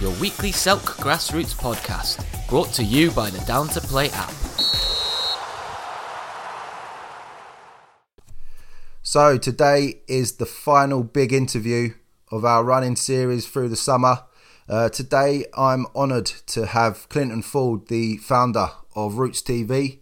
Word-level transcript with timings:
your 0.00 0.12
weekly 0.20 0.50
Selk 0.50 0.80
Grassroots 0.98 1.54
podcast, 1.54 2.48
brought 2.48 2.72
to 2.74 2.82
you 2.82 3.10
by 3.10 3.30
the 3.30 3.38
Down 3.46 3.68
to 3.68 3.80
Play 3.80 4.10
app. 4.10 4.30
So, 9.02 9.38
today 9.38 10.00
is 10.08 10.36
the 10.36 10.46
final 10.46 11.02
big 11.04 11.32
interview 11.32 11.94
of 12.30 12.44
our 12.44 12.64
running 12.64 12.96
series 12.96 13.46
through 13.46 13.68
the 13.68 13.76
summer. 13.76 14.24
Uh, 14.68 14.88
today, 14.88 15.44
I'm 15.56 15.86
honoured 15.94 16.26
to 16.46 16.66
have 16.66 17.08
Clinton 17.08 17.42
Ford, 17.42 17.88
the 17.88 18.16
founder 18.16 18.70
of 18.96 19.18
Roots 19.18 19.42
TV, 19.42 19.98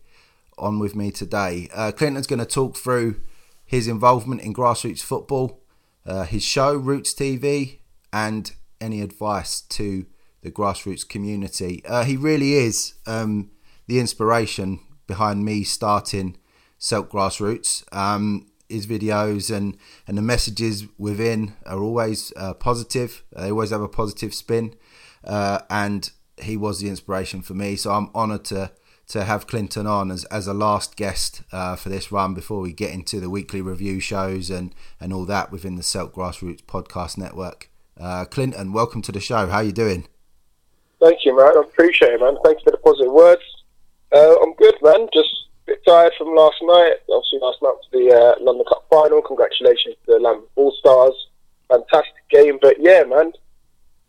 on 0.56 0.78
with 0.78 0.94
me 0.94 1.10
today. 1.10 1.68
Uh, 1.74 1.92
Clinton's 1.92 2.26
going 2.26 2.38
to 2.38 2.46
talk 2.46 2.76
through 2.76 3.20
his 3.64 3.88
involvement 3.88 4.40
in 4.40 4.54
grassroots 4.54 5.02
football, 5.02 5.60
uh, 6.06 6.24
his 6.24 6.42
show, 6.42 6.74
Roots 6.74 7.12
TV, 7.12 7.78
and 8.12 8.52
any 8.82 9.00
advice 9.00 9.60
to 9.60 10.06
the 10.42 10.50
grassroots 10.50 11.08
community. 11.08 11.82
Uh, 11.86 12.04
he 12.04 12.16
really 12.16 12.54
is 12.54 12.94
um, 13.06 13.50
the 13.86 14.00
inspiration 14.00 14.80
behind 15.06 15.44
me 15.44 15.62
starting 15.62 16.36
Selk 16.78 17.08
Grassroots. 17.08 17.84
Um, 17.96 18.48
his 18.68 18.86
videos 18.86 19.54
and, 19.54 19.76
and 20.06 20.18
the 20.18 20.22
messages 20.22 20.84
within 20.98 21.54
are 21.66 21.78
always 21.78 22.32
uh, 22.36 22.54
positive. 22.54 23.22
They 23.36 23.50
always 23.50 23.70
have 23.70 23.82
a 23.82 23.88
positive 23.88 24.34
spin. 24.34 24.74
Uh, 25.22 25.60
and 25.70 26.10
he 26.40 26.56
was 26.56 26.80
the 26.80 26.88
inspiration 26.88 27.42
for 27.42 27.54
me. 27.54 27.76
So 27.76 27.92
I'm 27.92 28.10
honoured 28.14 28.44
to 28.46 28.72
to 29.08 29.24
have 29.24 29.46
Clinton 29.46 29.86
on 29.86 30.10
as, 30.10 30.24
as 30.26 30.46
a 30.46 30.54
last 30.54 30.96
guest 30.96 31.42
uh, 31.52 31.76
for 31.76 31.88
this 31.88 32.10
run 32.10 32.32
before 32.34 32.60
we 32.60 32.72
get 32.72 32.92
into 32.92 33.20
the 33.20 33.28
weekly 33.28 33.60
review 33.60 34.00
shows 34.00 34.48
and, 34.48 34.74
and 35.00 35.12
all 35.12 35.26
that 35.26 35.50
within 35.52 35.74
the 35.74 35.82
Selk 35.82 36.12
Grassroots 36.12 36.62
podcast 36.62 37.18
network. 37.18 37.68
Uh, 38.02 38.24
Clinton, 38.24 38.72
welcome 38.72 39.00
to 39.00 39.12
the 39.12 39.20
show. 39.20 39.46
How 39.46 39.58
are 39.58 39.62
you 39.62 39.70
doing? 39.70 40.08
Thank 41.00 41.24
you, 41.24 41.36
man. 41.36 41.56
I 41.56 41.60
appreciate 41.60 42.14
it, 42.14 42.20
man. 42.20 42.36
Thanks 42.44 42.60
for 42.64 42.72
the 42.72 42.78
positive 42.78 43.12
words. 43.12 43.42
Uh, 44.12 44.34
I'm 44.42 44.54
good, 44.54 44.74
man. 44.82 45.06
Just 45.14 45.28
a 45.28 45.66
bit 45.66 45.84
tired 45.86 46.12
from 46.18 46.34
last 46.34 46.56
night. 46.62 46.94
Obviously, 47.08 47.38
last 47.40 47.62
night 47.62 47.76
was 47.78 47.88
the 47.92 48.10
uh, 48.10 48.44
London 48.44 48.64
Cup 48.68 48.84
final. 48.90 49.22
Congratulations 49.22 49.94
to 50.04 50.14
the 50.14 50.18
Lambeth 50.18 50.50
All 50.56 50.72
Stars. 50.80 51.14
Fantastic 51.68 52.28
game. 52.28 52.58
But 52.60 52.74
yeah, 52.80 53.04
man, 53.04 53.30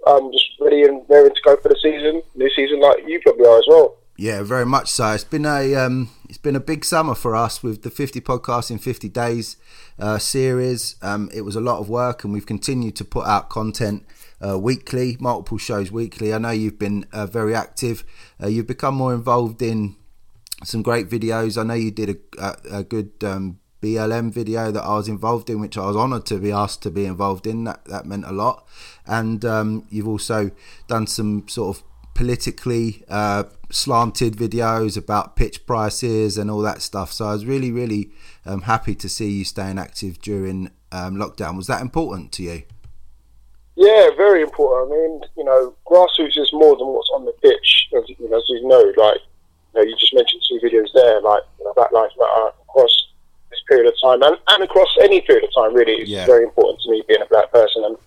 I'm 0.07 0.31
just 0.31 0.47
ready 0.59 0.81
and 0.83 1.05
raring 1.07 1.35
to 1.35 1.41
go 1.45 1.55
for 1.57 1.69
the 1.69 1.77
season, 1.79 2.23
new 2.33 2.49
season, 2.55 2.81
like 2.81 2.97
you 3.05 3.21
probably 3.21 3.45
are 3.45 3.59
as 3.59 3.65
well. 3.67 3.97
Yeah, 4.17 4.41
very 4.41 4.65
much 4.65 4.89
so. 4.89 5.11
It's 5.11 5.23
been 5.23 5.45
a 5.45 5.75
um, 5.75 6.09
it's 6.33 6.41
been 6.41 6.55
a 6.55 6.59
big 6.59 6.83
summer 6.83 7.13
for 7.13 7.35
us 7.35 7.61
with 7.61 7.83
the 7.83 7.91
50 7.91 8.19
podcasts 8.19 8.71
in 8.71 8.79
50 8.79 9.07
days 9.07 9.55
uh, 9.99 10.17
series. 10.17 10.95
Um, 10.99 11.29
it 11.31 11.41
was 11.41 11.55
a 11.55 11.61
lot 11.61 11.77
of 11.77 11.89
work, 11.89 12.23
and 12.23 12.33
we've 12.33 12.47
continued 12.47 12.95
to 12.95 13.05
put 13.05 13.27
out 13.27 13.51
content 13.51 14.03
uh, 14.41 14.57
weekly, 14.57 15.15
multiple 15.19 15.59
shows 15.59 15.91
weekly. 15.91 16.33
I 16.33 16.39
know 16.39 16.49
you've 16.49 16.79
been 16.79 17.05
uh, 17.13 17.27
very 17.27 17.53
active. 17.53 18.03
Uh, 18.41 18.47
you've 18.47 18.65
become 18.65 18.95
more 18.95 19.13
involved 19.13 19.61
in 19.61 19.95
some 20.63 20.81
great 20.81 21.07
videos. 21.07 21.55
I 21.55 21.65
know 21.65 21.75
you 21.75 21.91
did 21.91 22.09
a, 22.09 22.43
a, 22.43 22.77
a 22.79 22.83
good 22.83 23.11
um, 23.21 23.59
BLM 23.83 24.33
video 24.33 24.71
that 24.71 24.83
I 24.83 24.95
was 24.95 25.07
involved 25.07 25.51
in, 25.51 25.61
which 25.61 25.77
I 25.77 25.85
was 25.85 25.95
honoured 25.95 26.25
to 26.27 26.39
be 26.39 26.51
asked 26.51 26.81
to 26.81 26.89
be 26.89 27.05
involved 27.05 27.45
in. 27.45 27.65
That 27.65 27.85
that 27.85 28.07
meant 28.07 28.25
a 28.25 28.31
lot. 28.31 28.67
And 29.05 29.45
um, 29.45 29.85
you've 29.91 30.07
also 30.07 30.49
done 30.87 31.05
some 31.05 31.47
sort 31.47 31.77
of 31.77 31.83
politically 32.13 33.03
uh, 33.09 33.43
slanted 33.69 34.35
videos 34.35 34.97
about 34.97 35.35
pitch 35.35 35.65
prices 35.65 36.37
and 36.37 36.49
all 36.49 36.61
that 36.61 36.81
stuff. 36.81 37.11
So 37.11 37.25
I 37.25 37.33
was 37.33 37.45
really, 37.45 37.71
really 37.71 38.11
um, 38.45 38.61
happy 38.63 38.95
to 38.95 39.09
see 39.09 39.29
you 39.31 39.45
staying 39.45 39.79
active 39.79 40.21
during 40.21 40.71
um, 40.91 41.15
lockdown. 41.15 41.57
Was 41.57 41.67
that 41.67 41.81
important 41.81 42.31
to 42.33 42.43
you? 42.43 42.63
Yeah, 43.75 44.09
very 44.15 44.43
important. 44.43 44.91
I 44.91 44.95
mean, 44.95 45.21
you 45.35 45.43
know, 45.43 45.75
grassroots 45.87 46.37
is 46.37 46.51
more 46.53 46.77
than 46.77 46.87
what's 46.87 47.09
on 47.15 47.25
the 47.25 47.33
pitch. 47.41 47.89
As 47.97 48.07
you 48.07 48.29
know, 48.29 48.37
as 48.37 48.43
you 48.47 48.67
know 48.67 48.93
like 48.97 49.17
you, 49.73 49.81
know, 49.81 49.81
you 49.81 49.95
just 49.97 50.13
mentioned 50.13 50.43
two 50.47 50.59
videos 50.63 50.93
there, 50.93 51.21
like 51.21 51.41
you 51.57 51.65
know, 51.65 51.73
Black 51.73 51.91
Lives 51.91 52.13
Matter 52.19 52.51
across 52.61 53.07
this 53.49 53.59
period 53.67 53.87
of 53.87 53.93
time 54.01 54.21
and, 54.21 54.37
and 54.49 54.63
across 54.63 54.89
any 55.01 55.21
period 55.21 55.45
of 55.45 55.49
time. 55.55 55.73
Really, 55.73 55.93
it's 55.93 56.09
yeah. 56.09 56.27
very 56.27 56.43
important 56.43 56.81
to 56.81 56.91
me 56.91 57.03
being 57.07 57.21
a 57.21 57.25
black 57.25 57.51
person 57.51 57.83
and 57.83 57.97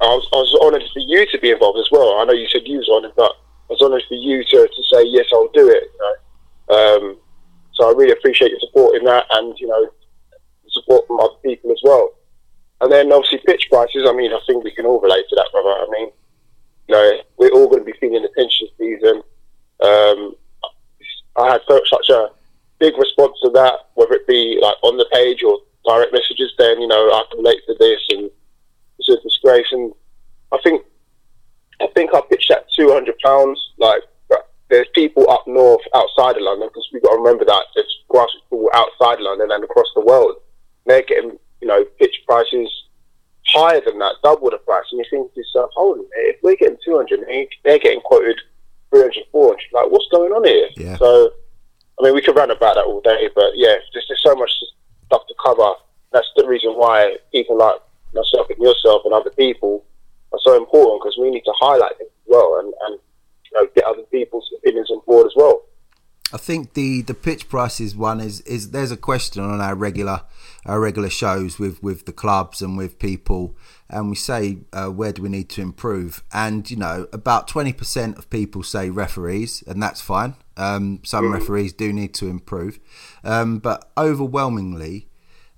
I 0.00 0.06
was, 0.06 0.28
I 0.32 0.36
was 0.36 0.54
honoured 0.62 0.84
for 0.92 1.00
you 1.00 1.26
to 1.26 1.38
be 1.40 1.50
involved 1.50 1.78
as 1.78 1.90
well. 1.90 2.18
I 2.18 2.24
know 2.24 2.32
you 2.32 2.48
said 2.48 2.62
you 2.66 2.78
was 2.78 2.88
honoured, 2.88 3.16
but 3.16 3.32
I 3.68 3.74
was 3.74 3.82
honoured 3.82 4.04
for 4.06 4.14
you 4.14 4.44
to, 4.44 4.68
to 4.68 4.82
say 4.92 5.02
yes, 5.04 5.26
I'll 5.32 5.50
do 5.52 5.68
it. 5.68 5.90
You 5.90 6.00
know? 6.00 6.14
um, 6.70 7.16
so 7.74 7.88
I 7.88 7.94
really 7.94 8.12
appreciate 8.12 8.50
your 8.50 8.60
support 8.60 8.96
in 8.96 9.04
that, 9.04 9.26
and 9.30 9.58
you 9.58 9.66
know, 9.66 9.88
support 10.70 11.06
from 11.06 11.20
other 11.20 11.38
people 11.44 11.70
as 11.72 11.80
well. 11.82 12.10
And 12.80 12.92
then 12.92 13.12
obviously 13.12 13.40
pitch 13.46 13.66
prices. 13.70 14.06
I 14.06 14.12
mean, 14.12 14.32
I 14.32 14.40
think 14.46 14.62
we 14.62 14.74
can 14.74 14.86
all 14.86 15.00
relate 15.00 15.24
to 15.30 15.36
that, 15.36 15.48
brother. 15.50 15.70
I 15.70 15.86
mean, 15.90 16.10
you 16.88 16.94
know, 16.94 17.20
we're 17.36 17.50
all 17.50 17.68
going 17.68 17.84
to 17.84 17.90
be 17.90 17.98
feeling 17.98 18.22
the 18.22 18.28
pension 18.36 18.68
season. 18.78 19.22
Um, 19.82 20.34
I 21.36 21.52
had 21.52 21.60
such 21.66 22.08
a 22.10 22.28
big 22.78 22.96
response 22.96 23.36
to 23.42 23.50
that, 23.50 23.90
whether 23.94 24.14
it 24.14 24.26
be 24.26 24.58
like 24.60 24.76
on 24.82 24.96
the 24.96 25.06
page 25.12 25.42
or 25.42 25.58
direct 25.84 26.12
messages. 26.12 26.52
Then 26.58 26.80
you 26.80 26.86
know, 26.86 27.10
I 27.10 27.24
can 27.30 27.38
relate 27.38 27.62
to 27.66 27.74
this 27.78 28.00
and 28.10 28.30
a 29.08 29.20
disgrace. 29.22 29.66
And 29.72 29.92
I 30.52 30.58
think 30.62 30.84
I 31.80 31.86
think 31.94 32.10
I 32.14 32.20
pitched 32.28 32.50
at 32.50 32.66
two 32.76 32.92
hundred 32.92 33.18
pounds. 33.24 33.60
Like 33.78 34.02
there's 34.68 34.88
people 34.94 35.28
up 35.30 35.44
north 35.46 35.80
outside 35.94 36.36
of 36.36 36.42
London 36.42 36.68
because 36.68 36.88
we've 36.92 37.02
got 37.02 37.12
to 37.12 37.18
remember 37.18 37.44
that 37.44 37.64
there's 37.74 38.04
grassroots 38.10 38.44
people 38.50 38.70
outside 38.74 39.20
London 39.20 39.50
and 39.50 39.64
across 39.64 39.88
the 39.94 40.04
world. 40.04 40.36
They're 40.86 41.02
getting 41.02 41.38
you 41.60 41.68
know 41.68 41.84
pitch 41.98 42.22
prices 42.26 42.70
higher 43.48 43.80
than 43.84 43.98
that, 43.98 44.16
double 44.22 44.50
the 44.50 44.58
price. 44.58 44.84
And 44.92 44.98
you 44.98 45.04
think 45.10 45.32
to 45.32 45.40
yourself, 45.40 45.70
holy 45.74 46.00
man, 46.00 46.08
if 46.28 46.36
we're 46.42 46.56
getting 46.56 46.76
200 46.84 47.20
they're 47.64 47.78
getting 47.78 48.00
quoted 48.00 48.38
300, 48.90 49.24
400. 49.32 49.60
Like, 49.72 49.90
what's 49.90 50.08
going 50.10 50.32
on 50.32 50.44
here? 50.44 50.68
Yeah. 50.76 50.96
So, 50.96 51.32
I 51.98 52.04
mean, 52.04 52.14
we 52.14 52.22
could 52.22 52.36
run 52.36 52.50
about 52.50 52.74
that 52.76 52.84
all 52.84 53.00
day, 53.00 53.28
but 53.34 53.52
yeah, 53.54 53.76
there's 53.92 54.06
just 54.06 54.22
so 54.22 54.34
much 54.34 54.50
stuff 55.06 55.22
to 55.26 55.34
cover. 55.42 55.72
That's 56.12 56.28
the 56.36 56.46
reason 56.46 56.72
why 56.72 57.16
people 57.32 57.58
like 57.58 57.80
myself 58.14 58.48
and 58.50 58.58
yourself 58.58 59.02
and 59.04 59.14
other 59.14 59.30
people 59.30 59.84
are 60.32 60.40
so 60.44 60.56
important 60.56 61.02
because 61.02 61.16
we 61.20 61.30
need 61.30 61.44
to 61.44 61.54
highlight 61.58 61.92
it 62.00 62.12
as 62.12 62.26
well 62.26 62.58
and, 62.60 62.72
and 62.86 63.00
you 63.44 63.50
know, 63.54 63.68
get 63.74 63.84
other 63.84 64.02
people's 64.10 64.50
opinions 64.58 64.90
on 64.90 65.00
board 65.06 65.26
as 65.26 65.32
well. 65.36 65.62
I 66.32 66.36
think 66.36 66.74
the, 66.74 67.00
the 67.02 67.14
pitch 67.14 67.48
prices 67.48 67.96
one 67.96 68.20
is, 68.20 68.42
is 68.42 68.70
there's 68.70 68.90
a 68.90 68.98
question 68.98 69.42
on 69.42 69.60
our 69.60 69.74
regular 69.74 70.22
our 70.66 70.80
regular 70.80 71.08
shows 71.08 71.58
with, 71.58 71.82
with 71.82 72.04
the 72.04 72.12
clubs 72.12 72.60
and 72.60 72.76
with 72.76 72.98
people, 72.98 73.56
and 73.88 74.10
we 74.10 74.16
say 74.16 74.58
uh, 74.74 74.88
where 74.88 75.12
do 75.12 75.22
we 75.22 75.30
need 75.30 75.48
to 75.50 75.62
improve, 75.62 76.22
and 76.30 76.70
you 76.70 76.76
know 76.76 77.06
about 77.10 77.48
twenty 77.48 77.72
percent 77.72 78.18
of 78.18 78.28
people 78.28 78.62
say 78.62 78.90
referees, 78.90 79.64
and 79.66 79.82
that's 79.82 80.02
fine. 80.02 80.34
Um, 80.58 81.00
some 81.04 81.24
mm. 81.24 81.32
referees 81.32 81.72
do 81.72 81.90
need 81.90 82.12
to 82.14 82.28
improve, 82.28 82.78
um, 83.24 83.60
but 83.60 83.90
overwhelmingly 83.96 85.08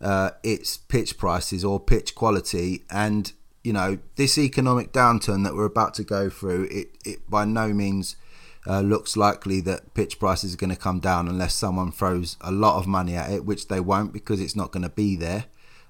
uh, 0.01 0.31
its 0.43 0.77
pitch 0.77 1.19
prices 1.19 1.65
or 1.65 1.81
pitch 1.81 2.15
quality. 2.15 2.85
And 2.91 3.33
you 3.63 3.73
know, 3.73 3.99
this 4.17 4.39
economic 4.39 4.93
downturn 4.93 5.45
that 5.45 5.55
we're 5.55 5.67
about 5.67 5.95
to 5.95 6.05
go 6.05 6.31
through, 6.31 6.69
it, 6.71 6.97
it 7.05 7.29
by 7.29 7.45
no 7.45 7.69
means 7.69 8.17
uh, 8.67 8.81
looks 8.81 9.17
likely 9.17 9.61
that 9.63 9.95
pitch 9.95 10.19
prices 10.19 10.55
are 10.55 10.57
going 10.57 10.71
to 10.71 10.77
come 10.77 11.01
down 11.01 11.29
unless 11.29 11.55
someone 11.55 11.93
throws 11.93 12.37
a 12.41 12.51
lot 12.51 12.79
of 12.79 12.87
money 12.87 13.17
at 13.17 13.31
it, 13.31 13.45
which 13.45 13.69
they 13.69 13.81
won't 13.81 14.13
because 14.13 14.41
it's 14.41 14.57
not 14.57 14.71
going 14.71 14.83
to 14.83 14.91
be 14.91 15.17
there. 15.17 15.45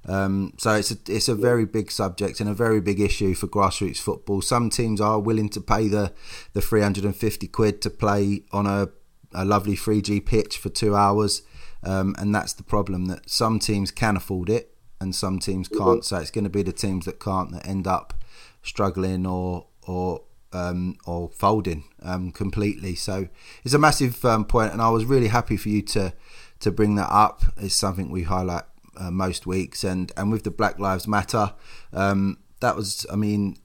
Um, 0.06 0.54
so 0.56 0.74
it's 0.74 0.90
a 0.90 0.96
it's 1.08 1.28
a 1.28 1.34
very 1.34 1.66
big 1.66 1.90
subject 1.90 2.40
and 2.40 2.48
a 2.48 2.54
very 2.54 2.80
big 2.80 3.00
issue 3.00 3.34
for 3.34 3.46
grassroots 3.46 3.98
football. 3.98 4.40
Some 4.40 4.70
teams 4.70 5.00
are 5.00 5.20
willing 5.20 5.50
to 5.50 5.60
pay 5.60 5.88
the 5.88 6.12
the 6.54 6.62
350 6.62 7.46
quid 7.48 7.82
to 7.82 7.90
play 7.90 8.44
on 8.50 8.66
a, 8.66 8.88
a 9.34 9.44
lovely 9.44 9.76
3G 9.76 10.24
pitch 10.24 10.56
for 10.56 10.70
two 10.70 10.96
hours. 10.96 11.42
Um, 11.82 12.14
and 12.18 12.34
that's 12.34 12.52
the 12.52 12.62
problem 12.62 13.06
that 13.06 13.30
some 13.30 13.58
teams 13.58 13.90
can 13.90 14.16
afford 14.16 14.50
it 14.50 14.74
and 15.00 15.14
some 15.14 15.38
teams 15.38 15.68
can't. 15.68 15.80
Mm-hmm. 15.80 16.02
So 16.02 16.16
it's 16.18 16.30
going 16.30 16.44
to 16.44 16.50
be 16.50 16.62
the 16.62 16.72
teams 16.72 17.06
that 17.06 17.20
can't 17.20 17.52
that 17.52 17.66
end 17.66 17.86
up 17.86 18.22
struggling 18.62 19.26
or 19.26 19.66
or 19.86 20.22
um, 20.52 20.96
or 21.06 21.30
folding 21.30 21.84
um, 22.02 22.32
completely. 22.32 22.94
So 22.94 23.28
it's 23.64 23.74
a 23.74 23.78
massive 23.78 24.24
um, 24.24 24.44
point, 24.44 24.72
and 24.72 24.82
I 24.82 24.90
was 24.90 25.04
really 25.04 25.28
happy 25.28 25.56
for 25.56 25.68
you 25.68 25.82
to 25.82 26.12
to 26.60 26.70
bring 26.70 26.96
that 26.96 27.10
up. 27.10 27.42
It's 27.56 27.74
something 27.74 28.10
we 28.10 28.24
highlight 28.24 28.64
uh, 28.96 29.10
most 29.10 29.46
weeks, 29.46 29.84
and 29.84 30.12
and 30.16 30.30
with 30.30 30.44
the 30.44 30.50
Black 30.50 30.78
Lives 30.78 31.08
Matter, 31.08 31.54
um, 31.92 32.38
that 32.60 32.76
was, 32.76 33.06
I 33.12 33.16
mean. 33.16 33.56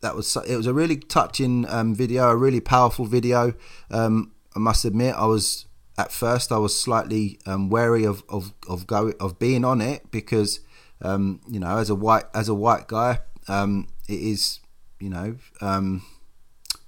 That 0.00 0.14
was 0.14 0.36
it. 0.36 0.56
Was 0.56 0.68
a 0.68 0.72
really 0.72 0.96
touching 0.96 1.66
um, 1.68 1.92
video, 1.92 2.28
a 2.28 2.36
really 2.36 2.60
powerful 2.60 3.04
video. 3.04 3.54
Um, 3.90 4.30
I 4.54 4.60
must 4.60 4.84
admit, 4.84 5.16
I 5.16 5.26
was 5.26 5.66
at 5.98 6.12
first 6.12 6.52
I 6.52 6.58
was 6.58 6.78
slightly 6.78 7.38
um, 7.44 7.68
wary 7.68 8.04
of 8.04 8.22
of 8.28 8.54
of 8.68 8.86
go 8.86 9.12
of 9.20 9.38
being 9.38 9.64
on 9.64 9.80
it 9.80 10.10
because 10.10 10.60
um, 11.02 11.40
you 11.48 11.60
know 11.60 11.76
as 11.76 11.90
a 11.90 11.94
white 11.94 12.24
as 12.32 12.48
a 12.48 12.54
white 12.54 12.86
guy 12.86 13.20
um, 13.48 13.88
it 14.08 14.20
is 14.20 14.60
you 15.00 15.10
know 15.10 15.36
um, 15.60 16.02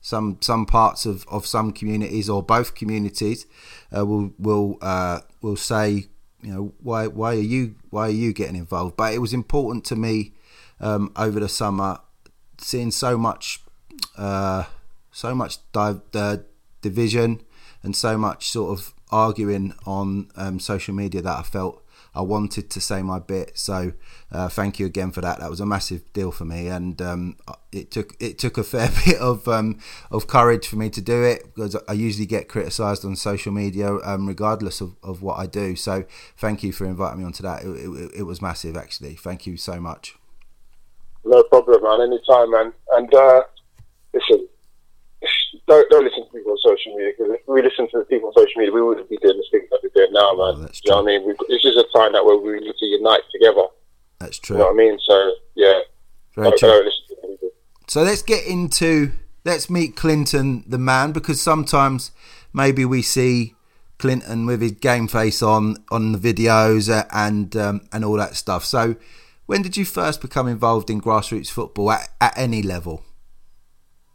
some 0.00 0.38
some 0.40 0.64
parts 0.64 1.04
of, 1.04 1.26
of 1.28 1.44
some 1.46 1.72
communities 1.72 2.30
or 2.30 2.42
both 2.42 2.74
communities 2.74 3.46
uh, 3.94 4.06
will 4.06 4.32
will 4.38 4.78
uh, 4.80 5.20
will 5.42 5.56
say 5.56 6.06
you 6.42 6.54
know 6.54 6.72
why 6.80 7.06
why 7.06 7.34
are 7.34 7.40
you 7.40 7.74
why 7.90 8.06
are 8.06 8.10
you 8.10 8.32
getting 8.32 8.56
involved? 8.56 8.96
But 8.96 9.12
it 9.12 9.18
was 9.18 9.34
important 9.34 9.84
to 9.86 9.96
me 9.96 10.32
um, 10.80 11.12
over 11.16 11.40
the 11.40 11.48
summer 11.48 11.98
seeing 12.58 12.90
so 12.90 13.18
much 13.18 13.60
uh, 14.16 14.64
so 15.10 15.34
much 15.34 15.58
di- 15.72 16.38
division 16.80 17.42
and 17.82 17.96
so 17.96 18.18
much 18.18 18.50
sort 18.50 18.78
of 18.78 18.94
arguing 19.10 19.74
on 19.86 20.30
um, 20.36 20.60
social 20.60 20.94
media 20.94 21.22
that 21.22 21.38
I 21.38 21.42
felt 21.42 21.82
I 22.14 22.22
wanted 22.22 22.70
to 22.70 22.80
say 22.80 23.02
my 23.02 23.18
bit. 23.18 23.56
So 23.56 23.92
uh, 24.32 24.48
thank 24.48 24.78
you 24.78 24.86
again 24.86 25.12
for 25.12 25.20
that. 25.20 25.38
That 25.38 25.50
was 25.50 25.60
a 25.60 25.66
massive 25.66 26.12
deal 26.12 26.32
for 26.32 26.44
me, 26.44 26.68
and 26.68 27.00
um, 27.00 27.36
it 27.72 27.90
took 27.90 28.16
it 28.20 28.38
took 28.38 28.58
a 28.58 28.64
fair 28.64 28.90
bit 29.04 29.18
of 29.18 29.46
um, 29.48 29.78
of 30.10 30.26
courage 30.26 30.66
for 30.66 30.76
me 30.76 30.90
to 30.90 31.00
do 31.00 31.22
it 31.22 31.54
because 31.54 31.76
I 31.88 31.92
usually 31.92 32.26
get 32.26 32.48
criticised 32.48 33.04
on 33.04 33.16
social 33.16 33.52
media 33.52 33.96
um, 34.04 34.26
regardless 34.26 34.80
of, 34.80 34.96
of 35.02 35.22
what 35.22 35.38
I 35.38 35.46
do. 35.46 35.76
So 35.76 36.04
thank 36.36 36.62
you 36.62 36.72
for 36.72 36.84
inviting 36.84 37.20
me 37.20 37.24
onto 37.24 37.42
that. 37.42 37.62
It, 37.62 37.68
it, 37.68 38.10
it 38.18 38.22
was 38.24 38.42
massive, 38.42 38.76
actually. 38.76 39.14
Thank 39.14 39.46
you 39.46 39.56
so 39.56 39.80
much. 39.80 40.16
No 41.24 41.42
problem, 41.44 41.82
man. 41.82 42.00
Anytime, 42.00 42.50
man. 42.50 42.72
And 42.92 43.14
uh, 43.14 43.42
listen, 44.14 44.48
don't 45.70 45.88
don't 45.90 46.04
listen 46.04 46.26
to 46.26 46.32
people 46.32 46.52
on 46.52 46.58
social 46.58 46.96
media 46.96 47.12
because 47.16 47.32
if 47.32 47.46
we 47.46 47.62
listen 47.62 47.86
to 47.90 47.98
the 47.98 48.04
people 48.04 48.28
on 48.28 48.34
social 48.34 48.58
media, 48.58 48.74
we 48.74 48.82
wouldn't 48.82 49.08
be 49.08 49.16
doing 49.18 49.36
the 49.38 49.46
things 49.50 49.70
that 49.70 49.78
we're 49.82 49.94
doing 49.94 50.12
now, 50.12 50.34
man. 50.34 50.66
Oh, 50.66 50.74
you 50.74 50.90
know 50.90 51.02
what 51.02 51.14
I 51.14 51.18
mean? 51.18 51.36
This 51.48 51.64
is 51.64 51.76
a 51.76 51.86
time 51.96 52.12
that 52.12 52.24
where 52.24 52.36
we 52.36 52.58
need 52.58 52.74
to 52.74 52.86
unite 52.86 53.22
together. 53.30 53.66
That's 54.18 54.38
true. 54.38 54.56
You 54.56 54.62
know 54.62 54.66
what 54.66 54.74
I 54.74 54.76
mean? 54.76 54.98
So 55.06 55.34
yeah, 55.54 55.78
Very 56.34 56.58
true. 56.58 56.90
So 57.86 58.02
let's 58.02 58.22
get 58.22 58.44
into 58.46 59.12
let's 59.44 59.70
meet 59.70 59.94
Clinton, 59.96 60.64
the 60.66 60.78
man, 60.78 61.12
because 61.12 61.40
sometimes 61.40 62.10
maybe 62.52 62.84
we 62.84 63.00
see 63.00 63.54
Clinton 63.98 64.46
with 64.46 64.60
his 64.60 64.72
game 64.72 65.06
face 65.06 65.40
on 65.40 65.76
on 65.92 66.12
the 66.12 66.18
videos 66.18 66.90
and 67.12 67.56
um, 67.56 67.82
and 67.92 68.04
all 68.04 68.16
that 68.16 68.34
stuff. 68.34 68.64
So 68.64 68.96
when 69.46 69.62
did 69.62 69.76
you 69.76 69.84
first 69.84 70.20
become 70.20 70.48
involved 70.48 70.90
in 70.90 71.00
grassroots 71.00 71.50
football 71.50 71.92
at, 71.92 72.08
at 72.20 72.36
any 72.36 72.62
level? 72.62 73.04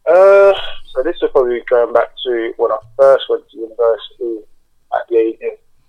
Uh, 0.06 0.54
so 0.96 1.04
this 1.04 1.18
is 1.22 1.30
probably 1.32 1.62
going 1.70 1.94
back 1.94 2.10
to 2.26 2.54
when 2.58 2.72
I 2.72 2.78
first 2.98 3.26
went 3.30 3.48
to 3.50 3.58
university 3.58 4.48
at 4.94 5.08
the 5.10 5.18
age, 5.18 5.40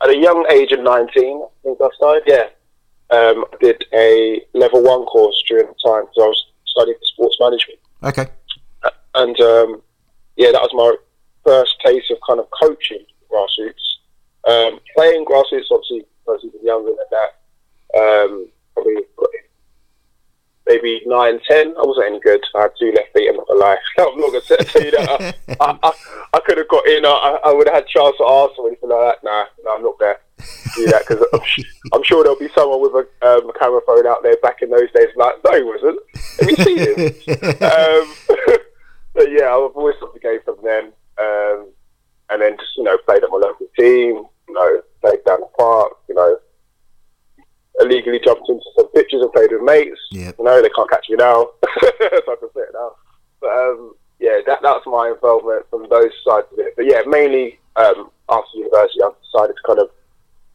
at 0.03 0.11
a 0.11 0.17
young 0.17 0.45
age 0.51 0.73
of 0.73 0.81
19, 0.81 1.43
I 1.43 1.47
think 1.63 1.79
I 1.81 1.89
started, 1.97 2.23
yeah. 2.27 2.47
Um, 3.09 3.45
I 3.53 3.57
did 3.61 3.85
a 3.95 4.43
level 4.53 4.83
one 4.83 5.05
course 5.05 5.41
during 5.49 5.67
the 5.67 5.75
time 5.85 6.07
because 6.07 6.19
I 6.19 6.27
was 6.27 6.47
studying 6.67 6.97
for 6.99 7.05
sports 7.05 7.37
management. 7.39 7.79
Okay. 8.03 8.27
And 9.15 9.41
um, 9.41 9.83
yeah, 10.37 10.51
that 10.53 10.61
was 10.61 10.75
my 10.75 10.97
first 11.45 11.77
taste 11.85 12.11
of 12.11 12.19
kind 12.27 12.41
of 12.41 12.49
coaching 12.51 13.07
grassroots. 13.31 13.87
Um, 14.45 14.81
playing 14.97 15.25
grassroots, 15.25 15.71
obviously, 15.71 16.05
I 16.29 16.33
was 16.33 16.45
even 16.45 16.65
younger 16.65 16.91
than 16.91 17.07
that. 17.13 17.99
Um, 17.99 18.49
probably 18.75 18.97
maybe 20.67 21.03
nine, 21.07 21.41
ten. 21.49 21.75
I 21.79 21.83
wasn't 21.87 22.07
any 22.07 22.21
good. 22.21 22.43
I 22.55 22.63
had 22.63 22.73
two 22.79 22.93
left 22.95 23.13
feet. 23.13 23.29
I'm 23.29 23.37
not 23.37 23.49
gonna 23.49 23.61
lie. 23.61 23.79
I'm 23.99 24.19
not 24.19 24.33
gonna 24.33 24.65
tell 24.65 24.83
you 24.83 24.91
that. 24.93 25.37
I, 25.61 25.79
I, 25.83 25.93
I, 26.35 26.41
could 26.41 26.59
have 26.59 26.69
got 26.69 26.87
in. 26.89 27.05
I, 27.05 27.39
I 27.45 27.53
would 27.53 27.67
have 27.69 27.77
had 27.77 27.87
chance 27.87 28.17
at 28.21 28.25
Arsenal 28.25 28.67
or 28.67 28.69
anything 28.69 28.91
like 28.91 29.15
that. 29.15 29.25
Nah, 29.25 29.45
no, 29.65 29.77
I'm 29.77 29.83
not 29.83 29.99
there. 29.99 30.19
Do 30.77 30.87
that 30.87 31.03
because 31.07 31.27
I'm, 31.33 31.41
I'm, 31.95 32.05
sure 32.05 32.23
there'll 32.23 32.39
be 32.39 32.51
someone 32.55 32.83
with 32.83 32.93
a 32.93 33.27
um, 33.27 33.51
camera 33.59 33.81
phone 33.87 34.07
out 34.07 34.23
there 34.23 34.37
back 34.43 34.61
in 34.63 34.71
those 34.71 34.91
days. 34.93 35.09
Like, 35.17 35.37
no, 35.45 35.57
he 35.57 35.63
wasn't. 35.63 35.99
Have 36.41 36.51
you 36.51 36.57
seen 36.65 36.79
him? 36.79 36.97
um, 37.63 38.59
but 39.15 39.31
yeah, 39.33 39.49
I've 39.49 39.75
always 39.75 39.97
loved 40.03 40.15
the 40.15 40.21
game 40.21 40.41
from 40.45 40.57
then. 40.63 40.93
Um, 41.19 41.73
and 42.29 42.43
then 42.43 42.57
just 42.59 42.77
you 42.77 42.85
know 42.85 42.99
played 43.07 43.23
at 43.23 43.31
my 43.31 43.39
local 43.39 43.67
team. 43.79 44.27
You 44.49 44.55
know, 44.55 44.81
played 45.01 45.25
down 45.27 45.41
the 45.41 45.49
park. 45.59 45.93
You 46.09 46.15
know, 46.15 46.39
illegally 47.81 48.21
jumped 48.25 48.49
into 48.49 48.65
some 48.77 48.89
pitches 48.93 49.23
and 49.23 49.33
played 49.33 49.53
with 49.53 49.63
mates. 49.63 50.01
Yep. 50.13 50.37
You 50.39 50.45
know, 50.45 50.63
they 50.63 50.69
can't 50.71 50.91
catch 50.91 51.07
me 51.09 51.17
now. 51.17 51.51
so 51.65 52.33
I 52.33 52.37
can 52.41 52.49
say 52.55 52.63
it 52.63 52.75
now. 52.75 52.93
But 53.41 53.51
um, 53.51 53.95
yeah, 54.19 54.41
that 54.47 54.61
that's 54.63 54.87
my 54.87 55.13
involvement 55.15 55.69
from 55.71 55.87
those 55.91 56.13
sides 56.25 56.47
of 56.53 56.59
it. 56.59 56.75
But 56.77 56.87
yeah, 56.87 57.03
mainly 57.07 57.59
um, 57.77 58.11
after 58.31 58.59
university, 58.59 59.03
I 59.03 59.11
decided 59.23 59.55
to 59.57 59.67
kind 59.67 59.79
of 59.81 59.91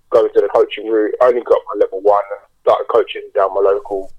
go 0.10 0.26
into 0.26 0.42
the 0.42 0.50
coaching 0.54 0.88
route. 0.88 1.16
I 1.22 1.26
only 1.26 1.42
got 1.42 1.62
my 1.74 1.80
level 1.80 2.02
one 2.02 2.24
and 2.32 2.48
started 2.64 2.86
coaching 2.92 3.30
down 3.34 3.54
my 3.54 3.62
local 3.62 4.12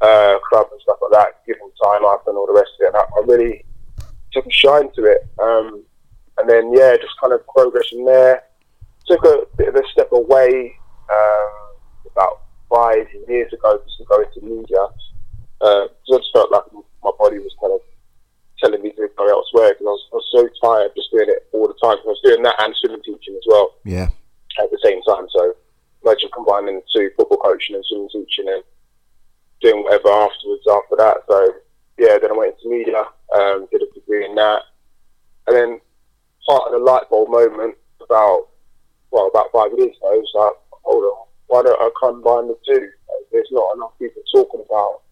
uh, 0.00 0.38
club 0.48 0.68
and 0.70 0.80
stuff 0.82 0.98
like 1.02 1.12
that, 1.12 1.44
giving 1.46 1.70
time 1.82 2.04
up 2.04 2.26
and 2.26 2.36
all 2.36 2.46
the 2.46 2.52
rest 2.52 2.70
of 2.80 2.86
it. 2.86 2.94
And 2.94 2.96
I, 2.96 3.00
I 3.00 3.24
really 3.26 3.64
took 4.32 4.46
a 4.46 4.50
shine 4.50 4.90
to 4.92 5.04
it. 5.04 5.26
Um, 5.42 5.82
and 6.38 6.48
then 6.48 6.72
yeah, 6.72 6.96
just 6.96 7.18
kind 7.20 7.32
of 7.32 7.46
progressing 7.46 8.04
there. 8.04 8.44
Took 9.06 9.24
a 9.24 9.46
bit 9.56 9.68
of 9.68 9.76
a 9.76 9.82
step 9.92 10.10
away. 10.12 10.76
Um, 11.10 11.65
about 12.16 12.42
five 12.72 13.06
years 13.28 13.52
ago 13.52 13.78
just 13.84 13.98
to 13.98 14.04
go 14.04 14.24
into 14.24 14.40
media. 14.40 14.82
Uh, 15.60 15.84
I 15.84 15.88
just 16.08 16.32
felt 16.32 16.50
like 16.50 16.64
my 17.04 17.10
body 17.18 17.38
was 17.38 17.54
kind 17.60 17.72
of 17.72 17.80
telling 18.58 18.82
me 18.82 18.90
to 18.92 19.08
go 19.16 19.28
elsewhere 19.28 19.76
because 19.76 19.86
I 19.86 19.92
was, 19.92 20.04
I 20.12 20.16
was 20.16 20.28
so 20.32 20.42
tired 20.64 20.90
just 20.96 21.10
doing 21.12 21.28
it 21.28 21.46
all 21.52 21.68
the 21.68 21.76
time. 21.82 22.00
I 22.00 22.08
was 22.08 22.20
doing 22.24 22.42
that 22.42 22.56
and 22.58 22.74
swimming 22.76 23.02
teaching 23.04 23.36
as 23.36 23.44
well. 23.46 23.74
Yeah. 23.84 24.08
At 24.58 24.70
the 24.70 24.80
same 24.82 25.02
time, 25.02 25.28
so 25.30 25.52
imagine 26.02 26.30
combining 26.32 26.80
the 26.80 26.86
two, 26.94 27.10
football 27.16 27.36
coaching 27.38 27.76
and 27.76 27.84
swimming 27.84 28.08
teaching, 28.08 28.48
and 28.48 28.64
doing 29.60 29.84
whatever 29.84 30.08
afterwards 30.08 30.64
after 30.64 30.96
that. 30.96 31.16
So 31.28 31.52
yeah, 31.98 32.16
then 32.16 32.32
I 32.32 32.36
went 32.36 32.56
into 32.56 32.72
media, 32.72 33.04
um, 33.36 33.68
did 33.70 33.82
a 33.82 33.92
degree 33.92 34.24
in 34.24 34.34
that, 34.36 34.62
and 35.46 35.56
then 35.56 35.80
part 36.48 36.62
of 36.66 36.72
the 36.72 36.78
light 36.78 37.04
bulb 37.10 37.28
moment 37.28 37.76
about 38.02 38.48
well 39.10 39.28
about 39.28 39.52
five 39.52 39.72
years 39.76 39.96
ago 39.96 40.16
was 40.16 40.32
like, 40.34 40.80
hold 40.84 41.04
on, 41.04 41.26
why 41.48 41.62
don't 41.62 41.80
I 41.80 41.85
combine 41.98 42.48
the 42.48 42.58
two? 42.66 42.88
There's 43.32 43.48
not 43.50 43.76
enough 43.76 43.92
people 43.98 44.22
talking 44.32 44.62
about 44.68 45.02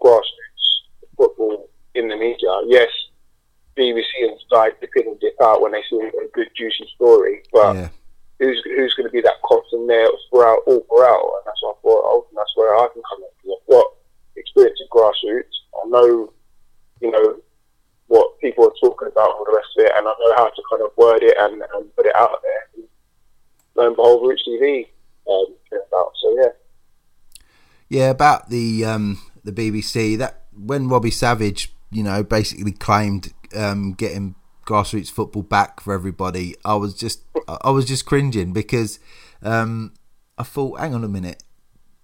grassroots 0.00 0.66
football 1.16 1.68
in 1.94 2.08
the 2.08 2.16
media. 2.16 2.48
Yes, 2.66 2.88
BBC 3.76 4.04
and 4.22 4.38
Sky 4.46 4.70
dip 4.80 4.90
in 4.96 5.08
and 5.08 5.20
dip 5.20 5.36
out 5.42 5.60
when 5.60 5.72
they 5.72 5.82
see 5.88 5.96
a 5.96 6.28
good 6.32 6.48
juicy 6.56 6.88
story, 6.94 7.42
but 7.52 7.76
yeah. 7.76 7.88
who's 8.38 8.62
who's 8.64 8.94
going 8.94 9.08
to 9.08 9.12
be 9.12 9.20
that 9.20 9.40
constant 9.44 9.88
there 9.88 10.08
throughout 10.30 10.60
all 10.66 10.84
throughout? 10.88 11.32
And 11.38 11.44
that's 11.46 11.62
what 11.62 11.76
I 11.76 11.80
thought. 11.82 12.04
Oh, 12.04 12.26
that's 12.34 12.52
where 12.56 12.74
I 12.76 12.88
can 12.92 13.02
come 13.08 13.22
in. 13.22 13.52
I've 13.52 13.70
got 13.70 13.86
experience 14.36 14.80
in 14.80 14.88
grassroots. 14.88 15.56
I 15.82 15.88
know, 15.88 16.32
you 17.00 17.10
know, 17.10 17.36
what 18.08 18.38
people 18.40 18.64
are 18.64 18.80
talking 18.80 19.08
about, 19.08 19.30
all 19.30 19.44
the 19.44 19.56
rest 19.56 19.68
of 19.78 19.84
it, 19.84 19.92
and 19.96 20.06
I 20.06 20.12
know 20.18 20.34
how 20.36 20.48
to 20.48 20.62
kind 20.70 20.82
of 20.82 20.90
word 20.96 21.22
it 21.22 21.36
and, 21.38 21.62
and 21.74 21.96
put 21.96 22.06
it 22.06 22.16
out 22.16 22.42
there. 22.42 22.84
Lo 23.76 23.86
and 23.86 23.96
behold, 23.96 24.26
Roots 24.26 24.42
TV 24.46 24.88
um, 25.30 25.46
about. 25.72 26.12
So 26.20 26.36
yeah. 26.40 26.48
Yeah, 28.00 28.08
about 28.08 28.48
the 28.48 28.86
um, 28.86 29.20
the 29.44 29.52
BBC 29.52 30.16
that 30.16 30.44
when 30.56 30.88
Robbie 30.88 31.10
Savage, 31.10 31.70
you 31.90 32.02
know, 32.02 32.22
basically 32.22 32.72
claimed 32.72 33.34
um, 33.54 33.92
getting 33.92 34.36
grassroots 34.64 35.10
football 35.10 35.42
back 35.42 35.80
for 35.80 35.92
everybody, 35.92 36.54
I 36.64 36.76
was 36.76 36.94
just 36.94 37.20
I 37.46 37.68
was 37.68 37.84
just 37.84 38.06
cringing 38.06 38.54
because 38.54 39.00
um, 39.42 39.92
I 40.38 40.44
thought, 40.44 40.80
hang 40.80 40.94
on 40.94 41.04
a 41.04 41.08
minute, 41.08 41.42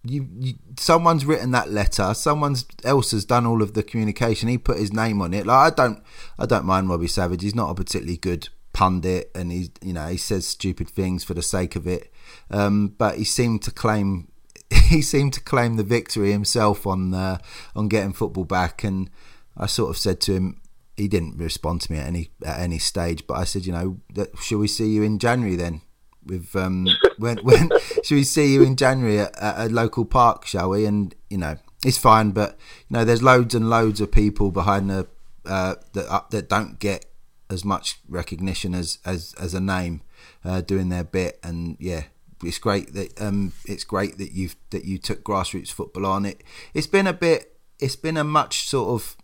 you, 0.05 0.29
you, 0.39 0.55
someone's 0.79 1.25
written 1.25 1.53
that 1.53 1.71
letter 1.71 2.13
someone 2.13 2.57
else 2.85 3.13
has 3.13 3.25
done 3.25 3.47
all 3.47 3.63
of 3.63 3.73
the 3.73 3.83
communication 3.83 4.51
he 4.51 4.59
put 4.59 4.77
his 4.77 4.93
name 4.93 5.23
on 5.23 5.33
it. 5.33 5.47
Like 5.47 5.73
i 5.73 5.75
don't 5.75 6.03
i 6.39 6.45
don't 6.45 6.67
mind 6.67 6.91
robbie 6.91 7.09
savage 7.09 7.43
he's 7.43 7.55
not 7.55 7.71
a 7.71 7.75
particularly 7.75 8.19
good 8.19 8.51
pundit 8.75 9.31
and 9.35 9.51
he 9.51 9.71
you 9.81 9.95
know 9.95 10.07
he 10.09 10.19
says 10.19 10.47
stupid 10.47 10.91
things 10.91 11.25
for 11.25 11.33
the 11.33 11.43
sake 11.43 11.75
of 11.75 11.87
it. 11.87 12.13
Um, 12.51 12.89
but 12.99 13.17
he 13.17 13.25
seemed 13.25 13.63
to 13.63 13.71
claim 13.71 14.29
he 14.89 15.03
seemed 15.03 15.33
to 15.35 15.41
claim 15.41 15.77
the 15.77 15.83
victory 15.83 16.33
himself 16.33 16.87
on 16.87 17.15
uh, 17.15 17.39
on 17.75 17.89
getting 17.89 18.13
football 18.13 18.45
back, 18.45 18.85
and 18.85 19.11
I 19.57 19.67
sort 19.67 19.91
of 19.91 19.99
said 19.99 20.21
to 20.23 20.35
him. 20.35 20.61
He 20.97 21.09
didn't 21.09 21.37
respond 21.37 21.83
to 21.83 21.93
me 21.93 21.99
at 21.99 22.07
any 22.07 22.31
at 22.45 22.59
any 22.59 22.79
stage, 22.79 23.27
but 23.27 23.35
I 23.35 23.45
said, 23.45 23.67
you 23.67 23.73
know, 23.73 24.01
that, 24.15 24.31
shall 24.39 24.59
we 24.59 24.69
see 24.69 24.89
you 24.89 25.03
in 25.03 25.19
January 25.19 25.55
then? 25.55 25.83
With 26.25 26.57
um, 26.57 26.89
when 27.19 27.37
when 27.39 27.71
should 28.03 28.15
we 28.15 28.25
see 28.25 28.55
you 28.55 28.63
in 28.63 28.77
January 28.77 29.19
at, 29.19 29.37
at 29.39 29.67
a 29.67 29.75
local 29.75 30.07
park, 30.07 30.47
shall 30.47 30.71
we? 30.71 30.87
And 30.87 31.15
you 31.29 31.37
know, 31.37 31.57
it's 31.85 31.99
fine, 31.99 32.31
but 32.31 32.59
you 32.89 32.97
know, 32.97 33.05
there's 33.05 33.23
loads 33.23 33.55
and 33.55 33.69
loads 33.69 34.01
of 34.01 34.11
people 34.11 34.51
behind 34.51 34.89
the 34.89 35.07
uh, 35.45 35.75
that 35.93 36.11
uh, 36.11 36.23
that 36.31 36.49
don't 36.49 36.79
get 36.79 37.05
as 37.51 37.65
much 37.65 37.99
recognition 38.09 38.75
as 38.75 38.99
as 39.05 39.35
as 39.39 39.55
a 39.55 39.61
name 39.61 40.03
uh, 40.45 40.61
doing 40.61 40.89
their 40.89 41.05
bit, 41.05 41.39
and 41.43 41.77
yeah, 41.79 42.05
it's 42.47 42.59
great 42.59 42.95
that 42.95 43.21
um, 43.21 43.53
it's 43.67 43.85
great 43.85 44.19
that 44.19 44.33
you've 44.33 44.57
that 44.71 44.85
you 44.85 44.99
took 44.99 45.23
grassroots 45.23 45.73
football 45.73 46.07
on 46.07 46.25
it. 46.25 46.43
It's 46.75 46.87
been 46.87 47.07
a 47.07 47.13
bit. 47.13 47.59
It's 47.79 47.97
been 47.97 48.17
a 48.17 48.25
much 48.25 48.69
sort 48.69 48.89
of 48.89 49.17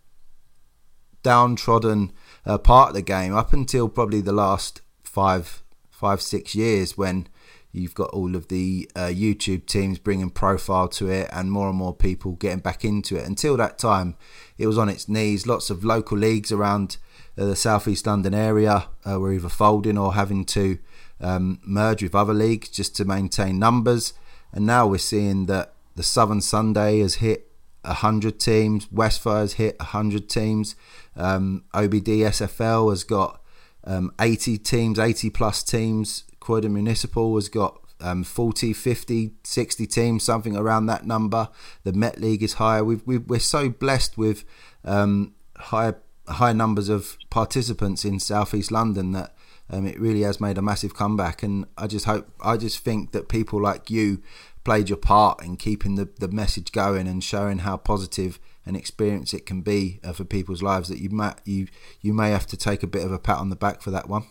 downtrodden 1.23 2.11
uh, 2.45 2.57
part 2.57 2.89
of 2.89 2.95
the 2.95 3.01
game 3.01 3.35
up 3.35 3.53
until 3.53 3.87
probably 3.89 4.21
the 4.21 4.33
last 4.33 4.81
five 5.03 5.63
five 5.89 6.21
six 6.21 6.53
years 6.53 6.97
when 6.97 7.27
you've 7.71 7.95
got 7.95 8.09
all 8.11 8.35
of 8.35 8.49
the 8.49 8.89
uh, 8.95 9.07
YouTube 9.07 9.65
teams 9.65 9.97
bringing 9.97 10.29
profile 10.29 10.87
to 10.87 11.09
it 11.09 11.27
and 11.33 11.51
more 11.51 11.69
and 11.69 11.77
more 11.77 11.95
people 11.95 12.33
getting 12.33 12.59
back 12.59 12.85
into 12.85 13.17
it. 13.17 13.25
Until 13.25 13.57
that 13.57 13.79
time, 13.79 14.15
it 14.57 14.67
was 14.67 14.77
on 14.77 14.89
its 14.89 15.09
knees. 15.09 15.47
Lots 15.47 15.71
of 15.71 15.83
local 15.83 16.17
leagues 16.17 16.51
around 16.51 16.97
uh, 17.35 17.45
the 17.45 17.55
southeast 17.55 18.05
London 18.05 18.35
area 18.35 18.89
uh, 19.09 19.19
were 19.19 19.33
either 19.33 19.49
folding 19.49 19.97
or 19.97 20.13
having 20.13 20.45
to 20.45 20.77
um, 21.23 21.59
merge 21.65 22.03
with 22.03 22.13
other 22.13 22.33
leagues 22.33 22.69
just 22.69 22.95
to 22.97 23.05
maintain 23.05 23.57
numbers. 23.57 24.13
And 24.51 24.65
now 24.65 24.85
we're 24.85 24.97
seeing 24.99 25.47
that 25.47 25.73
the 25.95 26.03
Southern 26.03 26.41
Sunday 26.41 26.99
has 26.99 27.15
hit 27.15 27.49
hundred 27.85 28.39
teams. 28.39 28.91
Westfire's 28.91 29.53
hit 29.53 29.81
hundred 29.81 30.29
teams. 30.29 30.75
Um, 31.15 31.63
OBD 31.73 32.19
SFL 32.19 32.89
has 32.91 33.03
got 33.03 33.41
um, 33.83 34.13
80 34.19 34.57
teams, 34.59 34.99
80 34.99 35.29
plus 35.29 35.63
teams. 35.63 36.23
Croydon 36.39 36.73
Municipal 36.73 37.35
has 37.35 37.49
got 37.49 37.79
um, 37.99 38.23
40, 38.23 38.73
50, 38.73 39.33
60 39.43 39.87
teams, 39.87 40.23
something 40.23 40.55
around 40.55 40.85
that 40.87 41.05
number. 41.05 41.49
The 41.83 41.93
Met 41.93 42.19
League 42.19 42.43
is 42.43 42.53
higher. 42.53 42.83
We 42.83 43.19
are 43.29 43.39
so 43.39 43.69
blessed 43.69 44.17
with 44.17 44.43
um, 44.83 45.33
high 45.57 45.93
high 46.27 46.53
numbers 46.53 46.87
of 46.87 47.17
participants 47.29 48.05
in 48.05 48.17
Southeast 48.17 48.71
London 48.71 49.11
that 49.11 49.32
um, 49.69 49.85
it 49.87 49.99
really 49.99 50.21
has 50.21 50.39
made 50.41 50.57
a 50.57 50.61
massive 50.61 50.95
comeback. 50.95 51.43
And 51.43 51.65
I 51.77 51.87
just 51.87 52.05
hope, 52.05 52.27
I 52.41 52.57
just 52.57 52.79
think 52.79 53.11
that 53.11 53.29
people 53.29 53.61
like 53.61 53.89
you 53.89 54.21
played 54.63 54.89
your 54.89 54.97
part 54.97 55.43
in 55.43 55.57
keeping 55.57 55.95
the, 55.95 56.09
the 56.19 56.27
message 56.27 56.71
going 56.71 57.07
and 57.07 57.23
showing 57.23 57.59
how 57.59 57.77
positive 57.77 58.39
an 58.65 58.75
experience 58.75 59.33
it 59.33 59.45
can 59.45 59.61
be 59.61 59.99
uh, 60.03 60.13
for 60.13 60.23
people's 60.23 60.61
lives. 60.61 60.89
That 60.89 60.99
you 60.99 61.09
may 61.09 61.33
you 61.43 61.67
you 62.01 62.13
may 62.13 62.31
have 62.31 62.47
to 62.47 62.57
take 62.57 62.83
a 62.83 62.87
bit 62.87 63.05
of 63.05 63.11
a 63.11 63.19
pat 63.19 63.37
on 63.37 63.49
the 63.49 63.55
back 63.55 63.81
for 63.81 63.91
that 63.91 64.07
one. 64.07 64.25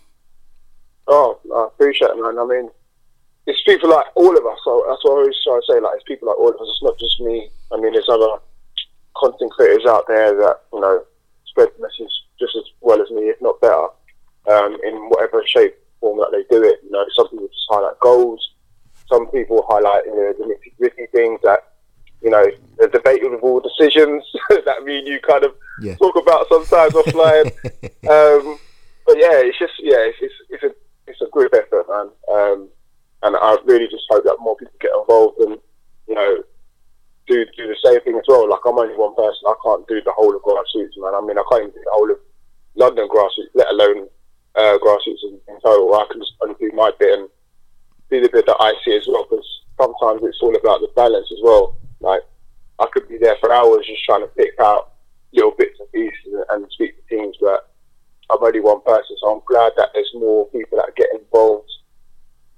Oh, 1.08 1.38
I 1.54 1.66
appreciate 1.66 2.10
it, 2.10 2.16
man. 2.16 2.38
I 2.38 2.46
mean, 2.46 2.70
it's 3.46 3.62
people 3.62 3.90
like 3.90 4.06
all 4.14 4.36
of 4.36 4.46
us. 4.46 4.58
So 4.64 4.84
that's 4.88 5.04
what 5.04 5.12
I 5.12 5.20
always 5.20 5.36
try 5.42 5.58
to 5.58 5.62
say. 5.68 5.80
Like, 5.80 5.96
it's 5.96 6.04
people 6.04 6.28
like 6.28 6.38
all 6.38 6.48
of 6.48 6.54
us. 6.54 6.68
It's 6.68 6.82
not 6.82 6.98
just 6.98 7.20
me. 7.20 7.50
I 7.72 7.76
mean, 7.76 7.92
there's 7.92 8.08
other 8.08 8.40
content 9.16 9.50
creators 9.52 9.86
out 9.86 10.04
there 10.08 10.34
that 10.34 10.60
you 10.72 10.80
know 10.80 11.04
spread 11.46 11.68
the 11.76 11.82
message 11.82 12.12
just 12.40 12.56
as 12.56 12.64
well 12.80 13.00
as 13.02 13.10
me, 13.10 13.22
if 13.28 13.40
not 13.42 13.60
better, 13.60 13.86
um, 14.50 14.76
in 14.84 14.94
whatever 15.08 15.42
shape 15.46 15.74
form 16.00 16.18
that 16.18 16.30
they 16.32 16.44
do 16.54 16.62
it. 16.64 16.80
You 16.84 16.90
know, 16.90 17.04
some 17.14 17.28
people 17.28 17.48
just 17.48 17.66
highlight 17.68 17.98
goals. 18.00 18.50
Some 19.08 19.28
people 19.28 19.64
highlight 19.68 20.06
you 20.06 20.16
know, 20.16 20.32
the 20.38 20.44
nitty 20.44 20.76
gritty 20.78 21.06
things 21.12 21.40
that 21.42 21.72
you 22.22 22.30
know, 22.30 22.44
the 22.78 22.88
debatable 22.88 23.60
decisions 23.60 24.24
that 24.64 24.84
me 24.84 24.98
and 24.98 25.08
you 25.08 25.18
kind 25.20 25.44
of 25.44 25.54
yeah. 25.80 25.96
talk 25.96 26.16
about 26.16 26.48
sometimes 26.48 26.92
offline. 26.94 27.46
um, 28.08 28.58
but 29.06 29.18
yeah, 29.18 29.42
it's 29.42 29.58
just 29.58 29.74
yeah, 29.80 29.98
it's, 29.98 30.18
it's, 30.20 30.34
it's 30.50 30.62
a 30.62 30.70
it's 31.08 31.20
a 31.20 31.28
group 31.30 31.52
effort, 31.52 31.86
man. 31.88 32.08
Um, 32.30 32.68
and 33.24 33.36
I 33.36 33.56
really 33.64 33.88
just 33.88 34.04
hope 34.08 34.24
that 34.24 34.36
more 34.40 34.56
people 34.56 34.74
get 34.80 34.92
involved 34.98 35.38
and 35.40 35.58
you 36.08 36.14
know 36.14 36.42
do 37.26 37.44
do 37.56 37.66
the 37.66 37.76
same 37.84 38.00
thing 38.02 38.14
as 38.14 38.24
well. 38.28 38.48
Like 38.48 38.60
I'm 38.66 38.78
only 38.78 38.94
one 38.94 39.14
person, 39.14 39.42
I 39.46 39.54
can't 39.64 39.86
do 39.88 40.00
the 40.04 40.12
whole 40.14 40.34
of 40.34 40.42
grassroots, 40.42 40.94
man. 40.98 41.14
I 41.14 41.20
mean, 41.26 41.38
I 41.38 41.44
can't 41.50 41.62
even 41.66 41.74
do 41.74 41.82
the 41.84 41.90
whole 41.90 42.10
of 42.10 42.18
London 42.76 43.08
grassroots, 43.08 43.50
let 43.54 43.70
alone 43.70 44.08
uh, 44.54 44.78
grassroots 44.78 45.24
in, 45.24 45.38
in 45.48 45.60
total. 45.60 45.94
I 45.94 46.06
can 46.10 46.20
just 46.20 46.34
only 46.42 46.56
do 46.60 46.70
my 46.74 46.90
bit 46.98 47.18
and 47.18 47.28
do 48.10 48.20
the 48.20 48.28
bit 48.28 48.46
that 48.46 48.56
I 48.60 48.74
see 48.84 48.96
as 48.96 49.06
well, 49.08 49.26
because 49.28 49.46
sometimes 49.80 50.20
it's 50.22 50.38
all 50.42 50.54
about 50.54 50.80
the 50.80 50.90
balance 50.94 51.30
as 51.32 51.38
well. 51.42 51.76
Like 52.00 52.22
I 52.78 52.86
could 52.92 53.08
be 53.08 53.18
there 53.18 53.36
for 53.40 53.52
hours 53.52 53.86
just 53.86 54.04
trying 54.04 54.22
to 54.22 54.28
pick 54.28 54.54
out 54.60 54.92
little 55.32 55.52
bits 55.56 55.78
and 55.80 55.90
pieces 55.92 56.44
and 56.50 56.70
speak 56.70 56.94
to 56.96 57.16
teams, 57.16 57.36
but 57.40 57.70
I'm 58.30 58.42
only 58.42 58.60
one 58.60 58.80
person, 58.82 59.16
so 59.18 59.34
I'm 59.34 59.42
glad 59.46 59.72
that 59.76 59.90
there's 59.94 60.10
more 60.14 60.46
people 60.48 60.78
that 60.78 60.94
get 60.96 61.08
involved 61.14 61.70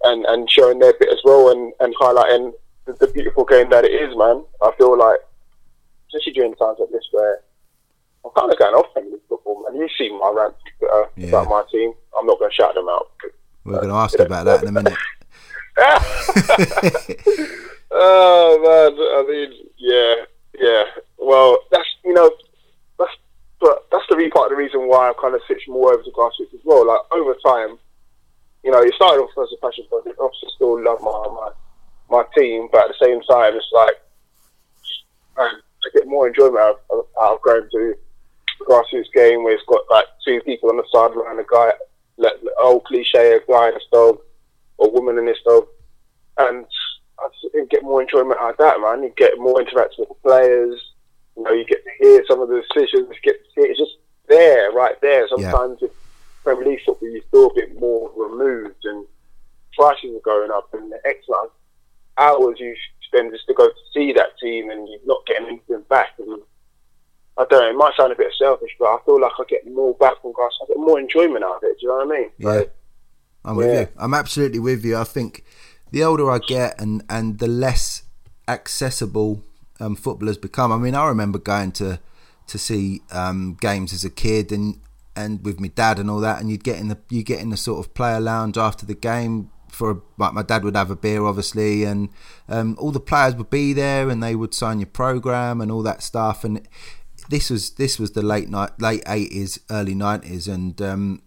and, 0.04 0.24
and 0.26 0.50
showing 0.50 0.78
their 0.78 0.92
bit 0.98 1.08
as 1.08 1.20
well 1.24 1.50
and, 1.50 1.72
and 1.80 1.94
highlighting 1.96 2.52
the, 2.84 2.92
the 2.94 3.06
beautiful 3.08 3.44
game 3.44 3.70
that 3.70 3.84
it 3.84 3.92
is, 3.92 4.16
man. 4.16 4.44
I 4.62 4.72
feel 4.76 4.98
like, 4.98 5.18
especially 6.08 6.32
during 6.32 6.54
times 6.54 6.78
like 6.80 6.90
this 6.90 7.08
where 7.12 7.40
I'm 8.25 8.31
kind 8.37 8.52
of 8.52 8.59
going 8.59 8.75
off 8.75 8.93
Premier 8.93 9.12
League 9.12 9.21
football, 9.28 9.62
man. 9.62 9.81
You've 9.81 9.90
seen 9.99 10.19
my 10.19 10.33
rant 10.35 10.54
uh, 10.93 11.04
yeah. 11.16 11.28
about 11.28 11.49
my 11.49 11.62
team. 11.71 11.93
I'm 12.19 12.26
not 12.26 12.38
going 12.38 12.50
to 12.50 12.54
shout 12.54 12.75
them 12.75 12.88
out. 12.88 13.11
We're 13.64 13.76
going 13.76 13.88
to 13.88 13.95
ask 13.95 14.19
about 14.19 14.45
that 14.45 14.62
in 14.62 14.69
a 14.69 14.73
minute. 14.73 14.95
Oh 17.97 18.59
man, 18.59 18.90
I 18.99 19.23
mean, 19.31 19.52
yeah, 19.78 20.26
yeah. 20.59 20.83
Well, 21.16 21.59
that's 21.71 21.87
you 22.04 22.12
know, 22.12 22.28
that's 22.99 23.12
but 23.61 23.87
that's 23.93 24.04
the 24.09 24.31
part 24.35 24.50
of 24.50 24.59
the 24.59 24.62
reason 24.62 24.88
why 24.88 25.09
I've 25.09 25.16
kind 25.19 25.35
of 25.35 25.40
switched 25.47 25.69
more 25.69 25.95
over 25.95 26.02
to 26.02 26.11
grassroots 26.11 26.52
as 26.52 26.61
well. 26.64 26.88
Like 26.88 27.00
over 27.12 27.37
time, 27.47 27.78
you 28.64 28.73
know, 28.73 28.83
it 28.83 28.95
started 28.95 29.23
off 29.23 29.31
as 29.40 29.54
a 29.57 29.64
passion 29.64 29.85
project. 29.88 30.19
Obviously, 30.19 30.49
still 30.57 30.83
love 30.83 31.00
my 31.02 31.12
my 31.12 31.50
my 32.11 32.25
team, 32.37 32.69
but 32.73 32.83
at 32.83 32.88
the 32.88 33.07
same 33.07 33.23
time, 33.23 33.54
it's 33.54 33.71
like 33.73 33.95
man, 35.38 35.54
I 35.54 35.88
get 35.95 36.09
more 36.09 36.26
enjoyment 36.26 36.59
out 36.59 36.83
of, 36.90 37.07
out 37.23 37.35
of 37.35 37.43
going 37.43 37.69
to 37.71 37.95
grassroots 38.61 39.12
game 39.14 39.42
where 39.42 39.54
it's 39.54 39.64
got 39.66 39.82
like 39.90 40.06
two 40.25 40.40
people 40.42 40.70
on 40.70 40.76
the 40.76 40.84
sideline, 40.92 41.38
a 41.38 41.44
guy, 41.50 41.73
like, 42.16 42.32
old 42.61 42.84
cliche, 42.84 43.37
a 43.37 43.40
guy 43.50 43.66
and 43.66 43.75
his 43.75 43.87
dog, 43.92 44.20
or 44.78 44.90
woman 44.90 45.18
and 45.18 45.28
his 45.28 45.40
dog, 45.44 45.66
and 46.38 46.66
I 47.18 47.64
get 47.70 47.82
more 47.82 48.02
enjoyment 48.02 48.40
out 48.40 48.50
of 48.50 48.56
that, 48.58 48.80
man. 48.80 49.02
You 49.02 49.12
get 49.16 49.38
more 49.38 49.61
interaction 49.61 50.00
with 50.00 50.08
the 50.08 50.28
players. 50.28 50.92
You 51.37 51.42
know, 51.44 51.52
you 51.52 51.64
get 51.64 51.84
to 51.84 51.90
hear 52.00 52.25
some 52.28 52.40
of 52.40 52.49
the 52.49 52.62
decisions. 52.62 53.08
You 53.08 53.20
get 53.23 53.38
to 53.44 53.50
see 53.54 53.68
it's 53.68 53.78
just 53.78 53.99
there, 54.28 54.73
right 54.73 55.00
there. 55.00 55.28
Sometimes 55.28 55.78
yeah. 55.80 55.88
Premier 56.42 56.66
League 56.66 56.80
football, 56.84 57.08
you 57.08 57.23
feel 57.30 57.46
a 57.46 57.54
bit 57.54 57.78
more 57.78 58.11
removed, 58.16 58.84
and 58.84 59.06
prices 59.76 60.16
are 60.16 60.20
going 60.25 60.50
up, 60.50 60.73
and 60.75 60.90
the 60.92 61.00
excellent 61.04 61.50
hours 62.18 62.58
you 62.58 62.75
spend 63.06 63.32
just 63.32 63.46
to 63.46 63.54
go 63.54 63.68
to 63.68 63.75
see 63.92 64.12
that 64.12 64.38
team, 64.40 64.70
and 64.70 64.88
you're 64.88 64.99
not 65.06 65.25
getting 65.26 65.46
anything 65.46 65.82
back. 65.88 66.11
And 66.18 66.42
I 67.37 67.45
don't 67.50 67.61
know. 67.61 67.71
It 67.71 67.76
might 67.76 67.95
sound 67.97 68.12
a 68.12 68.17
bit 68.17 68.33
selfish, 68.38 68.71
but 68.79 68.87
I 68.87 68.99
feel 69.05 69.21
like 69.21 69.33
I 69.38 69.45
get 69.49 69.67
more 69.73 69.95
back 69.95 70.21
from 70.23 70.33
guys. 70.33 70.53
I 70.62 70.67
get 70.69 70.76
more 70.79 71.00
enjoyment 71.00 71.45
out 71.45 71.57
of 71.57 71.62
it. 71.64 71.81
Do 71.81 71.87
you 71.87 71.88
know 71.88 72.07
what 72.07 72.17
I 72.17 72.21
mean? 72.21 72.31
Yeah. 72.38 72.62
I'm 73.45 73.57
with 73.57 73.73
yeah. 73.73 73.81
you. 73.81 73.88
I'm 73.99 74.14
absolutely 74.14 74.61
with 74.61 74.85
you. 74.85 74.97
I 74.97 75.05
think 75.05 75.45
the 75.91 76.03
older 76.05 76.31
I 76.31 76.38
get 76.38 76.81
and, 76.81 77.03
and 77.11 77.38
the 77.38 77.49
less 77.49 78.05
accessible 78.49 79.43
um, 79.81 79.97
footballers 79.97 80.38
become. 80.38 80.73
I 80.73 80.79
mean, 80.79 80.95
I 80.95 81.07
remember 81.07 81.38
going 81.38 81.73
to 81.73 82.00
to 82.47 82.59
see 82.59 83.00
um, 83.11 83.57
games 83.59 83.93
as 83.95 84.05
a 84.05 84.11
kid 84.11 84.53
and 84.53 84.79
and 85.17 85.45
with 85.45 85.61
my 85.61 85.69
dad 85.69 85.99
and 85.99 86.11
all 86.11 86.21
that, 86.21 86.41
and 86.41 86.50
you'd 86.50 86.64
get 86.64 86.79
in 86.79 86.88
the 86.88 86.99
you 87.09 87.23
get 87.23 87.41
in 87.41 87.50
the 87.50 87.57
sort 87.57 87.85
of 87.85 87.95
player 87.95 88.21
lounge 88.21 88.59
after 88.59 88.85
the 88.87 88.95
game. 88.95 89.50
For 89.69 90.03
like 90.19 90.33
my 90.33 90.43
dad 90.43 90.62
would 90.62 90.76
have 90.76 90.91
a 90.91 90.97
beer, 90.97 91.25
obviously, 91.25 91.83
and 91.83 92.09
um, 92.49 92.76
all 92.79 92.93
the 92.93 93.00
players 93.00 93.35
would 93.35 93.50
be 93.50 93.73
there, 93.73 94.09
and 94.09 94.23
they 94.23 94.37
would 94.37 94.55
sign 94.55 94.79
your 94.79 94.87
program 94.87 95.61
and 95.61 95.73
all 95.73 95.83
that 95.83 96.03
stuff. 96.03 96.45
And 96.45 96.67
this 97.28 97.50
was 97.50 97.71
this 97.73 97.99
was 97.99 98.12
the 98.12 98.23
late 98.23 98.49
night, 98.49 98.81
late 98.81 99.02
eighties, 99.07 99.59
early 99.71 99.95
nineties, 99.95 100.49
and 100.49 100.81
um, 100.83 101.23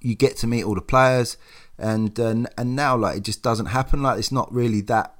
you 0.00 0.14
get 0.14 0.36
to 0.38 0.46
meet 0.46 0.64
all 0.64 0.74
the 0.74 0.82
players 0.82 1.36
and 1.78 2.18
uh, 2.20 2.34
and 2.56 2.76
now 2.76 2.96
like 2.96 3.18
it 3.18 3.22
just 3.22 3.42
doesn't 3.42 3.66
happen. 3.66 4.02
Like 4.02 4.18
it's 4.18 4.32
not 4.32 4.52
really 4.52 4.80
that. 4.82 5.14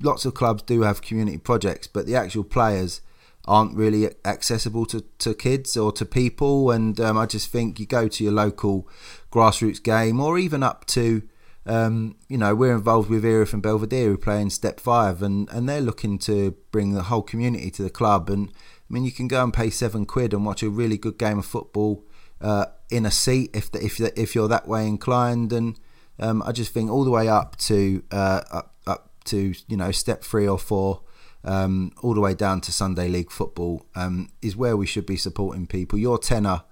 Lots 0.00 0.26
of 0.26 0.34
clubs 0.34 0.62
do 0.62 0.82
have 0.82 1.00
community 1.00 1.38
projects, 1.38 1.86
but 1.86 2.06
the 2.06 2.14
actual 2.14 2.44
players 2.44 3.00
aren't 3.46 3.74
really 3.74 4.10
accessible 4.26 4.84
to, 4.84 5.02
to 5.18 5.32
kids 5.32 5.74
or 5.74 5.90
to 5.92 6.04
people. 6.04 6.70
And 6.70 7.00
um, 7.00 7.16
I 7.16 7.24
just 7.24 7.48
think 7.48 7.80
you 7.80 7.86
go 7.86 8.06
to 8.06 8.24
your 8.24 8.32
local 8.32 8.88
grassroots 9.32 9.82
game, 9.82 10.20
or 10.20 10.38
even 10.38 10.62
up 10.62 10.84
to, 10.88 11.22
um, 11.64 12.16
you 12.28 12.36
know, 12.36 12.54
we're 12.54 12.74
involved 12.74 13.08
with 13.08 13.24
Erith 13.24 13.54
and 13.54 13.62
Belvedere 13.62 14.10
who 14.10 14.18
play 14.18 14.42
in 14.42 14.50
Step 14.50 14.80
Five, 14.80 15.22
and 15.22 15.48
and 15.50 15.68
they're 15.68 15.80
looking 15.80 16.18
to 16.20 16.56
bring 16.70 16.92
the 16.92 17.04
whole 17.04 17.22
community 17.22 17.70
to 17.70 17.82
the 17.82 17.90
club. 17.90 18.28
And 18.28 18.52
I 18.88 18.94
mean, 18.94 19.04
you 19.04 19.12
can 19.12 19.28
go 19.28 19.42
and 19.42 19.52
pay 19.52 19.70
seven 19.70 20.06
quid 20.06 20.32
and 20.32 20.46
watch 20.46 20.62
a 20.62 20.70
really 20.70 20.96
good 20.96 21.18
game 21.18 21.38
of 21.38 21.46
football 21.46 22.04
uh, 22.40 22.66
in 22.90 23.04
a 23.04 23.10
seat 23.10 23.50
if 23.54 23.70
the, 23.70 23.84
if 23.84 24.00
if 24.00 24.34
you're 24.34 24.48
that 24.48 24.68
way 24.68 24.86
inclined, 24.86 25.52
and 25.52 25.78
um, 26.18 26.42
I 26.42 26.52
just 26.52 26.72
think 26.72 26.90
all 26.90 27.04
the 27.04 27.10
way 27.10 27.28
up 27.28 27.56
to 27.56 28.02
uh, 28.10 28.42
up, 28.50 28.74
up 28.86 29.10
to 29.24 29.54
you 29.66 29.76
know 29.76 29.90
step 29.90 30.22
three 30.22 30.46
or 30.46 30.58
four. 30.58 31.02
Um, 31.44 31.92
all 32.02 32.12
the 32.12 32.20
way 32.20 32.34
down 32.34 32.60
to 32.62 32.72
Sunday 32.72 33.06
League 33.06 33.30
football 33.30 33.86
um, 33.94 34.30
is 34.42 34.56
where 34.56 34.76
we 34.76 34.84
should 34.84 35.06
be 35.06 35.16
supporting 35.16 35.68
people. 35.68 35.96
Your 35.96 36.18
tenner 36.18 36.64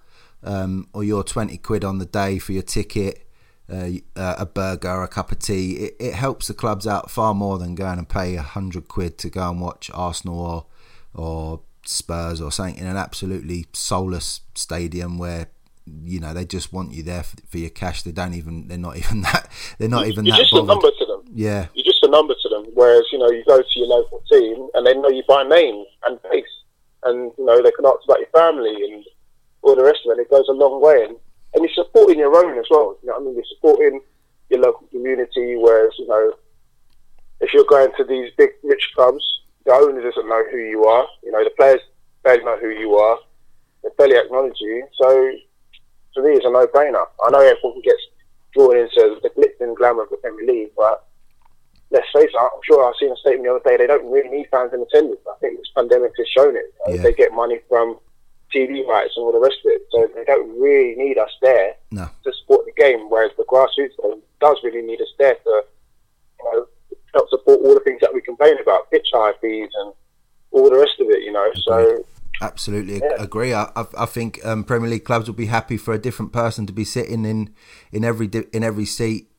um, 0.44 0.88
or 0.92 1.02
your 1.02 1.24
20 1.24 1.56
quid 1.58 1.84
on 1.84 1.98
the 1.98 2.04
day 2.04 2.38
for 2.38 2.52
your 2.52 2.62
ticket, 2.62 3.26
uh, 3.72 3.90
uh, 4.16 4.36
a 4.38 4.46
burger, 4.46 5.02
a 5.02 5.08
cup 5.08 5.32
of 5.32 5.38
tea, 5.38 5.76
it, 5.76 5.96
it, 5.98 6.14
helps 6.14 6.48
the 6.48 6.54
clubs 6.54 6.86
out 6.86 7.10
far 7.10 7.34
more 7.34 7.58
than 7.58 7.74
going 7.74 7.98
and 7.98 8.08
pay 8.08 8.34
a 8.36 8.42
hundred 8.42 8.88
quid 8.88 9.16
to 9.18 9.30
go 9.30 9.48
and 9.48 9.60
watch 9.60 9.90
Arsenal 9.94 10.38
or, 10.38 10.66
or 11.14 11.60
Spurs 11.84 12.40
or 12.40 12.50
something 12.50 12.76
in 12.76 12.86
an 12.86 12.96
absolutely 12.96 13.66
soulless 13.72 14.40
stadium 14.54 15.18
where 15.18 15.48
you 16.04 16.18
know 16.18 16.32
they 16.32 16.44
just 16.44 16.72
want 16.72 16.92
you 16.92 17.02
there 17.02 17.22
for, 17.22 17.36
for, 17.46 17.58
your 17.58 17.70
cash. 17.70 18.02
They 18.02 18.12
don't 18.12 18.34
even. 18.34 18.68
They're 18.68 18.78
not 18.78 18.96
even 18.96 19.20
that. 19.28 19.50
They're 19.78 19.88
not 19.88 20.06
even 20.06 20.24
you're 20.24 20.36
that. 20.36 20.42
just 20.42 20.52
bothered. 20.52 20.70
a 20.70 20.72
number 20.72 20.90
to 20.90 21.06
them. 21.06 21.22
Yeah, 21.32 21.66
you're 21.74 21.84
just 21.84 22.02
a 22.02 22.08
number 22.08 22.34
to 22.34 22.48
them. 22.48 22.66
Whereas 22.74 23.04
you 23.12 23.18
know 23.18 23.30
you 23.30 23.44
go 23.46 23.60
to 23.60 23.78
your 23.78 23.88
local 23.88 24.22
team 24.30 24.68
and 24.74 24.86
they 24.86 24.94
know 24.94 25.08
you 25.08 25.22
by 25.28 25.42
name 25.44 25.84
and 26.06 26.20
face, 26.32 26.44
and 27.04 27.32
you 27.36 27.44
know 27.44 27.62
they 27.62 27.70
can 27.72 27.86
ask 27.86 27.98
about 28.04 28.20
your 28.20 28.32
family 28.32 28.74
and 28.92 29.04
all 29.62 29.76
the 29.76 29.84
rest 29.84 30.00
of 30.06 30.16
it. 30.18 30.22
It 30.22 30.30
goes 30.30 30.48
a 30.48 30.52
long 30.52 30.80
way, 30.80 31.04
and 31.04 31.16
and 31.54 31.64
you're 31.64 31.84
supporting 31.84 32.18
your 32.18 32.34
own 32.34 32.58
as 32.58 32.66
well. 32.70 32.96
You 33.02 33.08
know 33.08 33.16
I 33.16 33.20
mean? 33.20 33.34
You're 33.34 33.44
supporting 33.56 34.00
your 34.50 34.60
local 34.60 34.86
community. 34.88 35.56
Whereas 35.56 35.92
you 35.98 36.06
know 36.06 36.32
if 37.40 37.52
you're 37.52 37.64
going 37.64 37.90
to 37.96 38.04
these 38.04 38.30
big 38.38 38.50
rich 38.62 38.92
clubs, 38.94 39.33
the 39.64 39.72
owner 39.72 40.02
doesn't 40.02 40.28
know 40.28 40.44
who 40.50 40.58
you 40.58 40.84
are. 40.84 41.06
You 41.22 41.32
know 41.32 41.42
the 41.44 41.50
players 41.56 41.80
barely 42.22 42.44
know 42.44 42.58
who 42.58 42.68
you 42.70 42.94
are. 42.94 43.18
They 43.82 43.90
barely 43.98 44.16
acknowledge 44.16 44.56
you. 44.60 44.86
So 45.00 45.30
for 46.14 46.22
me, 46.22 46.36
it's 46.36 46.46
a 46.46 46.50
no-brainer. 46.50 47.04
I 47.26 47.30
know 47.30 47.40
everyone 47.40 47.80
gets 47.82 48.02
drawn 48.54 48.76
into 48.76 49.18
the 49.22 49.30
glitz 49.30 49.60
and 49.60 49.76
glamour 49.76 50.02
of 50.04 50.10
the 50.10 50.16
Premier 50.18 50.46
League, 50.46 50.70
but 50.76 51.06
let's 51.90 52.06
face 52.14 52.30
it, 52.32 52.38
I'm 52.38 52.60
sure 52.64 52.84
I've 52.86 52.94
seen 53.00 53.10
a 53.12 53.16
statement 53.16 53.44
the 53.44 53.50
other 53.54 53.64
day. 53.64 53.76
They 53.76 53.86
don't 53.86 54.10
really 54.10 54.28
need 54.30 54.48
fans 54.50 54.72
in 54.72 54.80
attendance. 54.80 55.20
I 55.28 55.34
think 55.40 55.58
this 55.58 55.70
pandemic 55.74 56.12
has 56.16 56.28
shown 56.28 56.56
it. 56.56 56.72
Yeah. 56.88 57.02
They 57.02 57.12
get 57.12 57.32
money 57.32 57.60
from 57.68 57.98
TV 58.54 58.86
rights 58.86 59.14
and 59.16 59.24
all 59.24 59.32
the 59.32 59.40
rest 59.40 59.58
of 59.64 59.72
it, 59.72 59.82
so 59.90 60.06
they 60.14 60.24
don't 60.24 60.48
really 60.60 60.94
need 60.94 61.18
us 61.18 61.30
there 61.42 61.74
No. 61.90 62.08
to 62.24 62.32
support 62.40 62.64
the 62.66 62.72
game. 62.80 63.10
Whereas 63.10 63.32
the 63.36 63.44
grassroots 63.44 63.98
does 64.40 64.56
really 64.62 64.82
need 64.82 65.00
us 65.00 65.12
there 65.18 65.34
to, 65.34 65.62
you 66.38 66.44
know, 66.52 66.66
help 67.14 67.28
support 67.30 67.60
all 67.64 67.74
the 67.74 67.80
things 67.80 68.00
that 68.00 68.14
we 68.14 68.20
complain 68.36 68.60
about, 68.60 68.90
pitch 68.90 69.08
high 69.12 69.32
fees 69.40 69.70
and 69.74 69.92
all 70.50 70.70
the 70.70 70.76
rest 70.78 70.94
of 71.00 71.08
it. 71.10 71.22
You 71.22 71.32
know, 71.32 71.50
so 71.66 72.04
Absolutely 72.42 72.96
Yeah. 72.98 73.22
agree. 73.22 73.52
I, 73.54 73.70
I, 73.76 73.84
I 73.98 74.06
think 74.06 74.44
um, 74.44 74.64
Premier 74.64 74.90
League 74.90 75.04
clubs 75.04 75.28
will 75.28 75.36
be 75.36 75.46
happy 75.46 75.76
for 75.76 75.94
a 75.94 75.98
different 75.98 76.32
person 76.32 76.66
to 76.66 76.72
be 76.72 76.84
sitting 76.84 77.24
in 77.24 77.54
in 77.92 78.04
every 78.04 78.26
di- 78.26 78.48
in 78.52 78.64
every 78.64 78.84
seat 78.86 79.30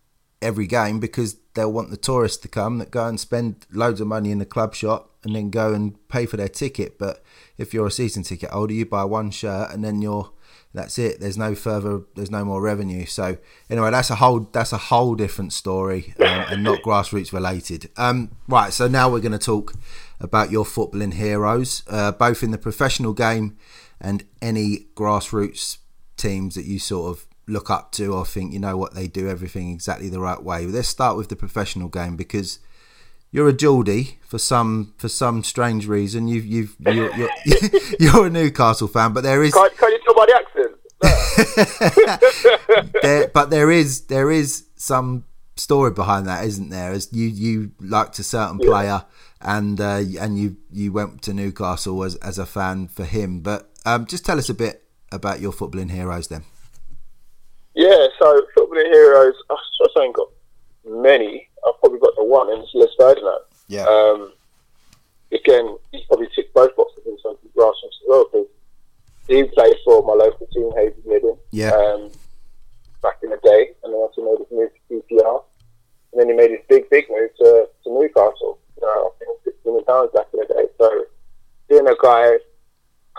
every 0.42 0.68
game 0.68 1.00
because 1.00 1.38
they'll 1.56 1.72
want 1.72 1.90
the 1.90 1.98
tourists 1.98 2.38
to 2.38 2.48
come 2.48 2.78
that 2.78 2.92
go 2.92 3.08
and 3.08 3.20
spend 3.20 3.66
loads 3.72 4.00
of 4.02 4.08
money 4.08 4.32
in 4.32 4.38
the 4.38 4.46
club 4.46 4.76
shop 4.76 5.12
and 5.24 5.36
then 5.36 5.50
go 5.50 5.74
and 5.74 6.08
pay 6.08 6.26
for 6.26 6.38
their 6.38 6.50
ticket. 6.50 7.00
But 7.00 7.24
if 7.58 7.74
you're 7.74 7.88
a 7.88 7.92
season 7.92 8.24
ticket 8.24 8.50
holder, 8.52 8.74
you 8.74 8.86
buy 8.86 9.06
one 9.06 9.32
shirt 9.32 9.72
and 9.72 9.84
then 9.84 10.02
you're 10.02 10.32
that's 10.76 11.00
it. 11.00 11.20
There's 11.20 11.38
no 11.38 11.56
further. 11.56 12.02
There's 12.16 12.32
no 12.32 12.46
more 12.46 12.62
revenue. 12.62 13.06
So 13.06 13.38
anyway, 13.70 13.92
that's 13.92 14.10
a 14.10 14.16
whole 14.16 14.42
that's 14.52 14.74
a 14.74 14.78
whole 14.78 15.16
different 15.16 15.54
story 15.54 16.14
um, 16.20 16.26
and 16.26 16.64
not 16.64 16.82
grassroots 16.86 17.34
related. 17.34 17.90
Um, 17.98 18.32
right. 18.48 18.72
So 18.74 18.88
now 18.88 19.10
we're 19.10 19.22
going 19.22 19.32
to 19.32 19.38
talk 19.38 19.74
about 20.20 20.52
your 20.52 20.66
footballing 20.66 21.14
heroes, 21.14 21.84
uh, 21.88 22.12
both 22.12 22.44
in 22.44 22.52
the 22.52 22.58
professional 22.58 23.14
game 23.14 23.58
and 24.00 24.26
any 24.42 24.88
grassroots 24.96 25.78
teams 26.18 26.56
that 26.56 26.66
you 26.66 26.80
sort 26.80 27.12
of 27.12 27.26
look 27.48 27.70
up 27.70 27.92
to 27.92 28.14
or 28.14 28.26
think 28.26 28.52
you 28.54 28.60
know 28.60 28.76
what 28.76 28.96
they 28.96 29.08
do 29.08 29.30
everything 29.30 29.72
exactly 29.72 30.10
the 30.10 30.20
right 30.20 30.44
way. 30.44 30.66
Let's 30.66 30.88
start 30.88 31.18
with 31.18 31.30
the 31.30 31.36
professional 31.36 31.90
game 31.90 32.16
because 32.16 32.60
you're 33.32 33.50
a 33.50 33.54
Geordie 33.54 34.20
for 34.22 34.40
some 34.40 34.94
for 34.98 35.10
some 35.10 35.44
strange 35.44 35.88
reason. 35.88 36.28
You've 36.28 36.46
you've 36.46 36.76
you're, 36.80 37.14
you're, 37.16 37.30
you're 38.00 38.28
a 38.28 38.30
Newcastle 38.30 38.88
fan, 38.88 39.14
but 39.14 39.24
there 39.24 39.44
is 39.44 39.54
can't, 39.54 39.78
can't 39.78 39.92
you 39.92 40.00
tell 40.06 40.16
by 40.16 40.26
the 40.26 40.36
accent? 40.36 40.55
there, 43.02 43.28
but 43.34 43.50
there 43.50 43.72
is 43.72 44.06
there 44.08 44.32
is 44.32 44.66
some 44.76 45.26
story 45.56 45.92
behind 45.92 46.28
that, 46.28 46.46
isn't 46.46 46.70
there? 46.70 46.92
As 46.92 47.12
you 47.12 47.28
you 47.28 47.72
liked 47.80 48.20
a 48.20 48.24
certain 48.24 48.60
player, 48.60 49.06
and 49.42 49.80
uh, 49.80 50.02
and 50.20 50.38
you 50.38 50.58
you 50.72 50.92
went 50.92 51.22
to 51.24 51.34
Newcastle 51.34 52.04
as 52.04 52.16
as 52.18 52.38
a 52.38 52.46
fan 52.46 52.88
for 52.88 53.06
him. 53.06 53.42
But 53.42 53.70
um, 53.86 54.06
just 54.06 54.26
tell 54.26 54.38
us 54.38 54.50
a 54.50 54.54
bit 54.54 54.84
about 55.12 55.40
your 55.40 55.52
footballing 55.52 55.92
heroes, 55.92 56.28
then. 56.28 56.44
Yeah, 57.74 58.08
so 58.20 58.42
footballing 58.58 58.92
heroes. 58.92 59.36
I 59.50 59.56
suppose 59.78 59.94
I 59.98 60.06
ain't 60.06 60.16
got 60.16 60.30
many. 60.88 61.50
I've 61.68 61.80
probably 61.80 62.00
got 62.00 62.16
the 62.16 62.24
one, 62.24 62.52
and 62.52 62.64
it's 62.64 62.72
Les 62.74 62.88
Ferdinand. 62.98 63.40
Yeah. 63.68 63.86
Um, 63.86 64.34
again, 65.32 65.78
he's 65.92 66.06
probably 66.06 66.28
ticked 66.36 66.54
both 66.54 66.76
boxes 66.76 67.04
in 67.06 67.18
terms 67.18 67.38
of 67.44 67.54
grassroots 67.54 67.86
as 67.86 68.08
well 68.08 68.26
because 68.32 68.48
he 69.28 69.44
played 69.44 69.76
for 69.84 70.04
my 70.04 70.14
local 70.14 70.48
team, 70.54 70.72
Hazy 70.76 71.02
Midden, 71.06 71.38
Yeah. 71.52 71.72
um, 71.72 72.12
back 73.02 73.18
in 73.24 73.30
the 73.30 73.40
day, 73.44 73.72
and 73.84 73.94
then 73.94 74.00
also 74.00 74.22
made 74.24 74.40
his 74.40 74.52
move 74.52 74.70
to 74.74 75.16
QPR. 75.16 75.44
And 76.14 76.22
then 76.22 76.30
he 76.30 76.36
made 76.36 76.52
his 76.52 76.62
big, 76.70 76.90
big 76.90 77.06
move 77.10 77.30
to, 77.40 77.68
to 77.84 77.90
Newcastle. 77.90 78.60
You 78.80 78.86
know, 78.88 78.88
I 78.88 79.10
think 79.20 79.40
six 79.44 79.56
million 79.66 79.84
pounds 79.86 80.12
back 80.14 80.28
in 80.34 80.40
the 80.40 80.46
day. 80.54 80.66
So 80.78 81.04
seeing 81.70 81.88
a 81.88 81.96
guy 82.02 82.38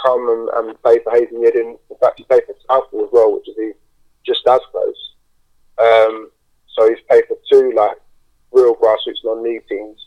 come 0.05 0.29
and, 0.29 0.49
and 0.69 0.83
play 0.83 0.99
for 1.05 1.13
Hazy 1.13 1.37
Midden, 1.37 1.77
in 1.91 1.97
fact, 2.01 2.19
he 2.19 2.25
played 2.25 2.45
for 2.47 2.55
Southall 2.69 3.05
as 3.05 3.11
well, 3.13 3.35
which 3.35 3.49
is 3.49 3.55
he 3.57 3.73
just 4.25 4.47
as 4.47 4.61
close. 4.71 5.13
Um, 5.79 6.31
so 6.75 6.89
he's 6.89 7.01
played 7.09 7.25
for 7.29 7.37
two 7.51 7.73
like 7.77 7.97
real 8.53 8.75
grassroots 8.77 9.25
non-league 9.25 9.67
teams. 9.69 9.99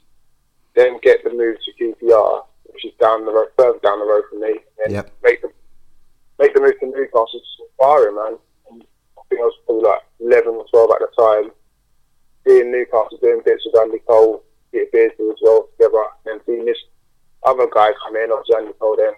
Then 0.75 0.98
get 1.01 1.24
the 1.24 1.32
move 1.32 1.58
to 1.65 1.72
QPR, 1.84 2.44
which 2.65 2.86
is 2.86 2.94
down 3.00 3.25
the 3.25 3.32
road, 3.32 3.50
further 3.58 3.79
down 3.79 4.00
the 4.00 4.06
road 4.06 4.24
from 4.29 4.41
me, 4.41 4.56
and 4.84 4.94
Yep. 4.94 5.12
make 5.24 5.41
the 5.41 5.51
make 6.39 6.53
the 6.53 6.62
move 6.62 6.79
to 6.79 6.86
Newcastle. 6.88 7.27
Just 7.39 7.62
inspiring, 7.62 8.15
man. 8.15 8.38
And 8.72 8.84
I 9.17 9.22
think 9.29 9.41
I 9.41 9.46
was 9.46 9.58
probably 9.65 9.84
like 9.84 10.01
eleven 10.19 10.55
or 10.55 10.66
twelve 10.72 10.92
at 10.92 11.00
the 11.00 11.11
time. 11.22 11.51
Seeing 12.48 12.72
Newcastle 12.72 13.20
doing 13.22 13.42
bits 13.46 13.63
with 13.66 13.79
Andy 13.81 14.00
Cole, 14.07 14.44
Peter 14.72 14.85
Beardsley 14.92 15.29
as 15.29 15.37
well 15.42 15.68
together, 15.77 16.03
and 16.25 16.42
seeing 16.46 16.66
this 16.66 16.77
other 17.46 17.68
guy 17.74 17.92
come 18.03 18.16
in, 18.16 18.31
obviously 18.31 18.55
Andy 18.57 18.74
Cole 18.79 18.96
then 18.98 19.13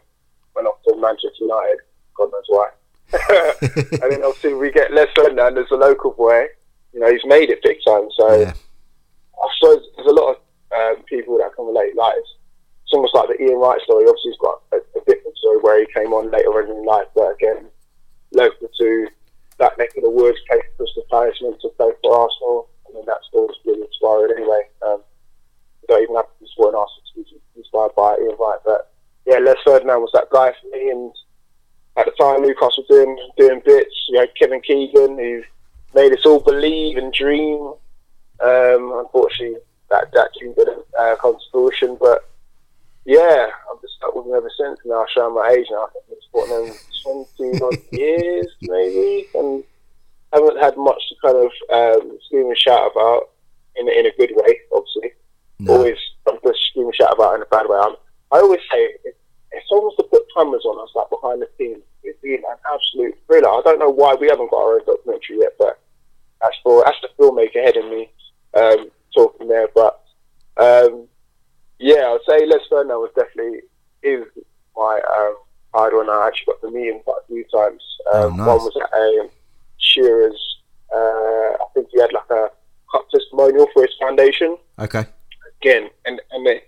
went 0.55 0.67
off 0.67 0.81
to 0.87 0.95
Manchester 0.97 1.45
United. 1.45 1.79
God 2.15 2.29
knows 2.31 2.47
why. 2.47 2.69
and 4.01 4.11
then 4.11 4.23
obviously 4.23 4.53
we 4.53 4.71
get 4.71 4.91
less 4.93 5.07
Les 5.15 5.23
Ferdinand 5.23 5.57
as 5.57 5.69
a 5.71 5.75
local 5.75 6.11
boy. 6.11 6.45
You 6.93 6.99
know, 6.99 7.11
he's 7.11 7.25
made 7.25 7.49
it 7.49 7.63
big 7.63 7.77
time. 7.85 8.07
So 8.17 8.39
Yeah. 8.41 8.53
I 9.41 9.47
suppose 9.59 9.83
there's 9.95 10.07
a 10.07 10.11
lot 10.13 10.35
of 10.35 10.97
um, 10.97 11.03
people 11.05 11.37
that 11.37 11.55
can 11.55 11.65
relate. 11.65 11.95
Like 11.95 12.13
it's, 12.17 12.29
it's 12.91 12.97
almost 12.99 13.15
like 13.15 13.29
the 13.31 13.39
Ian 13.39 13.59
Wright 13.59 13.79
story. 13.87 14.03
Obviously, 14.03 14.35
he's 14.35 14.43
got 14.43 14.59
a, 14.75 14.83
a 14.99 15.01
different 15.07 15.37
story 15.37 15.59
where 15.63 15.79
he 15.79 15.87
came 15.95 16.11
on 16.11 16.29
later 16.29 16.59
in 16.59 16.83
life, 16.83 17.07
but 17.15 17.31
again, 17.39 17.71
local 18.33 18.67
to 18.67 19.07
that 19.59 19.77
neck 19.77 19.95
of 19.95 20.03
the 20.03 20.09
woods, 20.09 20.37
played 20.49 20.59
for 20.75 20.83
Crystal 20.83 21.07
Palace, 21.09 21.39
to 21.39 21.69
play 21.79 21.91
for 22.03 22.11
Arsenal. 22.11 22.67
I 22.83 22.93
mean, 22.93 23.05
that 23.05 23.23
story's 23.29 23.55
really 23.63 23.87
inspiring 23.87 24.35
anyway. 24.35 24.67
Um, 24.83 24.99
don't 25.87 26.03
even 26.03 26.15
have 26.15 26.27
to 26.27 26.39
be 26.43 26.51
supporting 26.51 26.83
Arsenal 26.83 27.07
to 27.15 27.23
be 27.23 27.39
inspired 27.55 27.95
by 27.95 28.19
Ian 28.19 28.35
Wright, 28.35 28.59
but 28.65 28.91
yeah, 29.25 29.39
Les 29.39 29.55
Ferdinand 29.63 30.01
was 30.01 30.11
that 30.11 30.27
guy 30.29 30.51
for 30.51 30.67
me, 30.75 30.91
and 30.91 31.15
at 31.95 32.05
the 32.05 32.11
time 32.19 32.41
Newcastle 32.41 32.83
doing 32.89 33.15
doing 33.37 33.61
bits. 33.63 33.95
You 34.09 34.19
had 34.19 34.35
Kevin 34.35 34.59
Keegan 34.59 35.17
who 35.17 35.43
made 35.95 36.11
us 36.11 36.25
all 36.25 36.39
believe 36.39 36.97
and 36.97 37.13
dream. 37.13 37.73
Um, 38.43 38.91
unfortunately, 38.99 39.59
that 39.89 40.11
that 40.11 40.31
dream 40.37 40.53
didn't 40.57 40.83
uh, 40.99 41.15
come 41.21 41.35
to 41.35 41.45
fruition. 41.51 41.97
But 41.99 42.27
yeah, 43.05 43.47
I've 43.71 43.81
just 43.81 43.95
stuck 43.95 44.15
with 44.15 44.25
him 44.27 44.33
ever 44.35 44.51
since. 44.57 44.79
Now 44.85 45.05
showing 45.13 45.35
my 45.35 45.49
age 45.49 45.67
now. 45.71 45.85
I 45.85 45.89
think 45.93 46.03
I've 46.03 46.09
been 46.09 46.17
supporting 46.25 46.67
him 46.67 46.73
twenty 47.03 47.61
odd 47.63 47.77
years 47.91 48.47
maybe, 48.61 49.27
and 49.35 49.63
haven't 50.33 50.61
had 50.61 50.77
much 50.77 51.01
to 51.09 51.15
kind 51.23 51.37
of 51.37 51.51
um, 52.01 52.17
scream 52.25 52.47
and 52.47 52.57
shout 52.57 52.91
about 52.91 53.29
in 53.75 53.87
a, 53.87 53.91
in 53.91 54.05
a 54.05 54.11
good 54.17 54.31
way. 54.35 54.59
Obviously, 54.71 55.11
No. 55.59 55.73
always 55.77 55.97
I'm 56.29 56.37
just 56.45 56.59
scream 56.69 56.85
and 56.85 56.95
shout 56.95 57.13
about 57.13 57.35
in 57.35 57.41
a 57.41 57.45
bad 57.45 57.67
way. 57.67 57.77
I'm, 57.77 57.95
I 58.31 58.39
always 58.39 58.61
say 58.71 58.77
it, 59.03 59.17
it's 59.51 59.67
almost 59.71 59.97
to 59.97 60.03
put 60.03 60.23
cameras 60.35 60.63
on 60.65 60.81
us 60.81 60.91
like 60.95 61.09
behind 61.09 61.41
the 61.41 61.49
scenes. 61.57 61.83
It's 62.03 62.19
been 62.21 62.35
an 62.35 62.57
absolute 62.73 63.17
thriller. 63.27 63.49
I 63.49 63.61
don't 63.65 63.79
know 63.79 63.89
why 63.89 64.15
we 64.15 64.27
haven't 64.29 64.49
got 64.51 64.57
our 64.63 64.73
own 64.75 64.85
documentary 64.85 65.39
yet, 65.39 65.53
but 65.59 65.79
that's 66.41 66.55
for 66.63 66.83
that's 66.85 66.97
the 67.01 67.09
filmmaker 67.19 67.63
head 67.63 67.75
in 67.75 67.89
me 67.89 68.09
um, 68.53 68.89
talking 69.15 69.47
there. 69.49 69.67
But 69.75 70.01
um, 70.57 71.07
yeah, 71.81 72.15
I'd 72.15 72.19
say 72.27 72.45
Les 72.45 72.59
Ferdinand 72.69 72.97
was 72.99 73.11
definitely 73.15 73.61
is 74.03 74.25
my 74.75 74.99
um, 75.17 75.35
idol, 75.85 76.01
and 76.01 76.09
I 76.09 76.27
actually 76.27 76.53
got 76.53 76.61
to 76.61 76.71
meet 76.71 76.87
him 76.89 76.99
quite 77.03 77.21
a 77.23 77.27
few 77.27 77.43
times. 77.53 77.81
Um, 78.13 78.21
Oh, 78.23 78.29
nice. 78.29 78.47
One 78.47 78.57
was 78.57 78.77
at 78.81 78.93
um, 78.93 79.29
Shearer's. 79.77 80.57
Uh, 80.93 80.97
I 81.63 81.65
think 81.73 81.87
he 81.91 81.99
had 82.01 82.11
like 82.13 82.29
a 82.29 82.49
cup 82.91 83.09
testimonial 83.09 83.67
for 83.73 83.83
his 83.83 83.95
foundation 83.99 84.57
Okay. 84.79 85.05
again, 85.61 85.89
and 86.05 86.19
and 86.31 86.45
they, 86.45 86.61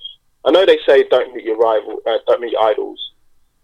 I 0.46 0.52
know 0.52 0.66
they 0.66 0.80
say 0.88 1.04
don't 1.10 1.34
meet 1.36 1.44
your 1.46 1.58
rival, 1.58 2.00
uh, 2.08 2.18
don't 2.28 2.40
meet 2.42 2.52
your 2.54 2.62
idols, 2.64 3.00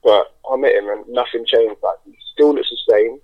but 0.03 0.35
I 0.51 0.57
met 0.57 0.73
him 0.75 0.89
and 0.89 1.07
nothing 1.07 1.45
changed. 1.45 1.77
Like 1.81 1.95
he 2.05 2.17
still 2.33 2.53
looks 2.53 2.69
the 2.69 2.91
same. 2.93 3.19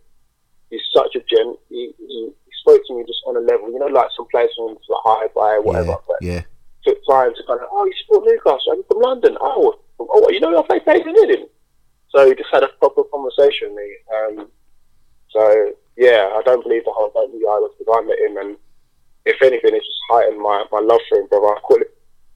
He's 0.69 0.81
such 0.95 1.15
a 1.15 1.19
gent. 1.19 1.59
He, 1.69 1.91
he, 1.99 2.29
he 2.45 2.51
spoke 2.61 2.81
to 2.87 2.95
me 2.97 3.03
just 3.05 3.19
on 3.27 3.35
a 3.35 3.39
level, 3.41 3.69
you 3.71 3.79
know, 3.79 3.87
like 3.87 4.07
some 4.15 4.27
players 4.31 4.51
from 4.55 4.77
like 4.89 5.01
high 5.03 5.27
by 5.35 5.59
whatever. 5.59 5.89
Yeah. 5.89 5.95
But 6.07 6.21
Yeah. 6.21 6.41
To 6.85 7.43
kind 7.47 7.61
of, 7.61 7.67
oh, 7.71 7.85
you 7.85 7.93
support 8.01 8.25
Newcastle? 8.25 8.73
I'm 8.73 8.83
from 8.83 9.01
London. 9.01 9.37
Oh, 9.41 9.79
oh, 9.99 10.29
you 10.29 10.39
know, 10.39 10.57
I 10.57 10.65
play 10.65 10.79
Peyton 10.79 11.15
Hidden. 11.15 11.47
So 12.09 12.27
he 12.27 12.35
just 12.35 12.49
had 12.51 12.63
a 12.63 12.69
proper 12.79 13.03
conversation 13.03 13.73
with 13.73 13.77
me. 13.77 13.89
Um, 14.13 14.47
so 15.29 15.73
yeah, 15.97 16.31
I 16.33 16.41
don't 16.45 16.63
believe 16.63 16.85
the 16.85 16.91
whole 16.91 17.11
don't 17.13 17.37
your 17.37 17.51
idols 17.57 17.75
because 17.77 17.93
I 17.97 18.05
met 18.07 18.19
him 18.19 18.37
and 18.37 18.57
if 19.25 19.41
anything, 19.41 19.73
it's 19.73 19.85
just 19.85 20.05
heightened 20.09 20.39
my, 20.39 20.65
my 20.71 20.79
love 20.79 21.01
for 21.09 21.17
him, 21.17 21.27
bro. 21.27 21.41
I 21.41 21.59
call 21.61 21.81
it. 21.81 21.91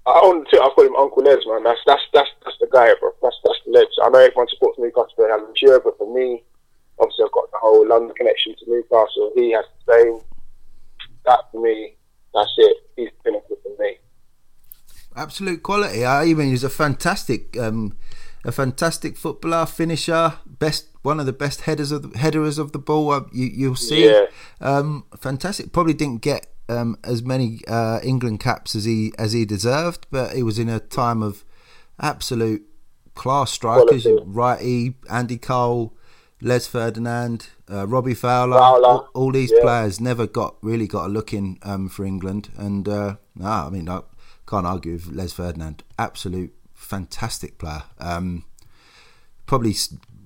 I 0.07 0.12
on 0.25 0.43
Twitter, 0.45 0.63
I 0.63 0.69
call 0.73 0.85
him 0.85 0.95
Uncle 0.95 1.23
Les, 1.23 1.45
man. 1.45 1.63
That's 1.63 1.79
that's 1.85 2.01
that's 2.13 2.29
that's 2.43 2.57
the 2.59 2.67
guy, 2.71 2.89
bro. 2.99 3.13
That's 3.21 3.38
that's 3.45 3.62
the. 3.65 3.85
I 4.03 4.09
know 4.09 4.19
everyone 4.19 4.49
supports 4.49 4.79
Newcastle 4.79 5.13
for 5.15 5.29
Alan 5.29 5.53
Shearer, 5.55 5.79
but 5.79 5.97
for 5.99 6.09
me, 6.09 6.43
obviously, 6.97 7.25
I've 7.25 7.31
got 7.31 7.51
the 7.51 7.62
whole 7.62 7.88
London 7.88 8.15
connection 8.17 8.55
to 8.57 8.65
Newcastle. 8.65 9.31
He 9.35 9.51
has 9.53 9.65
the 9.85 9.93
same. 9.93 10.19
That 11.25 11.45
for 11.51 11.62
me, 11.62 11.93
that's 12.33 12.53
it. 12.57 12.77
He's 12.95 13.09
the 13.13 13.31
pinnacle 13.31 13.57
for 13.62 13.75
me. 13.77 13.97
Absolute 15.15 15.63
quality. 15.63 16.06
I 16.06 16.26
mean, 16.34 16.50
he's 16.50 16.63
a 16.63 16.69
fantastic, 16.69 17.58
um, 17.58 17.98
a 18.45 18.52
fantastic 18.52 19.17
footballer, 19.17 19.65
finisher, 19.65 20.34
best 20.45 20.88
one 21.02 21.19
of 21.19 21.26
the 21.26 21.34
best 21.34 21.62
headers 21.62 21.91
of 21.91 22.12
the, 22.12 22.17
headers 22.17 22.58
of 22.58 22.72
the 22.72 22.80
ball. 22.80 23.12
Uh, 23.12 23.22
you 23.34 23.48
you'll 23.48 23.76
see, 23.76 24.06
Yeah. 24.06 24.26
um, 24.62 25.06
fantastic. 25.17 25.72
Probably 25.72 25.93
didn't 25.93 26.22
get 26.22 26.48
um, 26.67 26.98
as 27.04 27.24
many 27.24 27.62
uh, 27.67 28.00
England 28.04 28.39
caps 28.39 28.76
as 28.76 28.86
he 28.86 29.12
as 29.17 29.34
he 29.34 29.45
deserved, 29.45 30.08
but 30.12 30.36
he 30.36 30.43
was 30.43 30.60
in 30.60 30.69
a 30.69 30.80
time 30.80 31.24
of 31.24 31.43
absolute 32.00 32.63
class 33.15 33.52
strikers. 33.52 34.04
Quality. 34.04 34.26
Wrighty, 34.26 34.93
Andy 35.10 35.38
Cole. 35.38 35.93
Les 36.41 36.65
Ferdinand, 36.65 37.50
uh, 37.69 37.86
Robbie 37.86 38.13
Fowler, 38.13 38.58
Fowler, 38.58 38.88
all, 38.88 39.10
all 39.13 39.32
these 39.34 39.52
yeah. 39.54 39.60
players 39.62 40.00
never 40.00 40.26
got 40.26 40.56
really 40.62 40.88
got 40.88 41.08
a 41.08 41.10
look 41.10 41.34
in 41.34 41.58
um, 41.63 41.89
for 41.89 42.06
England, 42.06 42.48
and 42.56 42.88
uh, 42.88 43.15
nah, 43.36 43.67
I 43.67 43.69
mean 43.69 43.89
I 43.89 44.00
can't 44.49 44.65
argue 44.65 44.93
with 44.93 45.07
Les 45.07 45.31
Ferdinand, 45.31 45.83
absolute 45.97 46.53
fantastic 46.73 47.57
player. 47.57 47.83
Um, 47.99 48.45
probably 49.45 49.75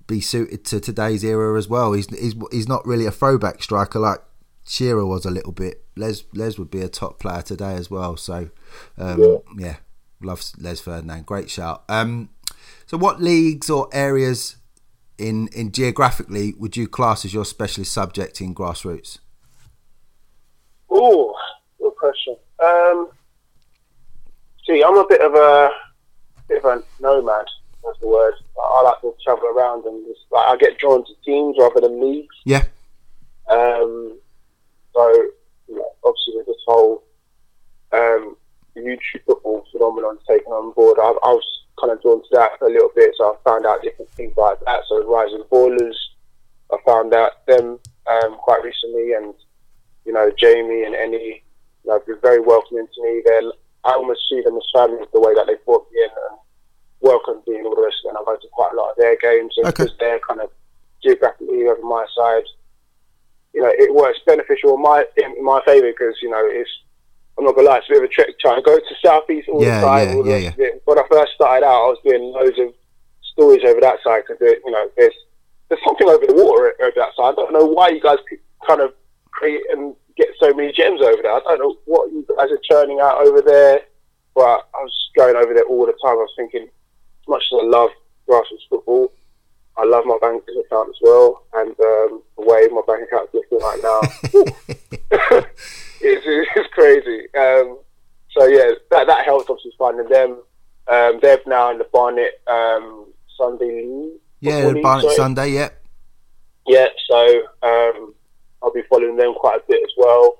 be 0.08 0.22
suited 0.22 0.64
to 0.66 0.80
today's 0.80 1.24
era 1.24 1.58
as 1.58 1.68
well. 1.68 1.94
He's 1.94 2.08
he's 2.08 2.36
he's 2.52 2.68
not 2.68 2.86
really 2.86 3.06
a 3.06 3.12
throwback 3.12 3.62
striker 3.64 4.00
like 4.00 4.20
Shearer 4.66 5.06
was 5.06 5.26
a 5.26 5.32
little 5.32 5.52
bit. 5.52 5.84
Les 5.96 6.24
Les 6.34 6.58
would 6.58 6.72
be 6.72 6.82
a 6.82 6.88
top 6.90 7.20
player 7.20 7.42
today 7.42 7.76
as 7.76 7.92
well. 7.92 8.16
So 8.18 8.50
um, 8.98 9.22
Yeah. 9.22 9.38
yeah, 9.58 9.76
love 10.22 10.42
Les 10.58 10.80
Ferdinand. 10.80 11.26
Great 11.26 11.50
shout. 11.50 11.84
Um, 11.90 12.30
so 12.86 12.98
what 12.98 13.22
leagues 13.22 13.70
or 13.70 13.90
areas 13.92 14.56
in 15.18 15.48
in 15.50 15.72
geographically 15.72 16.54
would 16.58 16.76
you 16.78 16.88
class 16.88 17.26
as 17.26 17.34
your 17.34 17.46
specialist 17.46 17.92
subject 17.94 18.40
in 18.42 18.56
grassroots? 18.56 19.20
Oh, 20.90 21.34
good 21.80 21.96
question. 21.96 22.36
Um, 22.64 23.10
see, 24.66 24.84
I'm 24.84 24.98
a 24.98 25.06
bit 25.08 25.22
of 25.22 25.34
a 25.36 25.70
bit 26.48 26.64
of 26.64 26.66
a 26.66 26.84
nomad. 27.02 27.46
That's 27.84 28.00
the 28.00 28.08
word. 28.08 28.34
I, 28.58 28.62
I 28.62 28.82
like 28.84 29.02
to 29.02 29.14
travel 29.24 29.46
around 29.46 29.86
and 29.86 30.06
just, 30.06 30.22
like, 30.32 30.46
I 30.48 30.56
get 30.58 30.78
drawn 30.78 31.06
to 31.06 31.12
teams 31.26 31.58
rather 31.60 31.82
than 31.82 32.02
leagues. 32.02 32.36
Yeah, 32.46 32.64
Um, 33.50 34.18
so, 34.96 35.12
you 35.68 35.76
know, 35.76 35.92
obviously, 36.06 36.36
with 36.38 36.46
this 36.46 36.64
whole 36.66 37.04
um, 37.92 38.38
YouTube 38.76 39.24
football 39.26 39.66
phenomenon 39.72 40.18
taken 40.28 40.52
on 40.52 40.74
board, 40.74 40.98
I, 41.00 41.08
I 41.08 41.34
was 41.34 41.46
kind 41.80 41.92
of 41.92 42.02
drawn 42.02 42.22
to 42.22 42.30
that 42.32 42.52
a 42.62 42.66
little 42.66 42.92
bit. 42.96 43.14
So 43.18 43.34
I 43.34 43.50
found 43.50 43.66
out 43.66 43.82
different 43.84 44.12
things 44.12 44.34
like 44.38 44.60
that. 44.66 44.82
So 44.88 45.06
Rising 45.06 45.44
Ballers, 45.52 45.96
I 46.72 46.78
found 46.86 47.14
out 47.14 47.46
them 47.48 47.80
um, 48.08 48.36
quite 48.38 48.64
recently, 48.64 49.14
and 49.14 49.34
you 50.06 50.14
know 50.14 50.32
Jamie 50.38 50.84
and 50.84 50.96
Annie, 50.96 51.44
you 51.84 51.92
know, 51.92 52.00
been 52.06 52.20
very 52.22 52.40
welcoming 52.40 52.88
to 52.88 53.04
me. 53.04 53.22
They're, 53.26 53.52
I 53.86 53.94
almost 53.94 54.22
see 54.30 54.42
them 54.42 54.56
as 54.58 54.64
family 54.74 55.04
the 55.14 55.20
way 55.20 55.34
that 55.36 55.48
they 55.48 55.56
brought 55.66 55.86
me 55.92 56.00
in 56.04 56.10
and 56.10 56.40
welcomed 57.02 57.44
me 57.48 57.58
and 57.58 57.68
all 57.68 57.76
the 57.76 57.82
rest. 57.84 57.98
And 58.06 58.18
I 58.18 58.22
go 58.26 58.36
to 58.36 58.48
quite 58.54 58.72
a 58.74 58.76
lot 58.76 58.92
of 58.92 58.98
their 58.98 59.18
games, 59.18 59.54
and 59.58 59.68
Okay. 59.68 59.84
because 59.84 59.98
they're 60.00 60.20
kind 60.20 60.42
of 60.42 60.50
geographically 61.04 61.68
over 61.68 61.82
my 61.84 62.06
side, 62.16 62.44
you 63.54 63.62
know, 63.62 63.72
it 63.74 63.94
works 63.94 64.20
beneficial 64.26 64.76
in 64.76 64.82
my 64.82 65.06
in 65.18 65.44
my 65.44 65.62
favour 65.66 65.88
because 65.92 66.16
you 66.22 66.30
know 66.30 66.42
it's. 66.46 66.70
I'm 67.36 67.46
not 67.46 67.56
gonna 67.56 67.68
lie, 67.68 67.78
it's 67.80 67.88
a 67.90 67.94
bit 67.94 67.98
of 67.98 68.04
a 68.04 68.08
trick 68.14 68.38
trying 68.40 68.58
to 68.58 68.62
go 68.62 68.78
to 68.78 68.96
southeast 69.04 69.50
all 69.50 69.64
Yeah, 69.64 69.80
the 69.82 69.88
time. 69.88 70.08
yeah, 70.08 70.14
all 70.16 70.24
the 70.24 70.40
yeah, 70.40 70.54
it. 70.56 70.82
When 70.86 71.00
I 71.00 71.04
first 71.10 71.34
started 71.34 71.66
out, 71.66 71.82
I 71.82 71.88
was 71.90 71.98
doing 72.06 72.22
loads 72.32 72.60
of 72.60 72.76
stories 73.34 73.64
over 73.66 73.82
that 73.82 73.98
side 74.04 74.22
because 74.28 74.40
you 74.40 74.70
know 74.72 74.88
there's 74.96 75.14
there's 75.68 75.82
something 75.84 76.08
over 76.08 76.24
the 76.28 76.34
water 76.36 76.76
over 76.80 76.94
that 76.96 77.16
side. 77.18 77.32
I 77.32 77.34
don't 77.34 77.52
know 77.52 77.66
why 77.66 77.90
you 77.90 78.00
guys 78.02 78.20
kind 78.68 78.82
of 78.82 78.94
create 79.32 79.64
and 79.72 79.96
get 80.18 80.28
so 80.40 80.54
many 80.54 80.72
gems 80.72 81.02
over 81.02 81.22
there. 81.22 81.34
I 81.34 81.40
don't 81.40 81.60
know 81.60 81.78
what 81.86 82.12
you 82.12 82.26
guys 82.36 82.52
are 82.52 82.60
churning 82.70 83.00
out 83.00 83.26
over 83.26 83.42
there, 83.42 83.82
but 84.36 84.68
I 84.74 84.82
was 84.82 85.10
going 85.16 85.36
over 85.36 85.54
there 85.54 85.66
all 85.66 85.86
the 85.86 85.94
time. 85.94 86.18
I 86.18 86.26
was 86.26 86.34
thinking, 86.36 86.64
as 86.64 87.28
much 87.28 87.44
as 87.52 87.60
I 87.62 87.66
love 87.66 87.90
grassroots 88.28 88.68
football, 88.70 89.12
I 89.78 89.86
love 89.86 90.06
my 90.06 90.18
bank 90.22 90.44
account 90.66 90.90
as 90.90 90.96
well, 91.02 91.46
and 91.54 91.70
um, 91.70 92.22
the 92.38 92.46
way 92.46 92.68
my 92.72 92.82
bank 92.86 93.08
account's 93.08 93.34
looking 93.34 93.60
right 93.60 93.80
now. 93.82 94.02
it's, 96.02 96.26
it's 96.56 96.74
crazy. 96.74 97.28
Um, 97.36 97.80
so 98.32 98.46
yeah, 98.46 98.72
that 98.92 99.08
that 99.08 99.26
helps 99.26 99.50
obviously 99.50 99.72
finding 99.78 100.08
them. 100.10 100.42
Um, 100.88 101.20
they're 101.22 101.40
now 101.48 101.72
in 101.72 101.78
the 101.78 101.88
Barnet 101.92 102.42
um, 102.48 103.08
Sunday 103.38 103.86
League. 103.88 104.20
yeah, 104.42 104.74
Barnet. 104.82 105.12
Sunday. 105.12 105.52
Yeah, 105.52 105.70
Yeah, 106.68 106.88
so 107.10 107.44
um, 107.64 108.14
I'll 108.64 108.72
be 108.72 108.84
following 108.90 109.18
them 109.18 109.34
quite 109.36 109.60
a 109.60 109.64
bit 109.68 109.84
as 109.84 109.92
well. 109.98 110.40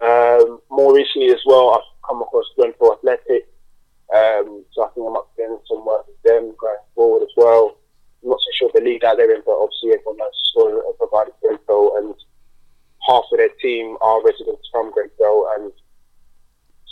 Um, 0.00 0.60
more 0.70 0.94
recently 0.94 1.30
as 1.30 1.42
well, 1.44 1.74
I've 1.74 2.08
come 2.08 2.22
across 2.22 2.44
Grenfell 2.56 2.94
Athletic. 2.94 3.48
Um, 4.14 4.64
so 4.72 4.84
I 4.84 4.88
think 4.94 5.06
I'm 5.08 5.16
up 5.16 5.34
doing 5.36 5.58
some 5.66 5.84
work 5.84 6.06
with 6.06 6.22
them 6.22 6.54
going 6.60 6.84
forward 6.94 7.22
as 7.22 7.34
well. 7.36 7.76
I'm 8.22 8.30
not 8.30 8.40
so 8.40 8.50
sure 8.54 8.70
the 8.74 8.80
league 8.80 9.02
that 9.02 9.16
they're 9.16 9.34
in, 9.34 9.42
but 9.44 9.58
obviously 9.58 9.92
everyone 9.92 10.18
knows 10.18 10.32
the 10.32 10.50
story 10.50 10.78
of 10.78 10.98
provided 10.98 11.34
Grenfell 11.42 11.96
and 11.98 12.14
half 13.06 13.24
of 13.32 13.38
their 13.38 13.50
team 13.60 13.96
are 14.00 14.24
residents 14.24 14.68
from 14.70 14.92
Grenfell 14.92 15.50
and 15.56 15.72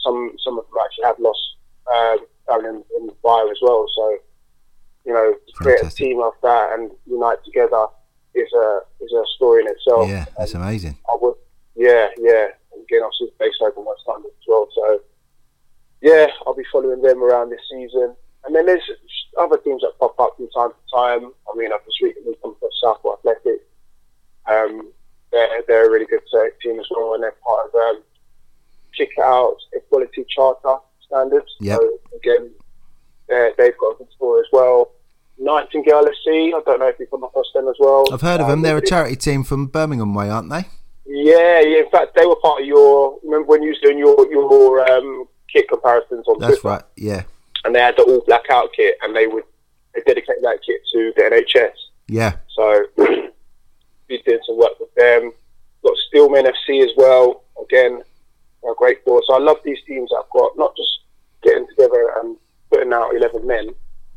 some 0.02 0.32
some 0.44 0.58
of 0.58 0.64
them 0.66 0.82
actually 0.84 1.04
have 1.04 1.18
lost 1.20 1.56
um, 1.94 2.18
down 2.48 2.66
in, 2.66 2.84
in 2.98 3.06
the 3.06 3.14
fire 3.22 3.48
as 3.50 3.58
well. 3.62 3.86
So, 3.94 4.18
you 5.06 5.12
know, 5.12 5.34
to 5.34 5.52
create 5.54 5.84
a 5.84 5.90
team 5.90 6.20
of 6.20 6.32
that 6.42 6.72
and 6.72 6.90
unite 7.06 7.44
together 7.44 7.86
is 8.34 8.52
a 8.52 8.80
is 9.00 9.12
a 9.12 9.22
story 9.36 9.62
in 9.62 9.68
itself. 9.68 10.08
yeah, 10.08 10.24
that's 10.36 10.54
And 10.54 10.62
amazing. 10.62 10.96
I 11.08 11.16
would, 11.20 11.34
yeah, 11.76 12.08
yeah. 12.18 12.48
Again, 12.72 13.02
obviously 13.04 13.28
it's 13.28 13.36
based 13.38 13.60
over 13.62 13.80
West 13.80 14.02
London 14.08 14.30
as 14.30 14.44
well. 14.48 14.68
So, 14.74 15.00
yeah, 16.00 16.26
I'll 16.46 16.54
be 16.54 16.64
following 16.72 17.02
them 17.02 17.22
around 17.22 17.50
this 17.50 17.60
season. 17.70 18.14
And 18.44 18.54
then 18.56 18.66
there's 18.66 18.82
other 19.38 19.56
teams 19.58 19.82
that 19.82 19.92
pop 20.00 20.18
up 20.18 20.36
from 20.36 20.48
time 20.50 20.70
to 20.70 20.96
time. 20.96 21.32
I 21.52 21.56
mean, 21.56 21.72
I've 21.72 21.84
just 21.84 22.00
recently 22.00 22.34
come 22.42 22.52
across 22.52 22.72
Southport 22.82 23.20
Athletic. 23.20 23.60
Um, 24.50 24.90
they're, 25.30 25.62
they're 25.68 25.86
a 25.86 25.90
really 25.90 26.06
good 26.06 26.22
team 26.60 26.80
as 26.80 26.86
well, 26.90 27.14
and 27.14 27.22
they're 27.22 27.34
part 27.46 27.68
of 27.68 27.74
um, 27.74 28.02
Kick 28.96 29.10
Out 29.22 29.56
Equality 29.72 30.24
Charter 30.28 30.76
standards. 31.06 31.54
Yep. 31.60 31.78
So, 31.80 31.98
again, 32.16 32.50
they've 33.28 33.78
got 33.78 33.94
a 33.94 33.98
good 33.98 34.12
story 34.16 34.40
as 34.40 34.46
well. 34.52 34.90
Nightingale 35.38 36.04
FC, 36.04 36.48
I 36.54 36.60
don't 36.64 36.78
know 36.80 36.88
if 36.88 36.96
you've 36.98 37.10
come 37.10 37.24
across 37.24 37.46
them 37.54 37.66
as 37.68 37.74
well. 37.78 38.04
I've 38.12 38.20
heard 38.20 38.40
of 38.40 38.44
Um, 38.46 38.50
them. 38.50 38.62
They're 38.62 38.76
a 38.76 38.86
charity 38.86 39.16
team 39.16 39.42
from 39.44 39.66
Birmingham 39.66 40.14
way, 40.14 40.28
aren't 40.30 40.50
they? 40.50 40.64
yeah, 41.06 41.60
yeah. 41.60 41.78
In 41.78 41.90
fact, 41.90 42.14
they 42.14 42.26
were 42.26 42.36
part 42.36 42.60
of 42.60 42.66
your. 42.66 43.18
Remember 43.24 43.46
when 43.48 43.62
you 43.62 43.70
was 43.70 43.78
doing 43.80 43.98
your 43.98 44.14
your 44.30 44.88
um, 44.90 45.26
kit 45.52 45.68
comparisons 45.68 46.26
on 46.28 46.38
That's 46.38 46.60
Twitter, 46.60 46.68
right. 46.76 46.82
Yeah, 46.96 47.22
and 47.64 47.74
they 47.74 47.80
had 47.80 47.96
the 47.96 48.02
all 48.04 48.22
black 48.26 48.44
out 48.50 48.70
kit, 48.76 48.96
and 49.02 49.14
they 49.16 49.26
would 49.26 49.44
they 49.94 50.00
dedicate 50.06 50.40
that 50.42 50.58
kit 50.64 50.80
to 50.92 51.12
the 51.16 51.22
NHS. 51.22 51.72
yeah, 52.08 52.32
So 52.54 52.84
we 54.08 54.22
did 54.24 54.40
some 54.46 54.58
work 54.58 54.78
with 54.80 54.94
them. 54.94 55.32
Got 55.84 55.96
Steelman 56.08 56.44
FC 56.46 56.82
as 56.84 56.90
well. 56.96 57.42
Again, 57.62 58.02
a 58.64 58.72
great 58.76 59.02
force. 59.04 59.24
So 59.26 59.34
I 59.34 59.38
love 59.38 59.58
these 59.64 59.78
teams 59.86 60.10
that 60.10 60.16
have 60.22 60.30
got 60.32 60.56
not 60.56 60.74
just 60.76 61.00
getting 61.42 61.66
together 61.68 62.12
and 62.22 62.36
putting 62.70 62.92
out 62.92 63.14
eleven 63.14 63.46
men, 63.46 63.70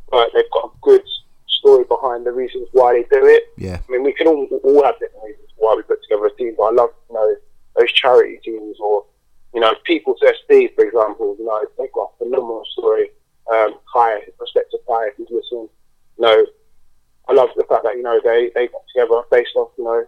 but 0.10 0.30
they've 0.34 0.50
got 0.52 0.66
a 0.66 0.72
good 0.82 1.04
story 1.48 1.84
behind 1.86 2.26
the 2.26 2.32
reasons 2.32 2.68
why 2.72 2.94
they 2.94 3.04
do 3.04 3.26
it. 3.26 3.44
yeah, 3.58 3.80
I 3.88 3.92
mean, 3.92 4.04
we 4.04 4.14
can 4.14 4.28
all, 4.28 4.48
all 4.64 4.84
have 4.84 5.00
different 5.00 5.26
reasons 5.26 5.50
why 5.58 5.76
we 5.76 5.84
put 5.84 6.02
together 6.04 6.28
a 6.28 6.36
team, 6.36 6.54
but 6.58 6.64
I 6.64 6.72
love, 6.72 6.90
you 7.10 7.16
know, 7.16 7.36
those 7.78 7.92
charity 7.92 8.40
teams 8.44 8.78
or, 8.80 9.06
you 9.54 9.62
know, 9.62 9.74
People's 9.86 10.20
SD, 10.22 10.76
for 10.76 10.86
example, 10.86 11.36
you 11.40 11.46
know, 11.46 11.64
they've 11.78 11.92
got 11.92 12.12
a 12.16 12.24
phenomenal 12.24 12.64
story. 12.78 13.10
Um, 13.52 13.76
Kai, 13.94 14.22
respect 14.40 14.72
to 14.72 14.80
Kai, 14.88 15.08
if 15.08 15.20
listening, 15.20 15.42
you 15.52 15.70
know, 16.20 16.46
I 17.28 17.34
love 17.34 17.50
the 17.56 17.64
fact 17.64 17.84
that, 17.84 17.96
you 17.96 18.04
know, 18.04 18.20
they, 18.24 18.52
they 18.54 18.68
got 18.68 18.82
together 18.94 19.22
based 19.32 19.56
off, 19.56 19.72
you 19.78 19.84
know, 19.84 20.06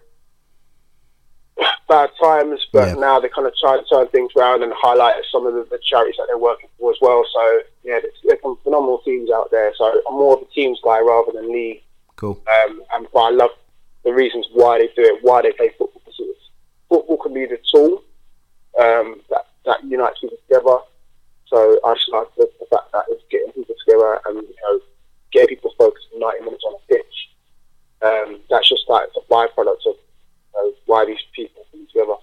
bad 1.88 2.10
times, 2.22 2.66
but 2.72 2.90
Yeah. 2.90 2.94
now 2.96 3.20
they're 3.20 3.30
kind 3.30 3.48
of 3.48 3.56
try 3.58 3.78
to 3.78 3.84
turn 3.86 4.08
things 4.08 4.32
around 4.36 4.64
and 4.64 4.74
highlight 4.74 5.16
some 5.32 5.46
of 5.48 5.54
the, 5.54 5.64
the 5.70 5.80
charities 5.84 6.16
that 6.18 6.28
they're 6.28 6.38
working 6.38 6.70
for 6.78 6.92
as 6.92 6.98
well. 7.02 7.26
So, 7.34 7.62
yeah, 7.84 8.00
there's, 8.00 8.14
there's 8.24 8.42
some 8.42 8.58
phenomenal 8.64 9.00
teams 9.00 9.32
out 9.32 9.50
there. 9.52 9.74
So 9.78 9.86
I'm 10.08 10.14
more 10.16 10.36
of 10.36 10.42
a 10.44 10.46
teams 10.54 10.80
guy 10.84 11.00
rather 11.00 11.32
than 11.32 11.52
league. 11.52 11.82
cool. 12.16 12.42
Um, 12.48 12.84
and 12.94 13.08
but 13.14 13.20
I 13.20 13.30
love 13.32 13.52
the 14.04 14.14
reasons 14.14 14.48
why 14.54 14.80
they 14.80 14.88
do 14.88 15.02
it, 15.04 15.24
why 15.24 15.42
they 15.42 15.52
play 15.54 15.70
football. 15.78 16.02
Because 16.06 16.36
football 16.90 17.18
can 17.18 17.34
be 17.34 17.46
the 17.46 17.60
tool 17.74 18.04
um, 18.80 19.22
that, 19.30 19.48
that 19.66 19.84
unites 19.84 20.20
people 20.20 20.38
together. 20.48 20.78
So 21.48 21.80
I 21.86 21.94
just 21.94 22.10
like 22.12 22.28
the, 22.36 22.50
the 22.60 22.66
fact 22.66 22.92
that 22.92 23.06
it's 23.10 23.24
getting 23.32 23.52
people 23.54 23.76
together 23.86 24.20
and 24.26 24.36
you 24.42 24.56
know 24.64 24.80
getting 25.32 25.56
people 25.56 25.74
focused 25.78 26.08
for 26.12 26.20
90 26.20 26.44
minutes 26.46 26.64
on 26.68 26.76
a 26.76 26.94
pitch. 26.94 27.30
Um, 28.02 28.40
that's 28.50 28.70
just 28.70 28.84
like 28.90 29.08
a 29.16 29.22
byproduct 29.34 29.86
of 29.88 29.96
know, 30.58 30.74
why 30.86 31.06
these 31.06 31.18
people 31.36 31.64
come 31.72 31.88
together. 31.88 32.14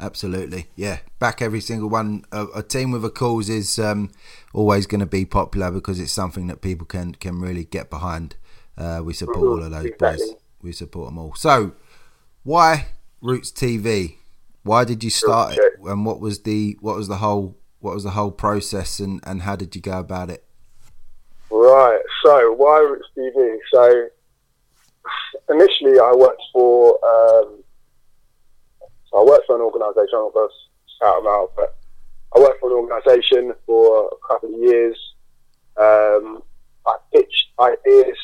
Absolutely, 0.00 0.66
yeah. 0.74 0.98
Back 1.18 1.40
every 1.40 1.60
single 1.60 1.88
one. 1.88 2.24
A, 2.32 2.46
a 2.56 2.62
team 2.62 2.90
with 2.90 3.04
a 3.04 3.10
cause 3.10 3.48
is 3.48 3.78
um, 3.78 4.10
always 4.52 4.86
going 4.86 5.00
to 5.00 5.06
be 5.06 5.24
popular 5.24 5.70
because 5.70 6.00
it's 6.00 6.12
something 6.12 6.48
that 6.48 6.60
people 6.60 6.86
can 6.86 7.14
can 7.14 7.40
really 7.40 7.64
get 7.64 7.90
behind. 7.90 8.36
Uh, 8.76 9.02
we 9.04 9.12
support 9.14 9.38
Mhm, 9.38 9.50
all 9.50 9.62
of 9.62 9.70
those 9.70 9.84
exactly. 9.84 10.26
boys. 10.26 10.34
We 10.62 10.72
support 10.72 11.08
them 11.08 11.18
all. 11.18 11.34
So, 11.36 11.72
why 12.42 12.86
Roots 13.20 13.52
TV? 13.52 14.16
Why 14.64 14.84
did 14.84 15.04
you 15.04 15.10
start 15.10 15.56
it? 15.58 15.74
And 15.84 16.04
what 16.04 16.20
was 16.20 16.42
the 16.42 16.76
what 16.80 16.96
was 16.96 17.06
the 17.08 17.18
whole 17.18 17.56
what 17.80 17.94
was 17.94 18.02
the 18.04 18.10
whole 18.10 18.30
process 18.32 18.98
and, 18.98 19.20
and 19.24 19.42
how 19.42 19.56
did 19.56 19.76
you 19.76 19.82
go 19.82 19.98
about 19.98 20.30
it? 20.30 20.42
Right. 21.50 22.00
So 22.24 22.52
why 22.54 22.80
Roots 22.80 23.08
TV? 23.16 23.58
So 23.72 24.08
initially, 25.50 25.98
I 26.00 26.12
worked 26.16 26.42
for 26.52 26.98
um, 27.04 27.62
I 29.14 29.22
worked 29.22 29.46
for 29.46 29.56
an 29.56 29.62
organisation. 29.62 30.18
I'm 30.18 30.32
going 30.32 30.48
to 30.48 30.54
shout 30.98 31.22
them 31.22 31.26
out, 31.28 31.52
but 31.56 31.76
I 32.34 32.40
worked 32.40 32.60
for 32.60 32.70
an 32.70 32.76
organisation 32.76 33.52
for 33.66 34.08
a 34.08 34.28
couple 34.28 34.54
of 34.54 34.60
years. 34.60 34.96
Um, 35.76 36.42
I 36.86 36.96
pitched 37.12 37.48
ideas 37.60 38.18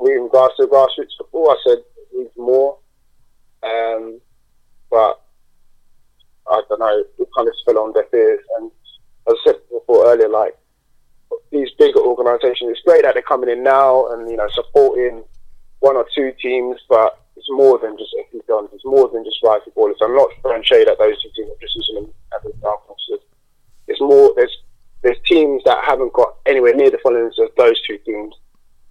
in 0.00 0.22
regards 0.22 0.54
to 0.56 0.66
grassroots 0.66 1.16
football. 1.18 1.50
I 1.50 1.56
said, 1.66 1.78
it 1.78 2.08
needs 2.12 2.30
more. 2.36 2.78
Um, 3.62 4.20
but 4.90 5.22
I 6.48 6.62
don't 6.68 6.80
know, 6.80 7.04
it 7.18 7.28
kind 7.36 7.48
of 7.48 7.54
fell 7.64 7.78
on 7.78 7.92
deaf 7.92 8.12
ears. 8.14 8.40
And 8.58 8.70
as 9.28 9.34
I 9.34 9.50
said 9.50 9.56
before 9.70 10.06
earlier, 10.06 10.28
like 10.28 10.56
these 11.50 11.70
bigger 11.78 12.00
organisations, 12.00 12.70
it's 12.70 12.82
great 12.86 13.02
that 13.02 13.14
they're 13.14 13.22
coming 13.22 13.50
in 13.50 13.62
now 13.62 14.12
and 14.12 14.30
you 14.30 14.36
know 14.36 14.48
supporting 14.52 15.24
one 15.80 15.96
or 15.96 16.06
two 16.14 16.32
teams, 16.40 16.76
but 16.88 17.25
it's 17.36 17.46
more 17.50 17.78
than 17.78 17.96
just 17.98 18.14
SE 18.32 18.40
Dons. 18.48 18.70
It's 18.72 18.84
more 18.84 19.08
than 19.08 19.24
just 19.24 19.42
right 19.44 19.62
footballers. 19.62 19.96
I'm 20.02 20.14
not 20.14 20.30
throwing 20.42 20.64
shade 20.64 20.88
at 20.88 20.98
those 20.98 21.20
two 21.22 21.30
teams. 21.36 21.50
I'm 21.52 21.60
just 21.60 21.76
using 21.76 21.94
them 21.96 22.12
as 22.34 22.50
examples. 22.50 22.96
It's 23.88 24.00
more 24.00 24.32
there's 24.36 24.56
there's 25.02 25.18
teams 25.26 25.62
that 25.64 25.84
haven't 25.84 26.12
got 26.12 26.36
anywhere 26.46 26.74
near 26.74 26.90
the 26.90 26.98
followings 27.02 27.38
of 27.38 27.48
those 27.56 27.80
two 27.86 27.98
teams. 27.98 28.34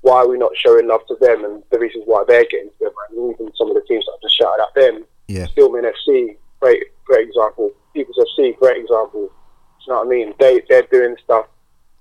Why 0.01 0.17
are 0.17 0.27
we 0.29 0.37
not 0.37 0.51
showing 0.55 0.87
love 0.87 1.01
to 1.07 1.15
them 1.19 1.43
and 1.43 1.63
the 1.71 1.79
reasons 1.79 2.03
why 2.05 2.23
they're 2.27 2.45
getting 2.45 2.69
to 2.69 2.85
them? 2.85 2.93
And 3.09 3.33
even 3.33 3.51
some 3.55 3.69
of 3.69 3.75
the 3.75 3.81
teams 3.87 4.05
that 4.05 4.13
I've 4.13 4.21
just 4.21 4.37
shouted 4.37 4.63
at 4.63 4.73
them. 4.75 5.05
Yeah. 5.27 5.47
Stillman 5.47 5.83
FC, 5.83 6.37
great 6.61 6.83
great 7.05 7.27
example. 7.27 7.71
People's 7.93 8.17
FC, 8.17 8.57
great 8.57 8.77
example. 8.77 9.31
you 9.81 9.93
know 9.93 9.97
what 9.97 10.05
I 10.05 10.09
mean? 10.09 10.33
They 10.39 10.61
they're 10.69 10.83
doing 10.83 11.15
stuff 11.23 11.47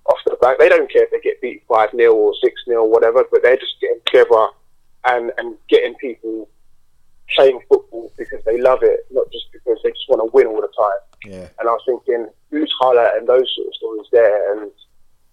off 0.07 0.19
the 0.27 0.37
back. 0.41 0.59
They 0.59 0.69
don't 0.69 0.91
care 0.93 1.05
if 1.05 1.11
they 1.11 1.21
get 1.21 1.41
beat 1.41 1.65
five 1.67 1.91
0 1.97 2.15
or 2.15 2.33
six 2.43 2.55
0 2.67 2.83
or 2.83 2.91
whatever, 2.91 3.25
but 3.31 3.43
they're 3.43 3.57
just 3.57 3.81
getting 3.81 4.01
together 4.07 4.49
and 5.05 5.33
and 5.39 5.57
getting 5.69 5.95
people 5.97 6.49
playing 7.35 7.61
football 7.69 8.13
because 8.19 8.43
they 8.45 8.61
love 8.61 8.81
it, 8.83 9.07
not 9.11 9.31
just 9.33 9.47
because 9.53 9.79
they 9.83 9.91
just 9.91 10.09
want 10.09 10.21
to 10.21 10.31
win 10.35 10.47
all 10.47 10.61
the 10.61 10.69
time. 10.77 11.01
Yeah. 11.25 11.49
And 11.59 11.69
I 11.69 11.73
was 11.73 11.83
thinking, 11.87 12.29
who's 12.51 12.73
highlighting 12.81 13.27
those 13.27 13.51
sort 13.55 13.69
of 13.69 13.75
stories 13.75 14.09
there? 14.13 14.53
And 14.53 14.71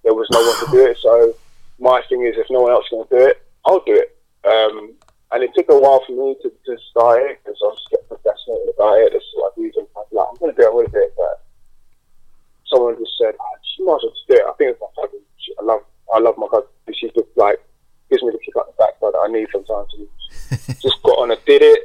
there 0.04 0.14
was 0.14 0.28
no 0.32 0.40
one 0.40 0.66
to 0.66 0.72
do 0.72 0.86
it. 0.92 0.98
So 1.02 1.36
my 1.80 2.02
thing 2.08 2.26
is, 2.26 2.36
if 2.38 2.48
no 2.50 2.62
one 2.62 2.72
else 2.72 2.86
is 2.86 2.92
going 2.92 3.08
to 3.08 3.18
do 3.18 3.26
it, 3.28 3.42
I'll 3.66 3.84
do 3.84 3.96
it. 3.96 4.18
Um, 4.48 4.94
and 5.32 5.44
it 5.44 5.52
took 5.56 5.70
a 5.70 5.80
while 5.80 6.04
for 6.06 6.14
me 6.14 6.36
to, 6.42 6.50
to 6.50 6.78
start 6.90 7.22
it 7.24 7.40
because 7.44 7.60
I 7.62 7.68
was 7.68 7.88
getting 7.92 8.18
fascinated 8.24 8.76
about 8.76 9.00
it. 9.00 9.14
It's 9.14 9.26
like 9.40 9.52
reason 9.58 9.88
like, 9.96 10.08
I'm 10.12 10.38
going 10.38 10.56
to 10.56 10.58
do 10.58 10.64
it, 10.64 10.68
I'm 10.68 10.74
going 10.74 10.88
to 10.88 10.92
do 10.92 11.04
it. 11.04 11.14
But 11.16 11.44
someone 12.68 12.98
just 12.98 13.18
said, 13.20 13.36
oh, 13.40 13.56
she 13.64 13.84
might 13.84 13.96
as 13.96 14.04
well 14.04 14.12
just 14.12 14.28
do 14.28 14.36
it. 14.36 14.44
I 14.48 14.54
think 14.58 14.72
it's 14.72 14.82
my 14.82 14.92
cousin. 14.96 15.20
I 15.60 15.64
love, 15.64 15.84
I 16.14 16.20
love 16.20 16.38
my 16.38 16.48
cousin. 16.48 16.68
She's 16.94 17.14
just 17.14 17.32
like 17.36 17.60
gives 18.12 18.22
me 18.24 18.30
the 18.32 18.38
kick 18.46 18.56
up 18.58 18.68
the 18.68 18.74
backside 18.78 19.14
that 19.14 19.26
I 19.26 19.32
need 19.32 19.48
sometimes. 19.52 19.90
Just 20.82 21.02
got 21.04 21.18
on 21.18 21.32
and 21.32 21.40
did 21.46 21.62
it. 21.64 21.80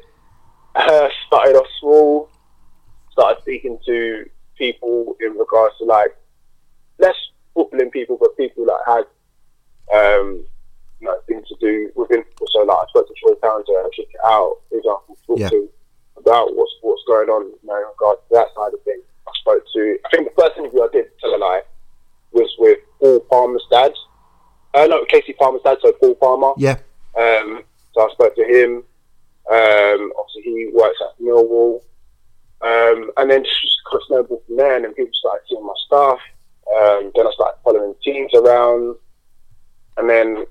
Uh, 0.75 1.09
started 1.27 1.57
off 1.57 1.67
small. 1.81 2.29
Started 3.13 3.41
speaking 3.43 3.79
to 3.87 4.29
people 4.59 5.17
in 5.21 5.33
regards 5.39 5.75
to 5.79 5.85
like 5.85 6.15
less 6.99 7.15
footballing 7.57 7.93
people, 7.93 8.19
but 8.21 8.37
people 8.37 8.67
that 8.67 8.81
had 8.87 9.05
um, 9.97 10.45
you 11.01 11.07
know 11.07 11.17
things 11.27 11.47
to 11.49 11.57
do 11.61 11.91
within. 11.95 12.25
So 12.53 12.61
like 12.63 12.77
I 12.77 12.85
spoke 12.89 13.09
to 13.09 13.15
Troy 13.23 13.35
Townsend 13.41 13.77
and 13.85 13.93
Kick 13.95 14.09
It 14.13 14.21
Out. 14.25 14.57
For 14.69 14.79
example, 14.79 15.17
talk 15.27 15.39
Yeah. 15.39 15.49
to 15.51 15.69
about 16.19 16.55
what's 16.57 16.73
what's 16.83 17.03
going 17.07 17.29
on 17.29 17.45
you 17.47 17.59
know, 17.65 17.77
in 17.77 17.85
regards 17.99 18.21
to 18.29 18.35
that 18.35 18.49
side 18.55 18.75
of 18.75 18.83
things. 18.85 19.03
I 19.29 19.33
spoke 19.41 19.65
to. 19.75 19.99
I 20.05 20.09
think 20.11 20.29
the 20.35 20.43
first 20.43 20.59
interview 20.59 20.83
I 20.83 20.89
did, 20.93 21.07
tell 21.21 21.35
a 21.35 21.39
lie, 21.39 21.63
was 22.33 22.51
with 22.59 22.79
Paul 23.01 23.21
Palmer's 23.31 23.65
dad. 23.71 23.93
Uh, 24.77 24.87
no, 24.87 25.07
Kasey 25.07 25.35
Palmer's 25.39 25.63
dad, 25.65 25.79
so 25.81 25.91
Paul 25.93 26.15
Palmer. 26.17 26.53
Yeah. 26.59 26.77
Um, 27.17 27.63
so 27.95 28.03
I 28.03 28.13
spoke 28.13 28.37
to 28.37 28.45
him. 28.45 28.85
Um, 29.51 30.13
obviously, 30.19 30.43
he 30.43 30.71
works 30.75 30.99
at 31.01 31.19
Millwall. 31.19 31.81
Um, 32.61 33.11
and 33.17 33.31
then 33.31 33.43
just 33.43 33.79
kind 33.91 34.03
of 34.03 34.07
snowballed 34.07 34.43
from 34.47 34.57
there, 34.59 34.77
and 34.77 34.85
then 34.85 34.93
people 34.93 35.15
started 35.15 35.47
seeing 35.49 35.65
my 35.65 35.73
stuff. 35.87 36.19
Um, 36.77 37.11
then 37.15 37.27
I 37.27 37.31
started 37.33 37.59
following 37.65 37.95
teams 38.05 38.33
around. 38.35 38.97
And 39.97 40.11
then 40.11 40.45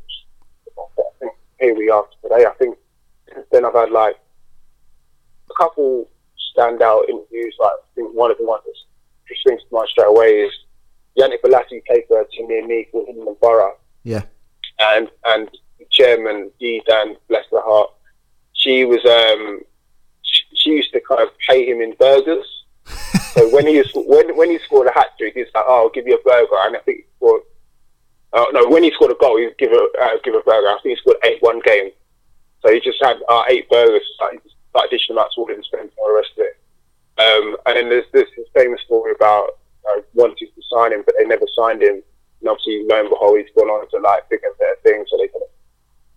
I 0.76 1.02
think 1.20 1.34
here 1.60 1.76
we 1.76 1.92
are 1.92 2.06
today. 2.24 2.48
I 2.48 2.54
think 2.58 2.80
then 3.52 3.64
I've 3.64 3.76
had 3.76 3.92
like 3.92 4.16
a 5.52 5.54
couple 5.54 6.10
standout 6.58 7.10
interviews. 7.10 7.56
Like 7.60 7.74
I 7.74 7.94
think 7.94 8.16
one 8.16 8.32
of 8.32 8.40
the 8.40 8.46
ones 8.46 8.64
that 8.66 8.74
just 9.28 9.42
springs 9.42 9.62
to 9.62 9.68
mind 9.76 9.90
straight 9.90 10.08
away 10.08 10.30
is 10.42 10.52
Yannick 11.16 11.42
Bolasie 11.46 11.86
played 11.86 12.06
for 12.08 12.22
a 12.22 12.28
team 12.30 12.48
near 12.48 12.66
me 12.66 12.88
called 12.92 13.06
Hillingdon 13.08 13.36
Borough 13.40 13.78
Yeah. 14.06 14.22
and 14.80 15.10
and 15.26 15.50
chairman 15.92 16.52
Dee 16.60 16.82
Dan, 16.88 17.18
bless 17.28 17.46
her 17.52 17.62
heart, 17.62 17.90
she 18.54 18.86
was 18.86 19.04
um 19.06 19.60
she, 20.22 20.44
she 20.56 20.70
used 20.72 20.94
to 20.94 21.02
kind 21.02 21.22
of 21.22 21.30
pay 21.50 21.66
him 21.70 21.82
in 21.82 21.94
burgers. 22.00 22.46
so 23.34 23.50
when 23.50 23.68
he 23.68 23.78
was, 23.78 23.92
when 23.94 24.36
when 24.38 24.50
he 24.50 24.60
scored 24.60 24.88
a 24.88 24.94
hat 24.94 25.08
trick, 25.18 25.34
he's 25.34 25.48
like, 25.54 25.66
"Oh, 25.68 25.84
I'll 25.84 25.90
give 25.90 26.08
you 26.08 26.16
a 26.16 26.24
burger," 26.24 26.56
and 26.62 26.78
I 26.78 26.80
think 26.80 27.00
he 27.00 27.06
scored. 27.18 27.42
Uh, 28.32 28.46
no, 28.52 28.68
when 28.68 28.84
he 28.84 28.92
scored 28.92 29.12
a 29.12 29.16
goal, 29.16 29.38
he'd 29.38 29.58
give 29.58 29.72
a 29.72 29.88
uh, 30.02 30.18
give 30.24 30.36
a 30.36 30.42
burger. 30.42 30.68
I 30.68 30.78
think 30.82 30.98
he 30.98 31.02
scored 31.02 31.18
eight 31.24 31.42
one 31.42 31.60
game. 31.66 31.90
So 32.62 32.74
he 32.74 32.80
just 32.80 32.98
had 33.04 33.18
uh, 33.30 33.44
eight 33.48 33.70
burgers, 33.70 34.02
like, 34.22 34.42
like 34.74 34.90
dishing 34.90 35.16
them 35.16 35.24
out 35.24 35.30
to 35.36 35.42
all 35.42 35.48
his 35.48 35.68
friends 35.68 35.92
and 35.96 36.08
the 36.08 36.14
rest 36.14 36.32
of 36.38 36.46
it. 36.46 36.58
Um, 37.18 37.58
and 37.66 37.78
then 37.78 37.90
there's 37.90 38.12
this 38.12 38.30
famous 38.56 38.82
story 38.82 39.14
about 39.16 39.60
uh, 39.90 40.02
wanting 40.14 40.48
to 40.48 40.62
sign 40.74 40.92
him, 40.92 41.04
but 41.06 41.16
they 41.18 41.26
never 41.26 41.46
signed 41.56 41.84
him. 41.84 42.02
And 42.46 42.54
obviously, 42.54 42.86
lo 42.86 43.00
and 43.00 43.10
behold, 43.10 43.40
he's 43.40 43.50
gone 43.58 43.74
on 43.74 43.90
to 43.90 43.98
like 44.06 44.30
bigger 44.30 44.46
and 44.46 44.58
better 44.60 44.78
things, 44.84 45.10
so 45.10 45.18
they 45.18 45.28
can 45.28 45.42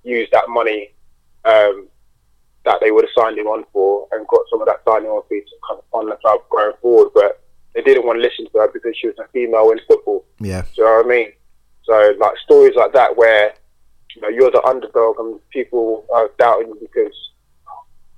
use 0.05 0.29
that 0.33 0.45
money 0.49 0.93
um, 1.47 1.88
that 2.67 2.77
they 2.83 2.91
would 2.91 3.05
have 3.09 3.17
signed 3.17 3.38
him 3.38 3.47
on 3.47 3.64
for 3.73 4.07
and 4.12 4.29
got 4.29 4.45
some 4.51 4.61
of 4.61 4.67
that 4.69 4.85
signing 4.85 5.09
on 5.09 5.23
fee 5.29 5.41
to 5.41 5.57
kind 5.67 5.81
of 5.81 5.85
fund 5.91 6.12
the 6.12 6.17
club 6.17 6.41
going 6.51 6.77
forward. 6.83 7.09
But 7.14 7.41
they 7.75 7.81
didn't 7.81 8.05
want 8.05 8.19
to 8.19 8.23
listen 8.23 8.45
to 8.53 8.59
her 8.59 8.69
because 8.69 8.93
she 9.01 9.07
was 9.07 9.17
a 9.19 9.29
female 9.33 9.71
in 9.71 9.81
football. 9.88 10.27
Yeah. 10.38 10.62
Do 10.62 10.69
you 10.77 10.85
know 10.85 10.97
what 10.97 11.07
I 11.07 11.09
mean? 11.09 11.33
So 11.85 12.14
like 12.21 12.37
stories 12.45 12.77
like 12.77 12.93
that 12.93 13.17
where 13.17 13.55
you 14.14 14.21
know 14.21 14.29
you're 14.29 14.51
the 14.51 14.62
underdog 14.64 15.17
and 15.19 15.41
people 15.49 16.05
are 16.12 16.31
doubting 16.38 16.69
you 16.69 16.79
because 16.81 17.17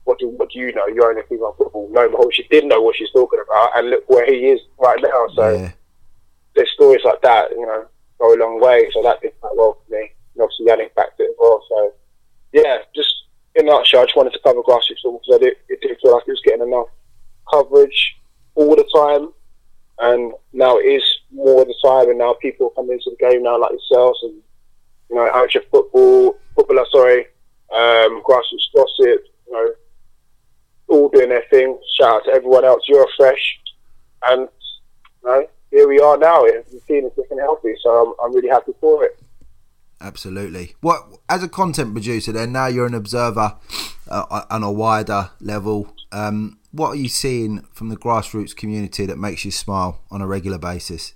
what 0.05 0.19
do 0.19 0.29
what 0.31 0.51
do 0.51 0.59
you 0.59 0.73
know? 0.75 0.89
You're 0.89 1.11
only 1.11 1.23
female 1.29 1.55
football. 1.57 1.89
No, 1.93 2.09
but 2.09 2.35
she 2.35 2.43
did 2.51 2.65
know 2.65 2.81
what 2.81 2.97
she's 2.97 3.13
talking 3.13 3.39
about, 3.47 3.71
and 3.77 3.91
look 3.91 4.09
where 4.09 4.27
he 4.27 4.49
is 4.49 4.61
right 4.79 4.99
now. 5.01 5.27
So 5.37 5.55
yeah. 5.55 5.73
there's 6.57 6.71
stories 6.73 7.03
like 7.05 7.23
that, 7.23 7.51
you 7.51 7.65
know, 7.65 7.87
go 8.21 8.35
a 8.35 8.39
long 8.39 8.61
way. 8.61 8.89
So 8.93 9.03
that 9.03 9.21
did 9.21 9.33
quite 9.41 9.57
well 9.57 9.79
for 9.83 9.93
me. 9.93 10.13
And 10.35 10.43
obviously 10.43 10.67
Yannick 10.67 10.95
backed 10.95 11.19
it 11.19 11.31
as 11.31 11.37
well. 11.39 11.65
So 11.69 11.93
yeah, 12.53 12.79
just 12.95 13.15
in 13.55 13.67
a 13.67 13.71
nutshell, 13.71 14.03
I 14.03 14.05
just 14.05 14.17
wanted 14.17 14.33
to 14.33 14.41
cover 14.41 14.63
grassroots 14.63 15.03
football 15.03 15.21
because 15.25 15.41
I 15.41 15.45
did, 15.45 15.55
it 15.69 15.81
did 15.81 15.99
feel 16.03 16.13
like 16.13 16.25
it 16.27 16.31
was 16.31 16.43
getting 16.45 16.67
enough 16.67 16.89
coverage 17.51 18.17
all 18.55 18.77
the 18.77 18.89
time, 18.95 19.33
and 19.99 20.33
now 20.53 20.79
it 20.79 20.85
is 20.85 21.03
more 21.33 21.63
of 21.63 21.69
the 21.69 21.75
time, 21.85 22.09
and 22.11 22.19
now 22.19 22.35
people 22.41 22.69
are 22.69 22.71
coming 22.71 22.93
into 22.93 23.11
the 23.11 23.29
game 23.29 23.43
now 23.43 23.61
like 23.61 23.73
yourselves 23.73 24.19
and 24.23 24.35
you 25.09 25.17
know 25.17 25.31
amateur 25.33 25.61
football, 25.71 26.39
footballer, 26.55 26.87
sorry, 26.91 27.27
um, 27.75 28.23
grassroots 28.23 28.71
gossip, 28.75 29.25
you 29.47 29.53
know, 29.53 29.69
all 30.89 31.09
doing 31.09 31.29
their 31.29 31.45
thing. 31.51 31.79
Shout 31.99 32.17
out 32.17 32.25
to 32.27 32.33
everyone 32.33 32.65
else. 32.65 32.83
You're 32.89 33.07
fresh, 33.17 33.61
and 34.27 34.49
you 35.23 35.29
know, 35.29 35.47
here 35.71 35.89
we 35.89 36.01
are 36.01 36.17
now. 36.17 36.43
The 36.43 36.81
team 36.87 37.07
is 37.07 37.13
looking 37.17 37.39
healthy, 37.39 37.75
so 37.83 37.91
I'm, 37.91 38.15
I'm 38.25 38.35
really 38.35 38.49
happy 38.49 38.73
for 38.81 39.05
it. 39.05 39.19
Absolutely. 40.01 40.75
What 40.81 41.03
as 41.29 41.43
a 41.43 41.49
content 41.49 41.93
producer, 41.93 42.33
then 42.33 42.53
now 42.53 42.67
you're 42.67 42.87
an 42.87 42.95
observer 42.95 43.57
uh, 44.09 44.45
on 44.51 44.63
a 44.63 44.73
wider 44.73 45.31
level. 45.41 45.95
Um, 46.11 46.59
what 46.73 46.91
are 46.91 46.97
you 46.97 47.09
seeing 47.09 47.67
from 47.73 47.91
the 47.91 47.97
grassroots 47.97 48.57
community 48.57 49.05
that 49.07 49.19
makes 49.19 49.45
you 49.45 49.51
smile 49.51 50.01
on 50.11 50.23
a 50.23 50.27
regular 50.27 50.59
basis? 50.59 51.15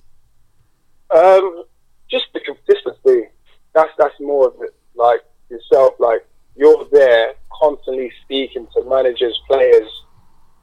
Um, 1.10 1.64
just 2.10 2.26
the 2.34 2.40
consistency. 2.40 3.28
That's 3.74 3.90
that's 3.98 4.14
more 4.20 4.48
of 4.48 4.54
it. 4.60 4.74
Like 4.94 5.20
yourself, 5.48 5.94
like 5.98 6.26
you're 6.54 6.86
there 6.92 7.34
constantly 7.52 8.12
speaking 8.22 8.66
to 8.74 8.84
managers, 8.84 9.38
players, 9.48 9.88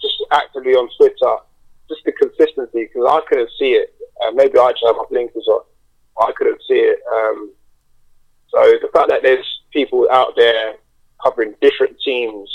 just 0.02 0.16
actively 0.32 0.74
on 0.74 0.90
Twitter. 0.98 1.38
Just 1.92 2.06
the 2.06 2.12
consistency 2.14 2.88
because 2.88 3.06
I 3.10 3.20
couldn't 3.28 3.50
see 3.60 3.74
it. 3.74 3.94
Uh, 4.24 4.32
maybe 4.32 4.58
I 4.58 4.72
just 4.72 4.86
have 4.86 4.96
my 4.96 5.04
blinkers 5.10 5.46
on. 5.48 5.62
I 6.22 6.32
couldn't 6.38 6.62
see 6.68 6.76
it. 6.80 7.00
Um, 7.12 7.52
so 8.50 8.60
the 8.82 8.90
fact 8.94 9.10
that 9.10 9.24
there's 9.24 9.46
people 9.74 10.08
out 10.12 10.34
there 10.38 10.76
covering 11.24 11.54
different 11.62 11.98
teams, 12.04 12.50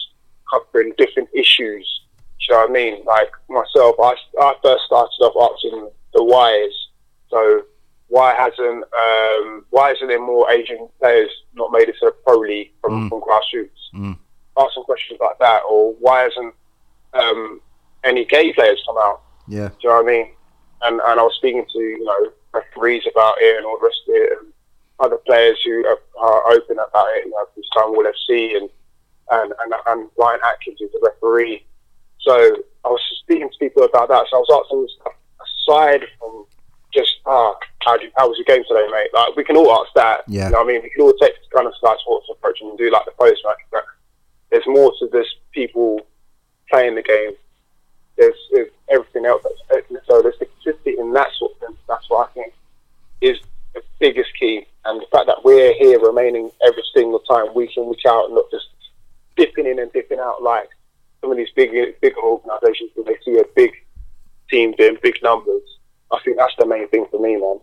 covering 0.51 0.93
different 0.97 1.29
issues. 1.35 1.87
Do 2.41 2.45
you 2.49 2.55
know 2.55 2.61
what 2.63 2.71
I 2.71 2.73
mean? 2.73 3.05
Like 3.05 3.31
myself, 3.51 3.97
I, 4.01 4.15
I 4.41 4.55
first 4.63 4.85
started 4.87 5.11
off 5.21 5.53
asking 5.55 5.91
the 6.15 6.23
whys. 6.25 6.73
So 7.29 7.63
why 8.09 8.35
hasn't 8.35 8.85
um, 8.85 9.65
why 9.71 9.93
isn't 9.93 10.07
there 10.09 10.21
more 10.21 10.51
Asian 10.51 10.89
players 11.01 11.31
not 11.55 11.73
made 11.73 11.89
it 11.89 11.97
to 12.01 12.07
the 12.07 12.13
pro 12.25 12.39
league 12.39 12.71
from, 12.81 12.93
Mm. 12.93 13.09
from 13.11 13.21
grassroots? 13.23 13.83
Mm. 13.95 14.17
Ask 14.59 14.75
some 14.75 14.85
questions 14.85 15.19
like 15.21 15.39
that, 15.41 15.63
or 15.69 15.93
why 16.01 16.23
hasn't 16.23 16.55
um, 17.15 17.61
any 18.05 18.25
gay 18.25 18.53
players 18.53 18.83
come 18.87 18.97
out? 18.99 19.23
Yeah. 19.49 19.69
Do 19.69 19.75
you 19.83 19.89
know 19.89 20.03
what 20.03 20.05
I 20.05 20.13
mean? 20.13 20.29
And 20.83 21.01
and 21.01 21.21
I 21.21 21.23
was 21.23 21.35
speaking 21.37 21.65
to 21.73 21.79
you 21.79 22.05
know 22.05 22.33
referees 22.53 23.05
about 23.11 23.37
it 23.39 23.57
and 23.57 23.67
all 23.67 23.79
the 23.79 23.87
rest 23.87 24.03
of 24.09 24.15
it, 24.15 24.39
and 24.39 24.53
other 25.01 25.19
players 25.27 25.59
who 25.65 25.85
are, 25.87 26.01
are 26.19 26.53
open 26.53 26.79
about 26.79 27.09
it. 27.17 27.27
You 27.27 27.31
know, 27.31 27.47
from 27.55 27.63
Stonewall 27.73 28.05
FC 28.05 28.57
and 28.57 28.71
and 29.31 29.53
and, 29.63 29.75
and 29.87 30.11
Ryan 30.19 30.41
Atkins 30.45 30.81
is 30.81 30.93
the 30.93 31.01
referee. 31.03 31.65
So 32.21 32.35
I 32.85 32.89
was 32.89 33.01
speaking 33.23 33.49
to 33.49 33.59
people 33.59 33.85
about 33.85 34.09
that. 34.09 34.27
So 34.31 34.37
I 34.37 34.41
was 34.41 34.65
asking 34.65 34.89
stuff 35.01 35.13
aside 35.41 36.07
from 36.19 36.47
just 36.93 37.21
ah, 37.27 37.55
how, 37.85 37.95
you, 38.01 38.11
how 38.17 38.29
was 38.29 38.39
your 38.39 38.45
game 38.45 38.65
today, 38.67 38.87
mate? 38.91 39.09
Like 39.15 39.37
we 39.37 39.45
can 39.45 39.57
all 39.57 39.71
ask 39.73 39.93
that. 39.95 40.25
Yeah. 40.27 40.47
You 40.47 40.53
know 40.53 40.59
what 40.59 40.71
I 40.71 40.73
mean, 40.73 40.83
we 40.83 40.91
can 40.91 41.03
all 41.03 41.13
take 41.21 41.35
kind 41.55 41.67
of 41.67 41.75
Sky 41.77 41.95
Sports 42.01 42.27
approach 42.33 42.59
and 42.61 42.77
do 42.79 42.91
like 42.91 43.05
the 43.05 43.13
post 43.13 43.43
match, 43.45 43.59
but 43.71 43.85
there's 44.51 44.67
more 44.67 44.93
to 44.99 45.09
this 45.13 45.27
people 45.53 46.01
playing 46.71 46.95
the 46.95 47.03
game. 47.03 47.33
There's, 48.17 48.37
there's 48.53 48.71
everything 48.89 49.27
else 49.27 49.43
that's 49.45 49.57
so 50.09 50.23
there's 50.23 50.39
the 50.39 50.47
consistency 50.47 50.99
in 50.99 51.13
that 51.13 51.29
sort 51.39 51.53
of 51.53 51.59
thing. 51.59 51.77
That's 51.89 52.09
what 52.09 52.29
I 52.29 52.33
think 52.33 52.53
is 53.21 53.39
the 53.75 53.83
biggest 53.99 54.31
key, 54.39 54.67
and 54.85 55.01
the 55.01 55.07
fact 55.11 55.27
that 55.27 55.45
we're 55.45 55.75
here 55.75 55.99
remaining 56.01 56.51
every 56.67 56.83
single 56.95 57.19
time, 57.21 57.55
week 57.55 57.77
in 57.77 57.87
week 57.87 58.07
out, 58.07 58.27
and 58.27 58.35
not 58.35 58.51
just 58.51 58.67
dipping 59.37 59.67
in 59.67 59.79
and 59.79 59.93
dipping 59.93 60.19
out 60.19 60.43
like 60.43 60.69
some 61.21 61.31
of 61.31 61.37
these 61.37 61.51
big 61.55 61.71
bigger 62.01 62.21
organisations 62.23 62.91
when 62.95 63.07
they 63.07 63.17
see 63.25 63.39
a 63.39 63.45
big 63.55 63.73
team 64.51 64.73
doing 64.73 64.97
big 65.03 65.17
numbers. 65.23 65.63
I 66.11 66.19
think 66.25 66.37
that's 66.37 66.55
the 66.59 66.67
main 66.67 66.89
thing 66.89 67.07
for 67.11 67.21
me, 67.21 67.37
man. 67.37 67.59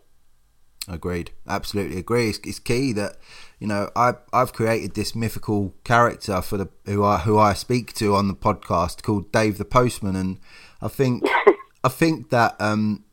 Agreed. 0.88 1.32
Absolutely 1.48 1.98
agree. 1.98 2.30
It's, 2.30 2.40
it's, 2.44 2.60
key 2.60 2.92
that 2.94 3.18
you 3.58 3.68
know 3.68 3.90
I 3.96 4.16
I've 4.34 4.52
created 4.52 4.96
this 4.96 5.16
mythical 5.16 5.74
character 5.86 6.42
for 6.42 6.58
the 6.58 6.70
who 6.86 7.04
I 7.06 7.20
who 7.20 7.40
I 7.40 7.54
speak 7.54 7.94
to 7.94 8.16
on 8.16 8.28
the 8.28 8.36
podcast 8.36 9.02
called 9.02 9.32
Dave 9.32 9.58
the 9.58 9.66
Postman, 9.66 10.18
and 10.18 10.40
I 10.82 10.90
think 10.90 11.24
I 11.86 11.90
think 11.90 12.32
that 12.32 12.60
um, 12.60 13.06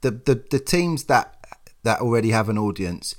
the, 0.00 0.10
the 0.10 0.42
the 0.50 0.58
teams 0.58 1.04
that 1.04 1.36
that 1.84 2.00
already 2.00 2.30
have 2.30 2.48
an 2.48 2.58
audience, 2.58 3.14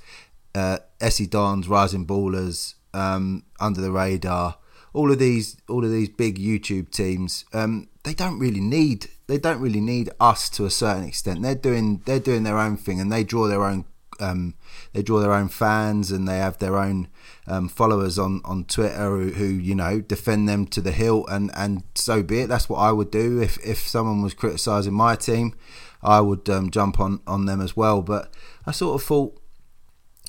uh, 0.54 0.78
SE 1.00 1.26
Dons, 1.26 1.66
Rising 1.66 2.06
Ballers, 2.06 2.74
um, 2.92 3.44
Under 3.58 3.80
the 3.80 3.90
Radar, 3.90 4.58
all 4.92 5.10
of 5.10 5.18
these 5.18 5.56
all 5.70 5.82
of 5.82 5.90
these 5.90 6.10
big 6.10 6.38
YouTube 6.38 6.90
teams, 6.90 7.46
um, 7.54 7.88
they 8.04 8.12
don't 8.12 8.38
really 8.38 8.60
need 8.60 9.08
they 9.32 9.38
don't 9.38 9.60
really 9.62 9.80
need 9.80 10.10
us 10.20 10.50
to 10.50 10.66
a 10.66 10.70
certain 10.70 11.04
extent. 11.04 11.40
They're 11.40 11.54
doing 11.54 12.02
they're 12.04 12.20
doing 12.20 12.42
their 12.42 12.58
own 12.58 12.76
thing 12.76 13.00
and 13.00 13.10
they 13.10 13.24
draw 13.24 13.48
their 13.48 13.64
own 13.64 13.86
um, 14.20 14.52
they 14.92 15.00
draw 15.02 15.20
their 15.20 15.32
own 15.32 15.48
fans 15.48 16.10
and 16.10 16.28
they 16.28 16.36
have 16.36 16.58
their 16.58 16.76
own 16.76 17.08
um, 17.46 17.70
followers 17.70 18.18
on, 18.18 18.42
on 18.44 18.64
Twitter 18.64 19.08
who, 19.08 19.30
who, 19.30 19.46
you 19.46 19.74
know 19.74 20.02
defend 20.02 20.50
them 20.50 20.66
to 20.66 20.82
the 20.82 20.92
hilt 20.92 21.30
and, 21.30 21.50
and 21.54 21.82
so 21.94 22.22
be 22.22 22.40
it. 22.40 22.48
That's 22.48 22.68
what 22.68 22.76
I 22.76 22.92
would 22.92 23.10
do 23.10 23.40
if, 23.40 23.56
if 23.64 23.78
someone 23.78 24.20
was 24.20 24.34
criticising 24.34 24.92
my 24.92 25.16
team. 25.16 25.54
I 26.02 26.20
would 26.20 26.50
um, 26.50 26.70
jump 26.70 27.00
on, 27.00 27.20
on 27.26 27.46
them 27.46 27.62
as 27.62 27.74
well. 27.74 28.02
But 28.02 28.34
I 28.66 28.72
sort 28.72 29.00
of 29.00 29.06
thought, 29.06 29.40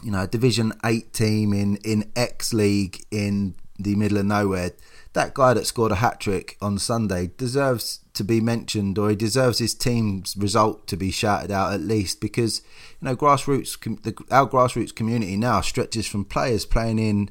you 0.01 0.11
know, 0.11 0.25
Division 0.27 0.71
Eight 0.85 1.11
team 1.11 1.51
in 1.51 1.75
in 1.83 2.09
X 2.15 2.53
League 2.53 3.03
in 3.11 3.55
the 3.77 3.97
middle 3.97 4.17
of 4.17 4.25
nowhere 4.25 4.71
that 5.13 5.33
guy 5.33 5.53
that 5.53 5.67
scored 5.67 5.91
a 5.91 5.95
hat 5.95 6.19
trick 6.19 6.57
on 6.61 6.79
Sunday 6.79 7.31
deserves 7.37 7.99
to 8.13 8.23
be 8.23 8.41
mentioned, 8.41 8.97
or 8.97 9.09
he 9.09 9.15
deserves 9.15 9.59
his 9.59 9.73
team's 9.73 10.35
result 10.35 10.87
to 10.87 10.97
be 10.97 11.11
shouted 11.11 11.51
out 11.51 11.73
at 11.73 11.81
least, 11.81 12.19
because 12.19 12.61
you 12.99 13.07
know 13.07 13.15
grassroots, 13.15 13.79
the, 14.03 14.15
our 14.31 14.47
grassroots 14.47 14.93
community 14.93 15.37
now 15.37 15.61
stretches 15.61 16.07
from 16.07 16.25
players 16.25 16.65
playing 16.65 16.99
in 16.99 17.29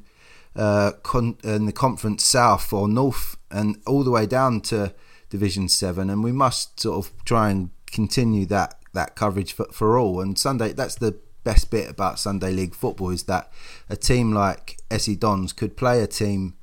uh, 0.55 0.91
con, 1.03 1.37
in 1.43 1.65
the 1.65 1.73
conference 1.73 2.23
south 2.23 2.71
or 2.71 2.87
north, 2.87 3.37
and 3.51 3.77
all 3.85 4.03
the 4.03 4.11
way 4.11 4.25
down 4.25 4.61
to 4.61 4.93
Division 5.29 5.67
Seven, 5.67 6.09
and 6.09 6.23
we 6.23 6.31
must 6.31 6.79
sort 6.79 7.05
of 7.05 7.25
try 7.25 7.49
and 7.49 7.69
continue 7.85 8.45
that 8.45 8.79
that 8.93 9.15
coverage 9.15 9.53
for, 9.53 9.65
for 9.65 9.97
all. 9.97 10.21
And 10.21 10.37
Sunday, 10.37 10.71
that's 10.71 10.95
the 10.95 11.19
best 11.43 11.69
bit 11.69 11.89
about 11.89 12.19
Sunday 12.19 12.51
League 12.51 12.75
football 12.75 13.09
is 13.09 13.23
that 13.23 13.51
a 13.89 13.97
team 13.97 14.31
like 14.31 14.77
SE 14.91 15.15
Dons 15.15 15.51
could 15.51 15.75
play 15.75 16.01
a 16.01 16.07
team 16.07 16.55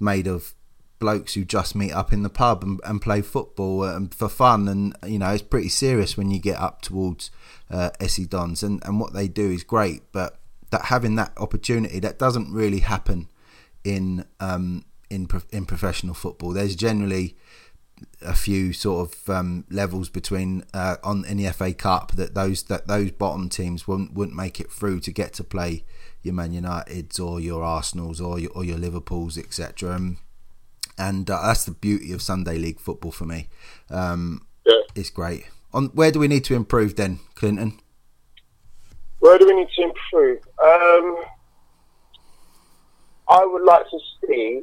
made 0.00 0.26
of 0.26 0.54
blokes 0.98 1.34
who 1.34 1.44
just 1.44 1.74
meet 1.74 1.92
up 1.92 2.12
in 2.12 2.22
the 2.22 2.30
pub 2.30 2.62
and, 2.62 2.80
and 2.84 3.00
play 3.00 3.22
football 3.22 3.84
um, 3.84 4.08
for 4.08 4.28
fun. 4.28 4.68
And 4.68 4.96
you 5.06 5.18
know, 5.18 5.30
it's 5.30 5.42
pretty 5.42 5.68
serious 5.68 6.16
when 6.16 6.30
you 6.30 6.38
get 6.38 6.58
up 6.58 6.82
towards 6.82 7.30
uh, 7.70 7.90
SE 8.00 8.24
Dons, 8.26 8.62
and 8.62 8.84
and 8.84 9.00
what 9.00 9.12
they 9.12 9.28
do 9.28 9.50
is 9.50 9.62
great. 9.64 10.02
But 10.12 10.38
that 10.70 10.86
having 10.86 11.16
that 11.16 11.32
opportunity 11.36 11.98
that 12.00 12.18
doesn't 12.18 12.52
really 12.52 12.80
happen 12.80 13.28
in 13.84 14.24
um, 14.40 14.84
in 15.10 15.28
in 15.50 15.66
professional 15.66 16.14
football. 16.14 16.52
There's 16.52 16.76
generally 16.76 17.36
a 18.22 18.34
few 18.34 18.72
sort 18.72 19.12
of 19.12 19.30
um, 19.30 19.64
levels 19.70 20.08
between 20.08 20.64
uh, 20.74 20.96
on 21.02 21.24
in 21.24 21.38
the 21.38 21.50
FA 21.52 21.72
Cup 21.72 22.12
that 22.12 22.34
those 22.34 22.64
that 22.64 22.86
those 22.86 23.10
bottom 23.10 23.48
teams 23.48 23.88
wouldn't 23.88 24.14
wouldn't 24.14 24.36
make 24.36 24.60
it 24.60 24.70
through 24.70 25.00
to 25.00 25.12
get 25.12 25.32
to 25.34 25.44
play 25.44 25.84
your 26.22 26.34
Man 26.34 26.52
Uniteds 26.52 27.20
or 27.20 27.40
your 27.40 27.62
Arsenals 27.62 28.20
or 28.20 28.38
your, 28.38 28.50
or 28.52 28.64
your 28.64 28.78
Liverpools 28.78 29.38
etc. 29.38 29.92
And 29.92 30.16
and 30.98 31.30
uh, 31.30 31.40
that's 31.46 31.64
the 31.64 31.70
beauty 31.70 32.12
of 32.12 32.20
Sunday 32.20 32.58
League 32.58 32.80
football 32.80 33.12
for 33.12 33.24
me. 33.24 33.48
Um, 33.90 34.46
yeah. 34.66 34.80
It's 34.94 35.10
great. 35.10 35.46
On 35.72 35.86
where 35.88 36.10
do 36.10 36.18
we 36.18 36.28
need 36.28 36.44
to 36.44 36.54
improve 36.54 36.96
then, 36.96 37.20
Clinton? 37.34 37.78
Where 39.20 39.38
do 39.38 39.46
we 39.46 39.54
need 39.54 39.68
to 39.76 39.82
improve? 39.82 40.38
Um, 40.62 41.24
I 43.28 43.44
would 43.44 43.64
like 43.64 43.84
to 43.90 43.98
see. 44.26 44.62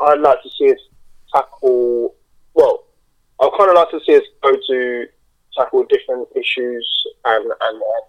I'd 0.00 0.20
like 0.20 0.42
to 0.42 0.50
see 0.50 0.70
us 0.70 0.78
tackle. 1.32 2.14
Well, 2.54 2.84
I'd 3.40 3.50
kind 3.56 3.70
of 3.70 3.76
like 3.76 3.90
to 3.90 4.00
see 4.06 4.16
us 4.16 4.22
go 4.42 4.52
to 4.54 5.06
tackle 5.56 5.84
different 5.84 6.28
issues 6.34 7.04
and 7.24 7.44
and 7.44 7.82
uh, 7.82 8.04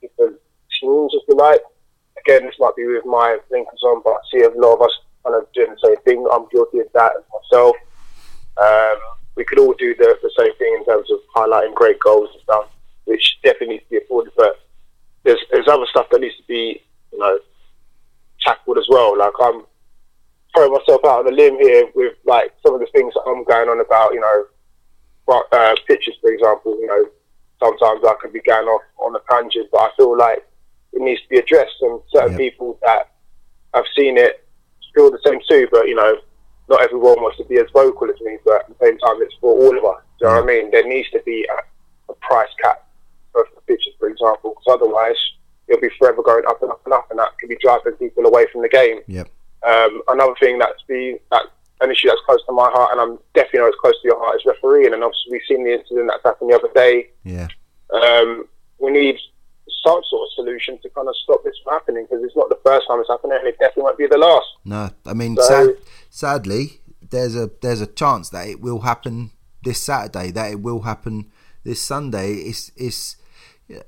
different 0.00 0.40
teams, 0.80 1.12
if 1.14 1.22
you 1.28 1.36
like. 1.36 1.60
Again, 2.18 2.46
this 2.46 2.56
might 2.58 2.76
be 2.76 2.86
with 2.86 3.06
my 3.06 3.38
blinkers 3.48 3.82
on, 3.84 4.02
but 4.04 4.10
I 4.10 4.18
see 4.30 4.42
a 4.42 4.50
lot 4.50 4.74
of 4.74 4.82
us 4.82 4.98
kind 5.28 5.42
of 5.42 5.52
doing 5.52 5.70
the 5.70 5.88
same 5.88 6.00
thing. 6.02 6.26
I'm 6.32 6.48
guilty 6.50 6.80
of 6.80 6.86
that 6.94 7.12
as 7.16 7.24
myself. 7.32 7.76
Um, 8.60 8.98
we 9.36 9.44
could 9.44 9.58
all 9.58 9.74
do 9.74 9.94
the, 9.94 10.18
the 10.22 10.30
same 10.38 10.54
thing 10.58 10.74
in 10.78 10.84
terms 10.84 11.08
of 11.10 11.18
highlighting 11.34 11.74
great 11.74 11.98
goals 12.00 12.30
and 12.32 12.42
stuff, 12.42 12.68
which 13.04 13.38
definitely 13.42 13.76
needs 13.76 13.84
to 13.84 13.90
be 13.90 13.96
afforded. 13.98 14.32
But 14.36 14.60
there's 15.24 15.40
there's 15.50 15.68
other 15.68 15.86
stuff 15.90 16.06
that 16.10 16.20
needs 16.20 16.36
to 16.36 16.42
be, 16.48 16.82
you 17.12 17.18
know, 17.18 17.38
tackled 18.40 18.78
as 18.78 18.86
well. 18.88 19.16
Like 19.16 19.32
I'm 19.40 19.62
throwing 20.54 20.72
myself 20.72 21.02
out 21.04 21.26
on 21.26 21.32
a 21.32 21.36
limb 21.36 21.58
here 21.60 21.88
with 21.94 22.14
like 22.26 22.52
some 22.64 22.74
of 22.74 22.80
the 22.80 22.88
things 22.92 23.14
that 23.14 23.22
I'm 23.26 23.44
going 23.44 23.68
on 23.68 23.80
about, 23.80 24.12
you 24.12 24.20
know, 24.20 24.46
uh, 25.52 25.74
pitches, 25.86 26.14
for 26.20 26.32
example. 26.32 26.76
You 26.80 26.86
know, 26.86 27.04
sometimes 27.62 28.00
I 28.04 28.14
could 28.20 28.32
be 28.32 28.40
going 28.40 28.66
off 28.66 28.82
on 28.98 29.14
a 29.14 29.20
tangent, 29.30 29.68
but 29.70 29.82
I 29.82 29.90
feel 29.96 30.16
like 30.16 30.44
it 30.92 31.02
needs 31.02 31.22
to 31.22 31.28
be 31.28 31.38
addressed. 31.38 31.76
And 31.82 32.00
certain 32.12 32.32
yep. 32.32 32.40
people 32.40 32.78
that 32.82 33.12
have 33.74 33.84
seen 33.96 34.18
it 34.18 34.47
feel 34.98 35.10
the 35.10 35.22
same 35.24 35.38
too, 35.48 35.68
but 35.70 35.86
you 35.86 35.94
know, 35.94 36.18
not 36.68 36.82
everyone 36.82 37.22
wants 37.22 37.38
to 37.38 37.44
be 37.44 37.58
as 37.58 37.66
vocal 37.72 38.10
as 38.10 38.20
me. 38.20 38.36
But 38.44 38.62
at 38.62 38.68
the 38.68 38.84
same 38.84 38.98
time, 38.98 39.22
it's 39.22 39.34
for 39.40 39.54
all 39.54 39.78
of 39.78 39.84
us. 39.84 40.02
Do 40.18 40.26
you 40.26 40.34
know 40.34 40.40
what 40.40 40.44
I 40.44 40.46
mean? 40.46 40.70
There 40.70 40.86
needs 40.86 41.08
to 41.10 41.22
be 41.24 41.46
a, 41.46 42.12
a 42.12 42.14
price 42.16 42.50
cap 42.62 42.86
for 43.32 43.46
the 43.54 43.60
pitches, 43.62 43.94
for 43.98 44.08
example, 44.08 44.54
because 44.58 44.80
otherwise 44.80 45.16
it'll 45.68 45.80
be 45.80 45.90
forever 45.98 46.22
going 46.22 46.44
up 46.48 46.60
and 46.62 46.70
up 46.70 46.82
and 46.84 46.92
up, 46.92 47.06
and 47.10 47.18
that 47.18 47.38
could 47.38 47.48
be 47.48 47.58
driving 47.62 47.92
people 47.94 48.26
away 48.26 48.46
from 48.52 48.62
the 48.62 48.68
game. 48.68 49.00
Yep. 49.06 49.28
Um, 49.66 50.02
another 50.08 50.34
thing 50.40 50.58
that's 50.58 50.82
been 50.88 51.18
that 51.30 51.42
an 51.80 51.92
issue 51.92 52.08
that's 52.08 52.20
close 52.26 52.44
to 52.46 52.52
my 52.52 52.68
heart, 52.72 52.90
and 52.92 53.00
I'm 53.00 53.18
definitely 53.34 53.60
know 53.60 53.66
it's 53.66 53.80
close 53.80 53.94
to 54.02 54.08
your 54.08 54.18
heart, 54.18 54.36
is 54.36 54.46
refereeing. 54.46 54.92
And 54.92 55.04
obviously, 55.04 55.32
we've 55.32 55.48
seen 55.48 55.64
the 55.64 55.78
incident 55.78 56.10
that 56.10 56.20
happened 56.28 56.50
the 56.50 56.56
other 56.56 56.72
day. 56.74 57.10
Yeah. 57.22 57.46
Um, 57.94 58.48
we 58.78 58.90
need 58.90 59.16
some 59.84 60.00
sort 60.08 60.22
of 60.26 60.32
solution 60.34 60.78
to 60.82 60.88
kind 60.90 61.08
of 61.08 61.14
stop 61.22 61.42
this 61.44 61.54
from 61.62 61.74
happening 61.74 62.06
because 62.08 62.24
it's 62.24 62.36
not 62.36 62.48
the 62.48 62.58
first 62.64 62.86
time 62.88 63.00
it's 63.00 63.08
happening, 63.08 63.38
and 63.38 63.48
it 63.48 63.58
definitely 63.58 63.84
won't 63.84 63.98
be 63.98 64.06
the 64.06 64.18
last. 64.18 64.46
No, 64.64 64.90
I 65.06 65.14
mean, 65.14 65.36
so, 65.36 65.42
sad, 65.42 65.76
sadly, 66.10 66.80
there's 67.10 67.36
a 67.36 67.50
there's 67.60 67.80
a 67.80 67.86
chance 67.86 68.28
that 68.30 68.48
it 68.48 68.60
will 68.60 68.80
happen 68.80 69.30
this 69.62 69.80
Saturday, 69.80 70.30
that 70.32 70.50
it 70.50 70.60
will 70.60 70.80
happen 70.80 71.30
this 71.64 71.80
Sunday. 71.80 72.34
It's 72.34 72.72
it's 72.76 73.16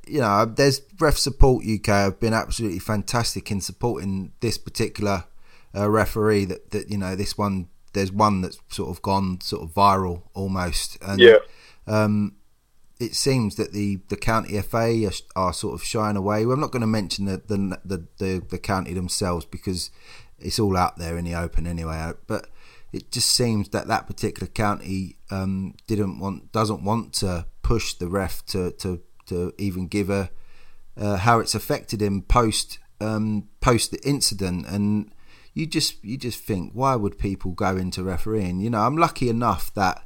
you 0.06 0.20
know, 0.20 0.44
there's 0.44 0.82
Ref 0.98 1.16
Support 1.16 1.64
UK 1.64 1.86
have 1.86 2.20
been 2.20 2.34
absolutely 2.34 2.80
fantastic 2.80 3.50
in 3.50 3.60
supporting 3.60 4.32
this 4.40 4.58
particular 4.58 5.24
uh, 5.74 5.88
referee. 5.88 6.44
That 6.46 6.70
that 6.70 6.90
you 6.90 6.98
know, 6.98 7.16
this 7.16 7.38
one 7.38 7.68
there's 7.92 8.12
one 8.12 8.40
that's 8.40 8.58
sort 8.68 8.90
of 8.90 9.02
gone 9.02 9.40
sort 9.40 9.62
of 9.62 9.74
viral 9.74 10.22
almost. 10.34 10.98
And, 11.02 11.20
yeah. 11.20 11.38
Um, 11.86 12.36
it 13.00 13.16
seems 13.16 13.56
that 13.56 13.72
the, 13.72 13.98
the 14.08 14.16
county 14.16 14.60
FA 14.60 15.06
are, 15.06 15.12
are, 15.48 15.52
sort 15.54 15.74
of 15.74 15.82
shying 15.82 16.16
away. 16.16 16.44
Well, 16.44 16.54
I'm 16.54 16.60
not 16.60 16.70
going 16.70 16.82
to 16.82 16.86
mention 16.86 17.24
the 17.24 17.38
the, 17.38 17.80
the 17.84 18.06
the, 18.18 18.42
the 18.50 18.58
county 18.58 18.92
themselves 18.92 19.46
because 19.46 19.90
it's 20.38 20.58
all 20.58 20.76
out 20.76 20.98
there 20.98 21.16
in 21.16 21.24
the 21.24 21.34
open 21.34 21.66
anyway. 21.66 22.12
But 22.26 22.48
it 22.92 23.10
just 23.10 23.30
seems 23.30 23.70
that 23.70 23.88
that 23.88 24.06
particular 24.06 24.46
county 24.46 25.16
um, 25.30 25.74
didn't 25.86 26.18
want 26.18 26.52
doesn't 26.52 26.84
want 26.84 27.14
to 27.14 27.46
push 27.62 27.94
the 27.94 28.08
ref 28.08 28.44
to 28.46 28.72
to, 28.72 29.00
to 29.26 29.54
even 29.58 29.86
give 29.86 30.10
a 30.10 30.30
uh, 30.96 31.16
how 31.16 31.40
it's 31.40 31.54
affected 31.54 32.02
him 32.02 32.22
post 32.22 32.78
um, 33.00 33.48
post 33.60 33.92
the 33.92 34.06
incident 34.06 34.66
and 34.66 35.12
you 35.54 35.66
just 35.66 36.04
you 36.04 36.18
just 36.18 36.40
think 36.40 36.72
why 36.74 36.94
would 36.94 37.18
people 37.18 37.52
go 37.52 37.76
into 37.76 38.02
refereeing 38.02 38.60
you 38.60 38.68
know 38.68 38.80
I'm 38.80 38.96
lucky 38.96 39.28
enough 39.30 39.72
that 39.74 40.04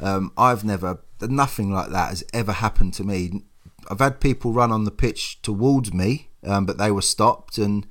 um, 0.00 0.32
I've 0.36 0.64
never 0.64 0.98
nothing 1.30 1.72
like 1.72 1.90
that 1.90 2.10
has 2.10 2.24
ever 2.32 2.52
happened 2.52 2.94
to 2.94 3.04
me. 3.04 3.42
I've 3.90 3.98
had 3.98 4.20
people 4.20 4.52
run 4.52 4.72
on 4.72 4.84
the 4.84 4.90
pitch 4.90 5.42
towards 5.42 5.92
me, 5.92 6.30
um, 6.44 6.66
but 6.66 6.78
they 6.78 6.90
were 6.90 7.02
stopped 7.02 7.58
and 7.58 7.86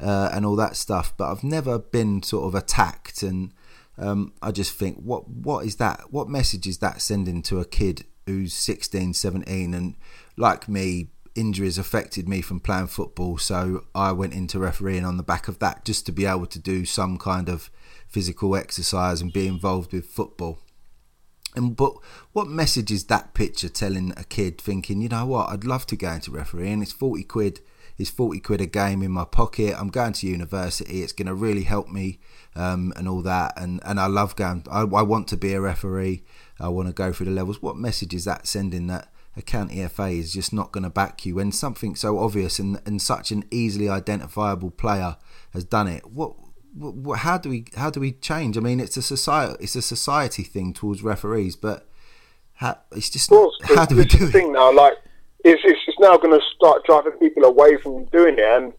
uh, 0.00 0.30
and 0.32 0.44
all 0.44 0.56
that 0.56 0.76
stuff. 0.76 1.14
But 1.16 1.30
I've 1.30 1.44
never 1.44 1.78
been 1.78 2.22
sort 2.22 2.46
of 2.46 2.54
attacked, 2.54 3.22
and 3.22 3.52
um, 3.98 4.32
I 4.42 4.50
just 4.52 4.74
think, 4.74 4.98
what 4.98 5.28
what 5.28 5.64
is 5.64 5.76
that? 5.76 6.12
What 6.12 6.28
message 6.28 6.66
is 6.66 6.78
that 6.78 7.00
sending 7.00 7.42
to 7.42 7.60
a 7.60 7.64
kid 7.64 8.04
who's 8.26 8.54
16, 8.54 9.14
17, 9.14 9.74
and 9.74 9.96
like 10.36 10.68
me, 10.68 11.08
injuries 11.34 11.78
affected 11.78 12.28
me 12.28 12.40
from 12.40 12.60
playing 12.60 12.86
football, 12.86 13.38
so 13.38 13.84
I 13.94 14.12
went 14.12 14.34
into 14.34 14.58
refereeing 14.58 15.04
on 15.04 15.16
the 15.16 15.22
back 15.22 15.48
of 15.48 15.58
that, 15.58 15.84
just 15.84 16.06
to 16.06 16.12
be 16.12 16.26
able 16.26 16.46
to 16.46 16.58
do 16.58 16.84
some 16.84 17.18
kind 17.18 17.48
of 17.48 17.70
physical 18.06 18.54
exercise 18.54 19.20
and 19.20 19.32
be 19.32 19.46
involved 19.46 19.92
with 19.92 20.06
football. 20.06 20.58
And 21.54 21.76
but 21.76 21.94
what 22.32 22.48
message 22.48 22.90
is 22.90 23.04
that 23.04 23.34
picture 23.34 23.68
telling 23.68 24.12
a 24.16 24.24
kid 24.24 24.60
thinking, 24.60 25.02
you 25.02 25.08
know 25.08 25.26
what, 25.26 25.50
I'd 25.50 25.64
love 25.64 25.86
to 25.86 25.96
go 25.96 26.12
into 26.12 26.30
refereeing. 26.30 26.82
It's 26.82 26.92
forty 26.92 27.24
quid. 27.24 27.60
It's 27.98 28.10
forty 28.10 28.40
quid 28.40 28.60
a 28.60 28.66
game 28.66 29.02
in 29.02 29.10
my 29.10 29.24
pocket. 29.24 29.74
I'm 29.78 29.88
going 29.88 30.14
to 30.14 30.26
university. 30.26 31.02
It's 31.02 31.12
going 31.12 31.26
to 31.26 31.34
really 31.34 31.64
help 31.64 31.88
me 31.88 32.20
um, 32.56 32.92
and 32.96 33.06
all 33.06 33.22
that. 33.22 33.52
And 33.56 33.80
and 33.84 34.00
I 34.00 34.06
love 34.06 34.34
going. 34.36 34.64
I, 34.70 34.80
I 34.80 35.02
want 35.02 35.28
to 35.28 35.36
be 35.36 35.52
a 35.52 35.60
referee. 35.60 36.24
I 36.58 36.68
want 36.68 36.88
to 36.88 36.94
go 36.94 37.12
through 37.12 37.26
the 37.26 37.32
levels. 37.32 37.60
What 37.60 37.76
message 37.76 38.14
is 38.14 38.24
that 38.24 38.46
sending 38.46 38.86
that 38.86 39.08
a 39.36 39.42
county 39.42 39.86
FA 39.88 40.08
is 40.08 40.32
just 40.32 40.52
not 40.52 40.72
going 40.72 40.84
to 40.84 40.90
back 40.90 41.24
you 41.24 41.36
when 41.36 41.52
something 41.52 41.94
so 41.94 42.18
obvious 42.18 42.58
and, 42.58 42.80
and 42.84 43.00
such 43.00 43.30
an 43.30 43.44
easily 43.50 43.88
identifiable 43.88 44.70
player 44.70 45.16
has 45.52 45.64
done 45.64 45.88
it? 45.88 46.10
What, 46.10 46.36
what 46.38 46.41
how 47.16 47.38
do 47.38 47.50
we 47.50 47.66
how 47.76 47.90
do 47.90 48.00
we 48.00 48.12
change? 48.12 48.56
I 48.56 48.60
mean, 48.60 48.80
it's 48.80 48.96
a 48.96 49.02
society 49.02 49.56
it's 49.60 49.76
a 49.76 49.82
society 49.82 50.42
thing 50.42 50.72
towards 50.72 51.02
referees, 51.02 51.56
but 51.56 51.86
how, 52.54 52.78
it's 52.92 53.10
just 53.10 53.28
course, 53.28 53.56
how 53.62 53.84
do 53.84 53.96
we 53.96 54.04
do 54.04 54.26
it? 54.26 54.30
Thing 54.30 54.52
now, 54.52 54.72
like 54.72 54.94
it's, 55.44 55.60
it's 55.64 55.80
it's 55.86 55.98
now 55.98 56.16
going 56.16 56.38
to 56.38 56.44
start 56.54 56.84
driving 56.84 57.12
people 57.12 57.44
away 57.44 57.76
from 57.76 58.04
doing 58.06 58.36
it, 58.38 58.44
and 58.44 58.72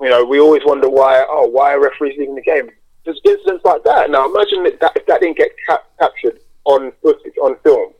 you 0.00 0.08
know 0.08 0.24
we 0.24 0.38
always 0.38 0.62
wonder 0.64 0.88
why 0.88 1.24
oh 1.28 1.46
why 1.46 1.74
are 1.74 1.80
referees 1.80 2.16
leaving 2.18 2.36
the 2.36 2.42
game? 2.42 2.70
There's 3.04 3.20
incidents 3.24 3.64
like 3.64 3.82
that. 3.84 4.10
Now 4.10 4.30
imagine 4.30 4.62
that 4.80 4.92
if 4.94 5.06
that 5.06 5.20
didn't 5.20 5.36
get 5.36 5.50
cap- 5.68 5.86
captured 5.98 6.40
on 6.64 6.92
footage 7.02 7.34
on 7.42 7.56
film, 7.64 7.92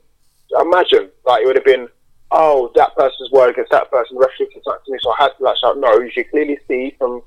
imagine 0.60 1.10
like 1.24 1.42
it 1.42 1.46
would 1.46 1.56
have 1.56 1.64
been 1.64 1.88
oh 2.30 2.70
that 2.76 2.94
person's 2.96 3.30
word 3.32 3.50
against 3.50 3.72
that 3.72 3.90
person, 3.90 4.18
referee 4.18 4.46
to 4.52 4.92
me, 4.92 4.98
so 5.02 5.10
I 5.10 5.24
had 5.24 5.32
to 5.38 5.42
lash 5.42 5.58
out. 5.64 5.78
No, 5.78 5.98
you 5.98 6.10
should 6.12 6.30
clearly 6.30 6.58
see 6.68 6.94
from 6.96 7.22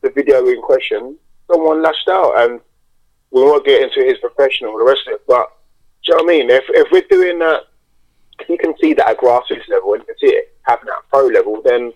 the 0.00 0.10
video 0.10 0.46
in 0.46 0.62
question 0.62 1.18
someone 1.50 1.82
lashed 1.82 2.08
out, 2.08 2.34
and 2.38 2.60
we 3.30 3.42
won't 3.42 3.66
get 3.66 3.82
into 3.82 4.06
his 4.06 4.18
professional, 4.18 4.78
the 4.78 4.84
rest 4.84 5.02
of 5.06 5.14
it. 5.14 5.22
But 5.26 5.48
do 6.04 6.12
you 6.12 6.16
know 6.16 6.24
what 6.24 6.34
I 6.34 6.38
mean? 6.38 6.50
If 6.50 6.64
if 6.68 6.88
we're 6.92 7.08
doing 7.08 7.38
that, 7.40 7.62
if 8.40 8.48
you 8.48 8.58
can 8.58 8.74
see 8.78 8.94
that 8.94 9.08
at 9.08 9.18
grassroots 9.18 9.68
level 9.68 9.94
and 9.94 10.02
you 10.02 10.06
can 10.06 10.18
see 10.20 10.34
it 10.34 10.56
happening 10.62 10.94
at 10.96 11.08
pro 11.08 11.26
level, 11.26 11.62
then 11.62 11.92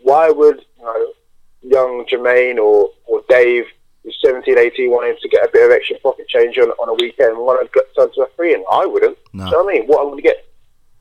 why 0.00 0.30
would 0.30 0.64
you 0.78 0.84
know 0.84 1.12
young 1.62 2.06
Jermaine 2.06 2.58
or 2.58 2.90
or 3.06 3.22
Dave 3.28 3.64
who's 4.04 4.18
17, 4.24 4.56
18, 4.56 4.90
wanting 4.90 5.16
to 5.20 5.28
get 5.28 5.44
a 5.44 5.50
bit 5.52 5.66
of 5.66 5.72
extra 5.72 5.98
pocket 5.98 6.28
change 6.28 6.56
on, 6.58 6.70
on 6.70 6.88
a 6.88 6.94
weekend, 6.94 7.36
want 7.36 7.60
to 7.60 7.70
get 7.74 7.94
turn 7.94 8.12
to 8.14 8.22
a 8.22 8.26
free, 8.36 8.54
and 8.54 8.64
I 8.70 8.86
wouldn't. 8.86 9.18
No. 9.32 9.44
Do 9.44 9.50
you 9.50 9.52
know 9.52 9.64
what 9.64 9.74
I 9.74 9.78
mean? 9.78 9.86
What 9.86 10.00
I 10.00 10.04
want 10.04 10.16
to 10.16 10.22
get 10.22 10.46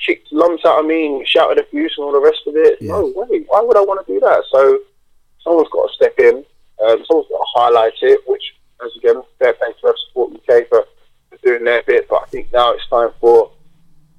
kicked 0.06 0.32
lumps 0.32 0.66
out 0.66 0.80
of 0.80 0.86
me, 0.86 1.24
shouted 1.26 1.60
abuse, 1.60 1.94
and 1.98 2.06
all 2.06 2.12
the 2.12 2.20
rest 2.20 2.42
of 2.48 2.56
it. 2.56 2.78
Yeah. 2.82 2.94
No 2.94 3.14
way. 3.16 3.46
Why 3.48 3.62
would 3.62 3.78
I 3.78 3.82
want 3.82 4.06
to 4.06 4.14
do 4.14 4.20
that? 4.20 4.44
So 4.52 4.80
someone's 5.44 5.70
got 5.72 5.88
to 5.88 5.94
step 5.94 6.20
in. 6.20 6.46
Um, 6.86 7.04
someone's 7.06 7.30
got 7.30 7.38
to 7.38 7.52
highlight 7.56 7.94
it, 8.02 8.20
which, 8.28 8.56
as 8.86 8.92
again, 8.98 9.22
fair 9.40 9.54
thanks 9.60 9.80
to 9.82 9.94
Support 10.08 10.34
UK 10.36 10.68
for, 10.70 10.86
for 11.30 11.38
doing 11.44 11.64
their 11.64 11.84
bit. 11.84 12.08
But 12.10 12.24
I 12.24 12.26
think 12.28 12.52
now 12.54 12.74
it's 12.74 12.88
time 12.88 13.10
for 13.20 13.52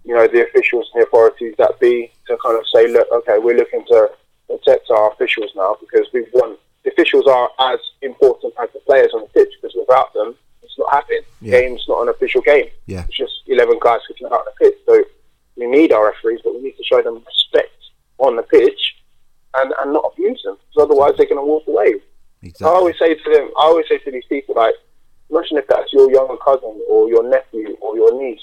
you 0.05 0.15
know 0.15 0.27
the 0.27 0.47
officials 0.47 0.91
and 0.95 1.03
the 1.03 1.07
authorities 1.07 1.55
that 1.59 1.79
be 1.81 2.11
to 2.27 2.37
kind 2.45 2.59
of 2.59 2.65
say, 2.75 2.89
look, 2.89 3.07
okay, 3.13 3.39
we're 3.39 3.57
looking 3.57 3.85
to 3.89 4.11
protect 4.49 4.91
our 4.91 5.13
officials 5.13 5.51
now 5.55 5.77
because 5.81 6.07
we've 6.13 6.29
won. 6.33 6.57
The 6.85 6.91
officials 6.91 7.27
are 7.27 7.51
as 7.61 7.79
important 8.03 8.55
as 8.61 8.69
the 8.73 8.81
players 8.81 9.13
on 9.13 9.23
the 9.23 9.29
pitch 9.29 9.53
because 9.61 9.77
without 9.79 10.15
them, 10.15 10.35
it's 10.63 10.79
not 10.79 10.93
happening. 10.93 11.23
Yeah. 11.41 11.61
Game's 11.61 11.85
not 11.89 12.03
an 12.03 12.09
official 12.09 12.41
game. 12.41 12.67
Yeah. 12.87 13.05
It's 13.09 13.17
just 13.17 13.43
eleven 13.47 13.79
guys 13.81 14.01
kicking 14.09 14.27
out 14.27 14.33
on 14.33 14.45
the 14.47 14.65
pitch. 14.65 14.79
So 14.87 15.05
we 15.57 15.67
need 15.67 15.93
our 15.93 16.07
referees, 16.07 16.41
but 16.43 16.55
we 16.55 16.63
need 16.63 16.77
to 16.77 16.85
show 16.85 17.03
them 17.03 17.23
respect 17.27 17.73
on 18.19 18.37
the 18.37 18.43
pitch 18.43 18.97
and, 19.57 19.73
and 19.81 19.93
not 19.93 20.13
abuse 20.13 20.43
them, 20.45 20.57
because 20.57 20.89
otherwise 20.89 21.15
they're 21.17 21.27
going 21.27 21.37
to 21.37 21.45
walk 21.45 21.67
away. 21.67 21.95
Exactly. 22.49 22.67
I 22.67 22.71
always 22.71 22.99
say 22.99 23.15
to 23.15 23.31
them, 23.31 23.51
I 23.57 23.65
always 23.65 23.87
say 23.89 23.99
to 23.99 24.11
these 24.11 24.25
people, 24.29 24.55
like, 24.57 24.75
imagine 25.31 25.59
if 25.59 25.67
that's 25.69 25.93
your 25.93 26.11
younger 26.11 26.37
cousin 26.45 26.81
or 26.89 27.09
your 27.09 27.29
nephew 27.29 27.77
or 27.81 27.97
your 27.97 28.19
niece 28.21 28.41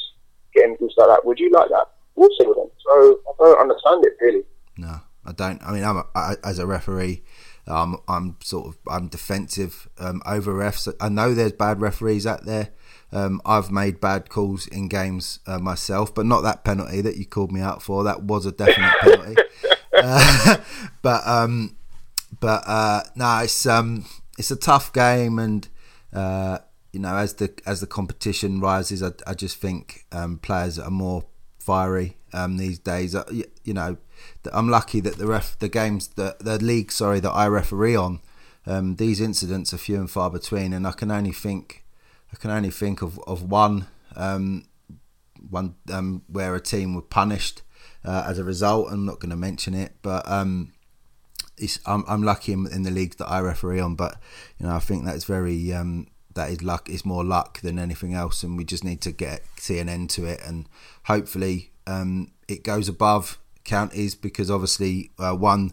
getting 0.54 0.76
abused 0.76 0.96
like 0.98 1.08
that. 1.08 1.26
Would 1.26 1.40
you 1.40 1.52
like 1.52 1.70
that? 1.70 1.88
They 2.16 2.46
wouldn't. 2.46 2.72
So 2.86 3.20
I 3.28 3.34
don't 3.40 3.60
understand 3.60 4.06
it 4.06 4.14
really. 4.22 4.44
No, 4.78 5.02
I 5.26 5.32
don't. 5.32 5.62
I 5.64 5.72
mean, 5.72 5.84
I'm 5.84 5.98
a, 5.98 6.06
I, 6.16 6.36
as 6.44 6.60
a 6.60 6.66
referee. 6.66 7.24
Um, 7.68 8.00
I'm 8.08 8.38
sort 8.42 8.68
of 8.68 8.78
I'm 8.88 9.08
defensive 9.08 9.90
um, 9.98 10.22
over 10.26 10.54
refs. 10.54 10.94
I 11.00 11.10
know 11.10 11.34
there's 11.34 11.52
bad 11.52 11.82
referees 11.82 12.28
out 12.28 12.46
there. 12.46 12.70
Um, 13.12 13.42
I've 13.46 13.72
made 13.72 14.00
bad 14.00 14.30
calls 14.30 14.68
in 14.68 14.88
games 14.88 15.40
uh, 15.48 15.58
myself, 15.58 16.14
but 16.14 16.26
not 16.26 16.42
that 16.42 16.64
penalty 16.64 17.02
that 17.02 17.18
you 17.18 17.26
called 17.26 17.52
me 17.52 17.62
out 17.62 17.82
for. 17.82 18.04
That 18.04 18.24
was 18.24 18.46
a 18.46 18.52
definite 18.52 18.94
penalty. 19.02 19.36
Uh, 19.98 20.58
but 21.02 21.26
um, 21.26 21.78
but 22.40 22.64
uh, 22.68 23.04
no, 23.16 23.40
it's 23.40 23.66
um, 23.66 24.06
it's 24.38 24.52
a 24.52 24.56
tough 24.56 24.94
game, 24.94 25.40
and 25.40 25.68
uh, 26.14 26.60
you 26.92 27.00
know, 27.00 27.16
as 27.16 27.36
the 27.36 27.54
as 27.66 27.82
the 27.82 27.88
competition 27.88 28.60
rises, 28.60 29.04
I, 29.04 29.12
I 29.28 29.34
just 29.34 29.58
think 29.58 30.06
um, 30.12 30.38
players 30.38 30.80
are 30.80 30.92
more 30.92 31.26
fiery 31.60 32.18
um, 32.34 32.58
these 32.58 32.80
days. 32.80 33.16
Uh, 33.16 33.24
you, 33.32 33.46
you, 33.64 33.74
know, 33.74 33.98
I'm 34.54 34.70
lucky 34.70 35.00
that 35.02 35.18
the 35.18 35.28
ref, 35.28 35.58
the 35.60 35.70
games, 35.70 36.10
the 36.10 36.36
the 36.40 36.58
league, 36.64 36.92
sorry, 36.92 37.20
that 37.20 37.32
I 37.32 37.48
referee 37.48 37.96
on, 37.96 38.22
um, 38.66 38.96
these 38.96 39.20
incidents 39.22 39.74
are 39.74 39.78
few 39.78 39.98
and 39.98 40.10
far 40.10 40.30
between, 40.30 40.74
and 40.74 40.88
I 40.88 40.92
can 40.92 41.12
only 41.12 41.32
think 41.32 41.86
I 42.32 42.38
can 42.38 42.52
only 42.52 42.72
think 42.72 43.02
of 43.02 43.20
of 43.28 43.44
one 43.44 43.88
um, 44.16 44.66
one 45.50 45.76
um, 45.92 46.24
where 46.28 46.56
a 46.56 46.62
team 46.62 46.96
were 46.96 47.02
punished 47.02 47.62
uh, 48.04 48.26
as 48.28 48.40
a 48.40 48.44
result. 48.44 48.92
I'm 48.92 49.06
not 49.06 49.20
going 49.20 49.32
to 49.32 49.36
mention 49.36 49.74
it, 49.74 49.94
but 50.02 50.30
um, 50.30 50.74
I'm, 51.86 52.04
I'm 52.08 52.24
lucky 52.24 52.54
in, 52.54 52.68
in, 52.68 52.84
the 52.84 52.92
leagues 52.92 53.16
that 53.18 53.28
I 53.28 53.40
referee 53.40 53.80
on. 53.80 53.96
But 53.96 54.18
you 54.60 54.66
know, 54.66 54.76
I 54.76 54.80
think 54.80 55.06
that's 55.06 55.24
very 55.24 55.72
um, 55.74 56.08
that 56.34 56.50
is 56.50 56.62
luck. 56.62 56.90
It's 56.90 57.06
more 57.06 57.24
luck 57.24 57.62
than 57.62 57.80
anything 57.80 58.14
else, 58.14 58.44
and 58.44 58.58
we 58.58 58.64
just 58.64 58.84
need 58.84 59.02
to 59.02 59.12
get 59.12 59.42
see 59.58 59.80
an 59.80 59.90
end 59.90 60.10
to 60.12 60.26
it, 60.26 60.42
and 60.46 60.68
hopefully 61.04 61.72
um, 61.88 62.32
it 62.48 62.64
goes 62.64 62.88
above 62.90 63.40
counties 63.64 64.16
because 64.16 64.52
obviously 64.52 65.12
uh, 65.18 65.34
one 65.34 65.72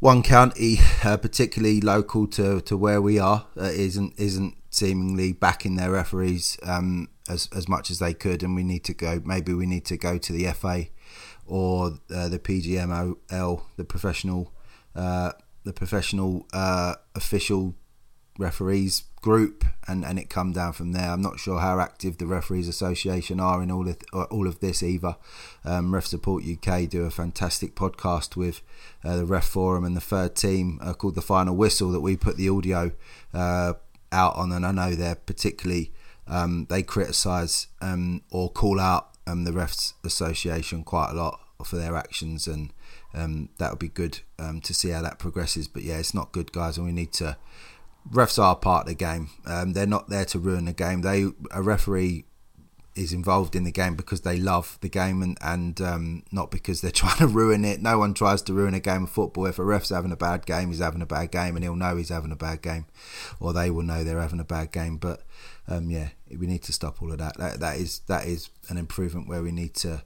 one 0.00 0.22
county, 0.22 0.78
uh, 1.04 1.16
particularly 1.18 1.80
local 1.80 2.26
to, 2.26 2.60
to 2.62 2.76
where 2.76 3.02
we 3.02 3.18
are, 3.18 3.46
uh, 3.56 3.64
isn't 3.64 4.18
isn't 4.18 4.56
seemingly 4.70 5.32
backing 5.32 5.76
their 5.76 5.90
referees 5.90 6.58
um, 6.62 7.08
as 7.28 7.48
as 7.54 7.68
much 7.68 7.90
as 7.90 7.98
they 7.98 8.14
could, 8.14 8.42
and 8.42 8.56
we 8.56 8.64
need 8.64 8.84
to 8.84 8.94
go. 8.94 9.22
Maybe 9.24 9.52
we 9.54 9.66
need 9.66 9.84
to 9.86 9.96
go 9.96 10.18
to 10.18 10.32
the 10.32 10.46
FA 10.52 10.86
or 11.46 11.98
uh, 12.14 12.28
the 12.28 12.38
PGMOL, 12.38 13.62
the 13.76 13.84
professional 13.84 14.52
uh, 14.94 15.32
the 15.64 15.72
professional 15.72 16.46
uh, 16.52 16.94
official 17.14 17.74
referees 18.38 19.04
group 19.20 19.64
and, 19.86 20.04
and 20.04 20.18
it 20.18 20.30
come 20.30 20.52
down 20.52 20.72
from 20.72 20.92
there. 20.92 21.10
I'm 21.10 21.20
not 21.20 21.38
sure 21.38 21.60
how 21.60 21.78
active 21.78 22.18
the 22.18 22.26
referees 22.26 22.68
association 22.68 23.38
are 23.38 23.62
in 23.62 23.70
all 23.70 23.86
of 23.88 23.98
all 24.30 24.46
of 24.46 24.60
this 24.60 24.82
either. 24.82 25.16
Um, 25.64 25.94
Ref 25.94 26.06
Support 26.06 26.44
UK 26.44 26.88
do 26.88 27.04
a 27.04 27.10
fantastic 27.10 27.74
podcast 27.74 28.36
with 28.36 28.62
uh, 29.04 29.16
the 29.16 29.26
Ref 29.26 29.46
Forum 29.46 29.84
and 29.84 29.96
the 29.96 30.00
third 30.00 30.34
team 30.34 30.78
uh, 30.82 30.94
called 30.94 31.14
the 31.14 31.22
Final 31.22 31.54
Whistle 31.54 31.90
that 31.92 32.00
we 32.00 32.16
put 32.16 32.36
the 32.36 32.48
audio 32.48 32.92
uh, 33.34 33.74
out 34.10 34.36
on, 34.36 34.52
and 34.52 34.66
I 34.66 34.72
know 34.72 34.94
they're 34.94 35.14
particularly 35.14 35.92
um, 36.26 36.66
they 36.70 36.82
criticise 36.82 37.66
um, 37.80 38.22
or 38.30 38.50
call 38.50 38.80
out 38.80 39.10
um, 39.26 39.44
the 39.44 39.50
refs 39.50 39.92
association 40.04 40.84
quite 40.84 41.10
a 41.10 41.14
lot 41.14 41.40
for 41.64 41.76
their 41.76 41.96
actions, 41.96 42.46
and 42.46 42.72
um, 43.14 43.48
that 43.58 43.70
would 43.70 43.78
be 43.78 43.88
good 43.88 44.20
um, 44.38 44.60
to 44.62 44.74
see 44.74 44.90
how 44.90 45.02
that 45.02 45.18
progresses. 45.18 45.68
But 45.68 45.82
yeah, 45.82 45.98
it's 45.98 46.14
not 46.14 46.32
good, 46.32 46.52
guys, 46.52 46.76
and 46.76 46.86
we 46.86 46.92
need 46.92 47.12
to. 47.14 47.36
Refs 48.10 48.42
are 48.42 48.56
part 48.56 48.84
of 48.84 48.88
the 48.88 48.94
game. 48.94 49.28
Um, 49.44 49.74
they're 49.74 49.86
not 49.86 50.08
there 50.08 50.24
to 50.26 50.38
ruin 50.38 50.64
the 50.64 50.72
game. 50.72 51.02
They 51.02 51.26
a 51.50 51.62
referee 51.62 52.24
is 52.96 53.12
involved 53.12 53.54
in 53.54 53.64
the 53.64 53.70
game 53.70 53.94
because 53.94 54.22
they 54.22 54.36
love 54.36 54.76
the 54.80 54.88
game 54.88 55.22
and 55.22 55.38
and 55.40 55.80
um, 55.80 56.22
not 56.32 56.50
because 56.50 56.80
they're 56.80 56.90
trying 57.02 57.18
to 57.18 57.26
ruin 57.26 57.64
it. 57.64 57.80
No 57.80 57.98
one 57.98 58.14
tries 58.14 58.42
to 58.42 58.52
ruin 58.52 58.74
a 58.74 58.80
game 58.80 59.04
of 59.04 59.10
football. 59.10 59.46
If 59.46 59.58
a 59.58 59.64
ref's 59.64 59.90
having 59.90 60.12
a 60.12 60.16
bad 60.16 60.46
game, 60.46 60.68
he's 60.68 60.80
having 60.80 61.02
a 61.02 61.06
bad 61.06 61.30
game, 61.30 61.56
and 61.56 61.64
he'll 61.64 61.76
know 61.76 61.96
he's 61.96 62.08
having 62.08 62.32
a 62.32 62.36
bad 62.36 62.62
game, 62.62 62.86
or 63.38 63.52
they 63.52 63.70
will 63.70 63.82
know 63.82 64.02
they're 64.02 64.20
having 64.20 64.40
a 64.40 64.44
bad 64.44 64.72
game. 64.72 64.96
But 64.96 65.22
um, 65.68 65.90
yeah, 65.90 66.08
we 66.36 66.46
need 66.46 66.62
to 66.64 66.72
stop 66.72 67.02
all 67.02 67.12
of 67.12 67.18
that. 67.18 67.38
That 67.38 67.60
that 67.60 67.76
is 67.76 68.00
that 68.06 68.26
is 68.26 68.50
an 68.68 68.76
improvement 68.76 69.28
where 69.28 69.42
we 69.42 69.52
need 69.52 69.74
to 69.76 70.02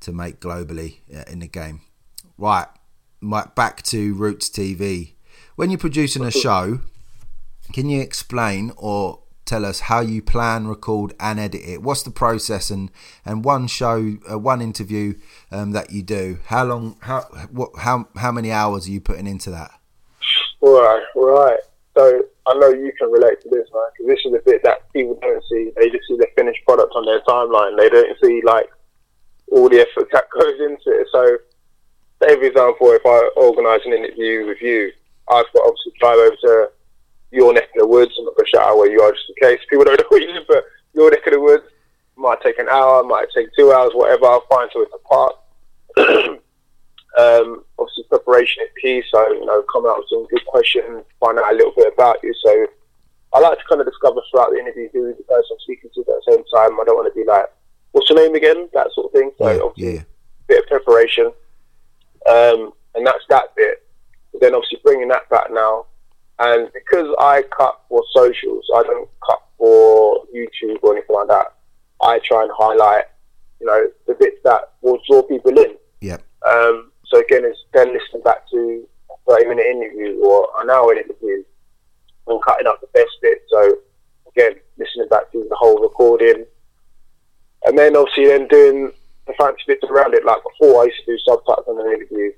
to 0.00 0.12
make 0.12 0.40
globally 0.40 0.98
uh, 1.14 1.24
in 1.30 1.40
the 1.40 1.48
game. 1.48 1.80
Right, 2.38 2.68
back 3.54 3.82
to 3.84 4.14
Roots 4.14 4.48
TV. 4.48 5.14
When 5.56 5.70
you're 5.70 5.78
producing 5.78 6.24
a 6.24 6.30
show, 6.30 6.80
can 7.72 7.90
you 7.90 8.00
explain 8.00 8.72
or 8.76 9.20
tell 9.48 9.64
us 9.64 9.80
how 9.80 10.00
you 10.00 10.20
plan, 10.20 10.68
record, 10.68 11.14
and 11.18 11.40
edit 11.40 11.62
it. 11.64 11.82
What's 11.82 12.02
the 12.02 12.10
process 12.10 12.70
and 12.70 12.90
and 13.24 13.44
one 13.44 13.66
show, 13.66 14.18
uh, 14.30 14.38
one 14.38 14.60
interview 14.60 15.14
um, 15.50 15.72
that 15.72 15.90
you 15.90 16.02
do? 16.02 16.38
How 16.46 16.64
long? 16.64 16.96
How 17.00 17.22
what? 17.50 17.70
How 17.78 18.06
how 18.16 18.30
many 18.30 18.52
hours 18.52 18.86
are 18.86 18.90
you 18.90 19.00
putting 19.00 19.26
into 19.26 19.50
that? 19.50 19.72
Right, 20.60 21.02
right. 21.16 21.58
So 21.96 22.22
I 22.46 22.54
know 22.58 22.68
you 22.68 22.92
can 22.98 23.10
relate 23.10 23.40
to 23.42 23.48
this, 23.48 23.66
man, 23.72 23.82
because 23.96 24.14
this 24.14 24.20
is 24.24 24.32
the 24.32 24.42
bit 24.44 24.62
that 24.62 24.92
people 24.92 25.18
don't 25.20 25.42
see. 25.50 25.72
They 25.76 25.88
just 25.88 26.06
see 26.06 26.16
the 26.16 26.28
finished 26.36 26.60
product 26.66 26.92
on 26.94 27.06
their 27.06 27.20
timeline. 27.22 27.76
They 27.76 27.88
don't 27.88 28.16
see 28.22 28.42
like 28.44 28.66
all 29.50 29.68
the 29.68 29.80
effort 29.80 30.08
that 30.12 30.24
goes 30.38 30.60
into 30.60 31.00
it. 31.00 31.08
So 31.10 31.38
say 32.22 32.36
for 32.36 32.44
example, 32.44 32.90
if 32.92 33.04
I 33.04 33.30
organise 33.36 33.80
an 33.84 33.92
interview 33.92 34.46
with 34.46 34.60
you, 34.60 34.92
I've 35.30 35.46
got 35.52 35.62
to 35.62 35.68
obviously 35.68 35.92
drive 36.00 36.18
over 36.18 36.36
to 36.36 36.70
your 37.30 37.52
neck 37.52 37.68
of 37.74 37.80
the 37.80 37.86
woods. 37.86 38.12
I'm 38.18 38.24
not 38.24 38.36
going 38.36 38.46
to 38.46 38.50
shout 38.50 38.68
out 38.68 38.78
where 38.78 38.90
you 38.90 39.00
are 39.02 39.12
just 39.12 39.24
in 39.28 39.34
case 39.40 39.60
people 39.68 39.84
don't 39.84 39.98
know 40.00 40.06
where 40.08 40.22
you 40.22 40.32
live, 40.32 40.44
but 40.48 40.64
your 40.94 41.10
neck 41.10 41.26
of 41.26 41.32
the 41.34 41.40
woods 41.40 41.64
might 42.16 42.40
take 42.40 42.58
an 42.58 42.68
hour, 42.68 43.02
might 43.04 43.28
take 43.34 43.48
two 43.56 43.72
hours, 43.72 43.92
whatever. 43.94 44.26
I'll 44.26 44.46
find 44.50 44.70
somewhere 44.72 44.88
to 44.90 44.98
park. 45.06 45.34
um, 47.18 47.64
obviously, 47.78 48.04
preparation 48.08 48.62
is 48.64 48.70
key. 48.82 49.02
So 49.10 49.32
you 49.32 49.46
know, 49.46 49.62
come 49.72 49.86
out 49.86 49.98
with 49.98 50.08
some 50.10 50.26
good 50.26 50.44
questions, 50.46 51.04
find 51.20 51.38
out 51.38 51.52
a 51.52 51.56
little 51.56 51.72
bit 51.76 51.92
about 51.92 52.18
you. 52.22 52.34
So 52.42 52.66
I 53.34 53.40
like 53.40 53.58
to 53.58 53.64
kind 53.68 53.80
of 53.80 53.86
discover 53.86 54.20
throughout 54.30 54.50
the 54.50 54.58
interview 54.58 54.88
who 54.92 55.14
the 55.14 55.22
person 55.24 55.50
I'm 55.52 55.60
speaking 55.60 55.90
to. 55.94 56.00
At 56.00 56.06
the 56.06 56.32
same 56.32 56.44
time, 56.54 56.80
I 56.80 56.84
don't 56.84 56.96
want 56.96 57.12
to 57.12 57.18
be 57.18 57.26
like, 57.26 57.46
"What's 57.92 58.08
your 58.10 58.18
name 58.18 58.34
again?" 58.34 58.68
That 58.74 58.88
sort 58.94 59.06
of 59.06 59.12
thing. 59.12 59.30
So 59.38 59.50
Yeah, 59.50 59.60
obviously, 59.62 59.94
yeah. 59.94 60.02
bit 60.46 60.64
of 60.64 60.66
preparation, 60.68 61.32
um, 62.26 62.72
and 62.94 63.06
that's 63.06 63.24
that 63.28 63.54
bit. 63.56 63.86
But 64.32 64.40
then 64.40 64.54
obviously 64.54 64.80
bringing 64.82 65.08
that 65.08 65.28
back 65.28 65.50
now, 65.50 65.86
and 66.38 66.70
because 66.72 67.14
I 67.18 67.42
cut 67.56 67.80
for 67.88 68.02
socials, 68.14 68.64
I 68.74 68.82
don't 68.82 69.08
cut 69.26 69.42
for 69.56 70.24
YouTube 70.34 70.78
or 70.82 70.96
anything 70.96 71.16
like 71.16 71.28
that. 71.28 71.54
I 72.00 72.20
try 72.20 72.42
and 72.42 72.50
highlight, 72.56 73.04
you 73.60 73.66
know, 73.66 73.88
the 74.06 74.14
bits 74.14 74.38
that 74.44 74.72
will 74.82 75.00
draw 75.08 75.22
people 75.22 75.58
in. 75.58 75.76
Yep. 76.00 76.22
Um, 76.48 76.92
so 77.06 77.18
again, 77.20 77.42
it's 77.44 77.58
then 77.72 77.92
listening 77.92 78.22
back 78.22 78.48
to 78.50 78.86
a 79.10 79.32
30 79.32 79.48
minute 79.48 79.66
interview 79.66 80.20
or 80.22 80.48
an 80.60 80.70
hour 80.70 80.94
interview 80.94 81.42
and 82.28 82.42
cutting 82.42 82.66
up 82.66 82.80
the 82.80 82.86
best 82.88 83.10
bit. 83.20 83.42
So 83.48 83.78
again, 84.28 84.60
listening 84.78 85.08
back 85.08 85.32
to 85.32 85.46
the 85.48 85.56
whole 85.56 85.80
recording. 85.82 86.44
And 87.64 87.76
then 87.76 87.96
obviously 87.96 88.26
then 88.26 88.46
doing 88.46 88.92
the 89.28 89.34
fancy 89.38 89.62
bits 89.66 89.84
around 89.88 90.14
it. 90.14 90.24
Like 90.24 90.42
before, 90.42 90.82
I 90.82 90.86
used 90.86 91.04
to 91.04 91.12
do 91.12 91.18
subtitles 91.24 91.68
on 91.68 91.78
an 91.80 91.92
interview, 91.94 92.32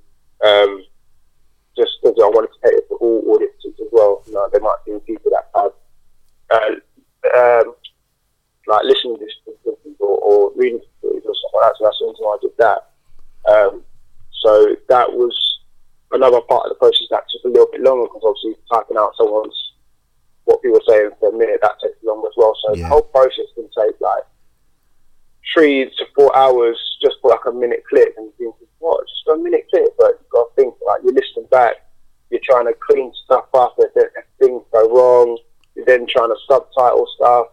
um, 0.44 0.84
just 1.78 1.92
because 2.02 2.18
I 2.20 2.28
wanted 2.28 2.50
to 2.52 2.60
cater 2.60 2.82
for 2.88 2.98
all 2.98 3.22
audiences 3.34 3.78
as 3.80 3.88
well. 3.92 4.22
You 4.26 4.34
know, 4.34 4.48
there 4.52 4.60
might 4.60 4.82
be 4.84 4.98
people 5.06 5.30
that 5.30 5.48
have 5.54 5.72
uh, 6.50 6.74
um, 7.38 7.74
like 8.66 8.84
listening 8.84 9.16
to 9.18 9.24
this 9.24 9.34
or, 10.00 10.18
or 10.18 10.52
reading 10.56 10.80
stories 10.98 11.22
or 11.24 11.34
stuff 11.34 11.52
like 11.54 11.62
that. 11.70 11.74
So 11.78 11.84
that's 11.86 11.98
the 11.98 12.06
reason 12.06 12.24
why 12.26 12.34
I 12.36 12.42
did 12.42 12.56
that. 12.58 12.80
Um, 13.48 13.82
so 14.42 14.76
that 14.88 15.12
was 15.12 15.34
another 16.12 16.40
part 16.42 16.66
of 16.66 16.70
the 16.70 16.80
process 16.82 17.06
that 17.10 17.24
took 17.30 17.44
a 17.44 17.48
little 17.48 17.70
bit 17.70 17.82
longer 17.82 18.06
because 18.10 18.22
obviously 18.26 18.58
typing 18.72 18.96
out 18.98 19.14
someone's 19.16 19.54
what 20.44 20.62
people 20.62 20.80
saying 20.88 21.10
for 21.20 21.28
a 21.30 21.38
minute 21.38 21.60
that 21.62 21.78
takes 21.82 22.02
longer 22.02 22.26
as 22.26 22.34
well. 22.36 22.54
So 22.66 22.74
Yeah. 22.74 22.82
the 22.82 22.88
whole 22.88 23.02
process 23.02 23.46
can 23.54 23.68
take 23.70 23.94
like 24.00 24.24
three 25.54 25.84
to 25.84 26.04
four 26.14 26.34
hours 26.36 26.78
just 27.02 27.16
for 27.22 27.30
like 27.30 27.44
a 27.46 27.52
minute 27.52 27.82
clip 27.88 28.14
and 28.16 28.30
you 28.38 28.54
think, 28.58 28.70
what, 28.78 29.04
just 29.08 29.26
a 29.28 29.36
minute 29.36 29.66
clip? 29.70 29.88
But 29.98 30.18
you've 30.20 30.30
got 30.30 30.44
to 30.48 30.54
think 30.56 30.74
like 30.86 31.00
you're 31.02 31.14
listening 31.14 31.46
back, 31.50 31.74
you're 32.30 32.40
trying 32.44 32.66
to 32.66 32.74
clean 32.88 33.12
stuff 33.24 33.46
up 33.54 33.74
if, 33.78 33.90
if 33.96 34.24
things 34.38 34.62
go 34.72 34.88
wrong, 34.88 35.38
you're 35.74 35.86
then 35.86 36.06
trying 36.08 36.28
to 36.30 36.36
subtitle 36.48 37.06
stuff, 37.16 37.46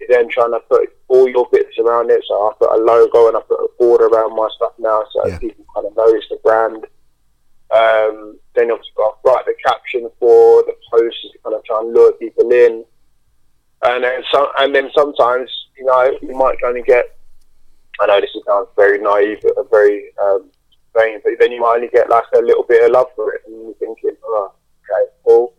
you're 0.00 0.08
then 0.10 0.28
trying 0.30 0.52
to 0.52 0.60
put 0.68 0.88
all 1.08 1.28
your 1.28 1.48
bits 1.50 1.78
around 1.78 2.10
it. 2.10 2.22
So 2.28 2.34
I 2.34 2.52
put 2.58 2.72
a 2.72 2.82
logo 2.82 3.28
and 3.28 3.36
I 3.36 3.40
put 3.40 3.60
a 3.60 3.68
border 3.78 4.06
around 4.06 4.36
my 4.36 4.48
stuff 4.56 4.72
now 4.78 5.04
so 5.12 5.26
Yeah. 5.26 5.38
people 5.38 5.64
kind 5.74 5.86
of 5.86 5.96
notice 5.96 6.24
the 6.30 6.36
brand. 6.42 6.86
Um, 7.70 8.38
then 8.54 8.70
obviously 8.70 8.92
got 8.96 9.22
to 9.22 9.28
write 9.30 9.44
the 9.44 9.54
caption 9.64 10.08
for 10.18 10.62
the 10.62 10.74
post 10.90 11.16
to 11.32 11.38
kind 11.44 11.54
of 11.54 11.64
try 11.64 11.80
and 11.80 11.92
lure 11.92 12.12
people 12.12 12.50
in. 12.50 12.84
And 13.82 14.02
then 14.02 14.22
some, 14.32 14.46
and 14.58 14.74
then 14.74 14.90
sometimes, 14.96 15.50
you 15.76 15.84
know, 15.84 16.18
you 16.22 16.34
might 16.34 16.56
only 16.64 16.82
get 16.82 17.17
I 18.00 18.06
know 18.06 18.20
this 18.20 18.30
sounds 18.46 18.68
very 18.76 18.98
naive, 18.98 19.38
but 19.42 19.70
very 19.70 20.10
um, 20.22 20.50
vain, 20.96 21.20
but 21.24 21.32
then 21.40 21.52
you 21.52 21.60
might 21.60 21.76
only 21.76 21.88
get 21.88 22.08
like 22.08 22.24
a 22.34 22.38
little 22.40 22.64
bit 22.64 22.84
of 22.84 22.92
love 22.92 23.08
for 23.16 23.32
it, 23.34 23.42
and 23.46 23.54
you're 23.56 23.74
thinking, 23.74 24.16
oh, 24.24 24.52
okay, 24.84 25.10
well, 25.24 25.52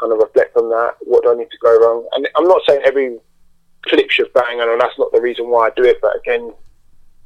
kind 0.00 0.12
of 0.12 0.18
reflect 0.18 0.56
on 0.56 0.68
that. 0.70 0.94
What 1.00 1.22
do 1.24 1.32
I 1.32 1.36
need 1.36 1.50
to 1.50 1.58
go 1.62 1.78
wrong? 1.78 2.08
And 2.12 2.28
I'm 2.36 2.48
not 2.48 2.62
saying 2.68 2.82
every 2.84 3.18
clip 3.86 4.10
should 4.10 4.32
bang, 4.32 4.60
and 4.60 4.80
that's 4.80 4.98
not 4.98 5.12
the 5.12 5.20
reason 5.20 5.48
why 5.48 5.68
I 5.68 5.70
do 5.76 5.84
it. 5.84 5.98
But 6.00 6.16
again, 6.16 6.52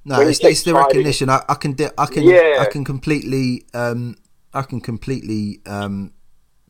No, 0.05 0.21
it's, 0.21 0.41
it's 0.41 0.63
the 0.63 0.75
recognition. 0.75 1.29
I, 1.29 1.43
I 1.49 1.55
can, 1.55 1.73
di- 1.73 1.91
I 1.99 2.07
can, 2.07 2.23
Yeah. 2.23 2.59
I 2.61 2.67
can 2.67 2.85
completely, 2.85 3.67
um, 3.75 4.17
I 4.55 4.63
can 4.63 4.81
completely 4.81 5.61
um, 5.67 6.13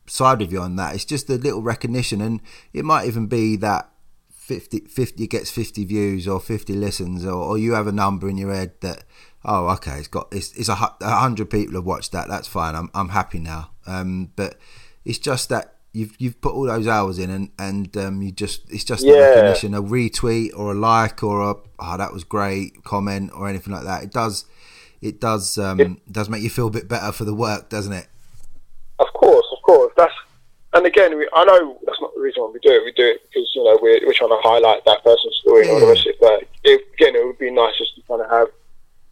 side 0.07 0.39
with 0.39 0.51
you 0.51 0.61
on 0.61 0.75
that. 0.77 0.95
It's 0.95 1.05
just 1.05 1.29
a 1.29 1.35
little 1.35 1.61
recognition, 1.61 2.21
and 2.21 2.41
it 2.73 2.83
might 2.85 3.05
even 3.07 3.27
be 3.27 3.55
that 3.57 3.89
50, 4.47 4.79
50 4.87 5.27
gets 5.27 5.51
fifty 5.51 5.83
views 5.83 6.27
or 6.27 6.39
fifty 6.39 6.73
listens, 6.73 7.25
or, 7.25 7.33
or 7.33 7.57
you 7.57 7.73
have 7.73 7.85
a 7.87 7.91
number 7.91 8.29
in 8.29 8.37
your 8.37 8.53
head 8.53 8.71
that, 8.79 9.03
oh, 9.43 9.67
okay, 9.73 9.97
it's 9.99 10.07
got, 10.07 10.27
it's, 10.31 10.53
it's 10.57 10.69
a, 10.69 10.73
a 11.01 11.09
hundred 11.09 11.49
people 11.49 11.75
have 11.75 11.85
watched 11.85 12.13
that. 12.13 12.27
That's 12.29 12.47
fine. 12.47 12.73
I'm, 12.73 12.89
I'm 12.93 13.09
happy 13.09 13.39
now. 13.39 13.71
Um, 13.85 14.31
but 14.35 14.57
it's 15.03 15.19
just 15.19 15.49
that. 15.49 15.73
You've, 15.93 16.15
you've 16.19 16.39
put 16.41 16.53
all 16.53 16.67
those 16.67 16.87
hours 16.87 17.17
in 17.17 17.31
and, 17.31 17.49
and 17.57 17.97
um, 17.97 18.21
you 18.21 18.31
just 18.31 18.71
it's 18.71 18.83
just 18.83 19.01
the 19.01 19.07
Yeah. 19.13 19.29
recognition 19.29 19.73
a 19.73 19.81
retweet 19.81 20.51
or 20.55 20.73
a 20.73 20.75
like 20.75 21.23
or 21.23 21.41
a 21.41 21.55
oh 21.79 21.97
that 21.97 22.13
was 22.13 22.23
great 22.23 22.83
comment 22.83 23.31
or 23.33 23.49
anything 23.49 23.73
like 23.73 23.83
that 23.85 24.03
it 24.03 24.11
does 24.11 24.45
it 25.01 25.19
does 25.19 25.57
um, 25.57 25.99
does 26.11 26.29
make 26.29 26.43
you 26.43 26.51
feel 26.51 26.67
a 26.67 26.69
bit 26.71 26.87
better 26.87 27.11
for 27.11 27.25
the 27.25 27.33
work 27.33 27.69
doesn't 27.69 27.93
it 27.93 28.07
of 28.99 29.07
course. 29.13 29.26
And 30.77 30.85
again, 30.85 31.17
we, 31.17 31.27
I 31.33 31.43
know 31.43 31.79
that's 31.87 31.99
not 31.99 32.13
the 32.13 32.21
reason 32.21 32.43
why 32.43 32.51
we 32.53 32.59
do 32.59 32.69
it. 32.69 32.85
We 32.85 32.91
do 32.91 33.09
it 33.09 33.25
because 33.25 33.49
you 33.55 33.63
know 33.63 33.79
we're, 33.81 33.97
we're 34.05 34.13
trying 34.13 34.29
to 34.29 34.37
highlight 34.45 34.85
that 34.85 35.03
person's 35.03 35.35
story 35.41 35.63
and 35.63 35.71
all 35.71 35.79
the 35.79 35.87
mm. 35.87 35.97
rest 35.97 36.05
of 36.05 36.13
it. 36.13 36.21
But 36.21 36.45
it, 36.69 36.85
again, 36.93 37.15
it 37.15 37.25
would 37.25 37.39
be 37.39 37.49
nice 37.49 37.73
just 37.79 37.95
to 37.95 38.03
kind 38.03 38.21
of 38.21 38.29
have 38.29 38.49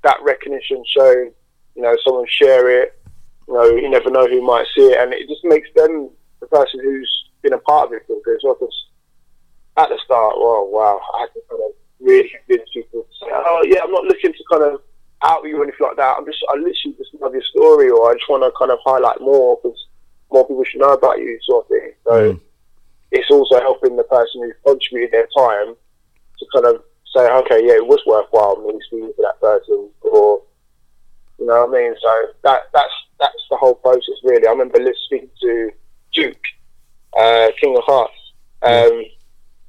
that 0.03 0.21
recognition 0.21 0.85
shown. 0.85 1.33
You 1.73 1.81
know, 1.81 1.97
someone 2.05 2.27
share 2.29 2.69
it. 2.69 3.01
You 3.47 3.55
know, 3.55 3.65
you 3.65 3.89
never 3.89 4.11
know 4.11 4.27
who 4.27 4.45
might 4.45 4.67
see 4.77 4.93
it, 4.93 5.01
and 5.01 5.11
it 5.11 5.27
just 5.27 5.43
makes 5.43 5.67
them 5.75 6.11
the 6.39 6.45
person 6.45 6.81
who's 6.83 7.09
been 7.41 7.53
a 7.53 7.57
part 7.57 7.87
of 7.87 7.93
it 7.93 8.05
feel 8.05 8.21
good 8.23 8.35
as 8.35 8.43
well. 8.43 8.57
Because 8.61 8.85
at 9.77 9.89
the 9.89 9.97
start, 10.05 10.37
well, 10.37 10.69
wow, 10.69 11.01
I 11.15 11.21
had 11.21 11.33
to 11.33 11.41
kind 11.49 11.63
of 11.65 11.73
really 11.99 12.29
convince 12.29 12.69
people 12.75 13.09
to 13.09 13.25
say, 13.25 13.31
"Oh, 13.33 13.65
yeah, 13.65 13.81
I'm 13.81 13.91
not 13.91 14.05
looking 14.05 14.33
to 14.33 14.43
kind 14.51 14.69
of 14.69 14.81
out 15.23 15.41
you 15.45 15.57
or 15.57 15.63
anything 15.63 15.81
like 15.81 15.97
that. 15.97 16.17
I'm 16.19 16.25
just, 16.27 16.45
I 16.47 16.61
literally 16.61 16.93
just 16.93 17.09
love 17.19 17.33
your 17.33 17.41
story, 17.49 17.89
or 17.89 18.11
I 18.11 18.13
just 18.13 18.29
want 18.29 18.45
to 18.45 18.53
kind 18.53 18.69
of 18.69 18.77
highlight 18.85 19.19
more 19.19 19.57
because 19.57 19.84
more 20.31 20.47
people 20.47 20.63
should 20.63 20.81
know 20.81 20.93
about 20.93 21.19
you, 21.19 21.39
sort 21.43 21.65
of 21.65 21.69
thing. 21.69 21.93
So 22.05 22.11
Mm. 22.33 22.39
it's 23.11 23.29
also 23.31 23.59
helping 23.59 23.95
the 23.95 24.03
person 24.03 24.41
who 24.43 24.53
contributed 24.65 25.11
their 25.13 25.27
time 25.37 25.75
to 26.39 26.45
kind 26.53 26.65
of 26.65 26.83
say, 27.15 27.31
okay, 27.31 27.65
yeah, 27.65 27.73
it 27.75 27.87
was 27.87 28.01
worthwhile 28.05 28.57
me 28.57 28.77
speaking 28.87 29.13
to 29.13 29.21
that 29.21 29.39
person, 29.39 29.89
or 30.01 30.41
you 31.39 31.45
know 31.45 31.65
what 31.65 31.77
I 31.77 31.81
mean. 31.81 31.95
So 32.01 32.27
that 32.43 32.63
that's 32.73 32.93
that's 33.19 33.45
the 33.49 33.57
whole 33.57 33.75
process, 33.75 34.15
really. 34.23 34.47
I 34.47 34.51
remember 34.51 34.79
listening 34.79 35.29
to 35.41 35.71
Duke, 36.13 36.45
uh, 37.17 37.47
King 37.61 37.77
of 37.77 37.83
Hearts, 37.85 38.33
um, 38.63 39.05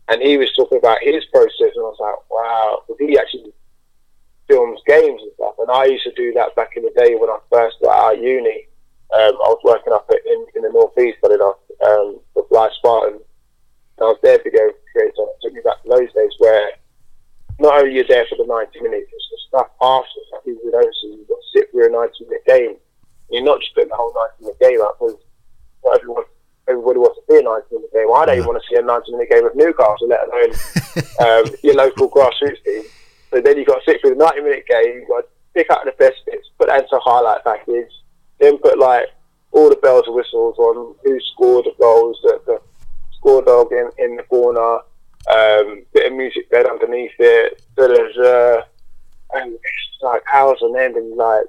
and 0.09 0.23
he 0.23 0.37
was 0.37 0.53
talking 0.55 0.79
about 0.79 0.99
his 1.03 1.25
process, 1.27 1.73
and 1.75 1.85
I 1.85 1.91
was 1.95 1.97
like, 2.01 2.31
wow, 2.31 2.83
because 2.89 2.99
he 3.09 3.19
actually 3.19 3.53
films 4.49 4.81
games 4.87 5.21
and 5.23 5.33
stuff. 5.35 5.55
And 5.59 5.71
I 5.71 5.85
used 5.87 6.05
to 6.05 6.13
do 6.13 6.33
that 6.35 6.55
back 6.57 6.77
in 6.77 6.83
the 6.85 6.93
day 6.97 7.15
when 7.17 7.31
I 7.31 7.39
first 7.51 7.77
got 7.83 7.97
out 7.97 8.17
of 8.19 8.23
uni. 8.23 8.67
Um, 9.13 9.35
I 9.39 9.49
was 9.55 9.61
working 9.65 9.93
up 9.93 10.07
at- 10.11 10.27
in, 10.27 10.47
in 10.57 10.63
the 10.63 10.71
northeast, 10.71 11.19
but 11.23 11.31
enough, 11.31 11.57
um, 11.85 12.21
with 12.35 12.49
Blyth 12.51 12.73
Spartan. 12.75 13.21
And 13.99 14.03
I 14.03 14.11
was 14.11 14.19
their 14.23 14.39
video 14.43 14.73
creator. 14.93 15.23
It 15.23 15.39
took 15.43 15.53
me 15.55 15.61
back 15.65 15.83
to 15.83 15.89
those 15.89 16.13
days 16.13 16.33
where 16.39 16.71
not 17.59 17.79
only 17.81 17.95
you're 17.95 18.05
there 18.09 18.27
for 18.29 18.37
the 18.37 18.45
90 18.47 18.81
minutes, 18.81 19.09
it's 19.13 19.29
the 19.31 19.39
stuff 19.49 19.69
after, 19.81 20.21
stuff 20.29 20.45
people 20.45 20.71
don't 20.71 20.95
see. 21.01 21.17
You've 21.17 21.29
got 21.29 21.41
to 21.41 21.49
sit 21.55 21.71
through 21.71 21.87
a 21.87 21.91
90 21.91 22.25
minute 22.25 22.45
game. 22.47 22.77
You're 23.31 23.45
not 23.45 23.61
just 23.61 23.75
putting 23.75 23.89
the 23.91 23.97
whole 23.97 24.13
90 24.41 24.45
minute 24.45 24.61
game 24.61 24.81
up 24.83 24.99
because 24.99 25.17
not 25.85 25.97
everyone, 25.97 26.25
everybody 26.69 26.99
wants 26.99 27.19
to 27.19 27.25
see 27.33 27.41
a 27.41 27.43
90 27.43 27.67
minute 27.73 27.93
game. 27.95 28.09
I 28.13 28.27
don't 28.27 28.37
even 28.37 28.49
want 28.51 28.61
to 28.63 28.69
see 28.69 28.77
a 28.77 28.83
90 28.83 29.13
minute 29.13 29.31
game 29.31 29.47
of 29.47 29.57
Newcastle, 29.57 30.09
let 30.09 30.27
alone 30.29 30.53
um, 31.25 31.45
your 31.63 31.75
local 31.75 32.11
grassroots 32.11 32.63
team. 32.65 32.83
So 33.31 33.41
then 33.41 33.57
you've 33.57 33.67
got 33.67 33.81
to 33.81 33.87
sit 33.87 34.01
through 34.03 34.19
the 34.19 34.25
90 34.25 34.43
minute 34.43 34.65
game, 34.69 35.01
you've 35.01 35.09
got 35.09 35.23
to 35.23 35.29
pick 35.55 35.71
out 35.71 35.85
the 35.87 35.97
best 35.97 36.21
bits, 36.27 36.51
put 36.59 36.69
that 36.69 36.85
into 36.85 36.97
a 36.97 37.01
highlight 37.01 37.43
package, 37.45 37.91
then 38.39 38.59
put 38.59 38.78
like 38.78 39.07
all 39.53 39.68
the 39.70 39.76
bells 39.76 40.05
and 40.07 40.14
whistles 40.14 40.59
on 40.59 40.95
who 41.05 41.18
scored 41.32 41.64
the 41.64 41.74
goals, 41.80 42.18
the, 42.22 42.41
the 42.47 42.61
score 43.16 43.43
dog 43.43 43.72
in, 43.72 43.91
in 43.99 44.16
the 44.16 44.22
corner, 44.24 44.80
um, 45.28 45.84
bit 45.93 46.11
of 46.11 46.16
music 46.16 46.51
bed 46.51 46.66
underneath 46.66 47.12
it, 47.18 47.62
and 47.78 49.53
it's 49.53 50.03
like 50.03 50.22
hours 50.32 50.59
on 50.62 50.78
end, 50.78 50.97
and 50.97 51.16
like 51.16 51.45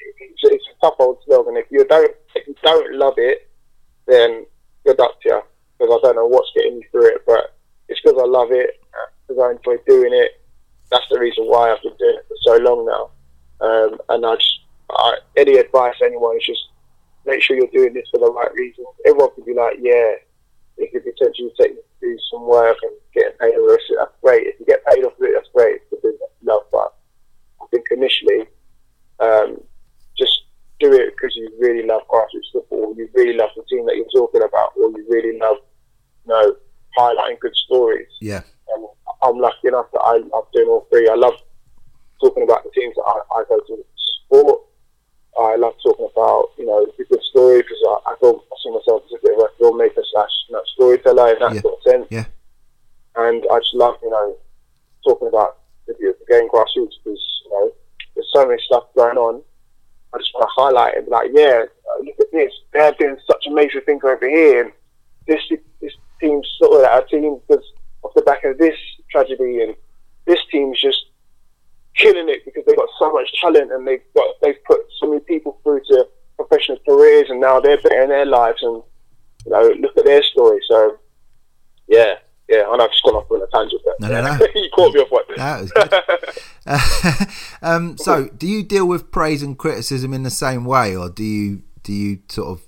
it's, 0.00 0.40
it's 0.42 0.64
a 0.76 0.80
tough 0.80 0.94
old 0.98 1.18
slog. 1.24 1.46
And 1.48 1.56
if 1.56 1.66
you 1.70 1.84
don't 1.86 2.10
if 2.34 2.46
you 2.46 2.54
don't 2.62 2.94
love 2.94 3.14
it, 3.18 3.48
then 4.06 4.46
good 4.84 4.98
luck 4.98 5.20
to 5.22 5.28
you. 5.28 5.42
Because 5.78 6.00
I 6.02 6.06
don't 6.06 6.16
know 6.16 6.26
what's 6.26 6.50
getting 6.54 6.78
me 6.78 6.86
through 6.90 7.08
it, 7.14 7.22
but 7.26 7.54
it's 7.88 8.00
because 8.00 8.18
I 8.20 8.26
love 8.26 8.50
it, 8.50 8.80
because 9.26 9.42
I 9.42 9.52
enjoy 9.52 9.82
doing 9.86 10.12
it. 10.12 10.40
That's 10.90 11.04
the 11.10 11.20
reason 11.20 11.44
why 11.44 11.70
I've 11.70 11.82
been 11.82 11.96
doing 11.98 12.16
it 12.16 12.26
for 12.28 12.36
so 12.42 12.56
long 12.62 12.86
now. 12.86 13.10
Um, 13.60 13.98
and 14.08 14.24
I 14.24 14.34
just, 14.36 14.60
I, 14.90 15.18
any 15.36 15.56
advice 15.56 15.94
anyone 16.02 16.36
is 16.36 16.46
just 16.46 16.68
make 17.24 17.42
sure 17.42 17.56
you're 17.56 17.66
doing 17.72 17.94
this 17.94 18.08
for 18.10 18.18
the 18.18 18.30
right 18.30 18.52
reasons. 18.54 18.86
Everyone 19.04 19.30
could 19.34 19.46
be 19.46 19.54
like, 19.54 19.76
yeah, 19.80 20.14
it 20.78 20.92
could 20.92 21.04
potentially 21.04 21.52
take 21.58 21.72
you 21.72 21.82
to 21.82 22.00
do 22.00 22.18
some 22.30 22.46
work 22.46 22.76
and 22.82 22.92
get 23.14 23.38
paid 23.38 23.54
for 23.54 23.74
it. 23.74 23.80
That's 23.98 24.12
great. 24.22 24.46
If 24.46 24.60
you 24.60 24.66
get 24.66 24.84
paid 24.86 25.04
off 25.04 25.18
of 25.18 25.24
it, 25.24 25.32
that's 25.34 25.48
great. 25.54 25.80
It's 25.90 26.02
the 26.02 26.08
you 26.08 26.18
love. 26.44 26.62
But 26.70 26.94
I 27.60 27.66
think 27.70 27.86
initially, 27.90 28.46
um, 29.20 29.60
just 30.18 30.44
do 30.78 30.92
it 30.92 31.14
because 31.16 31.34
you 31.34 31.50
really 31.58 31.86
love 31.86 32.02
grassroots 32.08 32.52
football. 32.52 32.94
you 32.96 33.08
really 33.14 33.36
love 33.36 33.50
the 33.56 33.62
team 33.68 33.86
that 33.86 33.96
you're 33.96 34.06
talking 34.14 34.42
about, 34.42 34.72
or 34.76 34.90
you 34.90 35.06
really 35.08 35.38
love, 35.38 35.56
you 36.26 36.32
know, 36.32 36.56
highlighting 36.98 37.40
good 37.40 37.56
stories. 37.56 38.08
Yeah. 38.20 38.42
And 38.74 38.86
I'm 39.22 39.38
lucky 39.38 39.68
enough 39.68 39.86
that 39.92 40.00
I, 40.00 40.16
I'm 40.16 40.44
doing 40.52 40.68
all 40.68 40.86
three. 40.90 41.08
I 41.08 41.14
love 41.14 41.34
talking 42.20 42.42
about 42.42 42.64
the 42.64 42.70
teams 42.70 42.94
that 42.96 43.02
I, 43.06 43.40
I 43.40 43.44
go 43.48 43.60
to 43.60 43.84
sport. 43.96 44.60
I 45.38 45.56
love 45.56 45.74
talking 45.82 46.08
about, 46.12 46.50
you 46.58 46.66
know, 46.66 46.86
the 46.98 47.04
good 47.04 47.22
story 47.22 47.62
because 47.62 47.78
I, 47.86 48.12
I 48.12 48.16
feel 48.20 48.42
I 48.52 48.56
see 48.62 48.70
myself 48.70 49.02
as 49.06 49.12
a 49.18 49.22
bit 49.22 49.38
of 49.38 49.44
a 49.44 49.62
filmmaker 49.62 50.02
slash 50.12 50.30
you 50.48 50.54
know, 50.54 50.62
storyteller 50.74 51.32
in 51.34 51.38
that 51.40 51.54
Yeah. 51.54 51.60
sort 51.60 51.74
of 51.74 51.82
sense. 51.82 52.06
Yeah. 52.10 52.24
And 53.16 53.44
I 53.50 53.58
just 53.58 53.74
love, 53.74 53.96
you 54.02 54.10
know, 54.10 54.36
talking 55.04 55.28
about 55.28 55.58
the, 55.86 55.94
the 55.94 56.14
game 56.28 56.48
grassroots 56.48 56.96
because, 57.04 57.22
you 57.44 57.50
know, 57.50 57.72
there's 58.14 58.30
so 58.32 58.46
many 58.46 58.60
stuff 58.62 58.84
going 58.94 59.16
on. 59.18 59.42
I 60.14 60.18
just 60.18 60.32
want 60.34 60.48
to 60.48 60.60
highlight 60.62 60.94
it, 60.94 60.98
and 60.98 61.06
be 61.06 61.12
like, 61.12 61.30
yeah, 61.34 61.64
look 62.02 62.20
at 62.20 62.32
this. 62.32 62.52
They're 62.72 62.92
doing 62.98 63.18
such 63.30 63.46
amazing 63.46 63.82
things 63.84 64.02
over 64.04 64.28
here. 64.28 64.64
And 64.64 64.72
this 65.26 65.40
this 65.80 65.92
team's 66.20 66.48
sort 66.58 66.80
of 66.84 66.90
our 66.90 67.02
team 67.02 67.38
because 67.46 67.64
off 68.02 68.12
the 68.14 68.22
back 68.22 68.44
of 68.44 68.56
this 68.58 68.76
tragedy, 69.10 69.62
and 69.62 69.74
this 70.26 70.38
team's 70.50 70.80
just 70.80 71.04
killing 71.96 72.28
it 72.28 72.44
because 72.44 72.64
they've 72.66 72.76
got 72.76 72.88
so 72.98 73.12
much 73.12 73.28
talent 73.40 73.72
and 73.72 73.86
they've 73.86 74.02
got 74.14 74.34
they've 74.42 74.62
put 74.64 74.80
so 75.00 75.08
many 75.08 75.20
people 75.20 75.58
through 75.62 75.80
to 75.88 76.06
professional 76.36 76.78
careers, 76.88 77.26
and 77.30 77.40
now 77.40 77.60
they're 77.60 77.80
bettering 77.80 78.08
their 78.08 78.26
lives. 78.26 78.62
And 78.62 78.82
you 79.44 79.52
know, 79.52 79.62
look 79.80 79.96
at 79.96 80.04
their 80.04 80.22
story. 80.22 80.60
So, 80.68 80.98
yeah, 81.88 82.14
yeah. 82.48 82.64
I 82.68 82.76
know 82.76 82.84
I've 82.84 82.90
just 82.90 83.02
gone 83.02 83.14
off 83.14 83.30
on 83.30 83.42
a 83.42 83.46
tangent, 83.52 83.82
but 83.84 84.00
No, 84.00 84.08
no, 84.08 84.36
no. 84.36 84.46
you 84.54 84.68
caught 84.74 84.94
me 84.94 85.00
off 85.00 85.10
what. 85.10 85.26
That 85.36 85.60
was 85.60 85.72
good. 87.20 87.28
um, 87.62 87.96
so, 87.98 88.28
do 88.28 88.46
you 88.46 88.62
deal 88.62 88.86
with 88.86 89.10
praise 89.10 89.42
and 89.42 89.56
criticism 89.56 90.12
in 90.12 90.22
the 90.22 90.30
same 90.30 90.64
way, 90.64 90.96
or 90.96 91.08
do 91.08 91.24
you 91.24 91.62
do 91.82 91.92
you 91.92 92.20
sort 92.28 92.48
of 92.48 92.66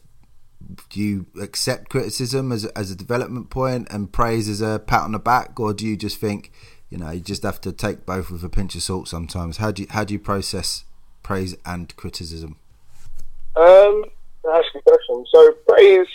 do 0.90 1.00
you 1.00 1.26
accept 1.40 1.88
criticism 1.88 2.52
as 2.52 2.64
as 2.66 2.90
a 2.90 2.96
development 2.96 3.50
point 3.50 3.88
and 3.90 4.12
praise 4.12 4.48
as 4.48 4.60
a 4.60 4.78
pat 4.78 5.02
on 5.02 5.12
the 5.12 5.18
back, 5.18 5.58
or 5.58 5.72
do 5.72 5.86
you 5.86 5.96
just 5.96 6.18
think 6.18 6.52
you 6.90 6.98
know 6.98 7.10
you 7.10 7.20
just 7.20 7.42
have 7.42 7.60
to 7.62 7.72
take 7.72 8.06
both 8.06 8.30
with 8.30 8.44
a 8.44 8.48
pinch 8.48 8.74
of 8.74 8.82
salt 8.82 9.08
sometimes? 9.08 9.58
How 9.58 9.70
do 9.70 9.82
you 9.82 9.88
how 9.90 10.04
do 10.04 10.14
you 10.14 10.20
process 10.20 10.84
praise 11.22 11.56
and 11.64 11.94
criticism? 11.96 12.56
Um, 13.56 14.04
that's 14.44 14.66
a 14.68 14.72
good 14.74 14.84
question. 14.84 15.24
So 15.32 15.52
praise, 15.68 16.06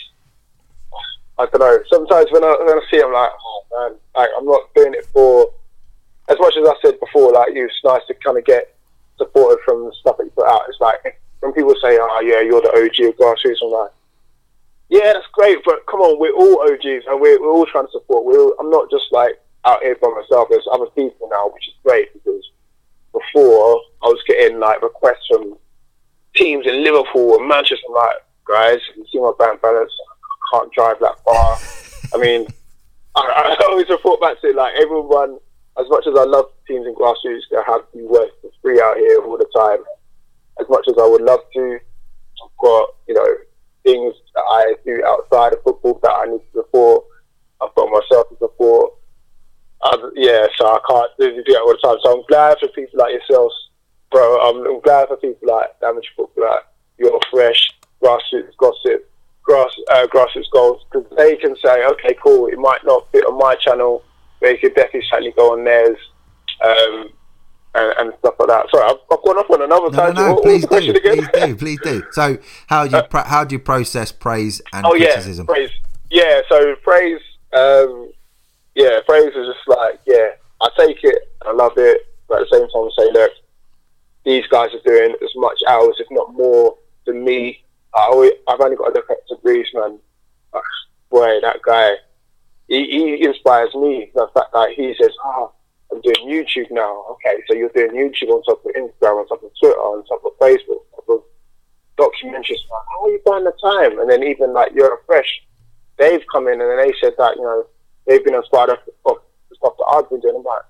I 1.38 1.46
don't 1.46 1.60
know. 1.60 1.78
Sometimes 1.92 2.26
when 2.30 2.44
I 2.44 2.56
when 2.58 2.78
I 2.78 2.80
see, 2.90 2.96
it, 2.96 3.04
I'm 3.04 3.12
like, 3.12 3.30
oh 3.30 3.62
man, 3.72 3.98
like, 4.16 4.30
I'm 4.38 4.46
not 4.46 4.74
doing 4.74 4.94
it 4.94 5.06
for. 5.12 5.50
As 6.26 6.38
much 6.40 6.54
as 6.56 6.66
I 6.66 6.74
said 6.80 6.98
before, 7.00 7.32
like 7.32 7.50
it's 7.52 7.74
nice 7.84 8.00
to 8.08 8.14
kind 8.14 8.38
of 8.38 8.46
get 8.46 8.74
supported 9.18 9.62
from 9.62 9.84
the 9.84 9.92
stuff 10.00 10.16
that 10.16 10.24
you 10.24 10.30
put 10.30 10.48
out. 10.48 10.62
It's 10.70 10.80
like 10.80 11.20
when 11.40 11.52
people 11.52 11.74
say, 11.82 11.98
"Oh 12.00 12.20
yeah, 12.24 12.40
you're 12.40 12.62
the 12.62 12.72
OG 12.72 13.12
of 13.12 13.16
grassroots," 13.18 13.60
I'm 13.62 13.70
like, 13.70 13.90
yeah, 14.88 15.12
that's 15.12 15.26
great, 15.32 15.58
but 15.64 15.84
come 15.86 16.00
on, 16.00 16.18
we're 16.18 16.32
all 16.32 16.62
OGs 16.62 17.04
and 17.08 17.20
we're, 17.20 17.40
we're 17.40 17.50
all 17.50 17.66
trying 17.66 17.86
to 17.86 17.92
support. 17.92 18.24
We're 18.24 18.38
all, 18.38 18.54
I'm 18.60 18.70
not 18.70 18.90
just 18.90 19.04
like 19.10 19.40
out 19.66 19.82
here 19.82 19.96
by 20.00 20.08
myself. 20.08 20.48
There's 20.50 20.68
other 20.70 20.86
people 20.86 21.28
now, 21.30 21.48
which 21.52 21.68
is 21.68 21.74
great 21.82 22.12
because 22.12 22.50
before 23.12 23.80
I 24.02 24.08
was 24.08 24.22
getting 24.26 24.58
like 24.58 24.82
requests 24.82 25.26
from 25.28 25.56
teams 26.34 26.66
in 26.66 26.82
Liverpool 26.82 27.38
and 27.38 27.48
Manchester. 27.48 27.86
I'm 27.88 27.94
like, 27.94 28.16
guys, 28.46 28.78
you 28.96 29.04
see 29.10 29.20
my 29.20 29.32
bank 29.38 29.62
balance? 29.62 29.92
I 29.92 30.58
can't 30.58 30.72
drive 30.72 30.96
that 31.00 31.16
far. 31.24 31.58
I 32.14 32.18
mean, 32.18 32.46
I, 33.16 33.56
I 33.60 33.64
always 33.70 33.88
report 33.88 34.20
back 34.20 34.40
to 34.40 34.52
like 34.52 34.74
everyone. 34.80 35.38
As 35.78 35.86
much 35.88 36.06
as 36.06 36.14
I 36.16 36.22
love 36.22 36.52
teams 36.68 36.86
in 36.86 36.94
grassroots 36.94 37.50
that 37.50 37.64
have 37.66 37.80
you 37.94 38.06
work 38.08 38.30
for 38.40 38.50
free 38.62 38.80
out 38.80 38.96
here 38.96 39.20
all 39.22 39.36
the 39.36 39.48
time, 39.56 39.78
as 40.60 40.66
much 40.68 40.86
as 40.88 40.94
I 41.00 41.06
would 41.06 41.22
love 41.22 41.40
to, 41.52 41.78
I've 42.44 42.56
got 42.58 42.94
you 43.08 43.14
know 43.14 43.34
things 43.82 44.14
that 44.34 44.44
I 44.48 44.74
do 44.84 45.02
outside 45.04 45.52
of 45.52 45.62
football 45.64 45.98
that 46.02 46.12
I 46.12 46.26
need 46.26 46.38
to 46.38 46.62
support. 46.62 47.04
I've 47.60 47.74
got 47.74 47.90
myself 47.90 48.28
to 48.28 48.36
support. 48.38 48.94
Um, 49.84 50.12
yeah, 50.16 50.46
so 50.56 50.66
I 50.66 50.78
can't 50.88 51.10
do 51.18 51.42
that 51.52 51.60
all 51.60 51.72
the 51.72 51.78
time. 51.82 51.96
So 52.02 52.16
I'm 52.18 52.24
glad 52.28 52.58
for 52.58 52.68
people 52.68 52.98
like 52.98 53.12
yourselves, 53.12 53.54
bro. 54.10 54.40
I'm, 54.40 54.66
I'm 54.66 54.80
glad 54.80 55.08
for 55.08 55.16
people 55.16 55.48
like 55.48 55.78
Damage 55.80 56.10
Football, 56.16 56.44
like 56.44 56.62
You're 56.98 57.20
Fresh, 57.30 57.68
Grassroots 58.02 58.56
Gossip, 58.58 59.10
Grass 59.42 59.70
uh, 59.90 60.06
Grassroots 60.06 60.50
Goals, 60.52 60.82
because 60.90 61.06
they 61.16 61.36
can 61.36 61.54
say, 61.62 61.84
okay, 61.86 62.16
cool, 62.22 62.46
it 62.46 62.58
might 62.58 62.84
not 62.84 63.10
fit 63.12 63.26
on 63.26 63.38
my 63.38 63.54
channel, 63.56 64.02
but 64.40 64.50
it 64.50 64.60
could 64.60 64.74
definitely 64.74 65.06
certainly 65.10 65.32
go 65.36 65.52
on 65.52 65.64
theirs. 65.64 65.98
Um, 66.64 67.10
and, 67.76 67.92
and 67.98 68.12
stuff 68.20 68.34
like 68.38 68.48
that. 68.48 68.70
Sorry, 68.70 68.84
I've, 68.84 68.98
I've 69.10 69.24
gone 69.24 69.36
off 69.36 69.50
on 69.50 69.58
No, 69.58 69.64
another 69.64 69.90
no, 69.90 69.96
tangent. 69.98 70.16
no. 70.16 70.34
Was 70.34 70.42
Please 70.42 70.66
do, 70.66 70.90
again? 70.92 71.26
please 71.26 71.28
do, 71.34 71.56
please 71.56 71.80
do. 71.80 72.02
So, 72.12 72.38
how 72.68 72.86
do 72.86 72.96
you 72.96 73.02
pro- 73.02 73.24
how 73.24 73.42
do 73.44 73.54
you 73.54 73.58
process 73.58 74.12
praise 74.12 74.62
and 74.72 74.86
oh 74.86 74.90
criticism? 74.90 75.46
yeah, 75.48 75.54
praise. 75.54 75.70
Yeah, 76.10 76.40
so 76.48 76.76
praise. 76.84 77.20
Um, 77.52 78.12
yeah, 78.74 79.00
praise 79.06 79.34
is 79.34 79.46
just 79.46 79.68
like 79.68 80.00
yeah, 80.06 80.30
I 80.60 80.68
take 80.76 81.02
it, 81.02 81.32
I 81.46 81.52
love 81.52 81.72
it, 81.76 82.06
but 82.28 82.42
at 82.42 82.48
the 82.50 82.58
same 82.58 82.68
time, 82.68 82.84
I 82.84 82.90
say 82.98 83.12
look, 83.12 83.32
these 84.24 84.46
guys 84.48 84.70
are 84.74 84.80
doing 84.84 85.14
as 85.22 85.30
much 85.36 85.58
hours, 85.68 85.96
if 85.98 86.06
not 86.10 86.34
more, 86.34 86.76
than 87.06 87.24
me. 87.24 87.62
I 87.94 88.08
always, 88.10 88.32
I've 88.48 88.60
only 88.60 88.76
got 88.76 88.88
to 88.88 88.94
look 88.94 89.10
at 89.10 89.18
the 89.28 89.36
Breeze, 89.36 89.68
man. 89.74 89.98
Boy, 91.10 91.40
that 91.42 91.60
guy, 91.64 91.92
he, 92.66 92.86
he 92.86 93.24
inspires 93.24 93.72
me. 93.74 94.10
The 94.14 94.28
fact 94.34 94.52
that 94.52 94.70
he 94.74 94.94
says, 95.00 95.12
"Ah, 95.22 95.48
I'm 95.92 96.00
doing 96.00 96.26
YouTube 96.26 96.70
now." 96.70 97.04
Okay, 97.10 97.40
so 97.46 97.54
you're 97.54 97.68
doing 97.68 97.92
YouTube 97.92 98.30
on 98.30 98.42
top 98.42 98.64
of 98.64 98.72
Instagram, 98.72 99.20
on 99.20 99.28
top 99.28 99.42
of 99.44 99.50
Twitter, 99.60 99.78
on 99.78 100.04
top 100.06 100.24
of 100.24 100.32
Facebook, 100.40 100.82
on 100.98 101.06
top 101.06 101.08
of 101.08 101.22
documentaries. 101.96 102.58
How 102.68 103.04
are 103.04 103.10
you 103.10 103.20
finding 103.24 103.44
the 103.44 103.52
time? 103.62 104.00
And 104.00 104.10
then 104.10 104.24
even 104.24 104.52
like 104.52 104.72
you're 104.74 105.02
fresh, 105.06 105.42
they've 105.98 106.24
come 106.32 106.48
in 106.48 106.60
and 106.60 106.70
then 106.70 106.78
they 106.78 106.94
said 107.00 107.12
that 107.18 107.36
you 107.36 107.42
know 107.42 107.66
they've 108.06 108.24
been 108.24 108.34
inspired 108.34 108.70
of, 108.70 108.78
of 109.06 109.16
the 109.50 109.56
stuff 109.56 109.74
that 109.78 109.90
I've 109.94 110.08
been 110.10 110.20
doing. 110.20 110.36
I'm 110.36 110.44
like, 110.44 110.62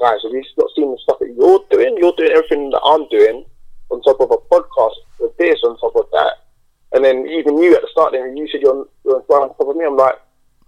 guys, 0.00 0.20
have 0.22 0.32
you 0.32 0.44
not 0.56 0.70
seen 0.76 0.90
the 0.90 0.98
stuff 1.02 1.18
that 1.20 1.34
you're 1.34 1.60
doing? 1.70 1.96
You're 1.98 2.16
doing 2.16 2.32
everything 2.32 2.70
that 2.70 2.82
I'm 2.84 3.08
doing 3.08 3.44
on 3.90 4.02
top 4.02 4.20
of 4.20 4.30
a 4.30 4.38
podcast 4.48 4.94
with 5.20 5.36
this, 5.36 5.60
on 5.64 5.78
top 5.78 5.96
of 5.96 6.06
that. 6.12 6.44
And 6.92 7.04
then 7.04 7.26
even 7.26 7.58
you 7.58 7.74
at 7.74 7.82
the 7.82 7.88
start, 7.90 8.12
then 8.12 8.36
you 8.36 8.48
said 8.48 8.62
you're, 8.62 8.86
you're 9.04 9.18
inspired 9.18 9.42
on 9.42 9.48
top 9.56 9.68
of 9.68 9.76
me. 9.76 9.84
I'm 9.84 9.96
like, 9.96 10.14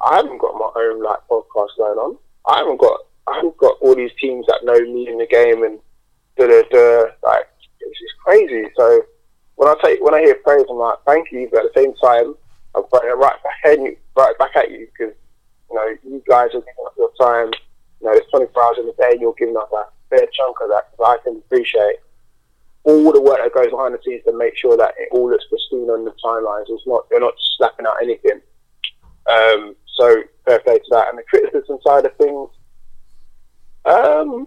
I 0.05 0.17
haven't 0.17 0.39
got 0.39 0.55
my 0.55 0.71
own 0.77 1.03
like 1.03 1.21
podcast 1.31 1.77
going 1.79 1.99
on. 1.99 2.19
I 2.47 2.59
haven't 2.59 2.81
got 2.81 3.01
I 3.27 3.37
haven't 3.37 3.57
got 3.57 3.79
all 3.81 3.95
these 3.95 4.13
teams 4.21 4.47
that 4.47 4.65
know 4.65 4.79
me 4.81 5.09
in 5.09 5.19
the 5.19 5.27
game 5.27 5.65
and 5.65 5.79
da 6.37 6.47
da 6.47 6.63
da. 6.71 7.05
Like 7.23 7.49
it's 7.81 8.01
just 8.01 8.19
crazy. 8.25 8.69
So 8.77 9.03
when 9.57 9.69
I 9.69 9.75
take 9.83 10.03
when 10.03 10.15
I 10.15 10.21
hear 10.21 10.35
praise, 10.37 10.67
I'm 10.69 10.77
like, 10.77 10.99
thank 11.07 11.33
you, 11.33 11.49
but 11.51 11.65
at 11.65 11.75
the 11.75 11.81
same 11.81 11.95
time, 11.95 12.35
I'm 12.75 12.85
right 12.93 13.43
back 13.43 13.73
at 13.73 13.79
you, 13.81 13.97
right 14.17 14.37
back 14.39 14.55
at 14.57 14.71
you 14.71 14.87
because 14.93 15.15
you 15.71 15.77
know 15.77 15.89
you 16.05 16.23
guys 16.29 16.49
are 16.55 16.61
giving 16.61 16.87
up 16.87 16.95
your 16.97 17.11
time. 17.21 17.51
You 18.01 18.07
know, 18.07 18.13
there's 18.13 18.31
24 18.31 18.63
hours 18.63 18.77
in 18.79 18.87
the 18.87 18.93
day, 18.93 19.13
and 19.13 19.21
you're 19.21 19.35
giving 19.39 19.57
up 19.57 19.71
a 19.73 19.85
fair 20.11 20.27
chunk 20.33 20.57
of 20.63 20.69
that. 20.69 20.91
Because 20.91 21.19
I 21.19 21.25
can 21.25 21.37
appreciate 21.39 21.97
all 22.85 23.13
the 23.13 23.21
work 23.21 23.39
that 23.43 23.55
goes 23.55 23.71
behind 23.71 23.95
the 23.95 23.99
scenes 24.05 24.23
to 24.25 24.37
make 24.37 24.57
sure 24.57 24.77
that 24.77 24.95
it 24.99 25.09
all 25.11 25.29
looks 25.31 25.45
pristine 25.49 25.91
on 25.91 26.05
the 26.05 26.13
timelines. 26.25 26.67
It's 26.69 26.87
not 26.87 27.07
you're 27.11 27.21
not 27.21 27.35
slapping 27.57 27.87
out 27.87 28.03
anything. 28.03 28.41
Um, 29.27 29.75
so 29.97 30.23
fair 30.45 30.61
play 30.61 30.79
to 30.79 30.85
that. 30.91 31.09
And 31.09 31.19
the 31.19 31.25
criticism 31.29 31.79
side 31.85 32.07
of 32.07 32.17
things, 32.17 32.49
um, 33.85 34.47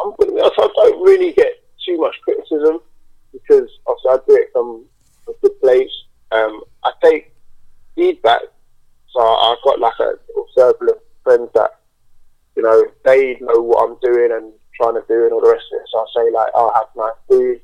I'm 0.00 0.12
be 0.18 0.40
honest, 0.40 0.58
I 0.58 0.68
don't 0.74 1.02
really 1.02 1.32
get 1.32 1.64
too 1.84 1.98
much 1.98 2.16
criticism 2.22 2.80
because 3.32 3.68
obviously 3.86 4.10
I 4.10 4.16
do 4.26 4.36
it 4.36 4.48
from 4.52 4.84
a 5.28 5.32
good 5.42 5.60
place. 5.60 5.90
Um, 6.30 6.62
I 6.84 6.92
take 7.02 7.34
feedback, 7.94 8.40
so 9.18 9.26
I've 9.26 9.62
got 9.64 9.80
like 9.80 9.98
a 9.98 10.12
little 10.28 10.46
circle 10.56 10.90
of 10.90 10.98
friends 11.24 11.50
that 11.54 11.80
you 12.54 12.62
know 12.62 12.84
they 13.04 13.36
know 13.40 13.60
what 13.60 13.82
I'm 13.82 13.96
doing 14.00 14.30
and 14.30 14.52
trying 14.76 14.94
to 14.94 15.02
do 15.08 15.24
and 15.24 15.32
all 15.32 15.40
the 15.40 15.50
rest 15.50 15.66
of 15.72 15.80
it. 15.80 15.88
So 15.90 15.98
I 15.98 16.06
say 16.14 16.30
like, 16.32 16.52
"Oh, 16.54 16.72
have 16.74 16.86
nice 16.94 17.18
food." 17.28 17.60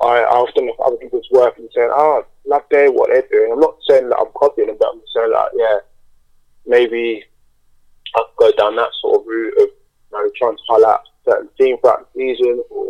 I, 0.00 0.24
I 0.24 0.36
often 0.40 0.64
look 0.64 0.80
at 0.80 0.86
other 0.86 0.96
people's 0.96 1.28
work 1.32 1.58
and 1.58 1.68
saying, 1.74 1.90
"Oh, 1.92 2.24
love 2.46 2.62
their 2.70 2.90
what 2.90 3.10
they're 3.12 3.28
doing." 3.30 3.52
I'm 3.52 3.60
not 3.60 3.76
saying 3.88 4.08
that 4.08 4.16
I'm 4.16 4.32
copying 4.34 4.68
them, 4.68 4.76
but 4.80 4.88
I'm 4.94 5.02
saying 5.14 5.32
like, 5.32 5.50
yeah, 5.54 5.78
maybe 6.66 7.24
I'll 8.14 8.32
go 8.38 8.50
down 8.52 8.76
that 8.76 8.90
sort 9.02 9.20
of 9.20 9.26
route 9.26 9.52
of 9.60 9.68
you 9.68 10.12
know 10.12 10.30
trying 10.38 10.56
to 10.56 10.62
highlight 10.66 11.00
certain 11.28 11.50
team 11.58 11.76
throughout 11.78 12.08
the 12.14 12.20
season, 12.20 12.64
or 12.70 12.86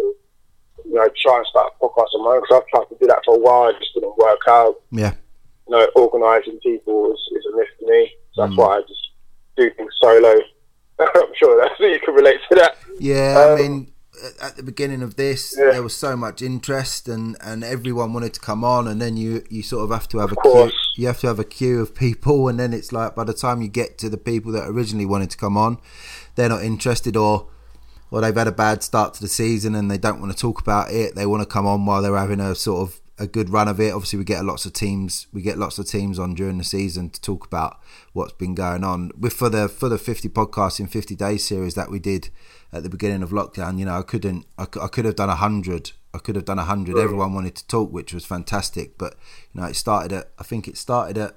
you 0.87 0.95
know 0.95 1.09
try 1.21 1.39
and 1.39 1.47
start 1.47 1.73
a 1.75 1.85
podcast 1.85 2.15
of 2.15 2.21
my 2.23 2.39
own 2.39 2.43
because 2.43 2.63
I've 2.63 2.69
tried 2.69 2.95
to 2.95 3.01
do 3.01 3.09
that 3.09 3.23
for 3.25 3.35
a 3.35 3.39
while, 3.41 3.71
it 3.71 3.81
just 3.81 3.95
didn't 3.95 4.17
work 4.17 4.47
out. 4.47 4.77
Yeah, 4.93 5.15
You 5.71 5.77
know, 5.77 5.87
organising 5.95 6.59
people 6.65 7.13
is, 7.13 7.21
is 7.39 7.45
a 7.53 7.57
myth 7.57 7.69
to 7.79 7.87
me, 7.87 8.11
so 8.33 8.43
that's 8.43 8.55
Mm. 8.55 8.59
why 8.59 8.79
I 8.79 8.81
just 8.89 9.11
do 9.57 9.71
things 9.77 9.93
solo. 10.03 10.35
I'm 10.99 11.35
sure 11.39 11.61
that's 11.61 11.79
you 11.79 12.01
can 12.05 12.15
relate 12.15 12.41
to 12.49 12.55
that. 12.57 12.77
yeah. 12.99 13.37
I 13.39 13.53
Um, 13.53 13.59
mean, 13.61 13.93
at 14.43 14.57
the 14.57 14.65
beginning 14.65 15.01
of 15.01 15.15
this, 15.15 15.55
Yeah. 15.57 15.71
there 15.71 15.83
was 15.85 15.95
so 15.95 16.17
much 16.17 16.43
interest, 16.43 17.07
and 17.09 17.37
and 17.41 17.63
everyone 17.63 18.13
wanted 18.13 18.35
to 18.35 18.41
come 18.41 18.65
on, 18.65 18.89
and 18.89 19.01
then 19.01 19.17
you 19.17 19.45
you 19.49 19.63
sort 19.63 19.85
of 19.85 19.91
have 19.91 20.09
to 20.09 20.19
have 20.19 20.33
Of 20.33 20.39
a 20.39 20.41
queue. 20.43 20.71
You 20.97 21.07
have 21.07 21.21
to 21.21 21.29
have 21.29 21.39
a 21.39 21.45
queue 21.45 21.81
of 21.81 21.95
people, 21.95 22.49
and 22.49 22.59
then 22.59 22.73
it's 22.75 22.91
like 22.93 23.15
by 23.15 23.23
the 23.25 23.33
time 23.33 23.63
you 23.63 23.69
get 23.69 23.97
to 23.99 24.09
the 24.11 24.19
people 24.19 24.51
that 24.53 24.69
originally 24.69 25.07
wanted 25.07 25.31
to 25.31 25.37
come 25.39 25.57
on, 25.57 25.79
they're 26.35 26.49
not 26.49 26.65
interested, 26.65 27.17
or 27.17 27.47
or 28.11 28.21
they've 28.21 28.35
had 28.37 28.49
a 28.49 28.53
bad 28.67 28.83
start 28.83 29.15
to 29.15 29.21
the 29.21 29.29
season 29.29 29.77
and 29.77 29.89
they 29.89 29.97
don't 29.97 30.21
want 30.21 30.33
to 30.33 30.37
talk 30.39 30.61
about 30.61 30.91
it. 30.91 31.15
They 31.15 31.27
want 31.27 31.43
to 31.43 31.47
come 31.47 31.65
on 31.65 31.87
while 31.87 32.03
they're 32.03 32.17
having 32.17 32.41
a 32.41 32.57
sort 32.57 32.81
of 32.83 33.01
a 33.21 33.27
good 33.27 33.51
run 33.51 33.69
of 33.69 33.79
it. 33.79 33.93
Obviously, 33.93 34.19
we 34.19 34.25
get 34.25 34.45
lots 34.45 34.65
of 34.65 34.73
teams. 34.73 35.27
We 35.33 35.43
get 35.43 35.59
lots 35.59 35.79
of 35.79 35.87
teams 35.87 36.19
on 36.19 36.35
during 36.35 36.59
the 36.59 36.65
season 36.65 37.11
to 37.11 37.21
talk 37.21 37.47
about 37.47 37.79
what's 38.15 38.33
been 38.33 38.55
going 38.55 38.83
on. 38.83 39.13
With 39.17 39.35
for 39.35 39.51
the 39.51 39.69
for 39.69 39.89
the 39.89 39.99
fifty 39.99 40.29
podcasts 40.29 40.81
in 40.81 40.87
fifty 40.87 41.15
days 41.15 41.45
series 41.45 41.75
that 41.75 41.91
we 41.91 41.99
did 41.99 42.31
at 42.73 42.83
the 42.83 42.89
beginning 42.89 43.23
of 43.23 43.31
lockdown, 43.31 43.79
you 43.79 43.85
know, 43.85 43.99
I 43.99 44.03
couldn't. 44.03 44.47
I, 44.59 44.63
I 44.63 44.89
could 44.89 45.05
have 45.05 45.17
done 45.17 45.29
a 45.29 45.37
hundred. 45.37 45.93
I 46.15 46.19
could 46.19 46.35
have 46.35 46.47
done 46.47 46.59
a 46.59 46.65
hundred. 46.65 46.97
Everyone 46.97 47.35
wanted 47.35 47.55
to 47.57 47.67
talk, 47.69 47.93
which 47.93 48.15
was 48.15 48.25
fantastic. 48.25 48.97
But 48.97 49.15
you 49.53 49.61
know, 49.61 49.67
it 49.69 49.77
started 49.77 50.13
at. 50.13 50.31
I 50.39 50.43
think 50.43 50.67
it 50.67 50.79
started 50.79 51.19
at 51.19 51.37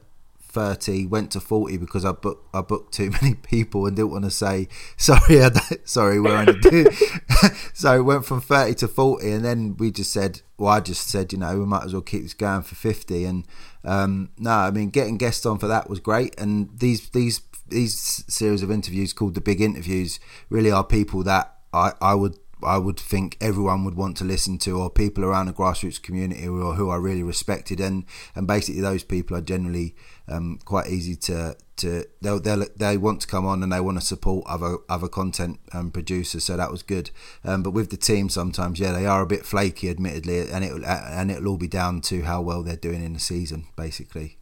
30 0.54 1.08
went 1.08 1.32
to 1.32 1.40
40 1.40 1.78
because 1.78 2.06
I 2.06 2.12
booked 2.12 2.48
I 2.56 2.62
booked 2.62 2.94
too 2.94 3.10
many 3.22 3.34
people 3.34 3.88
and 3.88 3.96
didn't 3.96 4.12
want 4.12 4.26
to 4.26 4.32
say 4.32 4.68
sorry 4.98 5.44
I 5.44 5.50
sorry 5.84 6.20
we're 6.20 6.38
only 6.38 6.60
doing 6.62 6.88
so 7.74 7.96
it 7.96 8.04
went 8.04 8.26
from 8.26 8.40
30 8.40 8.76
to 8.76 8.88
40 8.88 9.32
and 9.32 9.44
then 9.44 9.76
we 9.78 9.92
just 9.92 10.14
said 10.14 10.42
well 10.58 10.70
I 10.70 10.80
just 10.80 11.10
said 11.10 11.34
you 11.34 11.40
know 11.40 11.58
we 11.58 11.66
might 11.66 11.84
as 11.84 11.94
well 11.94 12.04
keep 12.04 12.22
this 12.22 12.36
going 12.36 12.62
for 12.62 12.76
50 12.76 13.26
and 13.26 13.46
um, 13.84 14.30
no 14.38 14.52
I 14.52 14.72
mean 14.72 14.92
getting 14.92 15.18
guests 15.18 15.46
on 15.46 15.58
for 15.58 15.68
that 15.68 15.90
was 15.90 16.00
great 16.00 16.40
and 16.40 16.70
these 16.78 17.10
these 17.10 17.42
these 17.68 18.24
series 18.28 18.62
of 18.62 18.70
interviews 18.70 19.14
called 19.14 19.34
the 19.34 19.42
big 19.42 19.60
interviews 19.60 20.20
really 20.50 20.72
are 20.72 20.84
people 20.84 21.24
that 21.24 21.56
I, 21.74 21.94
I 22.00 22.14
would 22.14 22.38
I 22.66 22.78
would 22.78 23.00
think 23.00 23.38
everyone 23.42 23.84
would 23.84 23.96
want 23.96 24.18
to 24.18 24.24
listen 24.24 24.58
to, 24.60 24.80
or 24.80 24.90
people 24.90 25.24
around 25.24 25.48
the 25.48 25.54
grassroots 25.54 26.02
community 26.02 26.48
or 26.48 26.76
who 26.76 26.90
are 26.90 27.02
really 27.02 27.24
respected, 27.24 27.80
and 27.80 28.06
and 28.36 28.48
basically 28.48 28.82
those 28.82 29.04
people 29.04 29.36
are 29.38 29.42
generally 29.42 29.96
um, 30.28 30.60
quite 30.66 30.88
easy 30.88 31.16
to 31.16 31.56
to 31.78 32.06
they 32.22 32.38
they 32.40 32.56
they 32.76 32.98
want 32.98 33.22
to 33.22 33.28
come 33.28 33.46
on 33.46 33.64
and 33.64 33.72
they 33.72 33.80
want 33.80 34.00
to 34.00 34.06
support 34.06 34.46
other 34.48 34.78
other 34.90 35.08
content 35.08 35.60
um, 35.74 35.92
producers. 35.92 36.44
So 36.44 36.58
that 36.58 36.72
was 36.72 36.84
good. 36.84 37.12
Um, 37.44 37.64
but 37.64 37.72
with 37.72 37.90
the 37.90 37.98
team, 37.98 38.30
sometimes 38.30 38.80
yeah, 38.80 38.92
they 38.92 39.06
are 39.06 39.22
a 39.22 39.28
bit 39.28 39.46
flaky, 39.46 39.90
admittedly, 39.90 40.50
and 40.50 40.64
it 40.64 40.72
and 40.84 41.32
it'll 41.32 41.50
all 41.50 41.58
be 41.58 41.68
down 41.68 42.02
to 42.02 42.24
how 42.24 42.42
well 42.42 42.64
they're 42.64 42.76
doing 42.76 43.04
in 43.04 43.14
the 43.14 43.20
season, 43.20 43.68
basically. 43.76 44.38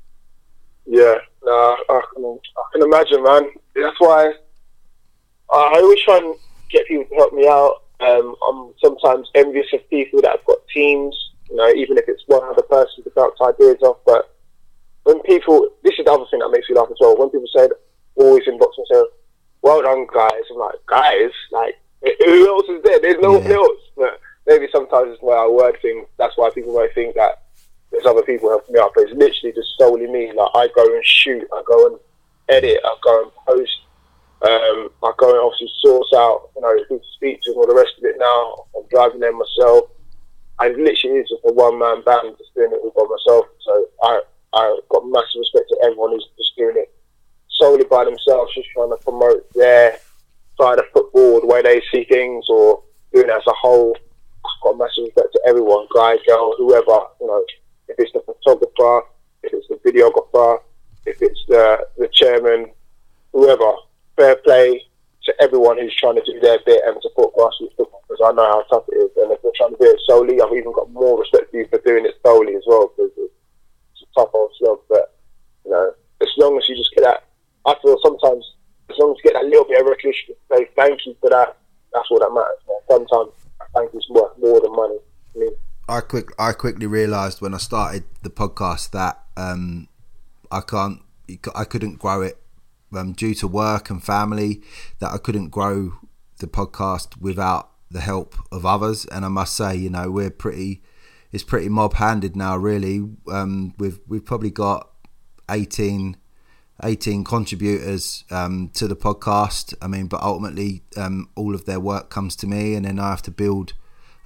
Yeah, 0.85 1.15
nah, 1.43 1.75
I 1.89 2.01
can, 2.13 2.39
I 2.57 2.63
can 2.73 2.81
imagine, 2.83 3.23
man. 3.23 3.49
That's 3.75 3.99
why 3.99 4.33
I 5.51 5.71
always 5.75 6.01
try 6.03 6.17
and 6.17 6.35
get 6.69 6.87
people 6.87 7.05
to 7.05 7.15
help 7.15 7.33
me 7.33 7.47
out 7.47 7.81
um, 8.01 8.35
I'm 8.47 8.73
sometimes 8.83 9.29
envious 9.35 9.67
of 9.73 9.87
people 9.89 10.21
that 10.21 10.31
have 10.31 10.45
got 10.45 10.57
teams, 10.73 11.15
you 11.49 11.55
know, 11.55 11.69
even 11.69 11.97
if 11.97 12.05
it's 12.07 12.23
one 12.25 12.43
other 12.43 12.63
person 12.63 13.03
to 13.03 13.11
bounce 13.15 13.35
ideas 13.41 13.77
off. 13.83 13.97
But 14.05 14.35
when 15.03 15.21
people, 15.21 15.69
this 15.83 15.95
is 15.97 16.05
the 16.05 16.11
other 16.11 16.25
thing 16.29 16.39
that 16.39 16.51
makes 16.51 16.69
me 16.69 16.75
laugh 16.75 16.89
as 16.91 16.97
well. 16.99 17.17
When 17.17 17.29
people 17.29 17.47
say, 17.55 17.67
always 18.15 18.45
inbox 18.47 18.77
and 18.77 18.87
say, 18.91 19.03
"Well 19.61 19.81
done, 19.81 20.07
guys," 20.13 20.43
I'm 20.51 20.57
like, 20.57 20.79
"Guys, 20.87 21.31
like, 21.51 21.75
who 22.01 22.47
else 22.47 22.67
is 22.69 22.83
there? 22.83 22.99
There's 22.99 23.21
no 23.21 23.33
yeah. 23.33 23.43
one 23.43 23.51
else." 23.51 23.79
But 23.97 24.19
maybe 24.47 24.67
sometimes 24.71 25.13
it's 25.13 25.23
I 25.23 25.47
word 25.47 25.77
thing. 25.81 26.05
That's 26.17 26.37
why 26.37 26.49
people 26.49 26.73
might 26.73 26.93
think 26.93 27.15
that 27.15 27.43
there's 27.91 28.05
other 28.05 28.23
people 28.23 28.49
helping 28.49 28.73
me 28.73 28.79
out. 28.79 28.91
But 28.95 29.03
it's 29.05 29.13
literally 29.13 29.53
just 29.53 29.77
solely 29.79 30.07
me. 30.07 30.31
Like 30.33 30.51
I 30.53 30.67
go 30.75 30.83
and 30.83 31.05
shoot, 31.05 31.47
I 31.53 31.63
go 31.65 31.87
and 31.87 31.99
edit, 32.49 32.79
I 32.83 32.95
go 33.03 33.23
and 33.23 33.31
post 33.47 33.81
um, 34.41 34.89
I 35.03 35.13
go 35.17 35.29
and 35.29 35.39
obviously 35.39 35.69
source 35.85 36.11
out, 36.15 36.49
you 36.55 36.61
know, 36.61 36.75
who 36.89 36.97
to 36.97 37.05
speak 37.13 37.41
to 37.43 37.51
and 37.51 37.57
all 37.57 37.67
the 37.67 37.75
rest 37.75 37.93
of 37.97 38.05
it 38.05 38.15
now. 38.17 38.65
I'm 38.75 38.87
driving 38.89 39.19
there 39.19 39.33
myself. 39.33 39.91
I 40.57 40.69
literally 40.69 41.21
is 41.21 41.29
just 41.29 41.45
a 41.45 41.53
one 41.53 41.77
man 41.77 42.01
band 42.03 42.35
just 42.37 42.53
doing 42.55 42.71
it 42.71 42.81
all 42.81 42.93
by 42.95 43.05
myself. 43.05 43.45
So 43.61 43.85
I 44.01 44.21
I 44.53 44.79
got 44.89 45.07
massive 45.07 45.39
respect 45.39 45.69
to 45.69 45.77
everyone 45.83 46.11
who's 46.11 46.27
just 46.37 46.55
doing 46.57 46.75
it 46.77 46.93
solely 47.49 47.85
by 47.85 48.05
themselves, 48.05 48.53
just 48.53 48.69
trying 48.71 48.89
to 48.89 48.97
promote 48.97 49.51
their 49.53 49.97
side 50.59 50.79
of 50.79 50.85
football, 50.93 51.41
the 51.41 51.47
way 51.47 51.61
they 51.61 51.81
see 51.91 52.03
things, 52.05 52.45
or 52.49 52.83
doing 53.13 53.29
it 53.29 53.31
as 53.31 53.47
a 53.47 53.53
whole. 53.53 53.95
I've 54.43 54.63
got 54.63 54.77
massive 54.77 55.05
respect 55.05 55.33
to 55.33 55.41
everyone, 55.45 55.87
guy, 55.93 56.17
girl, 56.27 56.55
whoever. 56.57 57.05
You 57.19 57.27
know, 57.27 57.45
if 57.87 57.95
it's 57.99 58.11
the 58.13 58.21
photographer, 58.21 59.07
if 59.43 59.53
it's 59.53 59.67
the 59.67 59.75
videographer, 59.89 60.59
if 61.05 61.21
it's 61.21 61.43
the 61.47 61.85
the 61.97 62.09
chairman, 62.13 62.71
whoever 63.33 63.73
fair 64.17 64.35
play 64.37 64.81
to 65.23 65.33
everyone 65.39 65.77
who's 65.77 65.95
trying 65.95 66.15
to 66.15 66.23
do 66.25 66.39
their 66.39 66.59
bit 66.65 66.81
and 66.85 66.97
support 67.01 67.33
grassroots 67.35 67.75
football 67.77 68.03
because 68.07 68.21
I 68.25 68.31
know 68.33 68.45
how 68.45 68.63
tough 68.69 68.85
it 68.89 68.95
is. 68.95 69.11
And 69.17 69.31
if 69.31 69.41
they're 69.41 69.51
trying 69.55 69.71
to 69.71 69.77
do 69.77 69.89
it 69.89 70.01
solely, 70.07 70.41
I've 70.41 70.53
even 70.53 70.73
got 70.73 70.91
more 70.91 71.19
respect 71.19 71.51
for 71.51 71.57
you 71.57 71.67
for 71.69 71.79
doing 71.85 72.05
it 72.05 72.17
solely 72.25 72.55
as 72.55 72.63
well 72.65 72.91
because 72.95 73.11
it's 73.17 73.33
tough 74.17 74.29
old 74.33 74.51
slog. 74.59 74.79
But, 74.89 75.15
you 75.65 75.71
know, 75.71 75.93
as 76.21 76.29
long 76.37 76.57
as 76.57 76.67
you 76.67 76.75
just 76.75 76.93
get 76.95 77.03
that, 77.03 77.23
I 77.65 77.75
feel 77.81 77.97
sometimes 78.03 78.45
as 78.89 78.97
long 78.99 79.11
as 79.11 79.17
you 79.23 79.31
get 79.31 79.39
that 79.39 79.47
little 79.47 79.65
bit 79.65 79.81
of 79.81 79.87
recognition, 79.87 80.35
say 80.51 80.69
thank 80.75 80.99
you 81.05 81.15
for 81.21 81.29
that, 81.29 81.57
that's 81.93 82.07
all 82.11 82.19
that 82.19 82.31
matters. 82.33 82.61
Man. 82.67 83.07
Sometimes 83.07 83.31
thank 83.73 83.93
you's 83.93 84.07
worth 84.09 84.37
more 84.37 84.59
than 84.59 84.71
money 84.73 84.97
to 85.33 85.39
me. 85.39 85.49
I 85.87 86.01
quick 86.01 86.29
I 86.39 86.53
quickly 86.53 86.87
realised 86.87 87.41
when 87.41 87.53
I 87.53 87.57
started 87.57 88.03
the 88.21 88.29
podcast 88.29 88.91
that 88.91 89.23
um, 89.35 89.87
I 90.51 90.61
can't 90.61 91.01
I 91.55 91.63
couldn't 91.65 91.99
grow 91.99 92.21
it 92.21 92.37
um, 92.95 93.13
due 93.13 93.33
to 93.35 93.47
work 93.47 93.89
and 93.89 94.03
family 94.03 94.61
that 94.99 95.11
I 95.11 95.17
couldn't 95.17 95.49
grow 95.49 95.93
the 96.39 96.47
podcast 96.47 97.19
without 97.21 97.69
the 97.89 98.01
help 98.01 98.35
of 98.51 98.65
others. 98.65 99.05
And 99.05 99.25
I 99.25 99.29
must 99.29 99.55
say, 99.55 99.75
you 99.75 99.89
know, 99.89 100.09
we're 100.11 100.29
pretty, 100.29 100.81
it's 101.31 101.43
pretty 101.43 101.69
mob 101.69 101.93
handed 101.93 102.35
now, 102.35 102.57
really. 102.57 103.09
Um, 103.31 103.73
we've, 103.77 103.99
we've 104.07 104.25
probably 104.25 104.49
got 104.49 104.89
18, 105.49 106.17
18 106.83 107.23
contributors 107.23 108.23
um, 108.31 108.69
to 108.73 108.87
the 108.87 108.95
podcast. 108.95 109.73
I 109.81 109.87
mean, 109.87 110.07
but 110.07 110.21
ultimately, 110.21 110.83
um, 110.97 111.29
all 111.35 111.55
of 111.55 111.65
their 111.65 111.79
work 111.79 112.09
comes 112.09 112.35
to 112.37 112.47
me, 112.47 112.75
and 112.75 112.85
then 112.85 112.99
I 112.99 113.09
have 113.09 113.21
to 113.23 113.31
build, 113.31 113.73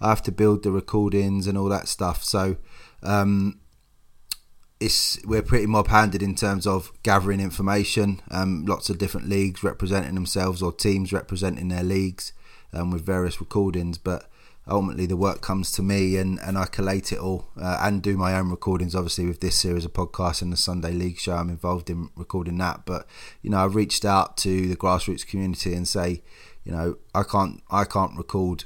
I 0.02 0.10
have 0.10 0.24
to 0.24 0.32
build 0.32 0.64
the 0.64 0.72
recordings 0.72 1.48
and 1.48 1.58
all 1.58 1.70
that 1.70 1.88
stuff. 1.88 2.24
So, 2.24 2.58
um, 3.04 3.60
it's 4.80 5.24
we're 5.26 5.42
pretty 5.42 5.68
mob 5.68 5.88
handed 5.88 6.22
in 6.22 6.36
terms 6.36 6.68
of 6.68 6.92
gathering 7.04 7.40
information. 7.40 8.22
Um, 8.30 8.66
lots 8.66 8.90
of 8.90 8.98
different 8.98 9.30
leagues 9.30 9.64
representing 9.64 10.16
themselves 10.16 10.62
or 10.62 10.72
teams 10.72 11.14
representing 11.14 11.70
their 11.70 11.84
leagues 11.84 12.34
um, 12.74 12.92
with 12.92 13.06
various 13.06 13.40
recordings, 13.40 13.98
but 13.98 14.30
ultimately 14.68 15.06
the 15.06 15.18
work 15.18 15.42
comes 15.42 15.72
to 15.74 15.84
me 15.84 16.18
and, 16.18 16.40
and 16.40 16.58
I 16.58 16.66
collate 16.66 17.12
it 17.12 17.20
all 17.20 17.50
uh, 17.60 17.80
and 17.82 18.02
do 18.02 18.18
my 18.18 18.36
own 18.36 18.50
recordings 18.50 18.96
obviously 18.96 19.26
with 19.28 19.42
this 19.42 19.56
series 19.56 19.86
of 19.86 19.94
podcasts 19.94 20.42
and 20.42 20.52
the 20.52 20.58
Sunday 20.58 20.92
League 20.92 21.20
show. 21.20 21.34
I'm 21.34 21.50
involved 21.50 21.90
in 21.90 22.10
recording 22.16 22.58
that 22.60 22.86
but 22.86 23.08
you 23.42 23.50
know 23.50 23.64
I've 23.64 23.76
reached 23.76 24.06
out 24.06 24.38
to 24.38 24.68
the 24.68 24.76
grassroots 24.76 25.26
community 25.26 25.74
and 25.74 25.88
say 25.88 26.22
you 26.64 26.72
know 26.72 26.98
I 27.14 27.24
can't 27.24 27.62
I 27.70 27.86
can't 27.86 28.18
record 28.18 28.66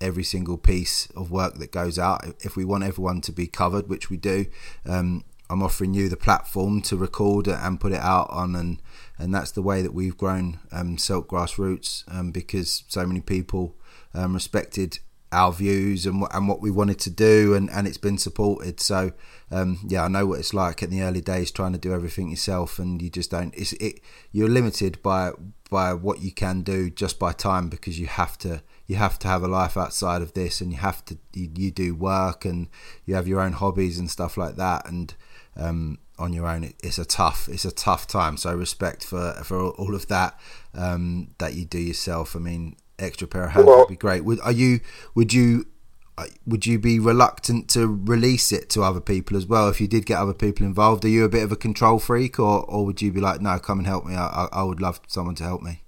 every 0.00 0.24
single 0.24 0.56
piece 0.56 1.08
of 1.16 1.32
work 1.32 1.54
that 1.54 1.72
goes 1.72 1.98
out. 1.98 2.24
If 2.40 2.56
we 2.56 2.64
want 2.64 2.84
everyone 2.84 3.20
to 3.22 3.32
be 3.32 3.46
covered 3.46 3.88
which 3.88 4.10
we 4.10 4.16
do 4.16 4.46
um, 4.86 5.24
I'm 5.50 5.62
offering 5.62 5.94
you 5.94 6.08
the 6.08 6.16
platform 6.16 6.82
to 6.82 6.96
record 6.96 7.48
and 7.48 7.80
put 7.80 7.92
it 7.92 8.00
out 8.00 8.28
on, 8.30 8.54
and 8.54 8.82
and 9.18 9.34
that's 9.34 9.50
the 9.50 9.62
way 9.62 9.80
that 9.82 9.94
we've 9.94 10.16
grown 10.16 10.60
um, 10.70 10.96
Selk 10.96 11.26
Grassroots 11.26 12.04
um, 12.12 12.30
because 12.32 12.84
so 12.88 13.06
many 13.06 13.20
people 13.20 13.76
um, 14.14 14.34
respected 14.34 14.98
our 15.30 15.52
views 15.52 16.06
and 16.06 16.20
what 16.20 16.34
and 16.34 16.48
what 16.48 16.60
we 16.60 16.70
wanted 16.70 16.98
to 17.00 17.10
do, 17.10 17.54
and, 17.54 17.70
and 17.70 17.86
it's 17.86 17.98
been 17.98 18.18
supported. 18.18 18.80
So 18.80 19.12
um, 19.50 19.78
yeah, 19.86 20.04
I 20.04 20.08
know 20.08 20.26
what 20.26 20.40
it's 20.40 20.54
like 20.54 20.82
in 20.82 20.90
the 20.90 21.02
early 21.02 21.20
days 21.20 21.50
trying 21.50 21.72
to 21.72 21.78
do 21.78 21.92
everything 21.92 22.30
yourself, 22.30 22.78
and 22.78 23.00
you 23.00 23.10
just 23.10 23.30
don't. 23.30 23.54
It's 23.54 23.72
it. 23.74 24.00
You're 24.32 24.48
limited 24.48 25.02
by 25.02 25.32
by 25.70 25.92
what 25.94 26.20
you 26.20 26.32
can 26.32 26.62
do 26.62 26.90
just 26.90 27.18
by 27.18 27.32
time 27.32 27.68
because 27.68 27.98
you 27.98 28.06
have 28.06 28.38
to 28.38 28.62
you 28.86 28.96
have 28.96 29.18
to 29.18 29.28
have 29.28 29.42
a 29.42 29.48
life 29.48 29.76
outside 29.76 30.22
of 30.22 30.34
this, 30.34 30.60
and 30.60 30.72
you 30.72 30.78
have 30.78 31.04
to 31.06 31.18
you, 31.32 31.50
you 31.54 31.70
do 31.70 31.94
work 31.94 32.44
and 32.44 32.68
you 33.04 33.14
have 33.14 33.28
your 33.28 33.40
own 33.40 33.52
hobbies 33.52 33.98
and 33.98 34.10
stuff 34.10 34.36
like 34.36 34.56
that, 34.56 34.88
and 34.88 35.14
um, 35.56 35.98
on 36.18 36.32
your 36.32 36.46
own. 36.46 36.72
it's 36.82 36.98
a 36.98 37.04
tough, 37.04 37.48
it's 37.48 37.64
a 37.64 37.72
tough 37.72 38.06
time. 38.06 38.36
So 38.36 38.54
respect 38.54 39.04
for 39.04 39.32
for 39.44 39.70
all 39.70 39.94
of 39.94 40.08
that 40.08 40.38
um, 40.74 41.34
that 41.38 41.54
you 41.54 41.64
do 41.64 41.78
yourself. 41.78 42.36
I 42.36 42.38
mean, 42.38 42.76
extra 42.98 43.26
pair 43.28 43.44
of 43.44 43.50
hands 43.52 43.66
well, 43.66 43.78
would 43.80 43.88
be 43.88 43.96
great. 43.96 44.24
Would 44.24 44.40
are 44.40 44.52
you? 44.52 44.80
Would 45.14 45.32
you? 45.32 45.66
Uh, 46.16 46.26
would 46.44 46.66
you 46.66 46.80
be 46.80 46.98
reluctant 46.98 47.68
to 47.68 47.86
release 47.86 48.50
it 48.50 48.68
to 48.68 48.82
other 48.82 49.00
people 49.00 49.36
as 49.36 49.46
well 49.46 49.68
if 49.68 49.80
you 49.80 49.86
did 49.86 50.04
get 50.04 50.18
other 50.18 50.34
people 50.34 50.66
involved? 50.66 51.04
Are 51.04 51.08
you 51.08 51.24
a 51.24 51.28
bit 51.28 51.44
of 51.44 51.52
a 51.52 51.56
control 51.56 52.00
freak, 52.00 52.40
or, 52.40 52.64
or 52.64 52.84
would 52.84 53.00
you 53.00 53.12
be 53.12 53.20
like, 53.20 53.40
no, 53.40 53.56
come 53.60 53.78
and 53.78 53.86
help 53.86 54.04
me? 54.04 54.16
I, 54.16 54.48
I 54.50 54.64
would 54.64 54.80
love 54.80 55.00
someone 55.06 55.36
to 55.36 55.44
help 55.44 55.62
me. 55.62 55.82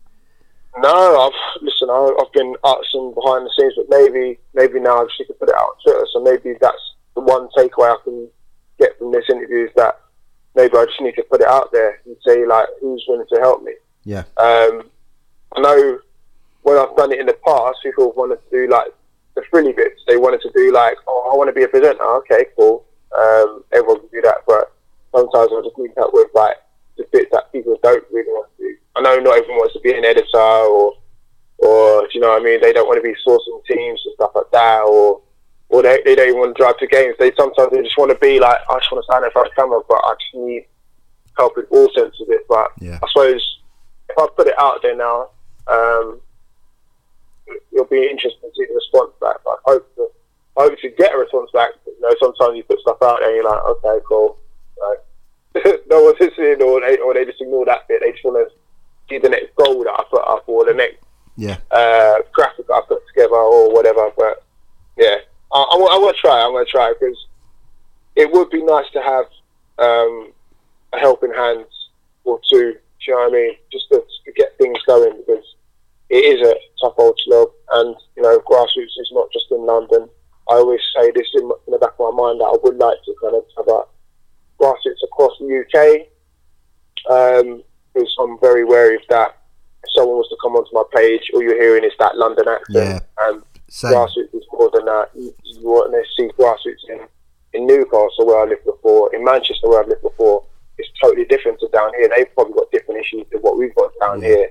No, 0.78 1.20
I've 1.20 1.62
listen. 1.62 1.90
I, 1.90 2.14
have 2.18 2.32
been 2.32 2.54
asking 2.64 3.14
behind 3.14 3.44
the 3.44 3.52
scenes, 3.58 3.74
but 3.76 3.86
maybe 3.90 4.38
maybe 4.54 4.78
now 4.78 5.00
I 5.00 5.04
just 5.04 5.18
need 5.18 5.38
put 5.38 5.48
it 5.48 5.54
out 5.56 5.62
on 5.62 5.82
Twitter. 5.84 6.06
So 6.12 6.22
maybe 6.22 6.56
that's 6.60 6.94
the 7.14 7.22
one 7.22 7.48
takeaway 7.56 7.90
I 7.92 7.96
can 8.04 8.28
get 8.78 8.96
from 8.98 9.12
this 9.12 9.24
interview 9.28 9.64
is 9.64 9.70
that 9.76 10.00
maybe 10.54 10.76
I 10.76 10.84
just 10.84 11.00
need 11.00 11.16
to 11.16 11.22
put 11.24 11.40
it 11.40 11.48
out 11.48 11.72
there 11.72 12.00
and 12.06 12.16
say 12.26 12.46
like 12.46 12.66
who's 12.80 13.04
willing 13.08 13.26
to 13.32 13.40
help 13.40 13.62
me. 13.62 13.72
Yeah. 14.04 14.24
Um, 14.36 14.90
I 15.56 15.60
know 15.60 15.98
when 16.62 16.76
I've 16.78 16.96
done 16.96 17.12
it 17.12 17.20
in 17.20 17.26
the 17.26 17.38
past, 17.46 17.78
people 17.82 18.08
have 18.08 18.16
wanted 18.16 18.38
to 18.42 18.50
do 18.50 18.70
like 18.70 18.88
the 19.34 19.42
frilly 19.50 19.72
bits. 19.72 20.02
They 20.06 20.16
wanted 20.16 20.40
to 20.42 20.50
do 20.54 20.72
like, 20.72 20.96
oh, 21.06 21.30
I 21.32 21.36
want 21.36 21.48
to 21.48 21.54
be 21.54 21.64
a 21.64 21.68
presenter. 21.68 22.02
Okay, 22.02 22.46
cool. 22.56 22.84
Um, 23.16 23.64
everyone 23.72 24.00
can 24.00 24.08
do 24.12 24.20
that, 24.22 24.38
but 24.46 24.72
sometimes 25.14 25.50
I 25.52 25.62
just 25.64 25.78
meet 25.78 25.96
up 25.98 26.10
with 26.12 26.28
like 26.34 26.56
the 26.96 27.04
bits 27.12 27.30
that 27.32 27.50
people 27.52 27.76
don't 27.82 28.04
really 28.12 28.30
want 28.30 28.48
to 28.56 28.64
do. 28.64 28.76
I 28.96 29.00
know 29.00 29.18
not 29.18 29.38
everyone 29.38 29.58
wants 29.58 29.74
to 29.74 29.80
be 29.80 29.92
an 29.92 30.04
editor 30.04 30.38
or, 30.38 30.94
or 31.58 32.02
do 32.02 32.08
you 32.14 32.20
know 32.20 32.30
what 32.30 32.42
I 32.42 32.44
mean? 32.44 32.60
They 32.60 32.72
don't 32.72 32.86
want 32.86 33.02
to 33.02 33.08
be 33.08 33.16
sourcing 33.26 33.64
teams 33.66 34.00
and 34.04 34.14
stuff 34.14 34.32
like 34.34 34.50
that, 34.52 34.82
or 34.82 35.20
or 35.68 35.82
they 35.82 36.02
they, 36.04 36.14
don't 36.14 36.28
even 36.28 36.40
want 36.40 36.56
to 36.56 36.62
drive 36.62 36.78
to 36.78 36.86
games. 36.86 37.16
They 37.18 37.32
sometimes 37.36 37.70
they 37.72 37.82
just 37.82 37.98
want 37.98 38.10
to 38.10 38.18
be 38.18 38.40
like, 38.40 38.58
I 38.68 38.78
just 38.78 38.90
want 38.92 39.04
to 39.04 39.10
stand 39.10 39.24
in 39.24 39.30
front 39.30 39.48
of 39.48 39.54
the 39.54 39.60
camera, 39.60 39.80
but 39.88 40.00
I 40.02 40.14
just 40.14 40.34
need 40.34 40.66
help 41.36 41.56
in 41.58 41.64
all 41.70 41.88
senses 41.94 42.20
of 42.20 42.28
it. 42.30 42.46
But 42.48 42.72
Yeah. 42.80 42.98
I 43.02 43.08
suppose 43.08 43.58
if 44.08 44.18
I 44.18 44.26
put 44.36 44.48
it 44.48 44.58
out 44.58 44.82
there 44.82 44.96
now, 44.96 45.30
um, 45.66 46.20
it'll 47.72 47.84
be 47.86 48.08
interesting 48.10 48.50
to 48.50 48.54
see 48.56 48.66
the 48.66 48.74
response 48.74 49.12
back. 49.20 49.36
But 49.44 49.58
I 49.66 49.72
hope 49.72 49.96
that 49.96 50.10
I 50.58 50.62
hope 50.64 50.78
to 50.80 50.88
get 50.90 51.14
a 51.14 51.18
response 51.18 51.50
back. 51.52 51.70
You 51.86 51.94
know, 52.00 52.14
sometimes 52.20 52.56
you 52.56 52.64
put 52.64 52.80
stuff 52.80 52.98
out 53.02 53.18
there 53.20 53.28
and 53.28 53.36
you're 53.36 53.44
like, 53.50 53.62
okay, 53.64 53.98
cool. 54.08 54.38
Like, 54.80 55.00
no 55.90 56.02
one's 56.04 56.20
listening, 56.20 56.62
or 56.62 56.80
they, 56.80 56.98
or 56.98 57.14
they 57.14 57.24
just 57.24 57.40
ignore 57.40 57.64
that 57.66 57.86
bit. 57.88 58.00
They 58.02 58.12
just 58.12 58.24
want 58.24 58.48
to 58.48 58.54
see 59.08 59.18
the 59.18 59.28
next 59.28 59.54
goal 59.56 59.82
that 59.84 59.92
I 59.92 60.04
put 60.10 60.22
up, 60.26 60.44
or 60.48 60.64
the 60.64 60.74
next 60.74 60.98
Yeah. 61.36 61.56
uh, 61.70 62.18
graphic 62.32 62.66
that 62.68 62.74
I 62.74 62.80
put 62.88 63.02
together, 63.08 63.34
or 63.36 63.72
whatever. 63.72 64.10
But 64.16 64.42
yeah, 64.96 65.16
I, 65.52 65.58
I, 65.58 65.76
wa- 65.76 65.94
I 65.94 65.98
want 65.98 66.16
to 66.16 66.20
try. 66.20 66.40
I'm 66.42 66.52
going 66.52 66.64
to 66.64 66.70
try 66.70 66.92
because 66.98 67.26
it 68.16 68.30
would 68.32 68.50
be 68.50 68.62
nice 68.62 68.88
to 68.92 69.00
have 69.02 69.24
um, 69.78 70.32
a 70.92 70.98
helping 70.98 71.32
hand 71.32 71.64
or 72.24 72.40
two. 72.50 72.72
Do 72.74 72.78
you 73.06 73.14
know 73.14 73.20
what 73.20 73.28
I 73.28 73.32
mean? 73.32 73.52
Just 73.72 73.88
to, 73.90 74.02
to 74.24 74.32
get 74.32 74.56
things 74.58 74.78
going 74.86 75.16
because 75.26 75.44
it 76.10 76.16
is 76.40 76.46
a 76.46 76.54
tough 76.82 76.94
old 76.98 77.18
slog, 77.24 77.48
and 77.72 77.96
you 78.16 78.22
know, 78.22 78.38
grassroots 78.40 78.98
is 78.98 79.10
not 79.12 79.30
just 79.32 79.46
in 79.50 79.64
London. 79.64 80.08
I 80.48 80.54
always 80.54 80.80
say 80.96 81.10
this 81.14 81.28
in, 81.34 81.42
in 81.66 81.70
the 81.72 81.78
back 81.78 81.92
of 81.98 82.12
my 82.14 82.22
mind 82.22 82.40
that 82.40 82.50
I 82.50 82.56
would 82.62 82.76
like 82.76 82.98
to 83.04 83.14
kind 83.22 83.36
of 83.36 83.44
have 83.56 83.68
a 83.68 83.82
grassroots 84.60 85.02
across 85.04 85.32
the 85.38 85.64
UK. 85.64 86.06
Um, 87.10 87.62
because 87.94 88.14
I'm 88.20 88.38
very 88.40 88.64
wary 88.64 88.96
of 88.96 89.02
that. 89.08 89.36
If 89.82 89.90
someone 89.96 90.16
was 90.18 90.28
to 90.28 90.36
come 90.42 90.54
onto 90.54 90.70
my 90.74 90.84
page, 90.94 91.30
all 91.34 91.42
you're 91.42 91.60
hearing 91.60 91.84
is 91.84 91.92
that 91.98 92.16
London 92.16 92.46
accent, 92.48 93.02
and 93.22 93.42
Same. 93.68 93.92
grassroots 93.92 94.34
is 94.34 94.44
more 94.52 94.70
than 94.72 94.84
that. 94.84 95.10
You, 95.14 95.34
you 95.44 95.60
want 95.62 95.92
to 95.92 96.02
see 96.16 96.30
grassroots 96.38 96.84
in, 96.88 97.00
in 97.54 97.66
Newcastle, 97.66 98.26
where 98.26 98.40
I 98.44 98.48
lived 98.48 98.64
before, 98.64 99.14
in 99.14 99.24
Manchester, 99.24 99.68
where 99.68 99.80
I've 99.82 99.88
lived 99.88 100.02
before. 100.02 100.44
It's 100.78 100.88
totally 101.02 101.24
different 101.26 101.58
to 101.60 101.68
down 101.68 101.90
here. 101.98 102.08
They've 102.14 102.32
probably 102.34 102.54
got 102.54 102.70
different 102.70 103.00
issues 103.00 103.26
than 103.32 103.40
what 103.42 103.58
we've 103.58 103.74
got 103.74 103.90
down 104.00 104.22
Yeah. 104.22 104.28
here. 104.28 104.50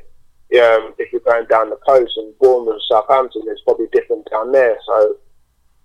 Um, 0.52 0.95
if 0.97 1.12
you're 1.12 1.22
going 1.22 1.45
down 1.45 1.70
the 1.70 1.78
coast 1.88 2.14
and 2.18 2.34
Bournemouth, 2.39 2.82
Southampton, 2.88 3.43
it's 3.45 3.62
probably 3.62 3.86
different 3.91 4.28
down 4.32 4.52
there. 4.52 4.78
So 4.88 5.18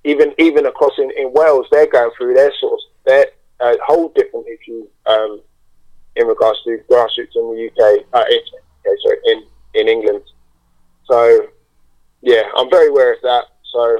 even 0.04 0.32
even 0.38 0.66
across 0.66 0.92
in, 0.98 1.10
in 1.16 1.32
Wales, 1.34 1.66
they're 1.70 1.90
going 1.90 2.10
through 2.16 2.34
their 2.34 2.52
sort 2.60 2.72
of 2.72 2.78
their 3.04 3.26
uh, 3.60 3.76
whole 3.84 4.10
different 4.14 4.46
issue 4.48 4.86
um, 5.06 5.40
in 6.16 6.26
regards 6.26 6.62
to 6.64 6.78
grassroots 6.90 7.36
in 7.36 7.44
the 7.52 7.68
UK. 7.70 8.06
Uh, 8.14 8.24
in, 8.30 8.40
okay, 8.80 8.96
sorry, 9.02 9.18
in 9.26 9.44
in 9.74 9.88
England. 9.88 10.22
So 11.10 11.48
yeah, 12.22 12.42
I'm 12.56 12.70
very 12.70 12.88
aware 12.88 13.12
of 13.12 13.20
that. 13.22 13.44
So 13.70 13.98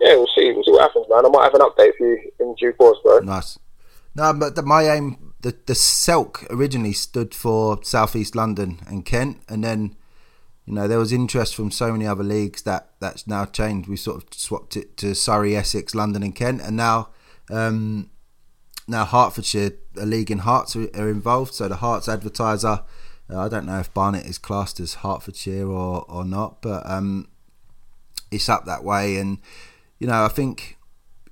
yeah, 0.00 0.14
we'll 0.14 0.28
see. 0.36 0.52
We'll 0.52 0.64
see 0.64 0.72
what 0.72 0.82
happens, 0.82 1.06
man. 1.08 1.26
I 1.26 1.28
might 1.28 1.44
have 1.44 1.54
an 1.54 1.62
update 1.62 1.96
for 1.98 2.06
you 2.06 2.30
in 2.38 2.54
due 2.54 2.72
course, 2.72 2.98
bro. 3.02 3.18
Nice. 3.20 3.58
No, 4.14 4.32
but 4.32 4.54
the, 4.54 4.62
my 4.62 4.82
aim, 4.82 5.34
the 5.46 5.56
the 5.66 5.74
Selk 5.74 6.44
originally 6.50 6.92
stood 6.92 7.32
for 7.32 7.78
Southeast 7.84 8.34
London 8.34 8.80
and 8.88 9.04
Kent, 9.04 9.38
and 9.48 9.62
then 9.62 9.94
you 10.64 10.74
know 10.74 10.88
there 10.88 10.98
was 10.98 11.12
interest 11.12 11.54
from 11.54 11.70
so 11.70 11.92
many 11.92 12.04
other 12.04 12.24
leagues 12.24 12.62
that 12.62 12.90
that's 12.98 13.28
now 13.28 13.44
changed. 13.44 13.88
We 13.88 13.96
sort 13.96 14.24
of 14.24 14.34
swapped 14.34 14.76
it 14.76 14.96
to 14.96 15.14
Surrey, 15.14 15.54
Essex, 15.54 15.94
London, 15.94 16.24
and 16.24 16.34
Kent, 16.34 16.62
and 16.62 16.76
now 16.76 17.10
um, 17.48 18.10
now 18.88 19.04
Hertfordshire, 19.04 19.70
a 19.96 20.04
league 20.04 20.32
in 20.32 20.40
Herts 20.40 20.74
are, 20.74 21.00
are 21.00 21.08
involved. 21.08 21.54
So 21.54 21.68
the 21.68 21.76
Herts 21.76 22.12
advertiser, 22.12 22.82
uh, 23.30 23.38
I 23.38 23.48
don't 23.48 23.66
know 23.66 23.78
if 23.78 23.94
Barnet 23.94 24.26
is 24.26 24.38
classed 24.38 24.80
as 24.80 24.94
Hertfordshire 24.94 25.68
or 25.68 26.04
or 26.08 26.24
not, 26.24 26.60
but 26.60 26.82
um, 26.90 27.28
it's 28.32 28.48
up 28.48 28.64
that 28.64 28.82
way, 28.82 29.16
and 29.18 29.38
you 30.00 30.08
know 30.08 30.24
I 30.24 30.28
think 30.28 30.76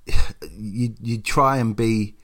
you 0.56 0.94
you 1.02 1.18
try 1.18 1.56
and 1.56 1.74
be 1.74 2.14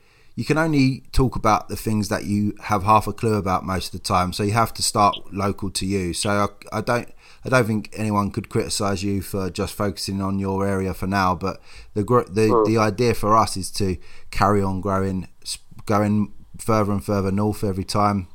you 0.40 0.46
can 0.46 0.56
only 0.56 1.02
talk 1.12 1.36
about 1.36 1.68
the 1.68 1.76
things 1.76 2.08
that 2.08 2.24
you 2.24 2.54
have 2.62 2.82
half 2.84 3.06
a 3.06 3.12
clue 3.12 3.34
about 3.34 3.62
most 3.62 3.88
of 3.88 3.92
the 3.92 3.98
time 3.98 4.32
so 4.32 4.42
you 4.42 4.52
have 4.52 4.72
to 4.72 4.82
start 4.82 5.14
local 5.30 5.70
to 5.70 5.84
you. 5.84 6.14
So 6.14 6.30
I, 6.30 6.78
I 6.78 6.80
don't 6.80 7.12
I 7.44 7.50
don't 7.50 7.66
think 7.66 7.90
anyone 7.94 8.30
could 8.30 8.48
criticize 8.48 9.02
you 9.02 9.20
for 9.20 9.50
just 9.50 9.74
focusing 9.74 10.22
on 10.22 10.38
your 10.38 10.66
area 10.66 10.94
for 10.94 11.06
now 11.06 11.34
but 11.34 11.60
the 11.92 12.04
the 12.04 12.64
the 12.66 12.78
idea 12.78 13.12
for 13.12 13.36
us 13.36 13.54
is 13.58 13.70
to 13.72 13.98
carry 14.30 14.62
on 14.62 14.80
growing 14.80 15.28
going 15.84 16.32
further 16.56 16.92
and 16.92 17.04
further 17.04 17.30
north 17.30 17.62
every 17.62 17.84
time. 17.84 18.26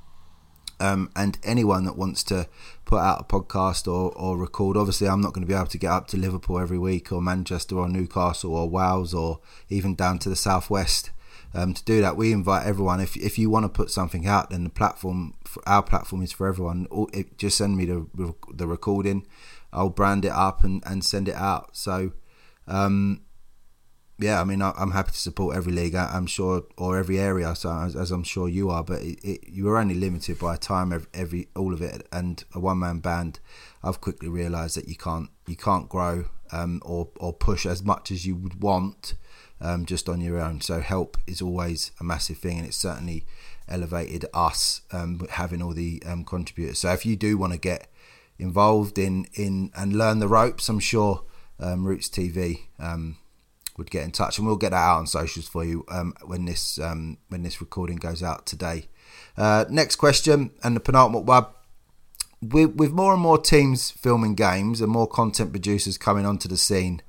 Um, 0.80 1.10
and 1.16 1.40
anyone 1.44 1.86
that 1.86 1.98
wants 1.98 2.22
to 2.26 2.48
put 2.84 3.00
out 3.00 3.22
a 3.22 3.24
podcast 3.24 3.92
or, 3.92 4.12
or 4.12 4.38
record, 4.38 4.78
obviously, 4.78 5.08
I'm 5.08 5.22
not 5.22 5.34
going 5.34 5.48
to 5.48 5.52
be 5.52 5.58
able 5.58 5.68
to 5.68 5.78
get 5.80 5.90
up 5.90 6.06
to 6.10 6.18
Liverpool 6.18 6.60
every 6.60 6.78
week 6.78 7.12
or 7.12 7.20
Manchester 7.20 7.80
or 7.80 7.90
Newcastle 7.90 8.54
or 8.54 8.70
Wales 8.70 9.12
or 9.12 9.40
even 9.70 9.96
down 9.96 10.20
to 10.20 10.30
the 10.30 10.36
southwest. 10.36 11.10
Um, 11.56 11.74
to 11.74 11.84
do 11.86 12.02
that, 12.02 12.18
we 12.18 12.34
invite 12.34 12.68
everyone. 12.68 13.00
If 13.00 13.16
if 13.16 13.40
you 13.40 13.50
want 13.50 13.64
to 13.64 13.70
put 13.70 13.90
something 13.90 14.28
out, 14.28 14.50
then 14.50 14.66
the 14.66 14.70
platform, 14.70 15.36
our 15.66 15.82
platform 15.82 16.22
is 16.22 16.34
for 16.34 16.48
everyone. 16.48 16.86
All- 16.92 17.10
It, 17.14 17.38
just 17.38 17.58
send 17.58 17.78
me 17.78 17.86
the 17.86 18.06
the 18.54 18.68
recording. 18.68 19.26
I'll 19.72 19.90
brand 19.90 20.26
it 20.26 20.32
up 20.32 20.64
and, 20.64 20.84
and 20.86 21.04
send 21.04 21.28
it 21.28 21.36
out. 21.36 21.76
So, 21.76 22.12
um, 22.68 23.22
yeah, 24.18 24.40
I 24.40 24.46
mean, 24.46 24.62
I, 24.62 24.72
I'm 24.78 24.92
happy 24.92 25.12
to 25.12 25.18
support 25.18 25.56
every 25.58 25.74
league. 25.74 25.96
I, 25.96 26.06
I'm 26.14 26.28
sure, 26.28 26.64
or 26.78 26.98
every 26.98 27.20
area, 27.20 27.54
so 27.56 27.70
as, 27.72 27.96
as 27.96 28.12
I'm 28.12 28.24
sure 28.24 28.48
you 28.48 28.70
are. 28.70 28.84
But 28.84 29.02
it, 29.02 29.20
it, 29.24 29.50
you 29.50 29.68
are 29.70 29.78
only 29.78 29.96
limited 29.96 30.40
by 30.40 30.56
time, 30.58 30.94
every, 30.94 31.08
every 31.14 31.48
all 31.56 31.74
of 31.74 31.82
it, 31.82 32.08
and 32.12 32.44
a 32.54 32.60
one 32.60 32.80
man 32.80 33.00
band. 33.00 33.40
I've 33.84 34.02
quickly 34.02 34.30
realised 34.30 34.78
that 34.78 34.88
you 34.88 34.96
can't 34.96 35.30
you 35.48 35.56
can't 35.56 35.88
grow 35.90 36.26
um, 36.52 36.82
or 36.86 37.10
or 37.18 37.34
push 37.34 37.66
as 37.66 37.84
much 37.84 38.12
as 38.12 38.26
you 38.26 38.36
would 38.36 38.62
want 38.62 39.16
um, 39.62 39.86
just 39.86 40.10
on 40.10 40.22
your 40.22 40.40
own. 40.40 40.62
So 40.62 40.80
help 40.80 41.18
is 41.28 41.42
always 41.42 41.92
a 42.00 42.04
massive 42.04 42.38
thing, 42.38 42.58
and 42.58 42.68
it's 42.68 42.78
certainly 42.78 43.26
elevated 43.68 44.26
us 44.34 44.82
um, 44.92 45.26
having 45.32 45.62
all 45.62 45.74
the 45.74 46.02
um, 46.06 46.24
contributors. 46.24 46.80
So 46.80 46.92
if 46.92 47.06
you 47.06 47.16
do 47.16 47.38
want 47.38 47.54
to 47.54 47.60
get 47.60 47.88
involved 48.38 48.98
in 48.98 49.28
in 49.34 49.72
and 49.76 49.94
learn 49.94 50.20
the 50.20 50.28
ropes, 50.28 50.70
I'm 50.70 50.80
sure 50.80 51.24
um, 51.60 51.86
Roots 51.86 52.10
TV 52.10 52.62
um, 52.80 53.18
would 53.78 53.90
get 53.90 54.04
in 54.04 54.12
touch, 54.12 54.38
and 54.38 54.46
we'll 54.46 54.58
get 54.58 54.72
that 54.72 54.78
out 54.78 55.00
on 55.00 55.08
socials 55.08 55.48
for 55.48 55.64
you 55.64 55.86
um, 55.90 56.14
when 56.26 56.46
this 56.46 56.78
when 56.78 57.44
this 57.44 57.62
recording 57.62 57.98
goes 57.98 58.22
out 58.22 58.46
today. 58.46 58.88
Uh, 59.38 59.66
next 59.70 59.98
question, 59.98 60.52
and 60.64 60.76
the 60.76 60.80
penultimate 60.80 61.26
one. 61.26 61.46
With, 62.42 62.76
with 62.76 62.92
more 62.92 63.14
and 63.14 63.22
more 63.22 63.40
teams 63.40 63.90
filming 63.92 64.36
games 64.36 64.80
and 64.80 64.92
more 64.92 65.08
content 65.08 65.52
producers 65.52 65.98
coming 65.98 66.26
onto 66.26 66.48
the 66.48 66.58
scene, 66.58 67.02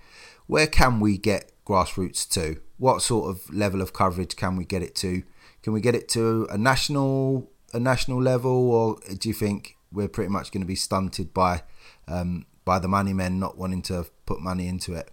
where 0.46 0.66
can 0.66 0.98
we 0.98 1.18
get 1.18 1.52
grassroots 1.66 2.28
to? 2.30 2.60
What 2.78 3.02
sort 3.02 3.28
of 3.30 3.52
level 3.52 3.82
of 3.82 3.92
coverage 3.92 4.36
can 4.36 4.56
we 4.56 4.64
get 4.64 4.82
it 4.82 4.94
to? 4.96 5.22
Can 5.62 5.72
we 5.72 5.80
get 5.80 5.94
it 5.94 6.08
to 6.10 6.46
a 6.50 6.56
national 6.56 7.50
a 7.72 7.80
national 7.80 8.22
level, 8.22 8.70
or 8.70 8.96
do 9.18 9.28
you 9.28 9.34
think 9.34 9.76
we're 9.92 10.08
pretty 10.08 10.30
much 10.30 10.52
going 10.52 10.62
to 10.62 10.66
be 10.66 10.76
stunted 10.76 11.34
by 11.34 11.62
um, 12.08 12.46
by 12.64 12.78
the 12.78 12.88
money 12.88 13.12
men 13.12 13.38
not 13.38 13.58
wanting 13.58 13.82
to 13.82 14.06
put 14.24 14.40
money 14.40 14.68
into 14.68 14.94
it? 14.94 15.10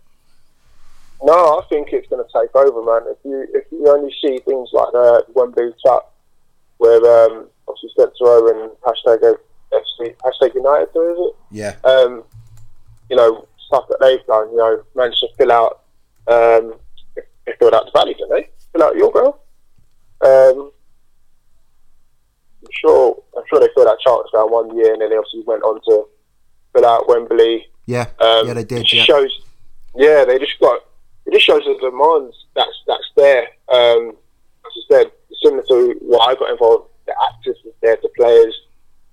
No, 1.24 1.60
I 1.60 1.66
think 1.70 1.90
it's 1.92 2.08
going 2.10 2.24
to 2.24 2.30
take 2.34 2.54
over, 2.56 2.84
man. 2.84 3.12
If 3.12 3.18
you 3.24 3.48
if 3.54 3.66
you 3.72 3.88
only 3.88 4.14
see 4.22 4.40
things 4.46 4.70
like 4.74 4.92
the 4.92 5.26
Wembley 5.34 5.72
Cup, 5.86 6.14
where 6.78 6.98
um, 6.98 7.48
obviously 7.68 7.90
Spencer 7.92 8.26
Owen 8.26 8.72
hashtag 8.86 9.38
FC 9.72 10.16
hashtag 10.18 10.54
United, 10.54 10.90
is 10.90 11.18
it? 11.18 11.36
Yeah, 11.52 11.76
um, 11.84 12.24
you 13.10 13.16
know, 13.16 13.48
stuff 13.68 13.86
that 13.90 14.00
they've 14.02 14.26
done, 14.28 14.52
you 14.52 14.58
know, 14.58 14.84
managed 14.96 15.20
to 15.22 15.28
fill 15.38 15.52
out, 15.52 15.83
um, 16.28 16.74
they 17.16 17.54
filled 17.60 17.74
out 17.74 17.86
the 17.86 17.92
valley, 17.94 18.14
didn't 18.14 18.30
they? 18.32 18.50
Fill 18.72 18.84
out 18.84 18.96
your 18.96 19.12
girl. 19.12 19.40
Um, 20.26 20.72
I'm 22.64 22.70
sure, 22.72 23.24
I'm 23.38 23.44
sure 23.50 23.60
they 23.60 23.68
filled 23.76 23.88
out 23.88 23.98
Ground 24.32 24.52
one 24.52 24.78
year 24.78 24.94
and 24.94 25.02
then 25.02 25.10
they 25.10 25.18
obviously 25.18 25.44
went 25.46 25.64
on 25.64 25.82
to 25.90 26.08
fill 26.74 26.86
out 26.86 27.08
Wembley. 27.08 27.68
yeah, 27.86 28.08
Um, 28.20 28.48
yeah. 28.48 28.54
They 28.54 28.64
did. 28.64 28.84
just 28.86 28.94
Yeah, 28.94 29.04
shows, 29.04 29.42
yeah, 29.96 30.26
they 30.26 30.40
just 30.40 30.60
got, 30.60 30.80
it 31.26 31.34
just 31.34 31.46
shows 31.46 31.64
the 31.66 31.78
demands 31.82 32.36
that's, 32.56 32.72
that's 32.88 33.10
there. 33.16 33.44
Um, 33.72 34.16
as 34.66 34.72
I 34.78 34.82
said, 34.92 35.12
similar 35.44 35.64
to 35.64 35.96
what 36.02 36.30
I 36.30 36.36
got 36.40 36.50
involved, 36.52 36.90
the 37.06 37.14
actors 37.30 37.58
was 37.66 37.74
there, 37.82 37.98
the 38.02 38.10
players, 38.18 38.56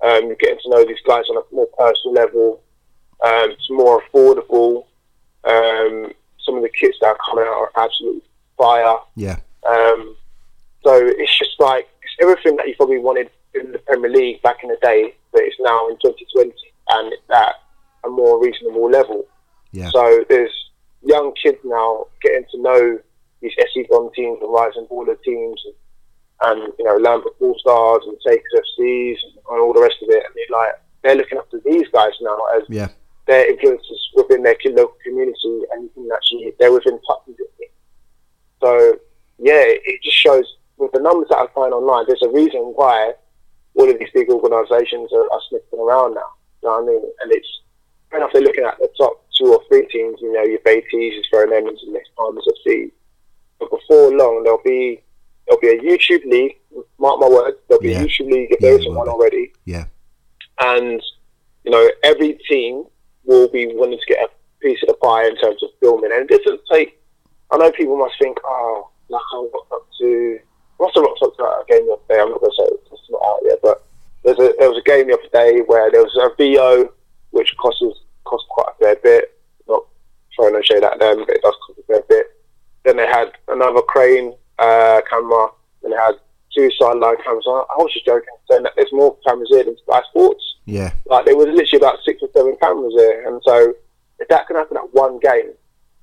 um, 0.02 0.26
you're 0.28 0.36
getting 0.36 0.58
to 0.62 0.70
know 0.70 0.84
these 0.84 0.96
guys 1.06 1.24
on 1.28 1.36
a 1.42 1.54
more 1.54 1.66
personal 1.76 2.14
level. 2.14 2.62
Um, 3.22 3.50
it's 3.50 3.68
more 3.70 4.00
affordable. 4.02 4.84
Um, 5.44 6.12
some 6.50 6.56
of 6.56 6.62
the 6.62 6.68
kits 6.68 6.98
that 7.00 7.06
are 7.08 7.18
coming 7.28 7.44
out 7.44 7.68
are 7.76 7.84
absolute 7.84 8.24
fire. 8.58 8.96
yeah, 9.14 9.36
Um, 9.68 10.16
so 10.84 10.92
it's 10.96 11.38
just 11.38 11.54
like 11.60 11.88
it's 12.02 12.12
everything 12.20 12.56
that 12.56 12.66
you 12.66 12.74
probably 12.76 12.98
wanted 12.98 13.30
in 13.54 13.72
the 13.72 13.78
Premier 13.78 14.10
League 14.10 14.42
back 14.42 14.58
in 14.62 14.68
the 14.68 14.78
day, 14.82 15.14
but 15.32 15.42
it's 15.42 15.56
now 15.60 15.88
in 15.88 15.94
2020 16.02 16.52
and 16.88 17.12
it's 17.12 17.22
at 17.32 17.54
a 18.04 18.08
more 18.08 18.42
reasonable 18.42 18.90
level. 18.90 19.26
yeah, 19.72 19.90
So 19.90 20.24
there's 20.28 20.52
young 21.02 21.32
kids 21.42 21.58
now 21.64 22.06
getting 22.22 22.44
to 22.52 22.62
know 22.62 22.98
these 23.40 23.52
SE 23.58 23.86
Dons 23.90 24.10
teams 24.14 24.38
and 24.42 24.52
Rising 24.52 24.86
Baller 24.90 25.16
teams 25.22 25.62
and, 25.64 25.74
and 26.42 26.72
you 26.78 26.84
know 26.84 26.96
Lambeth 26.96 27.32
All 27.40 27.56
Stars 27.58 28.02
and 28.06 28.16
Takers 28.26 28.52
FCs 28.54 29.16
and, 29.24 29.34
and 29.50 29.60
all 29.60 29.72
the 29.72 29.80
rest 29.80 29.96
of 30.02 30.08
it. 30.10 30.24
And 30.26 30.34
they're 30.34 30.58
like 30.58 30.72
they're 31.02 31.14
looking 31.16 31.38
up 31.38 31.50
to 31.50 31.60
these 31.64 31.86
guys 31.92 32.12
now 32.20 32.38
as 32.56 32.62
yeah, 32.68 32.88
their 33.30 33.48
influences 33.50 34.00
within 34.16 34.42
their 34.42 34.56
local 34.66 34.96
community, 35.04 35.54
and 35.72 35.84
you 35.84 35.90
can 35.94 36.08
actually 36.14 36.52
they're 36.58 36.72
within 36.72 36.98
tou- 37.06 37.34
So 38.62 38.98
yeah, 39.38 39.62
it 39.66 40.02
just 40.02 40.16
shows 40.16 40.56
with 40.76 40.92
the 40.92 41.00
numbers 41.00 41.28
that 41.30 41.38
I 41.38 41.46
find 41.54 41.72
online. 41.72 42.04
There's 42.06 42.22
a 42.22 42.28
reason 42.28 42.60
why 42.76 43.12
all 43.74 43.88
of 43.88 43.98
these 43.98 44.10
big 44.12 44.28
organisations 44.28 45.12
are, 45.12 45.24
are 45.32 45.40
sniffing 45.48 45.78
around 45.78 46.14
now. 46.14 46.30
You 46.62 46.68
know 46.68 46.80
what 46.80 46.82
I 46.82 46.86
mean? 46.86 47.02
And 47.22 47.32
it's 47.32 47.48
fair 48.10 48.18
enough. 48.20 48.30
They're 48.32 48.42
looking 48.42 48.64
at 48.64 48.78
the 48.78 48.88
top 48.98 49.24
two 49.38 49.52
or 49.54 49.62
three 49.68 49.86
teams. 49.86 50.18
You 50.20 50.32
know, 50.32 50.42
your 50.42 50.58
Beatties 50.60 51.18
is 51.20 51.26
throwing 51.30 51.50
them 51.50 51.68
into 51.68 51.86
the 51.86 51.92
next 51.92 52.10
Palmers 52.16 52.46
FC. 52.66 52.90
But 53.58 53.70
before 53.70 54.10
long, 54.16 54.42
there'll 54.44 54.62
be 54.64 55.02
there'll 55.46 55.60
be 55.60 55.68
a 55.68 55.80
YouTube 55.80 56.24
league. 56.26 56.56
Mark 56.98 57.20
my 57.20 57.28
words, 57.28 57.56
there'll 57.68 57.82
be 57.82 57.90
Yeah. 57.92 58.02
a 58.02 58.04
YouTube 58.04 58.30
league 58.30 58.50
if 58.52 58.60
Yeah, 58.60 58.68
there 58.68 58.70
there 58.72 58.80
isn't 58.80 58.94
one 58.94 59.08
already 59.08 59.52
Yeah, 59.64 59.84
and 60.60 61.02
you 61.64 61.70
know 61.70 61.90
every 62.02 62.38
team 62.48 62.84
will 63.30 63.48
be 63.48 63.70
wanting 63.74 63.98
to 63.98 64.12
get 64.12 64.24
a 64.24 64.28
piece 64.60 64.82
of 64.82 64.88
the 64.88 64.94
pie 64.94 65.26
in 65.26 65.36
terms 65.36 65.62
of 65.62 65.70
filming. 65.78 66.10
And 66.12 66.28
it 66.28 66.42
doesn't 66.44 66.60
take. 66.70 66.98
I 67.50 67.56
know 67.56 67.70
people 67.70 67.96
must 67.96 68.14
think, 68.20 68.36
oh, 68.44 68.90
like 69.08 69.22
I 69.32 69.48
rocked 69.54 69.72
up 69.72 69.86
to. 70.00 70.38
Have 70.80 70.90
rocked 70.96 71.22
up 71.22 71.36
to 71.36 71.42
a 71.44 71.64
game 71.68 71.86
the 71.86 71.92
other 71.92 72.08
day. 72.08 72.20
I'm 72.20 72.30
not 72.30 72.40
going 72.40 72.50
to 72.50 72.56
say 72.56 72.68
it's 72.72 73.10
not 73.10 73.22
out 73.22 73.40
yet, 73.44 73.58
but 73.62 73.86
there's 74.24 74.38
a 74.38 74.54
there 74.58 74.70
was 74.70 74.78
a 74.78 74.88
game 74.88 75.08
the 75.08 75.18
other 75.18 75.32
day 75.32 75.60
where 75.66 75.90
there 75.90 76.02
was 76.02 76.16
a 76.16 76.34
VO 76.36 76.90
which 77.30 77.54
cost 77.58 77.84
cost 78.24 78.44
quite 78.48 78.72
a 78.72 78.78
fair 78.82 78.96
bit. 78.96 79.38
Not 79.68 79.84
throwing 80.34 80.54
no 80.54 80.62
shade 80.62 80.82
at 80.82 80.98
them, 80.98 81.24
but 81.26 81.36
it 81.36 81.42
does 81.42 81.54
cost 81.66 81.78
a 81.78 81.82
fair 81.84 82.02
bit. 82.08 82.26
Then 82.84 82.96
they 82.96 83.06
had 83.06 83.32
another 83.48 83.82
crane 83.82 84.34
uh, 84.58 85.02
camera, 85.08 85.48
and 85.84 85.92
they 85.92 85.96
had 85.96 86.14
two 86.56 86.70
sideline 86.80 87.16
cameras. 87.22 87.44
I 87.46 87.76
was 87.76 87.92
just 87.92 88.06
joking, 88.06 88.34
saying 88.50 88.62
that 88.62 88.72
there's 88.76 88.92
more 88.92 89.16
cameras 89.26 89.50
here 89.50 89.64
than 89.64 89.76
Sky 89.84 90.00
Sports. 90.08 90.49
Yeah, 90.66 90.92
Like 91.06 91.24
there 91.24 91.36
was 91.36 91.46
literally 91.46 91.78
about 91.78 91.98
six 92.04 92.22
or 92.22 92.28
seven 92.36 92.56
cameras 92.60 92.94
there, 92.96 93.26
and 93.28 93.40
so 93.44 93.74
if 94.18 94.28
that 94.28 94.46
can 94.46 94.56
happen 94.56 94.76
at 94.76 94.92
one 94.94 95.18
game, 95.20 95.52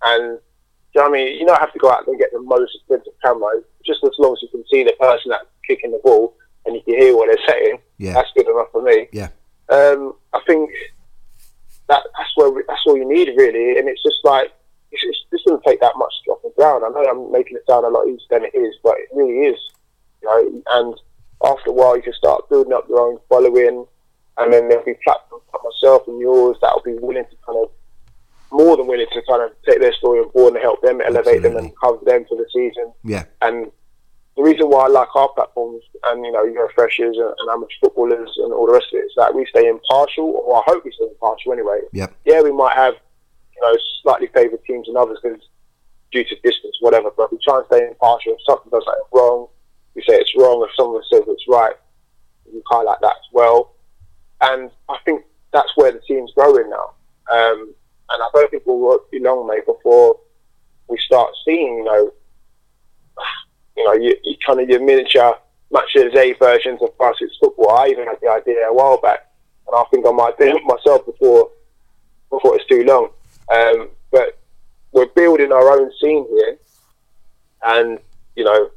and 0.03 0.39
do 0.39 0.93
you 0.95 1.01
know 1.01 1.09
what 1.09 1.19
I 1.19 1.23
mean? 1.23 1.39
You 1.39 1.45
don't 1.45 1.59
have 1.59 1.73
to 1.73 1.79
go 1.79 1.91
out 1.91 2.07
and 2.07 2.17
get 2.19 2.31
the 2.31 2.41
most 2.41 2.75
expensive 2.75 3.13
camera, 3.23 3.61
just 3.85 4.03
as 4.03 4.11
long 4.19 4.33
as 4.33 4.41
you 4.41 4.47
can 4.49 4.63
see 4.71 4.83
the 4.83 4.93
person 4.99 5.29
that's 5.29 5.45
kicking 5.65 5.91
the 5.91 5.99
ball 6.03 6.33
and 6.65 6.75
you 6.75 6.81
can 6.81 6.95
hear 6.99 7.15
what 7.15 7.27
they're 7.27 7.47
saying. 7.47 7.79
Yeah. 7.97 8.13
That's 8.13 8.29
good 8.35 8.47
enough 8.47 8.71
for 8.71 8.81
me. 8.81 9.07
yeah, 9.11 9.29
Um, 9.69 10.13
I 10.33 10.39
think 10.45 10.69
that 11.87 12.03
that's 12.17 12.31
where 12.35 12.49
we, 12.49 12.63
that's 12.67 12.81
all 12.85 12.97
you 12.97 13.07
need 13.07 13.29
really, 13.37 13.77
and 13.79 13.87
it's 13.87 14.03
just 14.03 14.19
like 14.23 14.51
it's, 14.91 15.03
it's, 15.03 15.19
this 15.31 15.41
doesn't 15.45 15.63
take 15.63 15.79
that 15.81 15.93
much 15.97 16.13
off 16.29 16.41
the 16.43 16.51
ground. 16.55 16.83
I 16.85 16.89
know 16.89 17.09
I'm 17.09 17.31
making 17.31 17.57
it 17.57 17.63
sound 17.69 17.85
a 17.85 17.89
lot 17.89 18.07
easier 18.07 18.27
than 18.29 18.45
it 18.45 18.55
is, 18.57 18.75
but 18.83 18.95
it 18.97 19.09
really 19.13 19.47
is. 19.47 19.59
You 20.21 20.27
know, 20.29 20.63
and 20.71 20.95
after 21.43 21.69
a 21.69 21.73
while, 21.73 21.95
you 21.95 22.03
can 22.03 22.13
start 22.13 22.49
building 22.49 22.73
up 22.73 22.87
your 22.89 22.99
own 22.99 23.19
following, 23.29 23.85
and 24.37 24.53
then 24.53 24.67
there'll 24.69 24.85
be 24.85 24.95
platforms 25.03 25.43
like 25.53 25.61
myself 25.63 26.07
and 26.07 26.19
yours 26.19 26.57
that'll 26.61 26.81
be 26.81 26.95
willing 26.99 27.25
to 27.25 27.35
kind 27.45 27.57
of 27.63 27.71
more 28.51 28.77
than 28.77 28.87
willing 28.87 29.07
to 29.11 29.21
kind 29.27 29.41
of 29.43 29.51
take 29.67 29.79
their 29.81 29.93
story 29.93 30.19
on 30.19 30.29
board 30.31 30.53
and 30.53 30.61
help 30.61 30.81
them 30.81 31.01
elevate 31.01 31.41
them 31.41 31.57
and 31.57 31.67
Absolutely. 31.67 31.75
cover 31.83 32.05
them 32.05 32.25
for 32.29 32.37
the 32.37 32.45
season. 32.53 32.93
yeah, 33.03 33.25
And 33.41 33.71
the 34.37 34.43
reason 34.43 34.69
why 34.69 34.85
I 34.85 34.87
like 34.87 35.13
our 35.15 35.27
platforms 35.29 35.83
and, 36.05 36.23
you 36.25 36.31
know, 36.31 36.45
your 36.45 36.69
freshers 36.71 37.17
and, 37.17 37.33
and 37.39 37.49
amateur 37.51 37.73
footballers 37.81 38.29
and 38.37 38.53
all 38.53 38.67
the 38.67 38.73
rest 38.73 38.87
of 38.93 38.99
it 38.99 39.03
is 39.05 39.11
that 39.17 39.33
we 39.35 39.45
stay 39.47 39.67
impartial, 39.67 40.43
or 40.45 40.57
I 40.59 40.63
hope 40.65 40.85
we 40.85 40.91
stay 40.93 41.05
impartial 41.05 41.51
anyway. 41.53 41.79
Yep. 41.91 42.13
Yeah, 42.25 42.41
we 42.41 42.51
might 42.53 42.75
have, 42.75 42.93
you 43.55 43.61
know, 43.61 43.75
slightly 44.03 44.27
favoured 44.27 44.63
teams 44.65 44.87
and 44.87 44.95
others 44.95 45.17
because 45.21 45.41
due 46.13 46.23
to 46.23 46.35
distance, 46.41 46.77
whatever, 46.79 47.09
but 47.17 47.31
we 47.31 47.39
try 47.43 47.57
and 47.57 47.65
stay 47.65 47.85
impartial. 47.87 48.33
If 48.33 48.39
something 48.47 48.69
does 48.71 48.85
something 48.85 49.03
wrong, 49.11 49.47
we 49.95 50.01
say 50.07 50.15
it's 50.15 50.31
wrong. 50.37 50.65
If 50.69 50.73
someone 50.77 51.01
says 51.11 51.23
it's 51.27 51.43
right, 51.49 51.75
we 52.45 52.61
highlight 52.69 53.01
that 53.01 53.15
as 53.17 53.27
well. 53.33 53.73
And 54.41 54.71
I 54.89 54.97
think 55.05 55.23
that's 55.51 55.69
where 55.75 55.91
the 55.91 55.99
team's 55.99 56.31
growing 56.33 56.69
now. 56.69 56.91
Um, 57.31 57.73
and 58.09 58.23
I 58.23 58.29
don't 58.33 58.51
think 58.51 58.63
we'll 58.65 58.99
be 59.11 59.19
long, 59.19 59.47
mate, 59.47 59.65
before 59.65 60.19
we 60.87 60.97
start 61.05 61.31
seeing, 61.45 61.79
you 61.79 61.83
know, 61.83 62.11
you 63.77 63.85
know, 63.85 63.93
you, 63.93 64.15
you 64.23 64.35
kind 64.45 64.59
of 64.59 64.69
your 64.69 64.83
miniature 64.83 65.37
match 65.71 65.95
of 65.95 66.05
the 66.05 66.09
day 66.11 66.33
versions 66.33 66.81
of 66.81 66.97
grassroots 66.97 67.37
football. 67.39 67.71
I 67.71 67.87
even 67.87 68.05
had 68.05 68.17
the 68.21 68.29
idea 68.29 68.67
a 68.67 68.73
while 68.73 68.99
back, 68.99 69.29
and 69.67 69.75
I 69.75 69.83
think 69.91 70.05
I 70.07 70.11
might 70.11 70.37
do 70.37 70.45
it 70.45 70.63
myself 70.65 71.05
before 71.05 71.51
before 72.29 72.55
it's 72.55 72.67
too 72.67 72.83
long. 72.83 73.09
Um, 73.53 73.89
but 74.11 74.37
we're 74.91 75.07
building 75.07 75.51
our 75.51 75.79
own 75.79 75.91
scene 75.99 76.25
here, 76.29 76.57
and 77.63 77.99
you 78.35 78.43
know, 78.43 78.69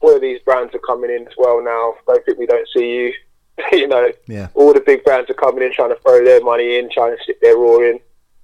all 0.00 0.14
of 0.14 0.20
these 0.20 0.40
brands 0.40 0.74
are 0.74 0.80
coming 0.80 1.10
in 1.10 1.26
as 1.26 1.34
well 1.38 1.62
now. 1.62 1.94
Don't 2.06 2.24
think 2.24 2.38
we 2.38 2.46
don't 2.46 2.68
see 2.76 2.90
you. 2.90 3.12
you 3.72 3.86
know, 3.88 4.10
yeah, 4.26 4.48
all 4.54 4.72
the 4.74 4.80
big 4.80 5.04
brands 5.04 5.30
are 5.30 5.34
coming 5.34 5.62
in, 5.62 5.72
trying 5.72 5.90
to 5.94 6.00
throw 6.02 6.24
their 6.24 6.42
money 6.42 6.76
in, 6.78 6.90
trying 6.90 7.16
to 7.16 7.22
stick 7.22 7.40
their 7.40 7.56
raw 7.56 7.78
in. 7.78 7.98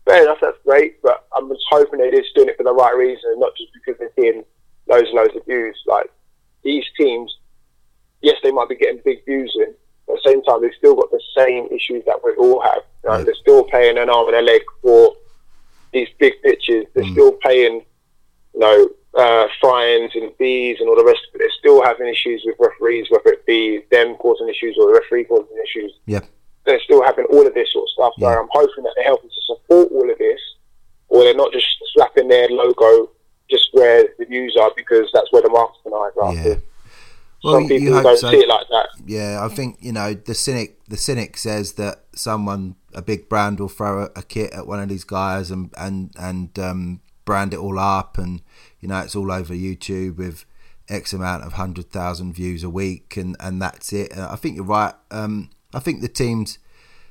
Fair 0.05 0.23
enough, 0.25 0.39
that's 0.41 0.57
great, 0.65 1.01
but 1.03 1.27
I'm 1.37 1.49
just 1.49 1.65
hoping 1.71 1.99
they're 1.99 2.11
just 2.11 2.35
doing 2.35 2.49
it 2.49 2.57
for 2.57 2.63
the 2.65 2.73
right 2.73 2.97
reason, 2.97 3.31
and 3.33 3.41
not 3.41 3.53
just 3.57 3.71
because 3.75 3.99
they're 3.99 4.11
seeing 4.19 4.45
loads 4.89 5.09
and 5.09 5.17
loads 5.17 5.37
of 5.37 5.45
views. 5.45 5.77
Like 5.87 6.11
these 6.65 6.85
teams, 6.99 7.37
yes, 8.21 8.37
they 8.43 8.51
might 8.51 8.69
be 8.69 8.77
getting 8.77 9.01
big 9.05 9.25
views 9.25 9.55
in, 9.61 9.75
but 10.07 10.15
at 10.17 10.23
the 10.25 10.31
same 10.31 10.43
time, 10.45 10.63
they've 10.63 10.71
still 10.79 10.95
got 10.97 11.11
the 11.11 11.23
same 11.37 11.67
issues 11.67 12.05
that 12.07 12.21
we 12.25 12.33
all 12.37 12.61
have. 12.63 12.83
Know, 13.05 13.25
They're 13.25 13.35
still 13.35 13.65
paying 13.65 13.99
an 13.99 14.11
arm 14.11 14.29
and 14.29 14.37
a 14.37 14.43
leg 14.43 14.63
for 14.83 15.15
these 15.93 16.09
big 16.19 16.35
pitches. 16.43 16.87
They're 16.95 17.05
Mm. 17.05 17.13
still 17.13 17.33
paying, 17.43 17.85
you 18.55 18.61
know, 18.61 18.89
uh, 19.15 19.47
fines 19.61 20.13
and 20.15 20.33
fees 20.37 20.77
and 20.81 20.89
all 20.89 20.97
the 20.97 21.05
rest 21.05 21.21
of 21.29 21.35
it. 21.35 21.39
They're 21.39 21.59
still 21.59 21.83
having 21.85 22.09
issues 22.09 22.43
with 22.45 22.57
referees, 22.59 23.07
whether 23.11 23.31
it 23.31 23.47
be 23.47 23.83
them 23.91 24.15
causing 24.17 24.49
issues 24.49 24.77
or 24.79 24.87
the 24.87 25.01
referee 25.01 25.25
causing 25.25 25.57
issues 25.65 25.93
yeah, 26.07 26.21
they're 26.67 26.81
still 26.81 27.03
having 27.05 27.25
all 27.27 27.47
of 27.47 27.55
this 27.55 27.73
sort 27.73 27.85
of 27.85 27.91
stuff. 27.91 28.13
So 28.19 28.27
I'm 28.27 28.49
hoping 28.51 28.85
that 28.85 28.93
they're 28.97 29.05
helping 29.05 29.31
to 29.31 29.43
support 29.47 29.89
all 29.93 30.11
of 30.11 30.19
this, 30.19 30.41
or 31.09 31.25
they're 31.25 31.35
not 31.35 31.53
just 31.53 31.67
slapping 31.95 32.29
their 32.29 32.49
logo 32.49 33.11
just 33.51 33.69
where 33.73 34.09
the 34.19 34.25
views 34.27 34.57
are 34.61 34.71
because 34.77 35.09
that's 35.13 35.33
where 35.33 35.43
the 35.43 35.49
marketing 35.49 35.93
eyes 35.95 36.13
are. 36.21 36.35
yeah. 36.35 36.55
Well, 37.43 37.55
Some 37.55 37.69
people 37.69 38.03
don't 38.03 38.19
so. 38.19 38.31
see 38.31 38.37
it 38.37 38.49
like 38.49 38.67
that. 38.69 38.89
Yeah, 39.07 39.41
I 39.43 39.49
think 39.49 39.79
you 39.81 39.93
know 39.93 40.13
the 40.13 40.35
cynic. 40.35 40.85
The 40.89 40.99
cynic 40.99 41.39
says 41.39 41.75
that 41.75 42.05
someone, 42.15 42.77
a 42.93 43.01
big 43.01 43.29
brand, 43.29 43.61
will 43.61 43.69
throw 43.69 44.03
a, 44.03 44.11
a 44.17 44.23
kit 44.23 44.53
at 44.53 44.67
one 44.67 44.79
of 44.81 44.89
these 44.91 45.05
guys 45.05 45.51
and 45.51 45.73
and 45.79 46.13
and 46.19 46.59
um, 46.59 47.01
brand 47.31 47.55
it 47.55 47.61
all 47.61 47.79
up, 47.79 48.19
and 48.19 48.43
you 48.81 48.89
know 48.89 48.99
it's 48.99 49.15
all 49.15 49.31
over 49.31 49.55
YouTube 49.55 50.17
with 50.17 50.45
X 50.89 51.13
amount 51.13 51.45
of 51.45 51.53
hundred 51.53 51.89
thousand 51.93 52.33
views 52.33 52.65
a 52.65 52.69
week, 52.69 53.17
and 53.17 53.37
and 53.39 53.63
that's 53.63 53.93
it. 53.93 54.19
Uh, 54.19 54.29
I 54.33 54.35
think 54.35 54.57
you're 54.57 54.65
right. 54.65 54.95
Um, 55.13 55.51
I 55.73 55.79
think 55.79 56.01
the 56.01 56.09
teams 56.09 56.59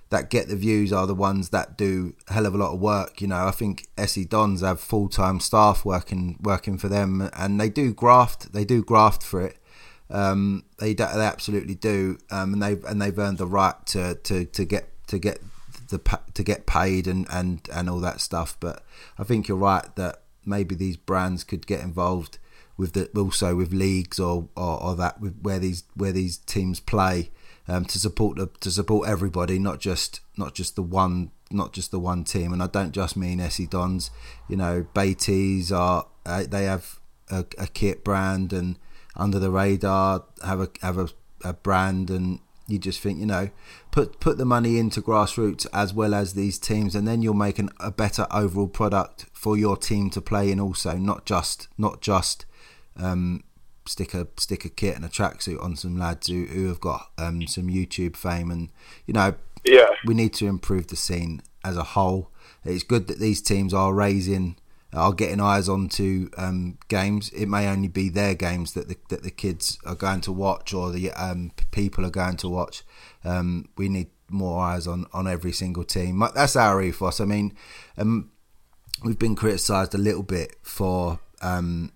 that 0.09 0.29
get 0.29 0.49
the 0.49 0.57
views 0.57 0.91
are 0.91 1.07
the 1.07 1.15
ones 1.15 1.51
that 1.51 1.77
do 1.77 2.15
a 2.27 2.33
hell 2.33 2.45
of 2.45 2.53
a 2.53 2.57
lot 2.57 2.73
of 2.73 2.81
work. 2.81 3.21
You 3.21 3.27
know, 3.27 3.47
I 3.47 3.51
think 3.51 3.87
SE 3.97 4.25
Dons 4.25 4.59
have 4.59 4.81
full 4.81 5.07
time 5.07 5.39
staff 5.39 5.85
working 5.85 6.37
working 6.41 6.77
for 6.77 6.89
them, 6.89 7.29
and 7.37 7.57
they 7.57 7.69
do 7.69 7.93
graft. 7.93 8.51
They 8.51 8.65
do 8.65 8.83
graft 8.83 9.23
for 9.23 9.39
it. 9.39 9.55
Um, 10.09 10.65
they 10.79 10.93
do, 10.93 11.05
they 11.15 11.21
absolutely 11.21 11.75
do, 11.75 12.17
um, 12.29 12.51
and 12.51 12.61
they 12.61 12.75
and 12.89 13.01
they've 13.01 13.17
earned 13.17 13.37
the 13.37 13.47
right 13.47 13.85
to, 13.85 14.15
to, 14.15 14.43
to 14.43 14.65
get 14.65 14.89
to 15.07 15.17
get 15.17 15.39
the 15.89 16.19
to 16.33 16.43
get 16.43 16.65
paid 16.65 17.07
and, 17.07 17.27
and, 17.29 17.67
and 17.73 17.89
all 17.89 17.99
that 17.99 18.21
stuff. 18.21 18.57
But 18.59 18.83
I 19.17 19.23
think 19.23 19.47
you're 19.47 19.57
right 19.57 19.95
that 19.95 20.21
maybe 20.45 20.75
these 20.75 20.97
brands 20.97 21.43
could 21.43 21.67
get 21.67 21.81
involved 21.81 22.37
with 22.77 22.93
the 22.93 23.09
also 23.19 23.55
with 23.55 23.73
leagues 23.73 24.19
or, 24.19 24.47
or, 24.55 24.81
or 24.81 24.95
that 24.95 25.19
with 25.19 25.39
where 25.41 25.59
these 25.59 25.83
where 25.95 26.13
these 26.13 26.37
teams 26.37 26.79
play 26.79 27.29
um, 27.67 27.85
to 27.85 27.99
support 27.99 28.37
the 28.37 28.47
to 28.61 28.71
support 28.71 29.07
everybody, 29.07 29.59
not 29.59 29.79
just 29.79 30.21
not 30.37 30.55
just 30.55 30.75
the 30.75 30.81
one 30.81 31.31
not 31.51 31.73
just 31.73 31.91
the 31.91 31.99
one 31.99 32.23
team. 32.23 32.53
And 32.53 32.63
I 32.63 32.67
don't 32.67 32.91
just 32.91 33.17
mean 33.17 33.39
SE 33.41 33.65
Dons. 33.65 34.11
You 34.47 34.55
know, 34.55 34.87
Beatties 34.93 35.71
are 35.71 36.07
uh, 36.25 36.45
they 36.47 36.65
have 36.65 36.99
a, 37.29 37.45
a 37.57 37.67
kit 37.67 38.03
brand 38.03 38.53
and 38.53 38.77
under 39.15 39.39
the 39.39 39.51
radar 39.51 40.23
have 40.43 40.61
a 40.61 40.69
have 40.81 40.97
a, 40.97 41.09
a 41.43 41.53
brand 41.53 42.09
and 42.09 42.39
you 42.69 42.79
just 42.79 42.99
think 42.99 43.19
you 43.19 43.25
know 43.25 43.49
put 43.91 44.19
put 44.19 44.37
the 44.37 44.45
money 44.45 44.77
into 44.77 45.01
grassroots 45.01 45.65
as 45.73 45.93
well 45.93 46.13
as 46.13 46.33
these 46.33 46.57
teams 46.57 46.95
and 46.95 47.07
then 47.07 47.21
you'll 47.21 47.33
make 47.33 47.59
an, 47.59 47.69
a 47.79 47.91
better 47.91 48.27
overall 48.31 48.67
product 48.67 49.25
for 49.33 49.57
your 49.57 49.75
team 49.75 50.09
to 50.09 50.21
play 50.21 50.51
in 50.51 50.59
also 50.59 50.95
not 50.95 51.25
just 51.25 51.67
not 51.77 52.01
just 52.01 52.45
um, 52.97 53.43
stick 53.85 54.13
a 54.13 54.27
stick 54.37 54.65
a 54.65 54.69
kit 54.69 54.95
and 54.95 55.03
a 55.03 55.09
tracksuit 55.09 55.61
on 55.63 55.75
some 55.75 55.97
lads 55.97 56.27
who, 56.27 56.45
who 56.45 56.67
have 56.67 56.79
got 56.79 57.11
um, 57.17 57.47
some 57.47 57.67
YouTube 57.67 58.15
fame 58.15 58.51
and 58.51 58.69
you 59.05 59.13
know 59.13 59.33
Yeah, 59.65 59.89
we 60.05 60.13
need 60.13 60.33
to 60.35 60.47
improve 60.47 60.87
the 60.87 60.95
scene 60.95 61.41
as 61.63 61.75
a 61.75 61.83
whole. 61.83 62.31
It's 62.63 62.83
good 62.83 63.07
that 63.07 63.19
these 63.19 63.41
teams 63.41 63.73
are 63.73 63.93
raising, 63.93 64.57
are 64.91 65.13
getting 65.13 65.39
eyes 65.39 65.69
onto 65.69 66.29
um, 66.37 66.77
games. 66.87 67.29
It 67.29 67.45
may 67.47 67.67
only 67.67 67.87
be 67.87 68.09
their 68.09 68.33
games 68.33 68.73
that 68.73 68.87
the 68.87 68.97
that 69.09 69.23
the 69.23 69.31
kids 69.31 69.77
are 69.85 69.95
going 69.95 70.21
to 70.21 70.31
watch 70.31 70.73
or 70.73 70.91
the 70.91 71.11
um, 71.11 71.51
people 71.71 72.05
are 72.05 72.11
going 72.11 72.37
to 72.37 72.49
watch. 72.49 72.83
Um, 73.23 73.69
we 73.77 73.89
need 73.89 74.07
more 74.31 74.63
eyes 74.63 74.87
on, 74.87 75.05
on 75.13 75.27
every 75.27 75.51
single 75.51 75.83
team. 75.83 76.23
That's 76.35 76.55
our 76.55 76.81
ethos. 76.81 77.19
I 77.19 77.25
mean, 77.25 77.55
um, 77.97 78.31
we've 79.03 79.19
been 79.19 79.35
criticised 79.35 79.93
a 79.93 79.97
little 79.99 80.23
bit 80.23 80.55
for 80.61 81.19
um, 81.41 81.91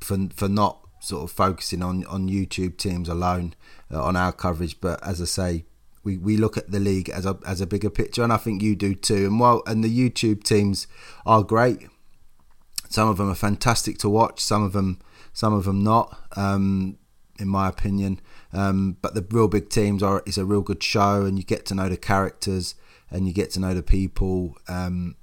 for 0.00 0.28
for 0.34 0.48
not 0.48 0.80
sort 1.00 1.24
of 1.24 1.30
focusing 1.30 1.82
on, 1.82 2.04
on 2.06 2.28
YouTube 2.28 2.76
teams 2.76 3.08
alone 3.08 3.54
uh, 3.92 4.02
on 4.02 4.16
our 4.16 4.32
coverage. 4.32 4.80
But 4.80 5.04
as 5.06 5.20
I 5.20 5.24
say, 5.26 5.64
we, 6.02 6.16
we 6.16 6.36
look 6.36 6.56
at 6.56 6.70
the 6.70 6.80
league 6.80 7.08
as 7.08 7.26
a 7.26 7.38
as 7.46 7.60
a 7.60 7.66
bigger 7.66 7.90
picture, 7.90 8.22
and 8.22 8.32
I 8.32 8.36
think 8.36 8.62
you 8.62 8.76
do 8.76 8.94
too. 8.94 9.26
And 9.26 9.40
while 9.40 9.62
and 9.66 9.82
the 9.82 10.10
YouTube 10.10 10.42
teams 10.44 10.86
are 11.24 11.42
great, 11.42 11.88
some 12.88 13.08
of 13.08 13.16
them 13.16 13.30
are 13.30 13.34
fantastic 13.34 13.98
to 13.98 14.08
watch. 14.08 14.40
Some 14.40 14.62
of 14.62 14.72
them 14.72 15.00
some 15.32 15.52
of 15.52 15.64
them 15.64 15.82
not. 15.82 16.18
Um, 16.36 16.98
in 17.38 17.48
my 17.48 17.68
opinion, 17.68 18.18
um, 18.54 18.96
but 19.02 19.14
the 19.14 19.20
real 19.30 19.46
big 19.46 19.68
teams 19.68 20.02
are 20.02 20.22
is 20.24 20.38
a 20.38 20.44
real 20.46 20.62
good 20.62 20.82
show, 20.82 21.26
and 21.26 21.36
you 21.38 21.44
get 21.44 21.66
to 21.66 21.74
know 21.74 21.86
the 21.88 21.96
characters 21.98 22.74
and 23.10 23.26
you 23.26 23.32
get 23.32 23.50
to 23.52 23.60
know 23.60 23.74
the 23.74 23.82
people 23.82 24.56
um, 24.68 25.16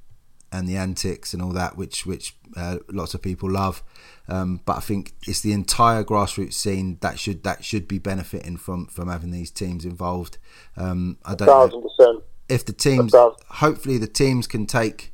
and 0.51 0.68
the 0.68 0.78
antics 0.78 1.34
and 1.34 1.41
all 1.41 1.51
that, 1.51 1.78
which 1.78 2.05
which 2.05 2.36
uh, 2.55 2.78
lots 2.89 3.14
of 3.14 3.22
people 3.22 3.49
love. 3.49 3.84
Um, 4.28 4.61
but 4.66 4.78
I 4.78 4.80
think 4.80 5.14
it's 5.28 5.41
the 5.41 5.51
entire 5.51 6.03
grassroots 6.03 6.53
scene 6.53 6.97
that 7.01 7.20
should 7.20 7.43
that 7.43 7.64
should 7.64 7.88
be 7.88 7.99
benefiting 7.99 8.57
from 8.57 8.88
from 8.88 9.09
having 9.09 9.32
these 9.32 9.51
teams 9.51 9.86
involved. 9.86 10.38
Um, 10.78 11.18
I 11.26 11.36
don't 11.36 11.47
thousand 11.47 11.82
percent. 11.82 12.24
if 12.47 12.66
the 12.66 12.74
teams, 12.74 13.14
hopefully, 13.14 13.97
the 13.97 14.07
teams 14.07 14.47
can 14.47 14.66
take 14.66 15.14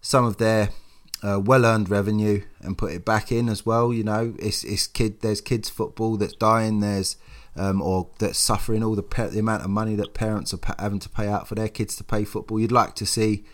some 0.00 0.24
of 0.24 0.36
their 0.36 0.70
uh, 1.24 1.40
well 1.40 1.64
earned 1.64 1.88
revenue 1.88 2.42
and 2.60 2.76
put 2.76 2.92
it 2.92 3.04
back 3.04 3.32
in 3.32 3.48
as 3.48 3.64
well. 3.64 3.92
You 3.92 4.04
know, 4.04 4.34
it's 4.38 4.62
it's 4.62 4.86
kid. 4.86 5.20
There's 5.20 5.40
kids 5.40 5.70
football 5.70 6.16
that's 6.16 6.34
dying. 6.34 6.80
There's 6.80 7.16
um, 7.56 7.80
or 7.80 8.10
that's 8.18 8.38
suffering 8.38 8.82
all 8.84 8.94
the 8.94 9.30
the 9.32 9.38
amount 9.38 9.64
of 9.64 9.70
money 9.70 9.94
that 9.94 10.12
parents 10.12 10.52
are 10.52 10.60
having 10.78 10.98
to 10.98 11.08
pay 11.08 11.28
out 11.28 11.48
for 11.48 11.54
their 11.54 11.68
kids 11.68 11.96
to 11.96 12.04
play 12.04 12.24
football. 12.24 12.60
You'd 12.60 12.72
like 12.72 12.94
to 12.96 13.06
see 13.06 13.44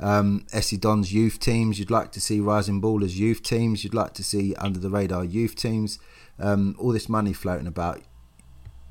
um, 0.00 0.46
Don's 0.80 1.12
youth 1.12 1.38
teams. 1.38 1.78
You'd 1.78 1.90
like 1.90 2.10
to 2.12 2.20
see 2.20 2.40
Rising 2.40 2.80
Ballers 2.82 3.16
youth 3.16 3.42
teams. 3.42 3.84
You'd 3.84 3.94
like 3.94 4.14
to 4.14 4.24
see 4.24 4.54
under 4.56 4.80
the 4.80 4.90
radar 4.90 5.24
youth 5.24 5.54
teams. 5.54 5.98
Um, 6.38 6.74
all 6.78 6.90
this 6.90 7.08
money 7.08 7.32
floating 7.32 7.66
about. 7.66 8.02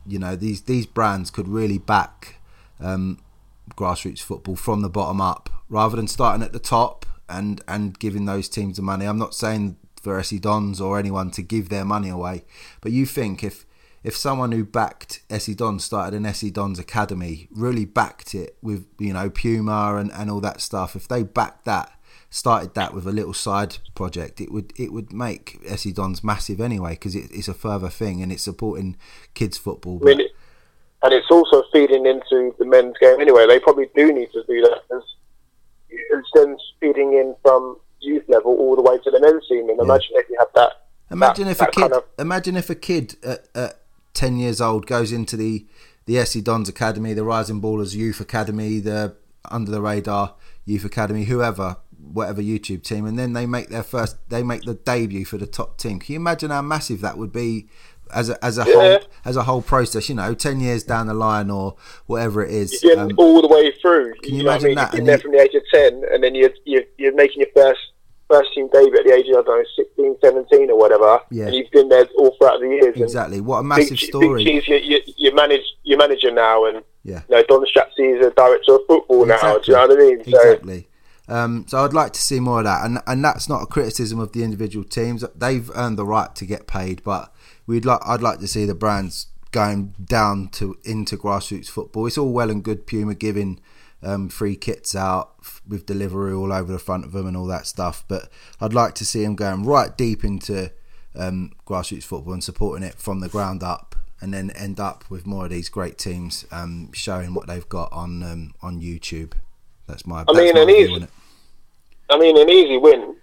You 0.08 0.18
know, 0.18 0.36
these 0.36 0.62
these 0.62 0.86
brands 0.86 1.30
could 1.30 1.48
really 1.50 1.78
back 1.78 2.38
um, 2.80 3.20
grassroots 3.76 4.22
football 4.22 4.56
from 4.56 4.82
the 4.82 4.90
bottom 4.90 5.20
up 5.20 5.50
rather 5.68 5.98
than 5.98 6.08
starting 6.08 6.44
at 6.44 6.54
the 6.54 6.60
top 6.60 7.06
and 7.30 7.62
and 7.68 7.98
giving 8.00 8.26
those 8.26 8.50
teams 8.50 8.78
the 8.78 8.82
money. 8.82 9.06
I'm 9.06 9.18
not 9.18 9.34
saying 9.34 9.78
for 10.02 10.20
SE 10.20 10.40
Dons 10.40 10.80
or 10.82 10.98
anyone 10.98 11.32
to 11.32 11.42
give 11.42 11.70
their 11.70 11.86
money 11.86 12.10
away, 12.10 12.44
but 12.82 12.92
you 12.92 13.06
think 13.06 13.44
if 13.44 13.66
if 14.04 14.16
someone 14.16 14.52
who 14.52 14.64
backed 14.64 15.22
SE 15.30 15.54
Dons 15.54 15.84
started 15.84 16.16
an 16.16 16.26
SE 16.28 16.50
Dons 16.50 16.80
academy, 16.80 17.48
really 17.52 17.86
backed 17.86 18.34
it 18.34 18.58
with 18.62 18.88
you 18.98 19.14
know 19.14 19.30
Puma 19.30 19.96
and, 19.98 20.12
and 20.12 20.32
all 20.32 20.42
that 20.42 20.62
stuff, 20.62 20.96
if 20.96 21.08
they 21.08 21.24
backed 21.24 21.66
that, 21.66 21.92
started 22.30 22.74
that 22.76 22.94
with 22.94 23.08
a 23.08 23.12
little 23.12 23.34
side 23.34 23.78
project, 23.96 24.40
it 24.40 24.52
would 24.52 24.74
it 24.78 24.94
would 24.94 25.12
make 25.12 25.60
SE 25.66 25.92
Dons 25.92 26.24
massive 26.24 26.62
anyway 26.62 26.92
because 26.92 27.16
it, 27.16 27.30
it's 27.32 27.48
a 27.48 27.54
further 27.54 27.90
thing 27.90 28.22
and 28.22 28.32
it's 28.32 28.44
supporting 28.44 28.96
kids 29.34 29.58
football. 29.58 30.00
I 30.04 30.06
mean, 30.06 30.22
it, 30.22 30.32
and 31.04 31.14
it's 31.14 31.30
also 31.30 31.64
feeding 31.72 32.06
into 32.06 32.54
the 32.60 32.66
men's 32.66 32.96
game 33.00 33.20
anyway. 33.20 33.48
They 33.48 33.60
probably 33.60 33.90
do 33.96 34.12
need 34.12 34.32
to 34.34 34.44
do 34.44 34.62
that 34.62 34.84
it's 35.90 36.30
then 36.34 36.58
feeding 36.80 37.14
in 37.14 37.36
from 37.42 37.78
youth 38.00 38.24
level 38.28 38.56
all 38.56 38.76
the 38.76 38.82
way 38.82 38.98
to 38.98 39.12
the 39.12 39.20
men's 39.20 39.48
team. 39.48 39.70
And 39.70 39.78
yeah. 39.78 39.84
imagine 39.84 40.12
if 40.14 40.30
you 40.30 40.38
have 40.40 40.50
that. 40.56 40.72
Imagine 41.12 41.46
that, 41.46 41.52
if 41.52 41.62
a 41.62 41.66
kid. 41.66 41.82
Kind 41.82 41.94
of, 41.94 42.04
imagine 42.18 42.58
if 42.58 42.70
a 42.70 42.76
kid 42.76 43.16
at, 43.24 43.48
at 43.56 43.82
ten 44.14 44.38
years 44.38 44.62
old 44.62 44.86
goes 44.88 45.12
into 45.12 45.36
the 45.38 45.66
the 46.06 46.18
SE 46.18 46.42
Dons 46.42 46.68
Academy, 46.68 47.14
the 47.14 47.24
Rising 47.24 47.62
Ballers 47.62 47.96
Youth 47.96 48.20
Academy, 48.20 48.80
the 48.80 49.16
Under 49.52 49.70
the 49.70 49.82
Radar 49.82 50.34
Youth 50.66 50.84
Academy, 50.84 51.26
whoever, 51.26 51.78
whatever 52.00 52.42
YouTube 52.42 52.84
team, 52.84 53.06
and 53.06 53.18
then 53.18 53.34
they 53.34 53.46
make 53.46 53.70
their 53.70 53.84
first, 53.84 54.18
they 54.30 54.42
make 54.42 54.64
the 54.64 54.74
debut 54.74 55.24
for 55.24 55.38
the 55.38 55.46
top 55.46 55.78
team. 55.78 56.00
Can 56.00 56.14
you 56.14 56.20
imagine 56.20 56.50
how 56.50 56.64
massive 56.64 57.02
that 57.02 57.20
would 57.20 57.32
be 57.32 57.70
as 58.14 58.30
a 58.30 58.44
as 58.44 58.58
a 58.58 58.66
yeah. 58.66 58.74
whole 58.74 59.00
as 59.26 59.36
a 59.36 59.44
whole 59.44 59.62
process? 59.62 60.10
You 60.10 60.16
know, 60.16 60.34
ten 60.34 60.60
years 60.60 60.84
down 60.84 61.08
the 61.08 61.14
line 61.14 61.50
or 61.50 61.76
whatever 62.06 62.44
it 62.44 62.52
is, 62.52 62.84
um, 62.98 63.12
all 63.18 63.42
the 63.42 63.48
way 63.48 63.72
through. 63.82 64.14
Can 64.24 64.34
you, 64.34 64.42
you 64.42 64.50
imagine 64.50 64.66
I 64.66 64.68
mean? 64.68 64.76
that? 64.76 64.94
You've 64.94 64.98
been 64.98 65.06
there 65.06 65.18
from 65.20 65.32
the 65.32 65.42
age 65.42 65.56
of 65.56 65.64
ten, 65.74 66.04
and 66.12 66.24
then 66.24 66.36
you're 66.36 66.52
you're, 66.66 66.84
you're 66.98 67.16
making 67.16 67.42
your 67.42 67.50
first 67.56 67.80
first 68.30 68.54
team 68.54 68.70
debut 68.72 68.96
at 68.96 69.06
the 69.06 69.14
age 69.14 69.28
of, 69.30 69.38
I 69.38 69.42
don't 69.42 69.58
know, 69.58 69.64
16, 69.76 70.18
17 70.24 70.70
or 70.70 70.78
whatever. 70.78 71.20
Yeah. 71.32 71.48
And 71.48 71.56
you've 71.56 71.72
been 71.72 71.90
there 71.90 72.06
all 72.18 72.36
throughout 72.38 72.60
the 72.60 72.68
years. 72.68 72.96
Exactly. 72.96 73.42
What 73.42 73.58
a 73.58 73.64
massive 73.64 73.98
big, 73.98 74.00
story. 74.00 74.44
Big 74.44 74.68
you, 74.68 74.76
you, 74.76 75.02
you 75.18 75.36
manage, 75.36 75.64
your 75.84 75.98
manager 75.98 76.32
now, 76.32 76.66
and 76.66 76.84
yeah. 77.04 77.24
you 77.28 77.36
know, 77.36 77.44
Don 77.50 77.66
Strapsey 77.66 78.20
is 78.20 78.26
a 78.26 78.30
director 78.32 78.76
of 78.76 78.82
football 78.88 79.24
exactly. 79.24 79.50
now. 79.50 79.58
Do 79.58 79.64
you 79.66 79.74
know 79.74 79.88
what 79.88 79.92
I 79.92 80.02
mean? 80.02 80.22
Exactly. 80.22 80.88
So, 81.28 81.36
um, 81.36 81.66
so 81.68 81.84
I'd 81.84 81.94
like 81.94 82.14
to 82.14 82.22
see 82.22 82.40
more 82.40 82.60
of 82.60 82.66
that, 82.66 82.86
and 82.86 83.00
and 83.06 83.24
that's 83.24 83.48
not 83.48 83.62
a 83.62 83.66
criticism 83.68 84.20
of 84.20 84.32
the 84.32 84.44
individual 84.44 84.84
teams. 84.84 85.24
They've 85.36 85.70
earned 85.76 85.98
the 85.98 86.06
right 86.06 86.34
to 86.36 86.46
get 86.46 86.66
paid, 86.66 87.04
but 87.04 87.32
we'd 87.70 87.86
like 87.86 88.00
I'd 88.04 88.24
like 88.24 88.40
to 88.40 88.48
see 88.48 88.66
the 88.66 88.74
brands 88.74 89.28
going 89.52 89.94
down 90.04 90.50
to 90.50 90.76
into 90.84 91.16
grassroots 91.16 91.70
football. 91.70 92.08
It's 92.08 92.18
all 92.18 92.34
well 92.34 92.50
and 92.50 92.64
good 92.64 92.88
Puma 92.88 93.14
giving 93.14 93.60
um, 94.02 94.28
free 94.28 94.56
kits 94.56 94.96
out 94.96 95.36
with 95.68 95.86
delivery 95.86 96.34
all 96.34 96.52
over 96.52 96.72
the 96.72 96.80
front 96.80 97.06
of 97.06 97.12
them 97.12 97.28
and 97.28 97.38
all 97.38 97.46
that 97.46 97.68
stuff. 97.68 98.04
But 98.08 98.30
I'd 98.60 98.74
like 98.74 98.96
to 98.96 99.06
see 99.06 99.24
them 99.24 99.36
going 99.36 99.66
right 99.66 99.96
deep 99.96 100.24
into 100.24 100.72
um, 101.16 101.52
grassroots 101.68 102.04
football 102.04 102.34
and 102.34 102.44
supporting 102.44 102.88
it 102.88 102.96
from 102.96 103.20
the 103.20 103.30
ground 103.30 103.62
up, 103.62 103.96
and 104.20 104.34
then 104.34 104.50
end 104.52 104.80
up 104.80 105.06
with 105.10 105.28
more 105.28 105.46
of 105.46 105.52
these 105.52 105.70
great 105.70 106.00
teams 106.00 106.46
um, 106.52 106.92
showing 106.94 107.36
what 107.36 107.46
they've 107.46 107.70
got 107.70 107.94
on 107.94 108.24
um, 108.24 108.54
on 108.64 108.82
YouTube. 108.82 109.34
That's 109.86 110.08
my. 110.08 110.26
I 110.28 110.34
mean, 110.34 110.58
an 110.58 110.70
easy. 110.72 111.08
I 112.10 112.18
mean, 112.18 112.36
an 112.36 112.50
easy 112.50 112.78
win 112.78 113.16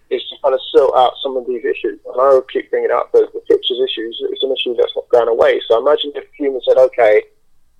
kind 0.47 0.55
of 0.55 0.61
sort 0.71 0.97
out 0.97 1.13
some 1.23 1.37
of 1.37 1.47
these 1.47 1.65
issues. 1.65 1.99
And 2.07 2.15
I 2.21 2.39
keep 2.53 2.71
bringing 2.71 2.93
up 2.93 3.11
the, 3.13 3.29
the 3.35 3.41
pictures 3.41 3.79
issues. 3.83 4.23
It's 4.31 4.43
an 4.43 4.53
issue 4.53 4.77
that's 4.77 4.93
not 4.95 5.09
going 5.11 5.29
away. 5.29 5.61
So 5.67 5.81
imagine 5.81 6.13
if 6.15 6.25
Puma 6.39 6.61
said, 6.67 6.79
"Okay, 6.79 7.25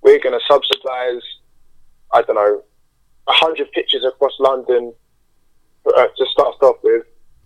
we're 0.01 0.19
going 0.19 0.37
to 0.37 0.45
subsidise, 0.45 1.23
I 2.13 2.21
don't 2.23 2.35
know, 2.35 2.63
hundred 3.27 3.71
pitches 3.71 4.03
across 4.03 4.33
London 4.39 4.93
uh, 5.85 6.07
to 6.17 6.25
start 6.31 6.55
off 6.61 6.77
with. 6.83 7.05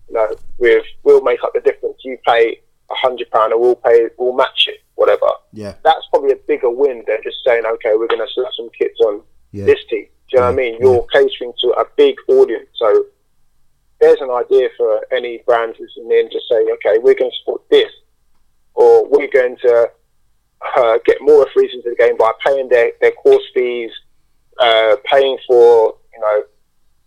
You 0.10 0.16
know, 0.16 0.36
with 0.58 0.86
we'll 1.04 1.22
make 1.22 1.44
up 1.44 1.54
the 1.54 1.62
difference. 1.62 1.98
You 2.04 2.18
pay 2.26 2.60
a 2.90 2.96
hundred 2.96 3.30
pound, 3.30 3.54
or 3.54 3.62
we'll 3.62 3.76
pay, 3.76 4.08
we'll 4.18 4.34
match 4.34 4.66
it, 4.68 4.80
whatever. 4.96 5.30
Yeah, 5.54 5.76
that's 5.84 6.06
probably 6.10 6.32
a 6.32 6.40
bigger 6.48 6.70
win 6.70 7.04
than 7.08 7.18
just 7.24 7.38
saying, 7.46 7.64
okay, 7.66 7.94
we're 7.96 8.08
going 8.08 8.26
to 8.26 8.34
slap 8.34 8.52
some 8.58 8.70
kits 8.78 9.00
on 9.02 9.22
yeah. 9.52 9.66
this 9.66 9.80
team. 9.90 10.08
Do 10.30 10.38
you 10.38 10.40
know 10.40 10.46
what 10.48 10.54
I 10.54 10.56
mean? 10.56 10.78
You're 10.80 10.96
yeah. 11.14 11.22
catering 11.22 11.54
to 11.62 11.68
a 11.78 11.86
big 11.96 12.16
audience, 12.28 12.68
so 12.76 13.06
there's 14.02 14.20
an 14.20 14.32
idea 14.32 14.70
for 14.78 15.06
any 15.12 15.44
brand 15.46 15.76
who's 15.78 15.94
in 15.98 16.30
to 16.30 16.40
say, 16.50 16.66
okay, 16.74 16.98
we're 17.00 17.14
going 17.14 17.32
to 17.32 17.38
support 17.40 17.62
this, 17.70 17.92
or 18.74 19.08
we're 19.08 19.30
going 19.32 19.56
to 19.62 19.90
uh, 20.78 20.98
get 21.06 21.18
more 21.22 21.46
referees 21.46 21.72
into 21.74 21.90
the 21.90 21.96
game 21.96 22.18
by 22.18 22.32
paying 22.46 22.68
their, 22.70 22.92
their 23.00 23.12
course 23.12 23.44
fees 23.54 23.92
uh, 24.60 24.96
paying 25.06 25.38
for, 25.48 25.96
you 26.14 26.20
know, 26.20 26.44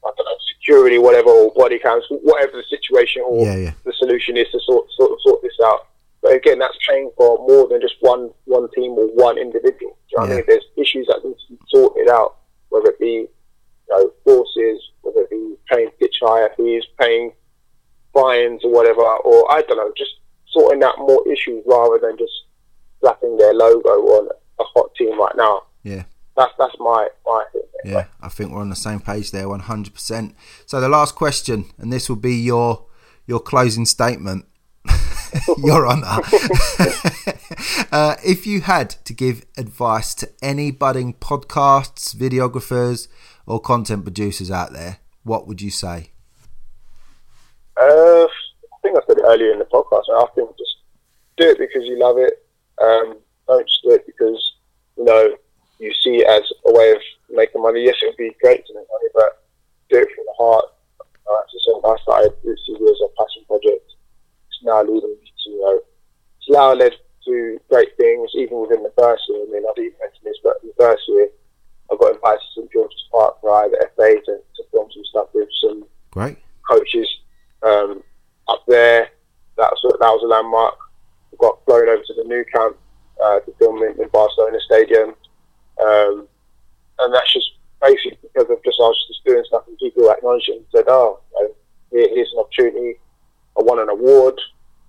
I 0.06 0.10
don't 0.16 0.24
know, 0.26 0.36
security, 0.56 0.98
whatever, 0.98 1.30
or 1.30 1.52
body 1.54 1.78
cams, 1.78 2.04
whatever 2.10 2.52
the 2.52 2.64
situation 2.68 3.22
or 3.26 3.46
yeah, 3.46 3.56
yeah. 3.56 3.72
the 3.84 3.92
solution 3.92 4.36
is 4.36 4.46
to 4.52 4.60
sort, 4.60 4.86
sort 4.96 5.18
sort 5.22 5.42
this 5.42 5.56
out. 5.64 5.88
But 6.22 6.34
again, 6.34 6.58
that's 6.58 6.76
paying 6.88 7.10
for 7.16 7.38
more 7.46 7.68
than 7.68 7.80
just 7.80 7.94
one 8.00 8.30
one 8.44 8.68
team 8.74 8.92
or 8.92 9.06
one 9.14 9.38
individual. 9.38 9.96
Do 10.10 10.12
you 10.12 10.18
know 10.18 10.24
yeah. 10.24 10.32
I 10.32 10.36
mean? 10.36 10.44
There's 10.46 10.64
issues 10.76 11.06
that 11.08 11.24
need 11.24 11.36
to 11.48 11.52
be 11.52 11.58
sorted 11.68 12.08
out, 12.08 12.36
whether 12.68 12.90
it 12.90 12.98
be 12.98 13.26
you 13.26 13.28
know, 13.90 14.10
forces, 14.24 14.80
whether 15.02 15.20
it 15.20 15.30
be 15.30 15.54
paying 15.70 15.90
fees, 16.56 16.84
paying 16.98 17.32
fines 18.12 18.62
or 18.64 18.70
whatever, 18.70 19.02
or 19.02 19.50
I 19.50 19.62
don't 19.62 19.76
know, 19.76 19.92
just 19.96 20.12
sorting 20.50 20.82
out 20.82 20.98
more 20.98 21.22
issues 21.30 21.62
rather 21.66 21.98
than 21.98 22.16
just 22.16 22.32
slapping 23.00 23.36
their 23.36 23.54
logo 23.54 23.88
on 23.88 24.28
a 24.60 24.64
hot 24.64 24.94
team 24.94 25.18
right 25.18 25.34
now. 25.36 25.62
Yeah 25.82 26.04
that's 26.36 26.52
that's 26.58 26.74
my 26.78 27.08
my 27.26 27.44
thing. 27.52 27.62
Yeah, 27.84 28.04
I 28.20 28.28
think 28.28 28.52
we're 28.52 28.60
on 28.60 28.70
the 28.70 28.76
same 28.76 29.00
page 29.00 29.30
there, 29.30 29.48
one 29.48 29.60
hundred 29.60 29.94
percent. 29.94 30.34
So 30.66 30.80
the 30.80 30.88
last 30.88 31.14
question, 31.14 31.66
and 31.78 31.92
this 31.92 32.08
will 32.08 32.16
be 32.16 32.34
your 32.34 32.86
your 33.26 33.40
closing 33.40 33.86
statement. 33.86 34.46
Your 35.58 35.88
Honour. 35.88 36.04
uh, 37.90 38.14
if 38.24 38.46
you 38.46 38.60
had 38.60 38.90
to 39.04 39.12
give 39.12 39.44
advice 39.56 40.14
to 40.16 40.30
any 40.40 40.70
budding 40.70 41.14
podcasts, 41.14 42.14
videographers, 42.14 43.08
or 43.44 43.58
content 43.58 44.04
producers 44.04 44.50
out 44.50 44.72
there, 44.72 44.98
what 45.24 45.48
would 45.48 45.60
you 45.60 45.70
say? 45.70 46.10
Uh, 47.76 48.26
I 48.26 48.76
think 48.82 48.96
I 48.96 49.00
said 49.06 49.18
it 49.18 49.24
earlier 49.26 49.52
in 49.52 49.58
the 49.58 49.64
podcast. 49.64 50.04
I 50.10 50.26
think 50.34 50.50
just 50.56 50.76
do 51.36 51.50
it 51.50 51.58
because 51.58 51.84
you 51.84 51.98
love 51.98 52.18
it. 52.18 52.46
Um, 52.80 53.18
don't 53.48 53.66
just 53.66 53.82
do 53.82 53.90
it 53.90 54.06
because 54.06 54.40
you 54.96 55.04
know 55.04 55.34
you 55.78 55.92
see 56.02 56.22
it 56.22 56.26
as 56.26 56.42
a 56.66 56.72
way 56.72 56.92
of 56.92 57.02
making 57.30 57.62
money. 57.62 57.84
Yes, 57.84 57.96
it 58.02 58.06
would 58.06 58.16
be 58.16 58.36
great 58.40 58.64
to 58.66 58.74
make 58.74 58.86
money, 58.86 59.10
but 59.14 59.42
do 59.90 59.98
it 59.98 60.08
from 60.14 60.24
the 60.26 60.34
heart. 60.38 60.64
Uh, 61.00 61.42
so 61.64 61.80
I 61.84 61.96
started 62.02 62.32
this 62.44 62.60
as 62.68 63.00
a 63.02 63.10
passion 63.16 63.44
project. 63.46 63.90
It's 64.48 64.62
now 64.62 64.82
leading 64.82 65.16
me 65.18 65.32
to, 65.44 65.50
you 65.50 65.60
know, 65.60 65.80
it's 66.38 66.50
now 66.50 66.72
led 66.72 66.92
to 67.24 67.60
great 67.70 67.96
things, 67.96 68.30
even 68.34 68.60
within 68.60 68.82
the 68.82 68.92
first 68.96 69.22
year. 69.28 69.42
I 69.42 69.50
mean, 69.50 69.64
I 69.64 69.72
didn't 69.74 69.98
mention 69.98 70.22
this, 70.24 70.36
but 70.44 70.60
in 70.62 70.68
the 70.68 70.74
first 70.78 71.02
year, 71.08 71.28
I 71.90 71.96
got 71.96 72.14
invited 72.14 72.40
to 72.40 72.60
St 72.60 72.72
George's 72.72 73.04
Park 73.10 73.40
by 73.42 73.68
the 73.68 73.88
FA 73.96 74.20
to, 74.26 74.32
to 74.38 74.62
film 74.70 74.88
some 74.92 75.04
stuff 75.10 75.28
with 75.32 75.48
some 75.60 75.84
great 76.12 76.38
coaches 76.68 77.08
um, 77.64 78.02
up 78.48 78.62
there. 78.68 79.08
That 79.56 79.70
was, 79.70 79.96
that 80.00 80.10
was 80.10 80.22
a 80.22 80.26
landmark. 80.26 80.74
I 81.32 81.36
got 81.40 81.64
flown 81.64 81.88
over 81.88 82.02
to 82.02 82.14
the 82.14 82.24
Nou 82.26 82.44
Camp 82.52 82.76
uh, 83.22 83.40
to 83.40 83.54
film 83.58 83.82
in, 83.82 84.00
in 84.00 84.08
Barcelona 84.08 84.58
Stadium. 84.66 85.14
Um, 85.80 86.28
and 86.98 87.14
that's 87.14 87.32
just 87.32 87.52
basically 87.80 88.18
because 88.22 88.50
of 88.50 88.62
just 88.64 88.78
I 88.80 88.88
was 88.88 89.04
just 89.08 89.24
doing 89.24 89.44
stuff 89.46 89.64
and 89.68 89.78
people 89.78 90.10
acknowledged 90.10 90.48
it 90.48 90.56
and 90.56 90.66
said, 90.74 90.84
oh, 90.88 91.20
you 91.36 91.54
know, 92.00 92.14
here's 92.14 92.32
an 92.32 92.40
opportunity. 92.40 92.98
I 93.58 93.62
won 93.62 93.78
an 93.78 93.88
award 93.88 94.40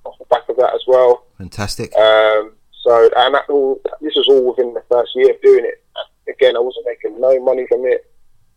off 0.06 0.18
the 0.20 0.26
back 0.26 0.48
of 0.50 0.58
that 0.58 0.74
as 0.74 0.82
well. 0.88 1.26
Fantastic. 1.38 1.96
Um, 1.96 2.54
so, 2.84 3.10
and 3.16 3.36
that 3.36 3.50
all, 3.50 3.82
this 4.02 4.16
was 4.16 4.28
all 4.30 4.50
within 4.50 4.74
the 4.74 4.84
first 4.90 5.12
year 5.16 5.32
of 5.32 5.42
doing 5.42 5.66
it. 5.66 5.84
Again, 6.30 6.56
I 6.56 6.60
wasn't 6.60 6.86
making 6.88 7.20
no 7.20 7.40
money 7.44 7.66
from 7.68 7.86
it. 7.86 8.12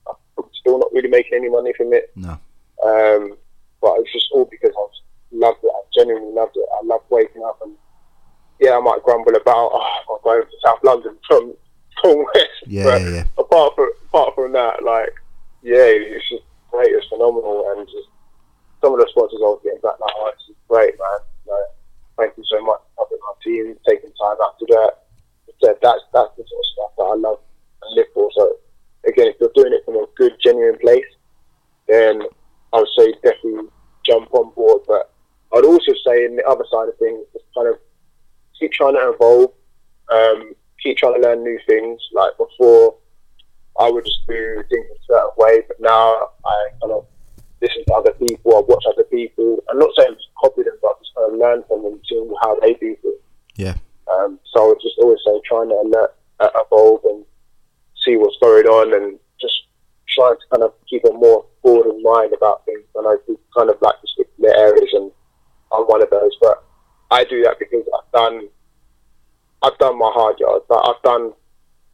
I'm 0.06 0.44
still 0.60 0.78
not 0.78 0.92
really 0.92 1.08
making 1.08 1.34
any 1.34 1.48
money 1.48 1.72
from 1.76 1.92
it. 1.92 2.10
No. 2.16 2.38
Um, 2.84 3.36
but 3.80 3.96
it's 4.00 4.12
just 4.12 4.26
all 4.32 4.48
because 4.50 4.72
I 4.76 4.86
loved 5.32 5.62
it. 5.62 5.70
I 5.74 5.80
genuinely 5.94 6.32
loved 6.32 6.56
it. 6.56 6.66
I 6.72 6.84
loved 6.84 7.04
waking 7.10 7.42
up 7.44 7.60
and 7.62 7.74
yeah, 8.60 8.76
I 8.76 8.80
might 8.80 9.02
grumble 9.04 9.34
about 9.36 9.70
oh, 9.72 10.02
I'm 10.10 10.22
going 10.24 10.42
to 10.42 10.56
South 10.64 10.78
London 10.82 11.16
from 11.26 11.54
from 12.02 12.24
West. 12.34 12.46
Yeah, 12.66 12.84
but 12.84 13.02
yeah, 13.02 13.08
yeah. 13.08 13.24
Apart 13.38 13.74
from 13.76 13.90
apart 14.08 14.34
from 14.34 14.52
that, 14.52 14.82
like 14.82 15.14
yeah, 15.62 15.88
it's 15.88 16.28
just 16.28 16.42
great. 16.70 16.90
It's 16.90 17.06
phenomenal, 17.08 17.64
and 17.70 17.86
just 17.86 18.08
some 18.82 18.94
of 18.94 19.00
the 19.00 19.08
sponsors 19.10 19.40
I 19.40 19.50
was 19.50 19.60
getting 19.64 19.80
back 19.80 19.98
like, 20.00 20.14
oh, 20.14 20.30
it's 20.34 20.58
great, 20.68 20.94
man. 20.98 21.20
Like, 21.46 21.68
thank 22.18 22.36
you 22.36 22.44
so 22.46 22.60
much 22.62 22.80
for 22.94 23.06
helping 23.06 23.22
my 23.24 23.34
team, 23.42 23.78
taking 23.88 24.10
time 24.20 24.36
out 24.42 24.58
to 24.58 24.66
do 24.66 24.74
that. 24.74 25.08
So 25.60 25.74
that's 25.82 26.02
that's 26.12 26.32
the 26.36 26.44
sort 26.46 26.62
of 26.62 26.68
stuff 26.74 26.92
that 26.98 27.08
I 27.10 27.14
love 27.14 27.40
and 27.82 27.96
live 27.96 28.06
for. 28.14 28.30
So 28.36 28.58
again, 29.06 29.28
if 29.28 29.36
you're 29.40 29.54
doing 29.54 29.72
it 29.72 29.84
from 29.84 29.96
a 29.96 30.06
good, 30.16 30.36
genuine 30.42 30.78
place, 30.78 31.08
then 31.86 32.22
I 32.72 32.78
would 32.78 32.88
say 32.96 33.12
definitely 33.22 33.68
jump 34.04 34.32
on 34.32 34.52
board. 34.54 34.82
But 34.86 35.12
I'd 35.54 35.64
also 35.64 35.92
say 36.06 36.24
in 36.24 36.36
the 36.36 36.46
other 36.46 36.64
side 36.70 36.88
of 36.88 36.98
things, 36.98 37.24
just 37.32 37.44
kind 37.54 37.68
of 37.68 37.78
keep 38.58 38.72
trying 38.72 38.94
to 38.94 39.12
evolve, 39.14 39.52
um, 40.12 40.52
keep 40.82 40.96
trying 40.96 41.14
to 41.14 41.20
learn 41.20 41.42
new 41.42 41.58
things. 41.66 42.00
Like 42.12 42.32
before, 42.36 42.96
I 43.78 43.90
would 43.90 44.04
just 44.04 44.26
do 44.26 44.62
things 44.68 44.86
a 44.90 45.12
certain 45.12 45.30
way, 45.36 45.62
but 45.68 45.80
now 45.80 46.28
I 46.44 46.68
kind 46.80 46.92
of 46.92 47.06
listen 47.60 47.84
to 47.86 47.94
other 47.94 48.12
people, 48.12 48.56
I 48.56 48.60
watch 48.60 48.84
other 48.88 49.04
people. 49.04 49.58
I'm 49.70 49.78
not 49.78 49.90
saying 49.96 50.14
just 50.14 50.28
copy 50.40 50.62
them, 50.62 50.74
but 50.82 50.98
just 51.00 51.14
kind 51.14 51.32
of 51.32 51.38
learn 51.38 51.62
from 51.68 51.82
them, 51.82 52.00
see 52.08 52.22
how 52.42 52.58
they 52.60 52.74
do 52.74 52.96
things. 53.02 53.14
Yeah. 53.56 53.74
Um, 54.10 54.38
so 54.52 54.64
I 54.64 54.68
would 54.68 54.80
just 54.80 54.98
always 54.98 55.18
say 55.24 55.40
trying 55.44 55.68
to 55.68 55.74
alert, 55.74 56.14
uh, 56.40 56.50
evolve 56.54 57.00
and 57.04 57.24
see 58.04 58.16
what's 58.16 58.38
going 58.40 58.66
on 58.66 58.94
and 58.94 59.18
trying 60.18 60.34
to 60.34 60.46
kind 60.50 60.62
of 60.64 60.74
keep 60.90 61.04
a 61.04 61.12
more 61.12 61.46
broad 61.62 61.86
in 61.86 62.02
mind 62.02 62.32
about 62.34 62.64
things. 62.66 62.84
And 62.96 63.06
I 63.06 63.14
do 63.26 63.38
kind 63.56 63.70
of 63.70 63.76
like 63.80 64.00
to 64.00 64.06
stick 64.06 64.34
to 64.36 64.42
their 64.42 64.56
areas 64.56 64.90
and 64.92 65.10
I'm 65.72 65.84
one 65.84 66.02
of 66.02 66.10
those, 66.10 66.36
but 66.40 66.64
I 67.10 67.24
do 67.24 67.42
that 67.44 67.58
because 67.58 67.84
I've 67.94 68.12
done 68.12 68.48
I've 69.62 69.78
done 69.78 69.98
my 69.98 70.10
hard 70.12 70.38
yards. 70.38 70.64
Like 70.68 70.82
I've 70.84 71.02
done 71.02 71.32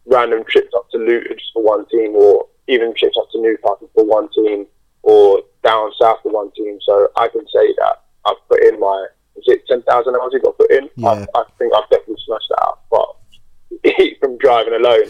random 0.06 0.44
trips 0.48 0.72
up 0.76 0.90
to 0.90 0.98
Luton 0.98 1.36
just 1.38 1.52
for 1.52 1.62
one 1.62 1.86
team, 1.88 2.14
or 2.14 2.46
even 2.68 2.94
trips 2.94 3.16
up 3.18 3.30
to 3.30 3.40
Newcastle 3.40 3.90
for 3.94 4.05
one 4.05 4.28
team, 4.32 4.66
or 5.02 5.42
down 5.62 5.90
south 6.01 6.18
for 6.22 6.32
one 6.32 6.51
team. 6.52 6.78
So 6.84 7.09
I 7.16 7.28
can 7.28 7.46
say 7.48 7.74
that 7.78 8.02
I've 8.26 8.48
put 8.48 8.62
in 8.64 8.78
my 8.78 9.06
is 9.36 9.44
it 9.46 9.66
ten 9.66 9.82
thousand 9.82 10.16
hours 10.16 10.32
you 10.32 10.40
got 10.40 10.59
put 10.59 10.70
in? 10.70 10.88
Yeah. 10.96 11.09
I, 11.34 11.40
I 11.40 11.44
think 11.59 11.72
I've 11.74 11.88
definitely 11.90 12.22
smashed 12.26 12.48
that 12.51 12.64
out, 12.64 12.80
but 12.90 14.18
from 14.20 14.38
driving 14.38 14.74
alone. 14.74 15.09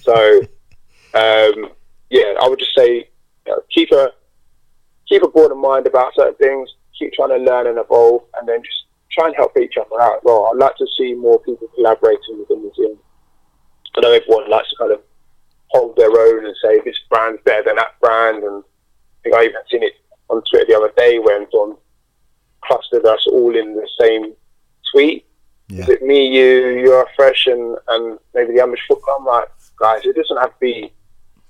So 0.00 0.40
um, 1.14 1.70
yeah, 2.10 2.34
I 2.40 2.48
would 2.48 2.58
just 2.58 2.74
say 2.76 3.08
you 3.46 3.52
know, 3.52 3.62
keep 3.72 3.90
a 3.92 4.10
keep 5.08 5.22
a 5.22 5.28
broader 5.28 5.54
mind 5.54 5.86
about 5.86 6.14
certain 6.14 6.34
things. 6.34 6.68
Keep 6.98 7.14
trying 7.14 7.30
to 7.30 7.38
learn 7.38 7.66
and 7.66 7.78
evolve, 7.78 8.22
and 8.38 8.48
then 8.48 8.62
just 8.62 8.84
try 9.10 9.26
and 9.26 9.36
help 9.36 9.56
each 9.56 9.74
other 9.78 10.00
out 10.00 10.22
well. 10.24 10.50
I'd 10.52 10.58
like 10.58 10.76
to 10.76 10.86
see 10.98 11.14
more 11.14 11.40
people 11.40 11.68
collaborating 11.74 12.38
within 12.38 12.62
the 12.62 12.70
team. 12.70 12.98
I 13.96 14.00
know 14.00 14.12
everyone 14.12 14.50
likes 14.50 14.70
to 14.70 14.76
kind 14.76 14.92
of 14.92 15.00
hold 15.68 15.96
their 15.96 16.10
own 16.10 16.46
and 16.46 16.54
say 16.62 16.80
this 16.84 16.96
brand's 17.08 17.42
better 17.44 17.64
than 17.64 17.76
that 17.76 17.98
brand, 18.00 18.42
and 18.42 18.62
I 18.62 19.18
think 19.22 19.34
I 19.34 19.44
even 19.44 19.60
seen 19.70 19.82
it 19.82 19.94
on 20.28 20.42
Twitter 20.50 20.66
the 20.68 20.76
other 20.76 20.92
day 20.96 21.18
when 21.18 21.46
Don 21.50 21.76
clustered 22.62 23.06
us 23.06 23.26
all 23.30 23.56
in 23.56 23.74
the 23.74 23.88
same 24.00 24.34
tweet. 24.92 25.26
Yeah. 25.68 25.82
Is 25.82 25.88
it 25.88 26.02
me, 26.02 26.26
you, 26.26 26.80
you're 26.80 27.06
fresh, 27.16 27.46
and, 27.46 27.76
and 27.88 28.18
maybe 28.34 28.54
the 28.54 28.60
Amish 28.60 28.86
football? 28.88 29.18
I'm 29.20 29.24
like, 29.24 29.48
guys, 29.78 30.00
it 30.04 30.16
doesn't 30.16 30.36
have 30.36 30.50
to 30.50 30.60
be 30.60 30.92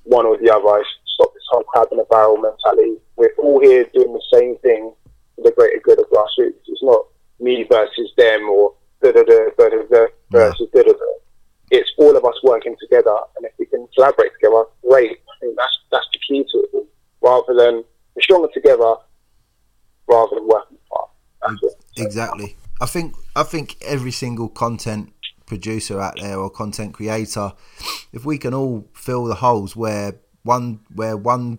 one 0.04 0.26
or 0.26 0.36
the 0.38 0.50
other. 0.50 0.84
Stop 1.14 1.34
this 1.34 1.42
whole 1.50 1.64
crab 1.64 1.88
in 1.92 2.00
a 2.00 2.04
barrel 2.04 2.36
mentality. 2.36 2.96
We're 3.16 3.34
all 3.38 3.60
here 3.60 3.84
doing 3.92 4.12
the 4.12 4.22
same 4.32 4.56
thing 4.58 4.92
for 5.36 5.42
the 5.42 5.52
greater 5.52 5.80
good 5.82 5.98
of 5.98 6.06
grassroots. 6.10 6.64
It's 6.66 6.82
not 6.82 7.06
me 7.38 7.64
versus 7.68 8.12
them 8.16 8.48
or 8.48 8.74
da 9.02 9.12
da 9.12 9.22
da 9.22 9.50
da 9.56 9.68
da 9.68 10.06
versus 10.30 10.68
da 10.72 10.82
da 10.82 10.92
da. 10.92 10.98
It's 11.70 11.90
all 11.98 12.16
of 12.16 12.24
us 12.24 12.34
working 12.42 12.74
together, 12.80 13.16
and 13.36 13.46
if 13.46 13.52
we 13.58 13.66
can 13.66 13.86
collaborate 13.94 14.32
together, 14.34 14.64
great. 14.86 15.12
I 15.12 15.34
think 15.40 15.56
that's 15.56 15.78
that's 15.92 16.06
the 16.12 16.18
key 16.26 16.44
to 16.52 16.78
it. 16.78 16.86
Rather 17.22 17.54
than 17.54 17.84
we're 18.14 18.22
stronger 18.22 18.48
together, 18.52 18.94
rather 20.08 20.36
than 20.36 20.48
working 20.48 20.78
apart. 20.90 21.10
Exactly. 21.96 22.56
I 22.80 22.86
think 22.86 23.14
I 23.36 23.42
think 23.42 23.76
every 23.82 24.10
single 24.10 24.48
content 24.48 25.12
producer 25.50 26.00
out 26.00 26.14
there 26.20 26.38
or 26.38 26.48
content 26.48 26.94
creator, 26.94 27.52
if 28.12 28.24
we 28.24 28.38
can 28.38 28.54
all 28.54 28.88
fill 28.94 29.24
the 29.24 29.34
holes 29.34 29.74
where 29.74 30.14
one 30.44 30.80
where 30.94 31.16
one 31.16 31.58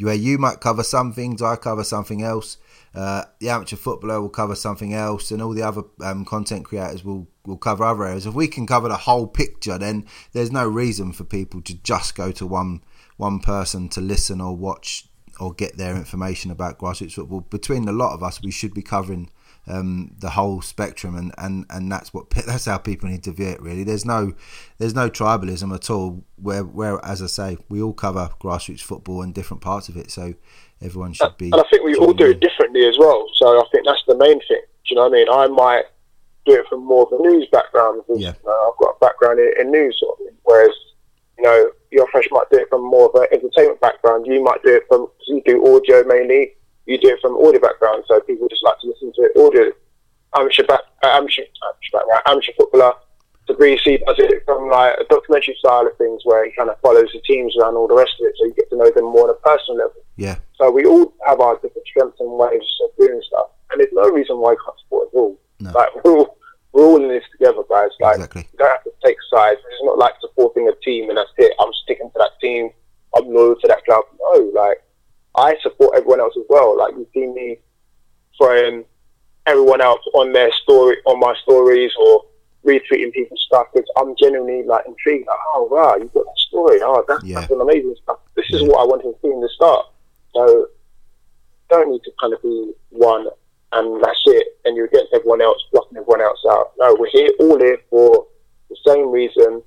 where 0.00 0.14
you 0.14 0.38
might 0.38 0.60
cover 0.60 0.82
some 0.82 1.12
things, 1.12 1.40
I 1.40 1.56
cover 1.56 1.84
something 1.84 2.22
else. 2.22 2.56
Uh, 2.94 3.24
the 3.38 3.50
amateur 3.50 3.76
footballer 3.76 4.20
will 4.20 4.30
cover 4.30 4.54
something 4.54 4.94
else, 4.94 5.30
and 5.30 5.42
all 5.42 5.52
the 5.52 5.62
other 5.62 5.82
um, 6.02 6.24
content 6.24 6.64
creators 6.64 7.04
will 7.04 7.28
will 7.44 7.58
cover 7.58 7.84
other 7.84 8.06
areas. 8.06 8.26
If 8.26 8.34
we 8.34 8.48
can 8.48 8.66
cover 8.66 8.88
the 8.88 8.96
whole 8.96 9.26
picture, 9.26 9.78
then 9.78 10.06
there's 10.32 10.50
no 10.50 10.66
reason 10.66 11.12
for 11.12 11.24
people 11.24 11.60
to 11.62 11.74
just 11.74 12.16
go 12.16 12.32
to 12.32 12.46
one 12.46 12.82
one 13.18 13.40
person 13.40 13.88
to 13.90 14.00
listen 14.00 14.40
or 14.40 14.56
watch 14.56 15.06
or 15.38 15.52
get 15.52 15.76
their 15.76 15.96
information 15.96 16.50
about 16.50 16.78
grassroots 16.78 17.12
football. 17.12 17.42
Between 17.42 17.84
the 17.84 17.92
lot 17.92 18.14
of 18.14 18.22
us, 18.22 18.42
we 18.42 18.50
should 18.50 18.74
be 18.74 18.82
covering 18.82 19.30
um, 19.68 20.14
the 20.18 20.30
whole 20.30 20.62
spectrum, 20.62 21.14
and, 21.14 21.32
and, 21.38 21.66
and 21.70 21.90
that's 21.92 22.14
what 22.14 22.30
that's 22.46 22.64
how 22.64 22.78
people 22.78 23.08
need 23.08 23.22
to 23.24 23.32
view 23.32 23.48
it. 23.48 23.60
Really, 23.62 23.84
there's 23.84 24.04
no 24.04 24.32
there's 24.78 24.94
no 24.94 25.10
tribalism 25.10 25.74
at 25.74 25.90
all. 25.90 26.24
Where 26.36 26.64
where 26.64 27.04
as 27.04 27.22
I 27.22 27.26
say, 27.26 27.58
we 27.68 27.82
all 27.82 27.92
cover 27.92 28.30
grassroots 28.40 28.80
football 28.80 29.22
and 29.22 29.34
different 29.34 29.62
parts 29.62 29.88
of 29.88 29.96
it, 29.96 30.10
so 30.10 30.34
everyone 30.82 31.12
should 31.12 31.36
be. 31.36 31.46
and 31.46 31.56
I 31.60 31.64
think 31.70 31.84
we 31.84 31.94
all 31.96 32.12
do 32.12 32.30
it 32.30 32.40
differently 32.40 32.86
as 32.88 32.96
well. 32.98 33.26
So 33.34 33.58
I 33.60 33.64
think 33.72 33.84
that's 33.86 34.02
the 34.06 34.16
main 34.16 34.38
thing. 34.48 34.62
Do 34.62 34.94
you 34.94 34.96
know 34.96 35.02
what 35.08 35.12
I 35.12 35.16
mean? 35.16 35.26
I 35.30 35.46
might 35.48 35.84
do 36.46 36.54
it 36.54 36.66
from 36.68 36.84
more 36.84 37.02
of 37.10 37.18
a 37.18 37.22
news 37.22 37.46
background 37.52 38.02
because 38.06 38.22
Yeah. 38.22 38.32
know, 38.44 38.70
I've 38.72 38.78
got 38.78 38.96
a 38.96 38.98
background 39.00 39.38
in, 39.38 39.52
in 39.60 39.70
news, 39.70 39.98
sort 40.00 40.18
of 40.18 40.26
thing. 40.26 40.36
whereas 40.44 40.74
you 41.36 41.44
know 41.44 41.70
your 41.90 42.06
fresh 42.08 42.26
might 42.30 42.48
do 42.50 42.58
it 42.58 42.68
from 42.70 42.82
more 42.82 43.08
of 43.08 43.14
an 43.20 43.28
entertainment 43.32 43.80
background. 43.80 44.26
You 44.26 44.42
might 44.42 44.62
do 44.62 44.74
it 44.76 44.84
from 44.88 45.08
you 45.26 45.42
do 45.44 45.74
audio 45.74 46.04
mainly. 46.04 46.54
You 46.88 46.96
do 46.96 47.08
it 47.08 47.20
from 47.20 47.36
audio 47.36 47.60
background, 47.60 48.04
so 48.08 48.18
people 48.20 48.48
just 48.48 48.64
like 48.64 48.80
to 48.80 48.88
listen 48.88 49.12
to 49.12 49.22
it 49.28 49.36
audio. 49.36 49.70
Amateur 50.34 50.64
back, 50.64 50.80
uh, 51.04 51.08
amateur, 51.20 51.42
amateur 51.44 51.92
background, 51.92 52.22
amateur 52.26 52.52
footballer. 52.56 52.94
Does 53.46 53.56
it 53.60 54.42
from 54.44 54.70
like 54.70 54.94
a 55.00 55.04
documentary 55.04 55.56
style 55.58 55.86
of 55.86 55.96
things 55.96 56.22
where 56.24 56.44
he 56.44 56.52
kind 56.52 56.70
of 56.70 56.80
follows 56.80 57.08
the 57.12 57.20
teams 57.20 57.54
around 57.56 57.76
all 57.76 57.88
the 57.88 57.94
rest 57.94 58.12
of 58.20 58.26
it, 58.26 58.34
so 58.38 58.46
you 58.46 58.54
get 58.54 58.68
to 58.70 58.76
know 58.76 58.90
them 58.90 59.04
more 59.04 59.28
on 59.28 59.30
a 59.30 59.40
personal 59.40 59.78
level. 59.78 60.00
Yeah, 60.16 60.36
So 60.56 60.70
we 60.70 60.84
all 60.84 61.12
have 61.26 61.40
our 61.40 61.54
different 61.56 61.86
strengths 61.86 62.20
and 62.20 62.30
ways 62.32 62.60
of 62.84 62.90
doing 62.98 63.20
stuff, 63.26 63.48
and 63.70 63.80
there's 63.80 63.92
no 63.92 64.08
reason 64.10 64.38
why 64.38 64.52
you 64.52 64.58
can't 64.64 64.78
support 64.80 65.08
us 65.08 65.14
all. 65.14 65.38
No. 65.60 65.70
Like 65.72 66.04
we're 66.04 66.18
all, 66.18 66.38
we're 66.72 66.84
all 66.84 67.02
in 67.02 67.08
this 67.08 67.24
together, 67.32 67.62
guys. 67.68 67.90
Like 68.00 68.16
Exactly. 68.16 68.48
you 68.52 68.58
don't 68.58 68.68
have 68.70 68.84
to 68.84 68.92
take 69.04 69.16
sides. 69.30 69.60
It's 69.72 69.84
not 69.84 69.98
like 69.98 70.14
supporting 70.20 70.68
a 70.68 70.74
team 70.84 71.08
and 71.08 71.18
that's 71.18 71.30
it. 71.38 71.52
I'm 71.60 71.72
sticking 71.84 72.10
to 72.10 72.18
that 72.18 72.38
team. 72.40 72.70
I'm 73.16 73.32
loyal 73.32 73.56
to 73.56 73.68
that 73.68 73.84
club. 73.84 74.04
No, 74.20 74.50
like 74.54 74.82
I 75.34 75.56
support 75.62 75.94
everyone 75.96 76.20
else 76.20 76.34
as 76.36 76.44
well. 76.48 76.76
Like 76.76 76.94
you 76.94 77.06
see 77.14 77.26
me 77.26 77.58
throwing 78.36 78.84
everyone 79.46 79.80
else 79.80 80.00
on 80.14 80.32
their 80.32 80.50
story, 80.62 80.96
on 81.06 81.18
my 81.20 81.34
stories, 81.42 81.92
or 82.00 82.24
retweeting 82.66 83.12
people's 83.12 83.42
stuff 83.46 83.66
because 83.72 83.88
I'm 83.96 84.14
genuinely 84.20 84.62
like 84.64 84.84
intrigued. 84.86 85.26
Like, 85.26 85.38
oh 85.54 85.68
wow, 85.70 85.96
you've 85.96 86.12
got 86.12 86.24
that 86.24 86.38
story. 86.38 86.80
Oh, 86.82 87.04
that's, 87.08 87.24
Yeah. 87.24 87.40
that's 87.40 87.52
an 87.52 87.60
amazing 87.60 87.94
stuff. 88.02 88.18
This 88.34 88.46
is 88.50 88.62
what 88.62 88.80
I 88.80 88.84
wanted 88.84 89.04
to 89.04 89.14
see 89.22 89.28
in 89.32 89.40
the 89.40 89.48
start. 89.54 89.86
So 90.34 90.66
don't 91.70 91.90
need 91.90 92.02
to 92.04 92.10
kind 92.20 92.32
of 92.32 92.42
be 92.42 92.72
one 92.90 93.26
and 93.72 94.02
that's 94.02 94.22
it, 94.26 94.58
and 94.64 94.74
you're 94.76 94.86
against 94.86 95.12
everyone 95.12 95.42
else, 95.42 95.62
blocking 95.72 95.98
everyone 95.98 96.22
else 96.22 96.42
out. 96.48 96.72
No, 96.78 96.96
we're 96.98 97.10
here 97.10 97.28
all 97.40 97.58
here 97.58 97.78
for 97.90 98.26
the 98.70 98.76
same 98.86 99.10
reason. 99.10 99.62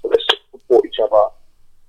So 0.00 0.08
let's 0.08 0.24
support 0.52 0.86
each 0.86 0.96
other 1.02 1.22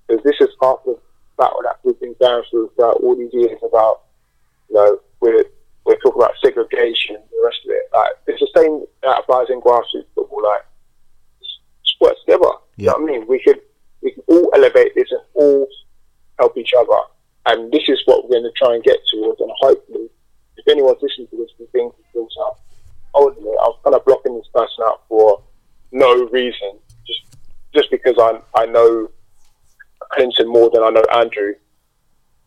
because 0.08 0.24
this 0.24 0.36
is 0.42 0.54
part 0.60 0.82
of 0.86 0.98
battle 1.38 1.62
that 1.64 1.80
we've 1.84 2.00
been 2.00 2.16
going 2.20 2.44
through 2.50 2.72
throughout 2.76 3.02
all 3.02 3.16
these 3.16 3.34
years 3.34 3.60
about, 3.64 4.02
you 4.70 4.76
know, 4.76 5.00
we're 5.20 5.46
we're 5.86 5.98
talking 5.98 6.22
about 6.22 6.34
segregation 6.44 7.16
and 7.16 7.26
the 7.30 7.42
rest 7.44 7.60
of 7.66 7.72
it. 7.72 7.90
Like 7.94 8.12
it's 8.28 8.40
the 8.40 8.50
same 8.56 8.86
that 9.04 9.20
applies 9.20 9.48
in 9.50 9.62
grassroots 9.62 10.08
football. 10.16 10.44
Like 10.44 10.66
just 11.40 12.02
work 12.02 12.16
together. 12.26 12.52
You 12.78 12.88
know 12.88 12.94
what 12.94 13.10
I 13.10 13.14
mean? 13.14 13.28
We 13.28 13.42
could 13.44 13.62
we 14.02 14.12
can 14.12 14.24
all 14.28 14.50
elevate 14.56 14.96
this 14.96 15.12
and 15.12 15.22
all 15.34 15.68
help 16.40 16.58
each 16.58 16.74
other. 16.78 17.00
And 17.46 17.72
this 17.72 17.84
is 17.88 18.02
what 18.06 18.24
we're 18.24 18.40
going 18.40 18.44
to 18.44 18.52
try 18.58 18.76
and 18.76 18.84
get 18.84 18.98
towards. 19.12 19.42
And 19.42 19.52
hopefully, 19.60 20.10
if 20.58 20.68
anyone's 20.68 21.02
listening 21.02 21.28
to 21.28 21.38
this 21.38 21.52
and 21.60 21.70
thinks 21.70 21.96
themselves 22.14 22.36
out, 22.40 22.60
ultimately, 23.14 23.58
I 23.60 23.68
was 23.68 23.80
kind 23.84 23.96
of 23.96 24.06
blocking 24.06 24.38
this 24.38 24.48
person 24.54 24.84
out 24.86 25.02
for 25.10 25.42
no 25.92 26.26
reason, 26.28 26.80
just 27.06 27.38
just 27.74 27.92
because 27.92 28.16
I 28.18 28.40
I 28.56 28.66
know 28.66 29.10
Clinton 30.12 30.48
more 30.48 30.70
than 30.74 30.84
I 30.84 30.90
know 30.90 31.04
Andrew. 31.14 31.54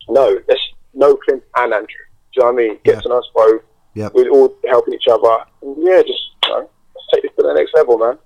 No, 0.09 0.39
let's 0.49 0.61
know 0.95 1.17
Clinton 1.17 1.47
and 1.57 1.73
Andrew. 1.75 1.87
Do 1.87 1.95
you 2.35 2.43
know 2.43 2.53
what 2.53 2.63
I 2.63 2.67
mean? 2.69 2.79
Get 2.85 2.95
Yeah. 2.97 3.01
to 3.01 3.09
know 3.09 3.19
us 3.19 3.31
both. 3.35 3.63
Yep. 3.95 4.13
We're 4.15 4.31
all 4.31 4.55
helping 4.69 4.95
each 4.95 5.09
other. 5.11 5.45
Yeah, 5.79 6.03
just 6.03 6.21
you 6.45 6.51
know, 6.51 6.71
let's 6.95 7.07
take 7.13 7.23
this 7.23 7.33
to 7.39 7.43
the 7.43 7.55
next 7.55 7.75
level, 7.75 7.99
man. 7.99 8.19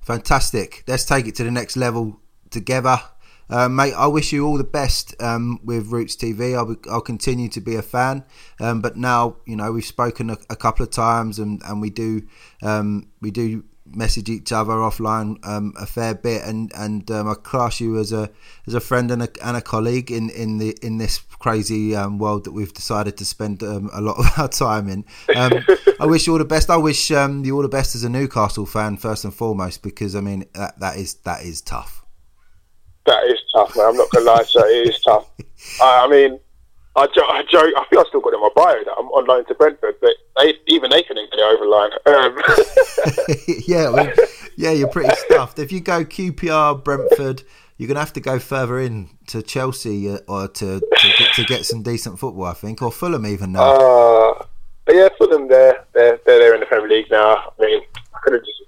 Fantastic. 0.00 0.84
Let's 0.86 1.04
take 1.04 1.26
it 1.26 1.34
to 1.36 1.44
the 1.44 1.50
next 1.50 1.76
level 1.76 2.20
together. 2.50 2.98
Uh, 3.48 3.68
mate, 3.68 3.94
I 3.94 4.06
wish 4.08 4.32
you 4.32 4.44
all 4.44 4.58
the 4.58 4.64
best 4.64 5.14
um, 5.22 5.60
with 5.64 5.86
Roots 5.92 6.16
TV. 6.16 6.56
I'll, 6.56 6.74
be, 6.74 6.90
I'll 6.90 7.00
continue 7.00 7.48
to 7.50 7.60
be 7.60 7.76
a 7.76 7.82
fan, 7.82 8.24
um, 8.60 8.80
but 8.82 8.96
now 8.96 9.36
you 9.46 9.54
know 9.56 9.70
we've 9.70 9.84
spoken 9.84 10.30
a, 10.30 10.36
a 10.50 10.56
couple 10.56 10.82
of 10.84 10.90
times, 10.90 11.38
and, 11.38 11.62
and 11.64 11.80
we 11.80 11.88
do 11.90 12.22
um, 12.62 13.08
we 13.20 13.30
do 13.30 13.64
message 13.94 14.28
each 14.28 14.52
other 14.52 14.72
offline 14.72 15.44
um, 15.46 15.72
a 15.78 15.86
fair 15.86 16.14
bit, 16.14 16.42
and 16.44 16.72
and 16.74 17.10
um, 17.10 17.28
I 17.28 17.34
class 17.34 17.80
you 17.80 17.98
as 17.98 18.12
a 18.12 18.30
as 18.66 18.74
a 18.74 18.80
friend 18.80 19.10
and 19.10 19.22
a, 19.22 19.28
and 19.44 19.56
a 19.56 19.60
colleague 19.60 20.10
in, 20.10 20.30
in 20.30 20.58
the 20.58 20.76
in 20.82 20.98
this 20.98 21.18
crazy 21.18 21.94
um, 21.94 22.18
world 22.18 22.44
that 22.44 22.52
we've 22.52 22.72
decided 22.72 23.16
to 23.18 23.24
spend 23.24 23.62
um, 23.62 23.90
a 23.92 24.00
lot 24.00 24.18
of 24.18 24.26
our 24.38 24.48
time 24.48 24.88
in. 24.88 25.04
Um, 25.34 25.52
I 26.00 26.06
wish 26.06 26.26
you 26.26 26.32
all 26.32 26.38
the 26.38 26.44
best. 26.44 26.70
I 26.70 26.76
wish 26.76 27.10
um, 27.10 27.44
you 27.44 27.56
all 27.56 27.62
the 27.62 27.68
best 27.68 27.94
as 27.94 28.04
a 28.04 28.08
Newcastle 28.08 28.66
fan 28.66 28.96
first 28.96 29.24
and 29.24 29.34
foremost, 29.34 29.82
because 29.82 30.14
I 30.16 30.20
mean 30.20 30.46
that 30.54 30.78
that 30.80 30.96
is 30.96 31.14
that 31.24 31.42
is 31.42 31.60
tough. 31.60 32.04
That 33.06 33.24
is 33.28 33.38
tough, 33.54 33.76
man. 33.76 33.86
I'm 33.86 33.96
not 33.96 34.10
gonna 34.10 34.26
lie, 34.26 34.42
so 34.42 34.66
it 34.66 34.88
is 34.88 35.00
tough. 35.00 35.30
I, 35.80 36.04
I 36.04 36.08
mean, 36.08 36.40
I, 36.96 37.06
jo- 37.08 37.26
I 37.28 37.42
joke. 37.50 37.72
I 37.76 37.84
think 37.90 38.04
I 38.04 38.08
still 38.08 38.20
got 38.20 38.32
it 38.32 38.36
in 38.36 38.40
my 38.42 38.48
bio 38.54 38.82
that 38.84 38.94
I'm 38.98 39.06
on 39.08 39.26
loan 39.26 39.44
to 39.46 39.54
Brentford, 39.54 39.96
but 40.00 40.12
they, 40.38 40.54
even 40.68 40.90
they 40.90 41.02
can't 41.02 41.18
get 41.30 41.40
over 41.40 41.66
line. 41.66 41.90
Um, 42.06 42.38
yeah, 43.66 43.90
mean, 43.90 44.12
yeah, 44.56 44.70
you're 44.70 44.88
pretty 44.88 45.14
stuffed. 45.16 45.58
If 45.58 45.70
you 45.72 45.80
go 45.80 46.04
QPR, 46.04 46.82
Brentford, 46.82 47.42
you're 47.76 47.88
gonna 47.88 48.00
have 48.00 48.14
to 48.14 48.20
go 48.20 48.38
further 48.38 48.80
in 48.80 49.10
to 49.26 49.42
Chelsea 49.42 50.10
uh, 50.10 50.18
or 50.26 50.48
to 50.48 50.80
to 50.80 51.08
get, 51.18 51.34
to 51.34 51.44
get 51.44 51.66
some 51.66 51.82
decent 51.82 52.18
football, 52.18 52.46
I 52.46 52.54
think, 52.54 52.80
or 52.80 52.90
Fulham 52.90 53.26
even 53.26 53.52
now. 53.52 53.62
uh, 53.74 54.44
yeah, 54.88 55.08
Fulham, 55.18 55.48
they're 55.48 55.84
they're 55.92 56.18
they're 56.24 56.38
there 56.38 56.54
in 56.54 56.60
the 56.60 56.66
Premier 56.66 56.88
League 56.88 57.10
now. 57.10 57.52
I 57.58 57.62
mean, 57.62 57.82
I 58.14 58.18
could 58.22 58.32
have 58.32 58.42
just 58.44 58.62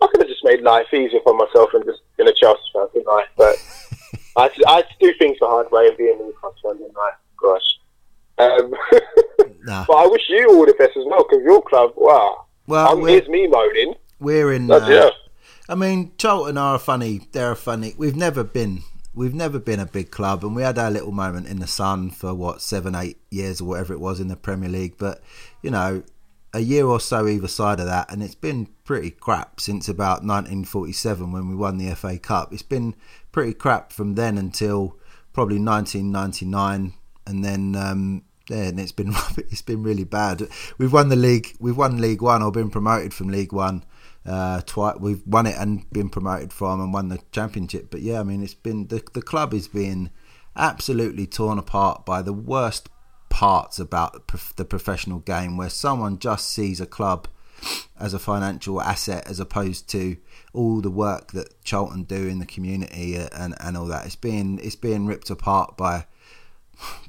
I 0.00 0.06
could 0.06 0.20
have 0.22 0.28
just 0.28 0.44
made 0.44 0.62
life 0.62 0.86
easier 0.94 1.20
for 1.22 1.34
myself 1.34 1.70
and 1.74 1.84
just 1.84 2.00
been 2.16 2.28
a 2.28 2.32
Chelsea 2.32 2.62
fan, 2.72 2.86
didn't 2.94 3.08
I? 3.08 3.24
But 3.36 3.56
I 4.36 4.50
I 4.66 4.84
do 5.00 5.12
things 5.18 5.36
the 5.40 5.46
hard 5.46 5.70
way 5.70 5.88
and 5.88 5.96
be 5.98 6.08
a 6.10 6.16
Newcastle 6.16 6.54
fan, 6.62 6.78
didn't 6.78 6.96
I? 6.96 7.10
Gosh. 7.42 7.78
Um, 8.38 8.72
Nah. 9.66 9.84
but 9.88 9.94
I 9.94 10.06
wish 10.06 10.22
you 10.48 10.56
all 10.56 10.66
the 10.66 10.74
best 10.74 10.96
as 10.96 11.04
well 11.06 11.26
because 11.28 11.44
your 11.44 11.62
club, 11.62 11.92
wow. 11.96 12.46
Well, 12.66 12.88
um, 12.88 13.06
here's 13.06 13.28
me 13.28 13.46
moaning. 13.46 13.94
We're 14.20 14.52
in. 14.52 14.70
Uh, 14.70 14.86
yeah. 14.88 15.10
I 15.68 15.74
mean, 15.74 16.12
Charlton 16.18 16.58
are 16.58 16.78
funny. 16.78 17.28
They're 17.32 17.52
a 17.52 17.56
funny. 17.56 17.94
We've 17.96 18.16
never 18.16 18.44
been. 18.44 18.82
We've 19.14 19.34
never 19.34 19.58
been 19.58 19.80
a 19.80 19.86
big 19.86 20.10
club, 20.10 20.44
and 20.44 20.56
we 20.56 20.62
had 20.62 20.78
our 20.78 20.90
little 20.90 21.12
moment 21.12 21.46
in 21.46 21.60
the 21.60 21.66
sun 21.66 22.10
for 22.10 22.34
what 22.34 22.60
seven, 22.60 22.94
eight 22.94 23.18
years 23.30 23.60
or 23.60 23.66
whatever 23.66 23.92
it 23.92 24.00
was 24.00 24.18
in 24.18 24.28
the 24.28 24.36
Premier 24.36 24.68
League. 24.68 24.96
But 24.98 25.22
you 25.62 25.70
know, 25.70 26.02
a 26.52 26.60
year 26.60 26.86
or 26.86 27.00
so 27.00 27.26
either 27.26 27.48
side 27.48 27.80
of 27.80 27.86
that, 27.86 28.10
and 28.10 28.22
it's 28.22 28.34
been 28.34 28.68
pretty 28.84 29.10
crap 29.10 29.60
since 29.60 29.88
about 29.88 30.24
1947 30.24 31.32
when 31.32 31.48
we 31.48 31.54
won 31.54 31.78
the 31.78 31.94
FA 31.94 32.18
Cup. 32.18 32.52
It's 32.52 32.62
been 32.62 32.94
pretty 33.32 33.54
crap 33.54 33.92
from 33.92 34.14
then 34.14 34.36
until 34.36 34.96
probably 35.32 35.58
1999, 35.58 36.94
and 37.26 37.44
then 37.44 37.76
um, 37.76 38.22
yeah, 38.48 38.64
and 38.64 38.80
it's 38.80 38.92
been 38.92 39.12
it's 39.36 39.62
been 39.62 39.82
really 39.82 40.04
bad. 40.04 40.42
We've 40.78 40.92
won 40.92 41.08
the 41.08 41.16
league. 41.16 41.56
We've 41.60 41.76
won 41.76 42.00
League 42.00 42.22
One 42.22 42.42
or 42.42 42.52
been 42.52 42.70
promoted 42.70 43.14
from 43.14 43.28
League 43.28 43.52
One 43.52 43.84
uh, 44.26 44.60
twice. 44.66 44.96
We've 44.98 45.26
won 45.26 45.46
it 45.46 45.56
and 45.58 45.90
been 45.90 46.08
promoted 46.08 46.52
from 46.52 46.80
and 46.80 46.92
won 46.92 47.08
the 47.08 47.20
championship. 47.32 47.90
But 47.90 48.02
yeah, 48.02 48.20
I 48.20 48.22
mean, 48.22 48.42
it's 48.42 48.54
been 48.54 48.88
the 48.88 49.02
the 49.12 49.22
club 49.22 49.54
is 49.54 49.68
being 49.68 50.10
absolutely 50.56 51.26
torn 51.26 51.58
apart 51.58 52.04
by 52.06 52.22
the 52.22 52.32
worst 52.32 52.88
parts 53.28 53.78
about 53.78 54.28
the 54.56 54.64
professional 54.64 55.18
game, 55.18 55.56
where 55.56 55.70
someone 55.70 56.18
just 56.18 56.48
sees 56.48 56.80
a 56.80 56.86
club 56.86 57.28
as 57.98 58.12
a 58.12 58.18
financial 58.18 58.80
asset 58.80 59.26
as 59.26 59.40
opposed 59.40 59.88
to 59.88 60.16
all 60.52 60.80
the 60.80 60.90
work 60.90 61.32
that 61.32 61.62
Charlton 61.64 62.02
do 62.02 62.26
in 62.28 62.38
the 62.38 62.46
community 62.46 63.16
and, 63.16 63.54
and 63.58 63.76
all 63.76 63.86
that. 63.86 64.06
It's 64.06 64.16
being 64.16 64.60
it's 64.62 64.76
being 64.76 65.06
ripped 65.06 65.30
apart 65.30 65.76
by 65.76 66.06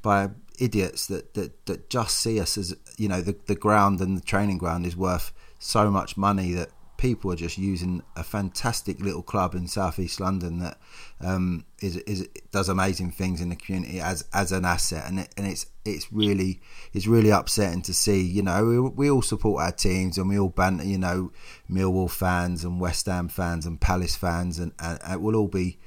by 0.01 0.29
idiots 0.59 1.07
that, 1.07 1.33
that, 1.33 1.65
that 1.65 1.89
just 1.89 2.17
see 2.19 2.39
us 2.39 2.57
as 2.57 2.75
you 2.97 3.07
know 3.07 3.21
the 3.21 3.35
the 3.47 3.55
ground 3.55 3.99
and 4.01 4.17
the 4.17 4.21
training 4.21 4.57
ground 4.57 4.85
is 4.85 4.95
worth 4.95 5.31
so 5.59 5.89
much 5.89 6.17
money 6.17 6.53
that 6.53 6.69
people 6.97 7.31
are 7.31 7.35
just 7.35 7.57
using 7.57 8.01
a 8.15 8.23
fantastic 8.23 8.99
little 8.99 9.21
club 9.21 9.53
in 9.53 9.67
southeast 9.67 10.19
London 10.19 10.59
that 10.59 10.77
um, 11.19 11.65
is 11.81 11.97
is 11.97 12.27
does 12.51 12.69
amazing 12.69 13.11
things 13.11 13.41
in 13.41 13.49
the 13.49 13.55
community 13.55 13.99
as 13.99 14.25
as 14.33 14.51
an 14.51 14.65
asset. 14.65 15.03
And 15.07 15.19
it, 15.19 15.29
and 15.37 15.45
it's 15.45 15.65
it's 15.83 16.11
really 16.11 16.61
it's 16.93 17.07
really 17.07 17.31
upsetting 17.31 17.81
to 17.83 17.93
see 17.93 18.21
you 18.21 18.41
know 18.41 18.65
we, 18.65 18.79
we 18.79 19.09
all 19.09 19.21
support 19.21 19.63
our 19.63 19.71
teams 19.71 20.17
and 20.17 20.29
we 20.29 20.39
all 20.39 20.49
banter 20.49 20.85
you 20.85 20.97
know 20.97 21.31
Millwall 21.69 22.09
fans 22.09 22.63
and 22.63 22.79
West 22.79 23.05
Ham 23.07 23.27
fans 23.27 23.65
and 23.65 23.79
Palace 23.79 24.15
fans 24.15 24.59
and, 24.59 24.71
and, 24.79 24.99
and 25.03 25.21
we'll 25.21 25.35
all 25.35 25.47
be 25.47 25.77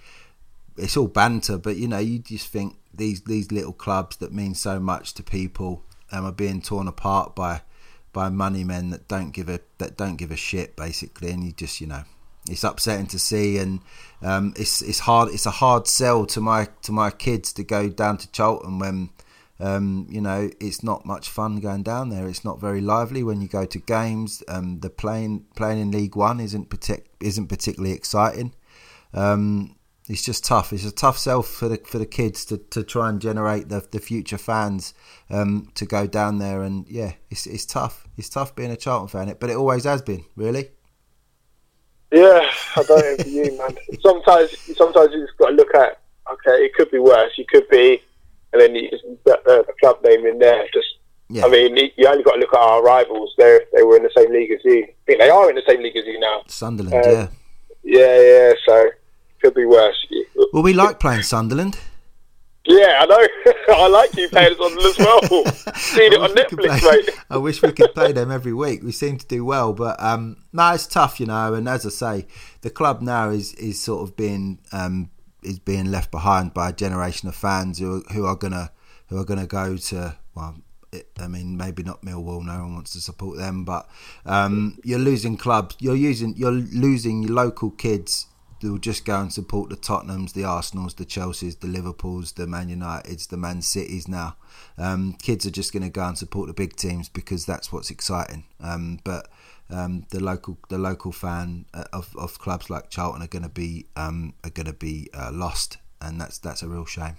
it's 0.78 0.97
all 0.97 1.09
banter, 1.09 1.59
but 1.59 1.77
you 1.77 1.89
know, 1.89 1.99
you 1.99 2.20
just 2.20 2.49
think 2.53 2.77
these 2.98 3.22
these 3.22 3.50
little 3.50 3.72
clubs 3.72 4.16
that 4.18 4.32
mean 4.32 4.54
so 4.54 4.78
much 4.78 5.14
to 5.14 5.22
people 5.22 5.84
um, 6.12 6.24
are 6.26 6.32
being 6.32 6.60
torn 6.60 6.88
apart 6.88 7.34
by 7.34 7.62
by 8.12 8.28
money 8.28 8.64
men 8.64 8.90
that 8.90 9.08
don't 9.08 9.30
give 9.30 9.48
a 9.48 9.60
that 9.78 9.96
don't 9.96 10.16
give 10.16 10.30
a 10.30 10.36
shit 10.36 10.76
basically, 10.76 11.30
and 11.30 11.44
you 11.44 11.52
just 11.52 11.80
you 11.80 11.86
know, 11.86 12.02
it's 12.48 12.64
upsetting 12.64 13.06
to 13.06 13.18
see, 13.18 13.58
and 13.58 13.80
um, 14.22 14.52
it's 14.56 14.82
it's 14.82 15.00
hard 15.00 15.28
it's 15.32 15.46
a 15.46 15.50
hard 15.50 15.86
sell 15.86 16.26
to 16.26 16.40
my 16.40 16.68
to 16.82 16.92
my 16.92 17.10
kids 17.10 17.52
to 17.54 17.64
go 17.64 17.88
down 17.88 18.18
to 18.18 18.30
Charlton 18.32 18.78
when. 18.78 19.10
Um, 19.60 20.06
you 20.08 20.20
know, 20.20 20.50
it's 20.60 20.84
not 20.84 21.04
much 21.04 21.28
fun 21.28 21.58
going 21.58 21.82
down 21.82 22.10
there. 22.10 22.28
It's 22.28 22.44
not 22.44 22.60
very 22.60 22.80
lively 22.80 23.24
when 23.24 23.40
you 23.40 23.48
go 23.48 23.66
to 23.66 23.78
games. 23.80 24.40
Um, 24.46 24.78
the 24.78 24.88
playing 24.88 25.46
playing 25.56 25.80
in 25.80 25.90
League 25.90 26.14
One 26.14 26.38
isn't 26.38 26.70
partic- 26.70 27.06
isn't 27.18 27.48
particularly 27.48 27.92
exciting. 27.92 28.54
Um, 29.12 29.74
it's 30.09 30.24
just 30.24 30.44
tough. 30.44 30.72
It's 30.72 30.86
a 30.86 30.90
tough 30.90 31.18
sell 31.18 31.43
for 31.43 31.68
the 31.68 31.78
for 31.85 31.98
the 31.98 32.06
kids 32.06 32.44
to, 32.47 32.59
to 32.59 32.82
try 32.82 33.09
and 33.09 33.20
generate 33.20 33.68
the 33.68 33.86
the 33.90 34.01
future 34.01 34.39
fans 34.39 34.94
um, 35.30 35.70
to 35.74 35.85
go 35.85 36.06
down 36.06 36.39
there. 36.39 36.62
And 36.62 36.86
yeah, 36.89 37.12
it's 37.30 37.47
it's 37.47 37.66
tough. 37.66 38.09
It's 38.16 38.28
tough 38.28 38.56
being 38.56 38.70
a 38.70 38.76
Charlton 38.76 39.09
fan, 39.09 39.36
but 39.39 39.51
it 39.51 39.56
always 39.56 39.85
has 39.85 40.02
been. 40.02 40.24
Really. 40.35 40.70
Yeah, 42.10 42.51
I 42.74 42.82
don't 42.85 43.20
envy 43.20 43.30
you, 43.30 43.59
man. 43.59 43.76
Sometimes, 44.01 44.56
sometimes 44.78 45.12
you 45.12 45.26
just 45.26 45.36
got 45.36 45.51
to 45.51 45.56
look 45.56 45.74
at. 45.74 46.01
Okay, 46.32 46.64
it 46.64 46.74
could 46.74 46.90
be 46.90 46.98
worse. 46.98 47.32
You 47.36 47.44
could 47.47 47.68
be, 47.68 48.02
and 48.52 48.62
then 48.62 48.74
you 48.74 48.89
just 48.90 49.05
put 49.24 49.44
the, 49.44 49.64
the 49.66 49.74
club 49.80 50.02
name 50.02 50.24
in 50.24 50.39
there. 50.39 50.64
Just, 50.72 50.86
Yeah. 51.28 51.44
I 51.44 51.51
mean, 51.51 51.76
you 51.76 52.06
only 52.06 52.22
got 52.22 52.35
to 52.35 52.40
look 52.40 52.55
at 52.55 52.60
our 52.60 52.82
rivals. 52.82 53.35
They 53.36 53.60
they 53.74 53.82
were 53.82 53.97
in 53.97 54.05
the 54.05 54.10
same 54.16 54.32
league 54.32 54.51
as 54.52 54.60
you. 54.64 54.85
I 54.85 54.94
think 55.06 55.20
they 55.20 55.28
are 55.28 55.51
in 55.51 55.56
the 55.56 55.62
same 55.68 55.82
league 55.82 55.97
as 55.97 56.06
you 56.06 56.18
now. 56.18 56.43
Sunderland. 56.47 57.05
Um, 57.06 57.12
yeah. 57.12 57.28
Yeah, 57.82 58.20
yeah. 58.20 58.52
So 58.66 58.90
could 59.40 59.55
be 59.55 59.65
worse. 59.65 60.06
Well, 60.52 60.62
we 60.62 60.73
like 60.73 60.98
playing 61.01 61.23
Sunderland. 61.23 61.78
Yeah, 62.65 62.98
I 63.01 63.06
know. 63.06 63.55
I 63.77 63.89
like 63.89 64.15
you 64.16 64.28
playing 64.28 64.52
on 64.55 64.86
as 64.86 64.98
well. 64.98 65.44
Seen 65.77 66.12
it 66.12 66.20
I 66.20 66.24
on 66.24 66.35
wish 66.35 66.44
we 66.51 66.56
could 66.56 66.59
Netflix, 66.59 66.78
play- 66.81 66.97
mate. 67.06 67.10
I 67.31 67.36
wish 67.39 67.62
we 67.62 67.73
could 67.73 67.94
play 67.94 68.12
them 68.12 68.31
every 68.31 68.52
week. 68.52 68.82
We 68.82 68.93
seem 68.93 69.16
to 69.16 69.27
do 69.27 69.44
well, 69.44 69.73
but 69.73 70.01
um, 70.02 70.36
no, 70.52 70.73
it's 70.74 70.86
tough, 70.86 71.19
you 71.19 71.27
know. 71.27 71.55
And 71.55 71.66
as 71.69 71.86
I 71.86 71.89
say, 71.89 72.27
the 72.60 72.70
club 72.70 73.01
now 73.01 73.31
is 73.31 73.55
is 73.55 73.81
sort 73.82 74.02
of 74.06 74.16
being 74.16 74.59
um, 74.73 75.10
is 75.43 75.59
being 75.59 75.90
left 75.90 76.10
behind 76.10 76.52
by 76.52 76.69
a 76.69 76.73
generation 76.73 77.28
of 77.28 77.35
fans 77.35 77.78
who 77.78 78.02
who 78.12 78.27
are 78.27 78.36
gonna 78.36 78.70
who 79.06 79.19
are 79.19 79.24
gonna 79.24 79.47
go 79.47 79.77
to 79.77 80.16
well. 80.35 80.56
It, 80.90 81.10
I 81.20 81.28
mean, 81.28 81.59
maybe 81.59 81.82
not 81.82 82.01
Millwall. 82.01 82.43
No 82.43 82.60
one 82.62 82.73
wants 82.74 82.94
to 82.94 83.01
support 83.02 83.36
them, 83.36 83.66
but 83.66 83.86
um, 84.24 84.78
you're 84.85 84.98
losing 84.98 85.36
clubs. 85.36 85.77
You're 85.81 85.94
using. 85.97 86.35
You're 86.36 86.51
losing 86.52 87.23
your 87.24 87.32
local 87.32 87.70
kids 87.70 88.27
will 88.62 88.78
just 88.78 89.05
go 89.05 89.20
and 89.20 89.32
support 89.32 89.70
the 89.70 89.76
Tottenhams, 89.76 90.32
the 90.32 90.44
Arsenals, 90.44 90.94
the 90.94 91.05
Chelseas, 91.05 91.60
the 91.60 91.66
Liverpools, 91.66 92.32
the 92.32 92.47
Man 92.47 92.68
Uniteds, 92.68 93.28
the 93.28 93.36
Man 93.36 93.62
Cities. 93.62 94.09
Now, 94.09 94.36
um, 94.76 95.14
kids 95.14 95.47
are 95.47 95.51
just 95.51 95.72
going 95.72 95.82
to 95.82 95.90
go 95.90 96.05
and 96.05 96.18
support 96.18 96.48
the 96.48 96.55
big 96.55 96.76
teams 96.76 97.09
because 97.09 97.47
that's 97.47 97.72
what's 97.72 97.90
exciting. 97.90 98.44
Um, 98.60 99.01
but 99.05 99.28
um, 99.70 100.06
the 100.10 100.20
local 100.20 100.59
the 100.68 100.78
local 100.78 101.12
fan 101.12 101.66
uh, 101.74 101.85
of, 101.93 102.14
of 102.16 102.39
clubs 102.39 102.70
like 102.70 102.90
Charlton 102.90 103.22
are 103.22 103.28
going 103.28 103.43
to 103.43 103.48
be 103.48 103.86
um, 103.97 104.35
are 104.44 104.51
going 104.51 104.66
to 104.66 104.72
be 104.72 105.09
uh, 105.14 105.30
lost, 105.32 105.78
and 106.01 106.20
that's 106.20 106.39
that's 106.39 106.62
a 106.62 106.68
real 106.68 106.86
shame. 106.86 107.16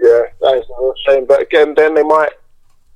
Yeah, 0.00 0.22
that 0.40 0.56
is 0.56 0.64
a 0.64 0.82
real 0.82 0.94
shame. 1.06 1.26
But 1.26 1.42
again, 1.42 1.74
then 1.76 1.94
they 1.94 2.02
might 2.02 2.32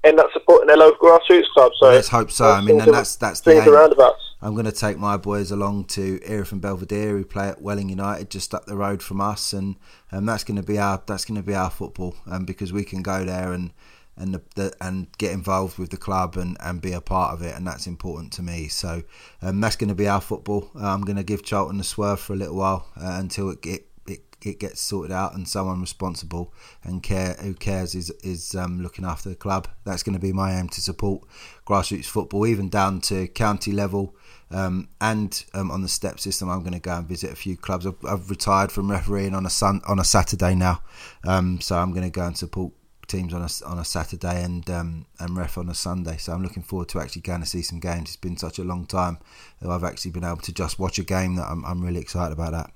end 0.05 0.21
up 0.21 0.31
supporting 0.33 0.67
their 0.67 0.77
local 0.77 1.09
grassroots 1.09 1.49
club. 1.55 1.73
So 1.79 1.87
Let's 1.87 2.09
hope 2.09 2.31
so. 2.31 2.51
I 2.51 2.61
mean, 2.61 2.81
and 2.81 2.93
that's 2.93 3.17
that's 3.17 3.41
the 3.41 3.63
aim. 3.63 3.73
roundabouts. 3.73 4.28
I'm 4.41 4.55
going 4.55 4.67
to 4.67 4.73
take 4.73 4.99
my 4.99 5.17
boys 5.17 5.51
along 5.51 5.87
to 5.87 6.21
Erith 6.25 6.53
and 6.53 6.61
Belvedere, 6.61 7.17
who 7.17 7.25
play 7.25 7.49
at 7.49 7.61
Welling 7.61 7.89
United, 7.89 8.31
just 8.31 8.55
up 8.55 8.67
the 8.67 8.77
road 8.77 9.03
from 9.03 9.21
us, 9.21 9.53
and 9.53 9.77
um, 10.13 10.27
that's 10.27 10.45
going 10.45 10.57
to 10.57 10.63
be 10.63 10.79
our 10.79 11.03
that's 11.07 11.25
going 11.25 11.41
to 11.41 11.47
be 11.47 11.55
our 11.55 11.71
football, 11.71 12.15
um, 12.27 12.45
because 12.45 12.73
we 12.73 12.85
can 12.85 13.03
go 13.03 13.25
there 13.25 13.53
and 13.53 13.73
and 14.19 14.35
the, 14.35 14.43
the, 14.57 14.73
and 14.81 15.07
get 15.19 15.33
involved 15.33 15.79
with 15.79 15.91
the 15.91 15.97
club 15.97 16.37
and, 16.37 16.57
and 16.61 16.83
be 16.83 16.93
a 16.93 17.01
part 17.01 17.33
of 17.33 17.43
it, 17.43 17.55
and 17.57 17.67
that's 17.67 17.87
important 17.87 18.33
to 18.33 18.43
me. 18.43 18.69
So 18.69 19.03
um, 19.43 19.61
that's 19.61 19.77
going 19.77 19.89
to 19.89 19.95
be 19.95 20.09
our 20.09 20.21
football. 20.21 20.71
Uh, 20.75 20.89
I'm 20.89 21.03
going 21.03 21.17
to 21.17 21.23
give 21.23 21.45
Charlton 21.45 21.81
a 21.81 21.85
swerve 21.85 22.21
for 22.21 22.33
a 22.33 22.37
little 22.37 22.57
while 22.57 22.89
uh, 22.97 23.17
until 23.19 23.51
it, 23.51 23.65
it 23.65 23.87
it 24.07 24.21
it 24.43 24.61
gets 24.61 24.81
sorted 24.81 25.13
out 25.13 25.35
and 25.35 25.49
someone 25.49 25.81
responsible 25.81 26.53
and 26.83 27.03
care 27.03 27.35
who 27.41 27.55
cares 27.55 27.95
is 27.95 28.11
is 28.23 28.55
um, 28.55 28.83
looking 28.83 29.05
after 29.05 29.29
the 29.29 29.37
club. 29.37 29.69
That's 29.85 30.03
going 30.03 30.15
to 30.15 30.21
be 30.21 30.33
my 30.33 30.59
aim 30.59 30.69
to 30.71 30.81
support 30.81 31.23
grassroots 31.67 32.07
football, 32.07 32.47
even 32.47 32.69
down 32.69 33.01
to 33.03 33.29
county 33.29 33.73
level. 33.73 34.17
Um, 34.51 34.89
and 35.01 35.45
um, 35.53 35.71
on 35.71 35.83
the 35.83 35.89
step 35.89 36.19
system, 36.19 36.49
I'm 36.49 36.61
going 36.61 36.73
to 36.73 36.81
go 36.81 36.97
and 36.97 37.07
visit 37.07 37.31
a 37.31 37.37
few 37.37 37.57
clubs. 37.57 37.87
I've, 37.87 38.03
I've 38.09 38.31
retired 38.31 38.73
from 38.73 38.91
refereeing 38.91 39.35
on 39.35 39.45
a 39.45 39.51
sun 39.51 39.83
on 39.87 39.99
a 39.99 40.05
Saturday 40.05 40.55
now, 40.55 40.83
um, 41.27 41.61
so 41.61 41.77
I'm 41.77 41.91
going 41.91 42.05
to 42.05 42.11
go 42.11 42.27
and 42.27 42.37
support 42.37 42.73
teams 43.09 43.33
on 43.35 43.43
a 43.43 43.49
on 43.69 43.79
a 43.79 43.85
Saturday 43.85 44.43
and 44.43 44.69
um, 44.71 45.07
and 45.19 45.37
ref 45.37 45.59
on 45.59 45.69
a 45.69 45.75
Sunday. 45.75 46.17
So 46.19 46.33
I'm 46.33 46.43
looking 46.43 46.63
forward 46.63 46.89
to 46.91 47.01
actually 47.01 47.23
going 47.23 47.41
to 47.41 47.47
see 47.47 47.63
some 47.63 47.81
games. 47.81 48.11
It's 48.11 48.17
been 48.17 48.37
such 48.37 48.59
a 48.59 48.65
long 48.65 48.87
time 48.87 49.19
that 49.61 49.71
I've 49.71 49.85
actually 49.85 50.13
been 50.13 50.25
able 50.25 50.37
to 50.39 50.53
just 50.53 50.79
watch 50.79 50.99
a 50.99 51.05
game 51.05 51.37
that 51.37 51.47
I'm 51.49 51.65
I'm 51.65 51.83
really 51.83 52.01
excited 52.01 52.33
about 52.33 52.53
that. 52.53 52.71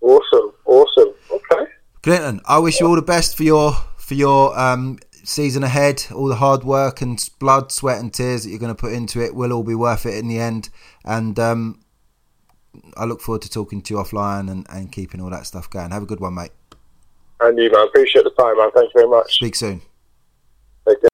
Awesome, 0.00 0.52
awesome. 0.66 1.14
Okay, 1.30 1.70
Clinton, 2.02 2.40
I 2.46 2.58
wish 2.58 2.80
you 2.80 2.86
all 2.86 2.96
the 2.96 3.02
best 3.02 3.36
for 3.36 3.44
your 3.44 3.72
for 3.96 4.14
your 4.14 4.58
um, 4.58 4.98
season 5.30 5.62
ahead. 5.62 6.04
All 6.14 6.26
the 6.28 6.36
hard 6.36 6.64
work 6.64 7.00
and 7.00 7.28
blood, 7.38 7.72
sweat, 7.72 8.00
and 8.00 8.12
tears 8.12 8.44
that 8.44 8.50
you're 8.50 8.58
going 8.58 8.74
to 8.74 8.80
put 8.80 8.92
into 8.92 9.22
it 9.22 9.34
will 9.34 9.52
all 9.52 9.62
be 9.62 9.74
worth 9.74 10.04
it 10.06 10.14
in 10.14 10.28
the 10.28 10.38
end. 10.38 10.68
And 11.04 11.38
um, 11.38 11.80
I 12.96 13.04
look 13.04 13.20
forward 13.20 13.42
to 13.42 13.50
talking 13.50 13.80
to 13.82 13.94
you 13.94 14.00
offline 14.00 14.50
and, 14.50 14.66
and 14.68 14.90
keeping 14.92 15.20
all 15.20 15.30
that 15.30 15.46
stuff 15.46 15.70
going. 15.70 15.90
Have 15.90 16.02
a 16.02 16.06
good 16.06 16.20
one, 16.20 16.34
mate. 16.34 16.50
and 17.40 17.56
you 17.58 17.70
man, 17.70 17.86
appreciate 17.86 18.24
the 18.24 18.30
time, 18.30 18.56
man. 18.58 18.70
Thank 18.74 18.92
you 18.94 19.00
very 19.00 19.08
much. 19.08 19.34
Speak 19.34 19.54
soon. 19.54 19.80
Take 20.88 20.98
care. 21.00 21.08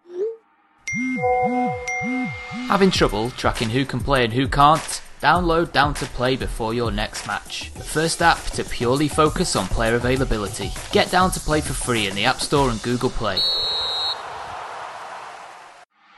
Having 2.69 2.91
trouble 2.91 3.31
tracking 3.31 3.71
who 3.71 3.85
can 3.85 4.01
play 4.01 4.25
and 4.25 4.33
who 4.33 4.49
can't? 4.49 5.03
Download 5.21 5.73
Down 5.73 5.95
to 5.95 6.05
Play 6.07 6.37
before 6.37 6.75
your 6.75 6.91
next 6.91 7.27
match. 7.27 7.73
The 7.73 7.83
first 7.83 8.21
app 8.21 8.43
to 8.51 8.63
purely 8.65 9.09
focus 9.09 9.57
on 9.57 9.67
player 9.67 9.95
availability. 9.95 10.71
Get 10.93 11.11
Down 11.11 11.31
to 11.31 11.41
Play 11.41 11.63
for 11.63 11.73
free 11.73 12.07
in 12.07 12.15
the 12.15 12.27
App 12.27 12.41
Store 12.41 12.69
and 12.71 12.83
Google 12.83 13.11
Play. 13.11 13.39